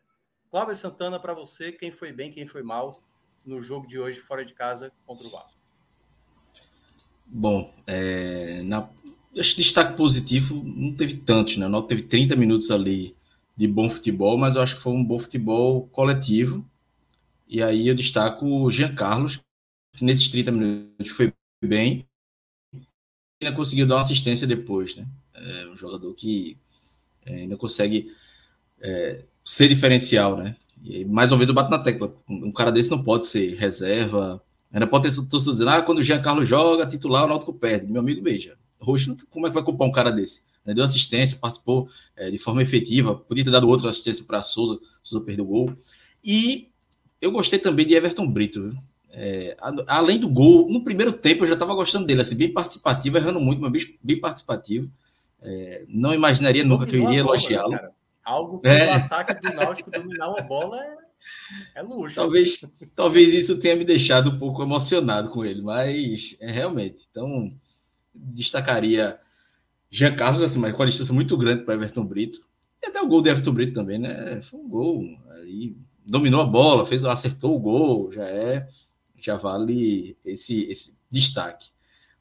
Cláudio 0.51 0.75
Santana, 0.75 1.19
para 1.19 1.33
você, 1.33 1.73
quem 1.73 1.91
foi 1.91 2.13
bem, 2.13 2.31
quem 2.31 2.47
foi 2.47 2.63
mal 2.63 3.03
no 3.47 3.61
jogo 3.61 3.87
de 3.87 3.99
hoje 3.99 4.21
fora 4.21 4.45
de 4.45 4.53
casa 4.53 4.93
contra 5.07 5.27
o 5.27 5.31
Vasco? 5.31 5.59
Bom, 7.27 7.73
é, 7.87 8.63
na, 8.63 8.89
acho 9.39 9.51
que 9.51 9.63
destaque 9.63 9.97
positivo 9.97 10.63
não 10.65 10.95
teve 10.95 11.17
tantos, 11.17 11.57
né? 11.57 11.67
O 11.67 11.83
teve 11.83 12.03
30 12.03 12.37
minutos 12.37 12.71
ali 12.71 13.17
de 13.57 13.67
bom 13.67 13.91
futebol, 13.91 14.39
mas 14.39 14.55
eu 14.55 14.63
acho 14.63 14.77
que 14.77 14.83
foi 14.83 14.93
um 14.93 15.05
bom 15.05 15.19
futebol 15.19 15.87
coletivo. 15.89 16.65
E 17.49 17.63
aí 17.63 17.89
eu 17.89 17.95
destaco 17.95 18.47
o 18.47 18.71
Jean 18.71 18.95
Carlos, 18.95 19.41
que 19.97 20.05
nesses 20.05 20.31
30 20.31 20.53
minutos 20.53 21.09
foi 21.09 21.33
bem, 21.65 22.07
e 22.73 23.47
ainda 23.47 23.57
conseguiu 23.57 23.87
dar 23.87 23.97
uma 23.97 24.01
assistência 24.03 24.47
depois, 24.47 24.97
né? 24.97 25.07
É 25.35 25.67
um 25.69 25.77
jogador 25.77 26.13
que 26.15 26.59
é, 27.25 27.37
ainda 27.37 27.57
consegue 27.57 28.13
é, 28.81 29.23
ser 29.45 29.69
diferencial, 29.69 30.37
né? 30.37 30.57
E 30.83 31.05
mais 31.05 31.33
uma 31.33 31.39
vez 31.39 31.49
eu 31.49 31.55
bato 31.55 31.71
na 31.71 31.79
tecla. 31.79 32.15
Um 32.29 32.53
cara 32.53 32.71
desse 32.71 32.91
não 32.91 33.03
pode 33.03 33.27
ser 33.27 33.57
reserva. 33.57 34.43
Ainda 34.73 34.87
pode 34.87 35.09
ter 35.09 35.29
torcedor 35.29 35.55
dizendo, 35.55 35.71
ah, 35.71 35.83
quando 35.83 35.99
o 35.99 36.03
Jean 36.03 36.21
Carlos 36.21 36.49
joga, 36.49 36.87
titular, 36.87 37.25
o 37.25 37.29
Náutico 37.29 37.55
perde. 37.55 37.91
Meu 37.91 38.01
amigo, 38.01 38.23
beija. 38.23 38.59
Roxo, 38.81 39.17
como 39.31 39.47
é 39.47 39.51
que 39.51 39.55
vai 39.55 39.65
culpar 39.65 39.89
um 39.89 39.93
cara 39.93 40.11
desse? 40.11 40.43
né, 40.69 40.75
deu 40.75 40.85
assistência, 40.85 41.39
participou 41.39 41.89
é, 42.15 42.31
de 42.31 42.37
forma 42.37 42.63
efetiva, 42.63 43.15
podia 43.15 43.43
ter 43.43 43.51
dado 43.51 43.67
outra 43.67 43.89
assistência 43.89 44.23
para 44.23 44.43
Souza, 44.43 44.79
Souza 45.03 45.25
perdeu 45.25 45.47
o 45.47 45.49
gol. 45.49 45.77
E 46.23 46.68
eu 47.21 47.33
gostei 47.33 47.59
também 47.59 47.87
de 47.87 47.95
Everton 47.95 48.27
Brito, 48.27 48.73
é, 49.11 49.57
além 49.87 50.19
do 50.19 50.29
gol, 50.29 50.71
no 50.71 50.85
primeiro 50.85 51.13
tempo 51.13 51.45
eu 51.45 51.49
já 51.49 51.55
estava 51.55 51.75
gostando 51.75 52.07
dele, 52.07 52.21
assim, 52.21 52.37
bem 52.37 52.53
participativo, 52.53 53.17
errando 53.17 53.41
muito, 53.41 53.61
mas 53.61 53.87
bem, 54.03 54.21
participativo. 54.21 54.91
É, 55.41 55.85
não 55.89 56.13
imaginaria 56.13 56.65
nunca 56.65 56.87
que 56.87 56.97
eu 56.97 57.03
iria 57.03 57.21
elogiá-lo. 57.21 57.79
Algo 58.25 58.61
que 58.61 58.69
é. 58.69 58.87
o 58.87 58.93
ataque 58.93 59.35
do 59.41 59.55
Náutico 59.55 59.91
dominar 59.91 60.29
uma 60.29 60.43
bola 60.43 60.79
é, 60.85 60.97
é 61.77 61.83
luxo. 61.83 62.17
Talvez, 62.17 62.61
talvez 62.95 63.33
isso 63.33 63.59
tenha 63.59 63.75
me 63.75 63.85
deixado 63.85 64.31
um 64.31 64.39
pouco 64.39 64.63
emocionado 64.63 65.31
com 65.31 65.45
ele, 65.45 65.63
mas 65.63 66.37
é 66.41 66.51
realmente. 66.51 67.09
Então, 67.11 67.53
destacaria 68.15 69.19
Jean 69.91 70.15
Carlos, 70.15 70.43
assim, 70.43 70.59
mas 70.59 70.75
com 70.75 70.83
a 70.83 70.87
distância 70.87 71.15
muito 71.15 71.37
grande 71.39 71.65
para 71.65 71.75
Everton 71.75 72.05
Brito. 72.05 72.47
E 72.83 72.89
até 72.89 73.01
o 73.01 73.09
gol 73.09 73.23
do 73.23 73.31
Everton 73.31 73.53
Brito 73.53 73.73
também, 73.73 73.99
né? 73.99 74.41
Foi 74.43 74.61
um 74.61 74.69
gol. 74.69 75.05
Aí 75.41 75.75
dominou 76.09 76.41
a 76.41 76.47
bola, 76.47 76.87
fez, 76.87 77.05
acertou 77.05 77.57
o 77.57 77.61
gol, 77.61 78.13
já 78.13 78.27
é, 78.27 78.69
já 79.17 79.37
vale 79.37 80.17
esse, 80.25 80.65
esse 80.71 80.99
destaque. 81.11 81.71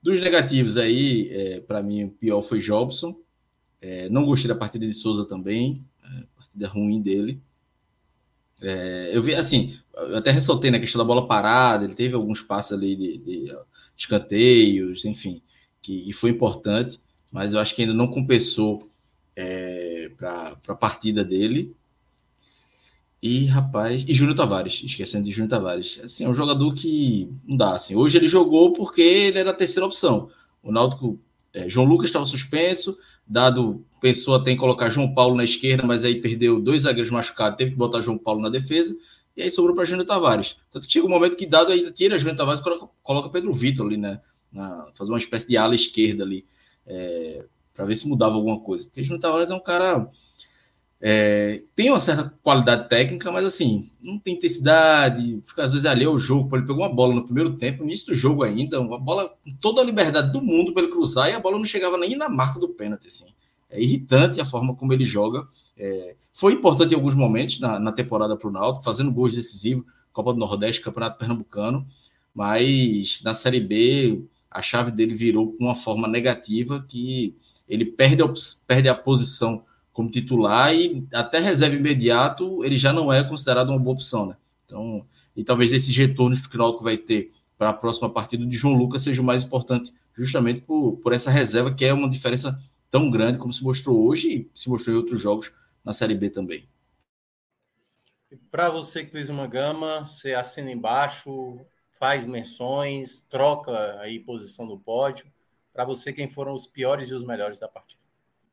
Dos 0.02 0.20
negativos 0.22 0.78
aí, 0.78 1.30
é, 1.32 1.60
para 1.62 1.82
mim, 1.82 2.04
o 2.06 2.10
pior 2.10 2.42
foi 2.42 2.60
Jobson. 2.60 3.20
É, 3.82 4.10
não 4.10 4.26
gostei 4.26 4.48
da 4.48 4.56
partida 4.56 4.86
de 4.86 4.94
Souza 4.94 5.26
também, 5.26 5.86
é, 6.04 6.24
partida 6.36 6.68
ruim 6.68 7.02
dele. 7.02 7.42
É, 8.62 9.12
eu 9.14 9.22
vi, 9.22 9.36
assim, 9.36 9.78
eu 9.94 10.18
até 10.18 10.32
ressaltei 10.32 10.72
na 10.72 10.80
questão 10.80 11.00
da 11.00 11.06
bola 11.06 11.28
parada, 11.28 11.86
ele 11.86 11.94
teve 11.94 12.16
alguns 12.16 12.42
passos 12.42 12.72
ali 12.72 12.96
de, 12.96 13.18
de 13.20 13.56
escanteios, 13.96 15.06
enfim, 15.06 15.42
que, 15.82 16.02
que 16.02 16.14
foi 16.14 16.32
importante 16.32 17.00
mas 17.32 17.54
eu 17.54 17.60
acho 17.60 17.76
que 17.76 17.82
ainda 17.82 17.94
não 17.94 18.08
compensou 18.08 18.90
é, 19.36 20.10
para 20.18 20.58
a 20.68 20.76
partida 20.76 21.24
dele. 21.24 21.76
E, 23.22 23.46
rapaz, 23.46 24.06
e 24.08 24.14
Júnior 24.14 24.36
Tavares, 24.36 24.82
esquecendo 24.84 25.26
de 25.26 25.32
Júnior 25.32 25.50
Tavares. 25.50 26.00
Assim, 26.04 26.24
é 26.24 26.30
um 26.30 26.36
jogador 26.36 26.74
que 26.74 27.32
não 27.46 27.58
dá. 27.58 27.76
Assim. 27.76 27.96
Hoje 27.96 28.18
ele 28.18 28.28
jogou 28.28 28.74
porque 28.74 29.02
ele 29.02 29.40
era 29.40 29.52
a 29.52 29.56
terceira 29.56 29.86
opção. 29.86 30.30
O 30.62 30.72
Náutico, 30.72 31.20
é, 31.54 31.68
João 31.68 31.88
Lucas 31.88 32.10
estava 32.10 32.26
suspenso, 32.26 32.98
dado 33.26 33.84
pensou 34.00 34.36
até 34.36 34.52
em 34.52 34.58
colocar 34.58 34.90
João 34.90 35.14
Paulo 35.14 35.36
na 35.36 35.44
esquerda, 35.44 35.84
mas 35.86 36.06
aí 36.06 36.22
perdeu 36.22 36.60
dois 36.62 36.84
zagueiros 36.84 37.12
machucados, 37.12 37.58
teve 37.58 37.72
que 37.72 37.78
botar 37.78 38.02
João 38.02 38.18
Paulo 38.18 38.42
na 38.42 38.50
defesa, 38.50 38.96
e 39.36 39.42
aí 39.42 39.50
sobrou 39.50 39.76
para 39.76 39.86
Júnior 39.86 40.06
Tavares. 40.06 40.58
Tanto 40.70 40.86
que 40.86 40.94
chega 40.94 41.06
um 41.06 41.10
momento 41.10 41.36
que, 41.36 41.46
dado 41.46 41.72
aí, 41.72 41.92
tira 41.92 42.18
Júnior 42.18 42.38
Tavares 42.38 42.62
coloca, 42.62 42.88
coloca 43.02 43.30
Pedro 43.30 43.54
Vitor 43.54 43.88
ali, 43.88 43.98
né? 43.98 44.22
Na, 44.52 44.92
fazer 44.96 45.12
uma 45.12 45.18
espécie 45.18 45.48
de 45.48 45.58
ala 45.58 45.76
esquerda 45.76 46.24
ali 46.24 46.46
é, 46.86 47.46
para 47.74 47.86
ver 47.86 47.96
se 47.96 48.08
mudava 48.08 48.36
alguma 48.36 48.60
coisa. 48.60 48.86
Porque 48.86 49.04
Júnior 49.04 49.22
Tavares 49.22 49.52
é 49.52 49.56
um 49.56 49.60
cara. 49.60 50.10
É, 51.00 51.62
tem 51.76 51.92
uma 51.92 52.00
certa 52.00 52.34
qualidade 52.42 52.90
técnica, 52.90 53.32
mas 53.32 53.46
assim, 53.46 53.90
não 54.02 54.18
tem 54.18 54.34
intensidade, 54.34 55.40
fica 55.44 55.64
às 55.64 55.74
vezes 55.74 55.86
ali 55.86 56.06
ao 56.06 56.20
jogo. 56.20 56.56
Ele 56.56 56.66
pegou 56.66 56.84
uma 56.84 56.94
bola 56.94 57.14
no 57.14 57.24
primeiro 57.24 57.54
tempo, 57.54 57.84
início 57.84 58.08
do 58.08 58.16
jogo 58.16 58.44
ainda, 58.44 58.80
uma 58.82 59.00
bola 59.00 59.30
com 59.44 59.52
toda 59.62 59.82
a 59.82 59.86
liberdade 59.86 60.32
do 60.32 60.42
mundo 60.42 60.74
para 60.74 60.84
ele 60.84 60.92
cruzar 60.92 61.30
e 61.30 61.34
a 61.34 61.40
bola 61.40 61.58
não 61.58 61.66
chegava 61.66 61.98
nem 61.98 62.18
na 62.18 62.30
marca 62.30 62.60
do 62.60 62.70
pênalti. 62.70 63.08
Assim. 63.08 63.26
É 63.70 63.82
irritante 63.82 64.42
a 64.42 64.46
forma 64.46 64.76
como 64.76 64.92
ele 64.92 65.06
joga. 65.06 65.48
É, 65.78 66.16
foi 66.34 66.54
importante 66.54 66.94
em 66.94 66.96
alguns 66.96 67.16
momentos 67.16 67.60
na, 67.60 67.80
na 67.80 67.92
temporada 67.92 68.36
para 68.36 68.48
o 68.48 68.52
Náutico, 68.52 68.84
fazendo 68.84 69.12
gols 69.12 69.34
decisivos, 69.34 69.86
Copa 70.12 70.34
do 70.34 70.40
Nordeste, 70.40 70.82
Campeonato 70.82 71.20
Pernambucano, 71.20 71.86
mas 72.34 73.22
na 73.24 73.36
Série 73.36 73.60
B 73.60 74.24
a 74.50 74.62
chave 74.64 74.90
dele 74.90 75.14
virou 75.14 75.54
com 75.54 75.66
uma 75.66 75.76
forma 75.76 76.08
negativa 76.08 76.84
que 76.88 77.36
ele 77.70 77.86
perde 77.86 78.24
a, 78.24 78.34
perde 78.66 78.90
a 78.90 78.96
posição 78.96 79.64
como 79.98 80.12
titular 80.12 80.76
e 80.76 81.08
até 81.12 81.40
reserva 81.40 81.76
imediato 81.76 82.64
ele 82.64 82.78
já 82.78 82.94
não 82.94 83.12
é 83.12 83.24
considerado 83.24 83.70
uma 83.70 83.80
boa 83.80 83.96
opção, 83.96 84.28
né? 84.28 84.38
Então, 84.64 85.04
e 85.36 85.44
talvez 85.44 85.74
esses 85.74 85.98
retornos 85.98 86.46
que 86.46 86.56
o 86.56 86.60
Náutico 86.60 86.84
vai 86.84 86.98
ter 86.98 87.34
para 87.58 87.72
a 87.72 87.74
próxima 87.74 88.08
partida 88.08 88.46
de 88.46 88.56
João 88.56 88.76
Lucas 88.76 89.02
seja 89.02 89.24
o 89.24 89.26
mais 89.26 89.44
importante, 89.44 89.92
justamente 90.16 90.62
por, 90.62 90.98
por 90.98 91.14
essa 91.14 91.32
reserva 91.32 91.74
que 91.74 91.84
é 91.84 91.92
uma 91.92 92.08
diferença 92.08 92.56
tão 92.92 93.10
grande 93.10 93.40
como 93.40 93.52
se 93.52 93.64
mostrou 93.64 94.08
hoje 94.08 94.30
e 94.32 94.52
se 94.54 94.70
mostrou 94.70 94.96
em 94.96 95.00
outros 95.00 95.20
jogos 95.20 95.52
na 95.84 95.94
Série 95.94 96.14
B 96.14 96.30
também. 96.30 96.70
Para 98.52 98.70
você 98.70 99.10
uma 99.32 99.48
gama, 99.48 100.02
você 100.02 100.36
assina 100.36 100.72
embaixo, 100.72 101.60
faz 101.94 102.24
menções, 102.24 103.22
troca 103.22 104.00
aí 104.00 104.20
posição 104.20 104.68
do 104.68 104.78
pódio. 104.78 105.26
Para 105.74 105.86
você, 105.86 106.14
quem 106.14 106.30
foram 106.30 106.54
os 106.54 106.68
piores 106.68 107.10
e 107.10 107.16
os 107.16 107.26
melhores 107.26 107.60
da 107.60 107.68
partida? 107.68 108.07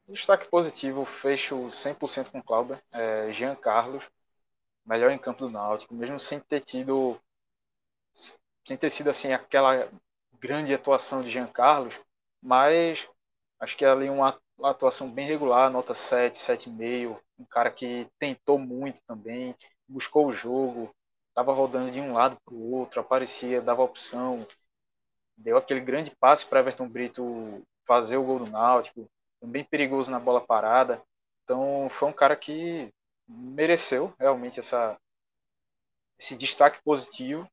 Destaque 0.09 0.49
positivo, 0.49 1.05
fecho 1.05 1.71
100% 1.71 2.31
com 2.31 2.43
Clauber, 2.43 2.83
é, 2.93 3.33
Jean 3.33 3.57
Carlos, 3.57 4.05
melhor 4.85 5.11
em 5.11 5.19
campo 5.19 5.41
do 5.41 5.51
Náutico, 5.51 5.95
mesmo 5.95 6.21
sem 6.21 6.39
ter 6.41 6.61
tido, 6.61 7.19
sem 8.67 8.77
ter 8.77 8.91
sido 8.91 9.09
assim 9.09 9.33
aquela 9.33 9.89
grande 10.39 10.75
atuação 10.75 11.23
de 11.23 11.31
Jean 11.31 11.47
Carlos, 11.47 11.95
mas 12.43 13.09
acho 13.59 13.77
que 13.77 13.85
é 13.85 13.89
ali 13.89 14.11
uma 14.11 14.39
atuação 14.63 15.11
bem 15.11 15.27
regular, 15.27 15.71
nota 15.71 15.95
7, 15.95 16.39
7,5, 16.39 17.19
um 17.39 17.45
cara 17.47 17.71
que 17.71 18.07
tentou 18.19 18.59
muito 18.59 19.01
também, 19.07 19.57
buscou 19.89 20.27
o 20.27 20.33
jogo, 20.33 20.95
estava 21.29 21.53
rodando 21.55 21.91
de 21.91 22.01
um 22.01 22.13
lado 22.13 22.37
para 22.45 22.55
o 22.55 22.73
outro, 22.73 23.01
aparecia, 23.01 23.63
dava 23.63 23.83
opção, 23.83 24.47
deu 25.37 25.57
aquele 25.57 25.81
grande 25.81 26.11
passe 26.11 26.45
para 26.45 26.61
Everton 26.61 26.89
Brito 26.89 27.67
fazer 27.87 28.19
o 28.19 28.25
gol 28.25 28.41
do 28.41 28.51
Náutico, 28.51 29.09
bem 29.47 29.65
perigoso 29.65 30.11
na 30.11 30.19
bola 30.19 30.41
parada. 30.41 31.03
Então 31.45 31.89
foi 31.91 32.09
um 32.09 32.13
cara 32.13 32.37
que 32.37 32.93
mereceu 33.29 34.13
realmente 34.19 34.61
essa 34.61 34.99
esse 36.19 36.37
destaque 36.37 36.81
positivo 36.85 37.49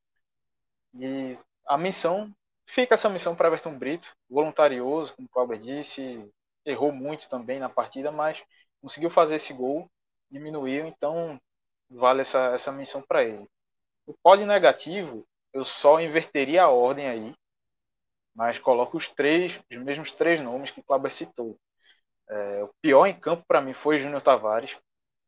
e 0.94 1.38
a 1.66 1.78
missão 1.78 2.32
fica 2.66 2.96
essa 2.96 3.10
missão 3.10 3.36
para 3.36 3.48
Everton 3.48 3.78
Brito, 3.78 4.08
voluntarioso, 4.30 5.14
como 5.16 5.28
o 5.28 5.30
Cláudio 5.30 5.58
disse, 5.58 6.30
errou 6.66 6.92
muito 6.92 7.28
também 7.30 7.60
na 7.60 7.70
partida, 7.70 8.12
mas 8.12 8.42
conseguiu 8.82 9.10
fazer 9.10 9.36
esse 9.36 9.54
gol, 9.54 9.90
diminuiu, 10.30 10.88
então 10.88 11.40
vale 11.90 12.22
essa, 12.22 12.54
essa 12.54 12.72
menção 12.72 13.02
para 13.02 13.24
ele. 13.24 13.48
O 14.06 14.14
pódio 14.14 14.46
negativo, 14.46 15.26
eu 15.54 15.66
só 15.66 16.00
inverteria 16.00 16.64
a 16.64 16.70
ordem 16.70 17.08
aí, 17.08 17.36
mas 18.34 18.58
coloco 18.58 18.98
os 18.98 19.10
três, 19.10 19.60
os 19.70 19.78
mesmos 19.78 20.14
três 20.14 20.40
nomes 20.40 20.72
que 20.72 20.80
o 20.80 20.84
Kleber 20.84 21.12
citou. 21.12 21.58
É, 22.30 22.64
o 22.64 22.70
pior 22.82 23.06
em 23.08 23.20
campo 23.20 23.44
para 23.48 23.62
mim 23.62 23.74
foi 23.74 23.98
Júnior 23.98 24.22
Tavares. 24.22 24.78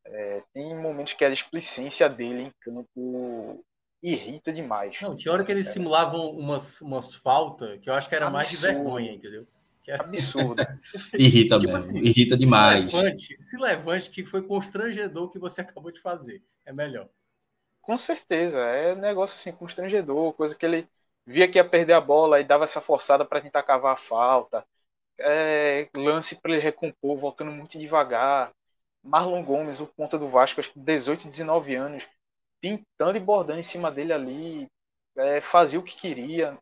É, 0.06 0.42
tem 0.52 0.74
momentos 0.76 1.14
que 1.14 1.24
a 1.24 1.30
displicência 1.30 2.08
dele 2.08 2.42
em 2.42 2.52
campo 2.60 3.64
irrita 4.02 4.52
demais. 4.52 5.00
Não, 5.00 5.16
tinha 5.16 5.32
hora 5.32 5.44
que 5.44 5.50
eles 5.50 5.66
é. 5.66 5.70
simulavam 5.70 6.30
umas, 6.30 6.80
umas 6.82 7.14
faltas 7.14 7.78
que 7.80 7.88
eu 7.88 7.94
acho 7.94 8.08
que 8.08 8.14
era 8.14 8.26
Absurdo. 8.26 8.36
mais 8.36 8.50
de 8.50 8.56
vergonha, 8.58 9.12
entendeu? 9.12 9.46
Que 9.82 9.90
era... 9.90 10.04
Absurdo. 10.04 10.62
irrita 11.18 11.58
tipo 11.58 11.72
mesmo, 11.72 11.96
assim, 11.96 12.04
irrita 12.04 12.36
demais. 12.36 12.92
Se 12.92 12.96
levante, 12.96 13.36
se 13.42 13.56
levante 13.56 14.10
que 14.10 14.24
foi 14.24 14.42
constrangedor 14.42 15.30
que 15.30 15.38
você 15.38 15.60
acabou 15.62 15.90
de 15.90 16.00
fazer. 16.00 16.42
É 16.66 16.72
melhor. 16.72 17.08
Com 17.80 17.96
certeza, 17.96 18.60
é 18.60 18.94
negócio 18.94 19.36
assim, 19.36 19.52
constrangedor, 19.52 20.32
coisa 20.34 20.54
que 20.54 20.64
ele 20.64 20.88
via 21.26 21.50
que 21.50 21.58
ia 21.58 21.64
perder 21.64 21.94
a 21.94 22.00
bola 22.00 22.40
e 22.40 22.44
dava 22.44 22.64
essa 22.64 22.80
forçada 22.80 23.24
para 23.24 23.40
tentar 23.40 23.62
cavar 23.62 23.94
a 23.94 23.98
falta. 23.98 24.64
É, 25.18 25.88
lance 25.94 26.34
para 26.40 26.52
ele 26.52 26.60
recompor, 26.60 27.16
voltando 27.16 27.50
muito 27.52 27.78
devagar. 27.78 28.52
Marlon 29.02 29.44
Gomes, 29.44 29.80
o 29.80 29.86
ponta 29.86 30.18
do 30.18 30.28
Vasco, 30.28 30.60
acho 30.60 30.72
que 30.72 30.80
18, 30.80 31.28
19 31.28 31.74
anos, 31.74 32.04
pintando 32.60 33.16
e 33.16 33.20
bordando 33.20 33.60
em 33.60 33.62
cima 33.64 33.90
dele 33.90 34.12
ali, 34.12 34.68
é, 35.16 35.40
fazia 35.40 35.78
o 35.78 35.82
que 35.82 35.96
queria. 35.96 36.58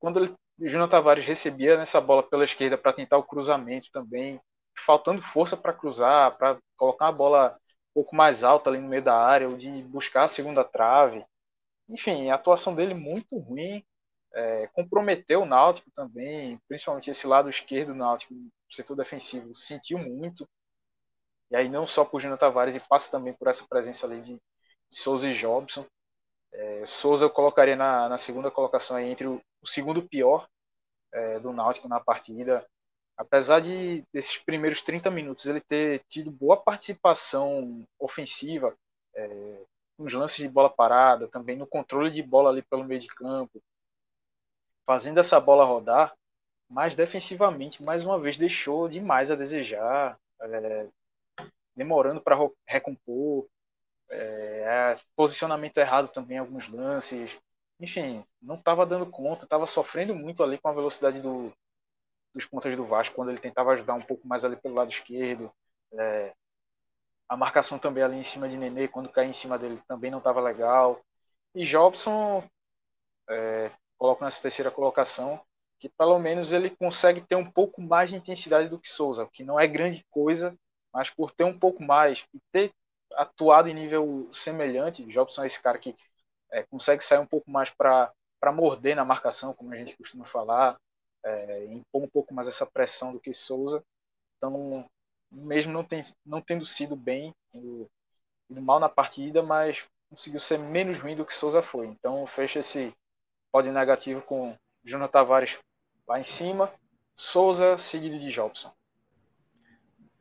Quando 0.00 0.20
ele, 0.20 0.34
o 0.58 0.68
Júnior 0.68 0.88
Tavares 0.88 1.24
recebia 1.24 1.76
nessa 1.78 2.00
bola 2.00 2.22
pela 2.22 2.44
esquerda 2.44 2.76
para 2.78 2.92
tentar 2.92 3.18
o 3.18 3.24
cruzamento 3.24 3.88
também, 3.92 4.40
faltando 4.84 5.22
força 5.22 5.56
para 5.56 5.72
cruzar, 5.72 6.36
para 6.36 6.58
colocar 6.76 7.08
a 7.08 7.12
bola 7.12 7.58
pouco 7.94 8.16
mais 8.16 8.42
alta 8.42 8.70
ali 8.70 8.78
no 8.80 8.88
meio 8.88 9.02
da 9.02 9.16
área, 9.16 9.48
ou 9.48 9.56
de 9.56 9.70
buscar 9.84 10.24
a 10.24 10.28
segunda 10.28 10.64
trave. 10.64 11.24
Enfim, 11.88 12.30
a 12.30 12.34
atuação 12.36 12.74
dele 12.74 12.94
muito 12.94 13.36
ruim, 13.38 13.84
é, 14.34 14.66
comprometeu 14.68 15.42
o 15.42 15.46
Náutico 15.46 15.90
também, 15.92 16.58
principalmente 16.68 17.10
esse 17.10 17.26
lado 17.26 17.50
esquerdo 17.50 17.88
do 17.88 17.94
Náutico, 17.94 18.34
o 18.34 18.74
setor 18.74 18.96
defensivo, 18.96 19.54
sentiu 19.54 19.98
muito. 19.98 20.48
E 21.50 21.56
aí 21.56 21.68
não 21.68 21.86
só 21.86 22.04
por 22.04 22.20
Júnior 22.20 22.38
Tavares, 22.38 22.76
e 22.76 22.80
passa 22.80 23.10
também 23.10 23.34
por 23.34 23.48
essa 23.48 23.66
presença 23.68 24.06
ali 24.06 24.20
de, 24.20 24.40
Souza 24.90 25.28
e 25.28 25.34
Jobson. 25.34 25.86
É, 26.52 26.86
Souza 26.86 27.24
eu 27.24 27.30
colocaria 27.30 27.76
na, 27.76 28.08
na 28.08 28.18
segunda 28.18 28.50
colocação 28.50 28.96
aí 28.96 29.08
entre 29.08 29.26
o, 29.26 29.40
o 29.62 29.66
segundo 29.66 30.02
pior 30.06 30.46
é, 31.12 31.40
do 31.40 31.52
Náutico 31.52 31.88
na 31.88 32.00
partida 32.00 32.66
apesar 33.16 33.60
de 33.60 34.04
desses 34.12 34.38
primeiros 34.38 34.82
30 34.82 35.10
minutos 35.10 35.46
ele 35.46 35.60
ter 35.60 36.02
tido 36.08 36.30
boa 36.30 36.56
participação 36.56 37.84
ofensiva, 37.98 38.76
é, 39.14 39.62
nos 39.98 40.12
lances 40.12 40.38
de 40.38 40.48
bola 40.48 40.70
parada, 40.70 41.28
também 41.28 41.56
no 41.56 41.66
controle 41.66 42.10
de 42.10 42.22
bola 42.22 42.50
ali 42.50 42.62
pelo 42.62 42.84
meio 42.84 43.00
de 43.00 43.08
campo, 43.08 43.62
fazendo 44.86 45.18
essa 45.18 45.38
bola 45.40 45.64
rodar, 45.64 46.14
mas 46.68 46.96
defensivamente, 46.96 47.82
mais 47.82 48.04
uma 48.04 48.18
vez, 48.18 48.38
deixou 48.38 48.88
demais 48.88 49.30
a 49.30 49.36
desejar, 49.36 50.18
é, 50.40 50.88
demorando 51.76 52.20
para 52.20 52.36
recompor, 52.66 53.46
é, 54.10 54.96
posicionamento 55.16 55.78
errado 55.78 56.08
também 56.08 56.38
alguns 56.38 56.68
lances, 56.68 57.36
enfim, 57.80 58.24
não 58.40 58.56
estava 58.56 58.86
dando 58.86 59.06
conta, 59.06 59.44
estava 59.44 59.66
sofrendo 59.66 60.14
muito 60.14 60.42
ali 60.42 60.58
com 60.58 60.68
a 60.68 60.72
velocidade 60.72 61.20
do, 61.20 61.52
dos 62.34 62.46
pontas 62.46 62.76
do 62.76 62.86
Vasco, 62.86 63.14
quando 63.14 63.30
ele 63.30 63.40
tentava 63.40 63.72
ajudar 63.72 63.94
um 63.94 64.02
pouco 64.02 64.26
mais 64.26 64.44
ali 64.44 64.56
pelo 64.56 64.74
lado 64.74 64.90
esquerdo. 64.90 65.52
É, 65.92 66.32
a 67.28 67.36
marcação 67.36 67.78
também 67.78 68.02
ali 68.02 68.16
em 68.16 68.22
cima 68.22 68.48
de 68.48 68.56
Nenê, 68.56 68.88
quando 68.88 69.08
caía 69.08 69.30
em 69.30 69.32
cima 69.32 69.58
dele, 69.58 69.82
também 69.88 70.10
não 70.10 70.18
estava 70.18 70.40
legal. 70.40 71.00
E 71.54 71.64
Jobson, 71.64 72.46
é, 73.28 73.70
coloco 74.02 74.24
nessa 74.24 74.42
terceira 74.42 74.68
colocação, 74.68 75.40
que 75.78 75.88
pelo 75.88 76.18
menos 76.18 76.52
ele 76.52 76.70
consegue 76.70 77.20
ter 77.20 77.36
um 77.36 77.48
pouco 77.48 77.80
mais 77.80 78.10
de 78.10 78.16
intensidade 78.16 78.68
do 78.68 78.76
que 78.76 78.88
Souza, 78.88 79.28
que 79.32 79.44
não 79.44 79.60
é 79.60 79.68
grande 79.68 80.04
coisa, 80.10 80.58
mas 80.92 81.08
por 81.08 81.30
ter 81.30 81.44
um 81.44 81.56
pouco 81.56 81.80
mais 81.80 82.24
e 82.34 82.40
ter 82.50 82.72
atuado 83.12 83.68
em 83.68 83.74
nível 83.74 84.28
semelhante, 84.32 85.04
Jobson 85.04 85.44
é 85.44 85.46
esse 85.46 85.62
cara 85.62 85.78
que 85.78 85.94
é, 86.50 86.64
consegue 86.64 87.04
sair 87.04 87.20
um 87.20 87.26
pouco 87.26 87.48
mais 87.48 87.70
para 87.70 88.12
morder 88.52 88.96
na 88.96 89.04
marcação, 89.04 89.54
como 89.54 89.72
a 89.72 89.76
gente 89.76 89.96
costuma 89.96 90.24
falar, 90.24 90.76
é, 91.24 91.66
impor 91.66 92.02
um 92.02 92.08
pouco 92.08 92.34
mais 92.34 92.48
essa 92.48 92.66
pressão 92.66 93.12
do 93.12 93.20
que 93.20 93.32
Souza. 93.32 93.84
Então, 94.36 94.84
mesmo 95.30 95.72
não, 95.72 95.84
tem, 95.84 96.00
não 96.26 96.42
tendo 96.42 96.66
sido 96.66 96.96
bem, 96.96 97.32
indo, 97.54 97.88
indo 98.50 98.60
mal 98.60 98.80
na 98.80 98.88
partida, 98.88 99.44
mas 99.44 99.84
conseguiu 100.10 100.40
ser 100.40 100.58
menos 100.58 100.98
ruim 100.98 101.14
do 101.14 101.24
que 101.24 101.32
Souza 101.32 101.62
foi. 101.62 101.86
Então, 101.86 102.26
fecha 102.26 102.58
esse 102.58 102.92
pódio 103.52 103.70
negativo 103.70 104.22
com 104.22 104.56
Júnior 104.82 105.10
Tavares 105.10 105.58
lá 106.08 106.18
em 106.18 106.24
cima, 106.24 106.72
Souza 107.14 107.76
seguido 107.76 108.18
de 108.18 108.30
Jobson. 108.30 108.72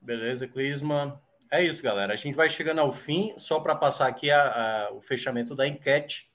Beleza, 0.02 0.48
Clisma. 0.48 1.22
É 1.50 1.64
isso, 1.64 1.82
galera. 1.82 2.14
A 2.14 2.18
gente 2.18 2.36
vai 2.36 2.50
chegando 2.50 2.80
ao 2.80 2.92
fim. 2.92 3.34
Só 3.38 3.60
para 3.60 3.76
passar 3.76 4.08
aqui 4.08 4.30
a, 4.30 4.88
a, 4.88 4.94
o 4.94 5.02
fechamento 5.02 5.56
da 5.56 5.66
enquete. 5.66 6.30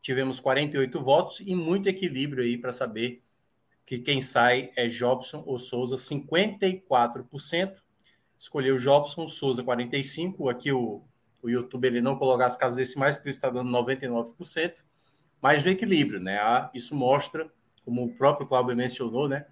Tivemos 0.00 0.38
48 0.40 1.02
votos 1.02 1.40
e 1.40 1.54
muito 1.54 1.88
equilíbrio 1.88 2.42
aí 2.44 2.58
para 2.58 2.72
saber 2.72 3.22
que 3.86 3.98
quem 3.98 4.20
sai 4.20 4.70
é 4.76 4.86
Jobson 4.86 5.42
ou 5.46 5.58
Souza, 5.58 5.96
54%. 5.96 7.76
Escolheu 8.36 8.76
Jobson, 8.76 9.28
Souza 9.28 9.62
45%. 9.62 10.50
Aqui 10.50 10.72
o, 10.72 11.02
o 11.40 11.48
YouTube 11.48 11.86
ele 11.86 12.00
não 12.00 12.18
coloca 12.18 12.44
as 12.44 12.56
casas 12.56 12.76
decimais, 12.76 13.16
por 13.16 13.28
isso 13.28 13.38
está 13.38 13.48
dando 13.48 13.70
99%. 13.70 14.74
Mas 15.42 15.64
o 15.64 15.68
equilíbrio, 15.68 16.20
né? 16.20 16.38
Ah, 16.38 16.70
isso 16.72 16.94
mostra, 16.94 17.52
como 17.84 18.04
o 18.04 18.14
próprio 18.14 18.46
Cláudio 18.46 18.76
mencionou, 18.76 19.28
né? 19.28 19.44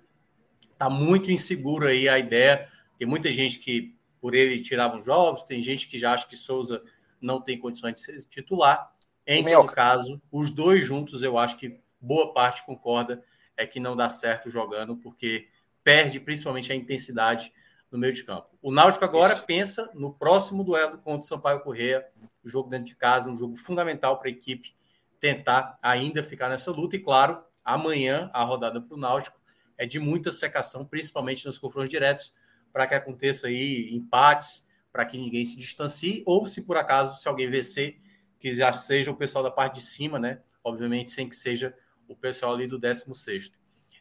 Está 0.73 0.89
muito 0.89 1.33
inseguro 1.33 1.89
aí 1.89 2.09
a 2.09 2.17
ideia. 2.17 2.69
Tem 2.97 3.09
muita 3.09 3.33
gente 3.33 3.59
que 3.59 3.99
por 4.21 4.35
ele 4.35 4.61
tirava 4.61 4.99
os 4.99 5.05
jogos, 5.05 5.43
tem 5.43 5.63
gente 5.63 5.89
que 5.89 5.99
já 5.99 6.13
acha 6.13 6.29
que 6.29 6.37
Souza 6.37 6.85
não 7.21 7.41
tem 7.41 7.59
condições 7.59 7.95
de 7.95 8.01
ser 8.01 8.17
titular. 8.29 8.95
Em 9.27 9.43
todo 9.45 9.73
caso, 9.73 10.23
os 10.31 10.51
dois 10.51 10.87
juntos, 10.87 11.23
eu 11.23 11.37
acho 11.37 11.57
que 11.57 11.81
boa 12.01 12.33
parte 12.33 12.65
concorda 12.65 13.23
é 13.57 13.67
que 13.67 13.81
não 13.81 13.97
dá 13.97 14.09
certo 14.09 14.49
jogando, 14.49 14.97
porque 14.97 15.49
perde 15.83 16.21
principalmente 16.21 16.71
a 16.71 16.75
intensidade 16.75 17.53
no 17.91 17.99
meio 17.99 18.13
de 18.13 18.23
campo. 18.23 18.49
O 18.63 18.71
Náutico 18.71 19.05
agora 19.05 19.33
Isso. 19.33 19.47
pensa 19.47 19.91
no 19.95 20.13
próximo 20.13 20.63
duelo 20.63 20.99
contra 20.99 21.21
o 21.21 21.29
Sampaio 21.29 21.61
Correia, 21.61 22.07
o 22.45 22.49
jogo 22.49 22.69
dentro 22.69 22.87
de 22.87 22.95
casa, 22.95 23.31
um 23.31 23.37
jogo 23.37 23.57
fundamental 23.57 24.19
para 24.19 24.29
a 24.29 24.33
equipe 24.33 24.75
tentar 25.21 25.79
ainda 25.83 26.25
ficar 26.25 26.49
nessa 26.49 26.73
luta. 26.73 26.97
E 26.97 26.99
claro, 26.99 27.45
amanhã 27.65 28.31
a 28.33 28.43
rodada 28.43 28.81
para 28.81 28.95
o 28.97 28.99
Náutico 28.99 29.39
é 29.77 29.87
de 29.87 29.99
muita 29.99 30.33
secação, 30.33 30.85
principalmente 30.85 31.47
nos 31.47 31.59
confrontos 31.59 31.91
diretos, 31.91 32.33
para 32.73 32.87
que 32.87 32.95
aconteça 32.95 33.47
aí 33.47 33.95
empates, 33.95 34.69
para 34.91 35.05
que 35.05 35.17
ninguém 35.17 35.45
se 35.45 35.57
distancie, 35.57 36.23
ou 36.27 36.47
se 36.47 36.63
por 36.63 36.77
acaso, 36.77 37.21
se 37.21 37.29
alguém 37.29 37.49
vencer, 37.49 38.01
que 38.39 38.53
já 38.53 38.73
seja 38.73 39.11
o 39.11 39.17
pessoal 39.17 39.45
da 39.45 39.51
parte 39.51 39.77
de 39.77 39.83
cima, 39.83 40.19
né? 40.19 40.41
Obviamente, 40.65 41.11
sem 41.11 41.29
que 41.29 41.37
seja 41.37 41.75
o 42.09 42.17
pessoal 42.17 42.55
ali 42.55 42.67
do 42.67 42.79
16. 42.79 43.53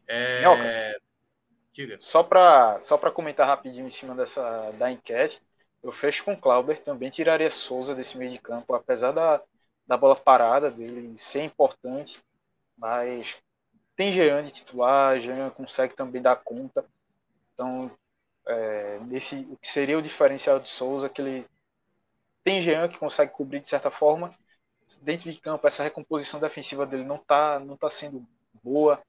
É... 0.07 0.97
Diga. 1.71 1.97
Só 1.99 2.23
para 2.23 2.79
só 2.79 2.97
comentar 2.97 3.47
rapidinho 3.47 3.85
em 3.85 3.89
cima 3.89 4.15
dessa 4.15 4.71
da 4.71 4.91
enquete, 4.91 5.41
eu 5.83 5.91
fecho 5.91 6.25
com 6.25 6.33
o 6.33 6.37
Clauber, 6.37 6.81
também 6.81 7.09
tiraria 7.09 7.49
Souza 7.49 7.95
desse 7.95 8.17
meio 8.17 8.31
de 8.31 8.39
campo, 8.39 8.73
apesar 8.73 9.11
da, 9.11 9.41
da 9.89 9.97
bola 9.97 10.15
parada 10.15 10.69
dele 10.69 11.17
ser 11.17 11.43
importante, 11.43 12.23
mas 12.77 13.35
tem 13.95 14.11
Jean 14.11 14.43
de 14.43 14.51
titular, 14.51 15.19
Jean 15.19 15.49
consegue 15.49 15.95
também 15.95 16.21
dar 16.21 16.35
conta. 16.35 16.85
Então, 17.51 17.89
é, 18.45 18.99
nesse, 19.07 19.47
o 19.49 19.57
que 19.57 19.67
seria 19.67 19.97
o 19.97 20.01
diferencial 20.01 20.59
de 20.59 20.69
Souza, 20.69 21.09
que 21.09 21.19
ele 21.19 21.47
tem 22.43 22.61
Jean 22.61 22.87
que 22.87 22.99
consegue 22.99 23.31
cobrir 23.31 23.61
de 23.61 23.67
certa 23.67 23.89
forma, 23.89 24.31
dentro 25.01 25.31
de 25.31 25.41
campo 25.41 25.65
essa 25.65 25.81
recomposição 25.81 26.39
defensiva 26.39 26.85
dele 26.85 27.03
não 27.03 27.15
está 27.15 27.59
não 27.59 27.75
tá 27.75 27.89
sendo 27.89 28.23
boa, 28.63 29.01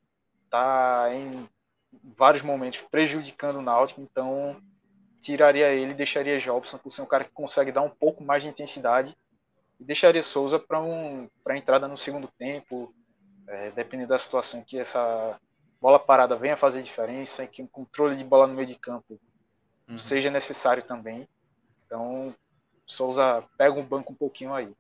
está 0.46 1.10
em 1.12 1.46
vários 2.16 2.42
momentos 2.42 2.80
prejudicando 2.90 3.56
o 3.56 3.62
Náutico, 3.62 4.00
então 4.00 4.58
tiraria 5.20 5.68
ele, 5.74 5.92
deixaria 5.92 6.40
Jobson 6.40 6.78
por 6.78 6.90
ser 6.90 7.02
um 7.02 7.06
cara 7.06 7.24
que 7.24 7.32
consegue 7.32 7.70
dar 7.70 7.82
um 7.82 7.90
pouco 7.90 8.24
mais 8.24 8.42
de 8.42 8.48
intensidade 8.48 9.14
e 9.80 9.84
deixaria 9.84 10.22
Souza 10.22 10.58
para 10.58 10.80
um, 10.80 11.28
a 11.46 11.56
entrada 11.56 11.88
no 11.88 11.96
segundo 11.96 12.28
tempo, 12.38 12.94
é, 13.48 13.70
dependendo 13.70 14.10
da 14.10 14.18
situação 14.18 14.62
que 14.62 14.78
essa 14.78 15.40
bola 15.80 15.98
parada 15.98 16.36
venha 16.36 16.56
fazer 16.56 16.82
diferença 16.82 17.42
e 17.42 17.48
que 17.48 17.62
o 17.62 17.68
controle 17.68 18.14
de 18.14 18.22
bola 18.22 18.46
no 18.46 18.54
meio 18.54 18.68
de 18.68 18.74
campo 18.74 19.18
uhum. 19.88 19.98
seja 19.98 20.30
necessário 20.30 20.82
também. 20.82 21.26
Então, 21.86 22.34
Souza 22.86 23.42
pega 23.56 23.80
um 23.80 23.84
banco 23.84 24.12
um 24.12 24.16
pouquinho 24.16 24.52
aí. 24.52 24.70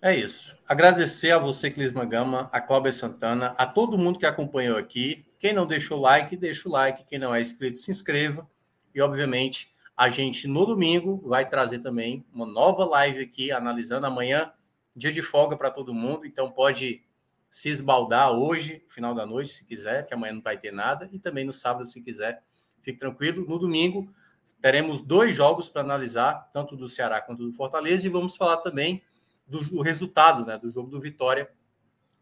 É 0.00 0.14
isso. 0.14 0.56
Agradecer 0.68 1.32
a 1.32 1.38
você, 1.38 1.70
Clisma 1.70 2.04
Gama, 2.04 2.48
a 2.52 2.60
Cláudia 2.60 2.92
Santana, 2.92 3.54
a 3.58 3.66
todo 3.66 3.98
mundo 3.98 4.18
que 4.18 4.26
acompanhou 4.26 4.78
aqui. 4.78 5.26
Quem 5.38 5.52
não 5.52 5.66
deixou 5.66 5.98
like, 5.98 6.36
deixa 6.36 6.68
o 6.68 6.72
like. 6.72 7.04
Quem 7.04 7.18
não 7.18 7.34
é 7.34 7.40
inscrito, 7.40 7.78
se 7.78 7.90
inscreva. 7.90 8.48
E, 8.94 9.00
obviamente, 9.00 9.74
a 9.96 10.08
gente 10.10 10.46
no 10.46 10.66
domingo 10.66 11.22
vai 11.26 11.48
trazer 11.48 11.78
também 11.78 12.24
uma 12.32 12.44
nova 12.44 12.84
live 12.84 13.20
aqui, 13.20 13.50
analisando 13.50 14.06
amanhã, 14.06 14.52
dia 14.94 15.10
de 15.10 15.22
folga 15.22 15.56
para 15.56 15.70
todo 15.70 15.94
mundo. 15.94 16.26
Então, 16.26 16.50
pode 16.50 17.02
se 17.50 17.70
esbaldar 17.70 18.30
hoje, 18.32 18.84
final 18.88 19.14
da 19.14 19.24
noite, 19.24 19.52
se 19.52 19.64
quiser, 19.64 20.04
que 20.04 20.12
amanhã 20.12 20.34
não 20.34 20.42
vai 20.42 20.58
ter 20.58 20.70
nada. 20.70 21.08
E 21.10 21.18
também 21.18 21.46
no 21.46 21.52
sábado, 21.52 21.86
se 21.86 22.02
quiser. 22.02 22.42
Fique 22.82 22.98
tranquilo. 22.98 23.46
No 23.48 23.58
domingo, 23.58 24.12
teremos 24.60 25.00
dois 25.00 25.34
jogos 25.34 25.66
para 25.66 25.80
analisar, 25.80 26.50
tanto 26.52 26.76
do 26.76 26.90
Ceará 26.90 27.22
quanto 27.22 27.46
do 27.46 27.52
Fortaleza. 27.54 28.06
E 28.06 28.10
vamos 28.10 28.36
falar 28.36 28.58
também 28.58 29.02
do, 29.46 29.60
do 29.64 29.80
resultado 29.80 30.44
né, 30.44 30.58
do 30.58 30.68
jogo 30.68 30.90
do 30.90 31.00
Vitória, 31.00 31.50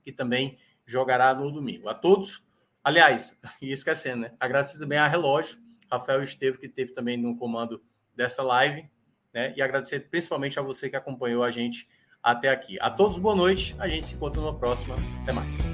que 0.05 0.13
também 0.13 0.59
jogará 0.87 1.35
no 1.35 1.51
domingo. 1.51 1.89
A 1.89 1.95
todos, 1.95 2.47
aliás, 2.85 3.41
e 3.61 3.73
esquecendo, 3.73 4.23
né? 4.23 4.33
Agradecer 4.39 4.79
também 4.79 4.99
a 4.99 5.09
Relógio, 5.09 5.59
Rafael 5.99 6.23
Estevo, 6.23 6.59
que 6.59 6.69
teve 6.69 6.93
também 6.93 7.17
no 7.17 7.37
comando 7.37 7.83
dessa 8.15 8.43
live, 8.43 8.89
né? 9.33 9.53
E 9.57 9.63
agradecer 9.63 10.09
principalmente 10.11 10.59
a 10.59 10.63
você 10.63 10.89
que 10.89 10.97
acompanhou 10.97 11.43
a 11.43 11.51
gente 11.51 11.89
até 12.23 12.49
aqui. 12.49 12.79
A 12.81 12.91
todos, 12.91 13.19
boa 13.19 13.35
noite. 13.35 13.75
A 13.79 13.89
gente 13.89 14.07
se 14.07 14.15
encontra 14.15 14.41
numa 14.41 14.59
próxima. 14.59 14.97
Até 15.23 15.33
mais. 15.33 15.74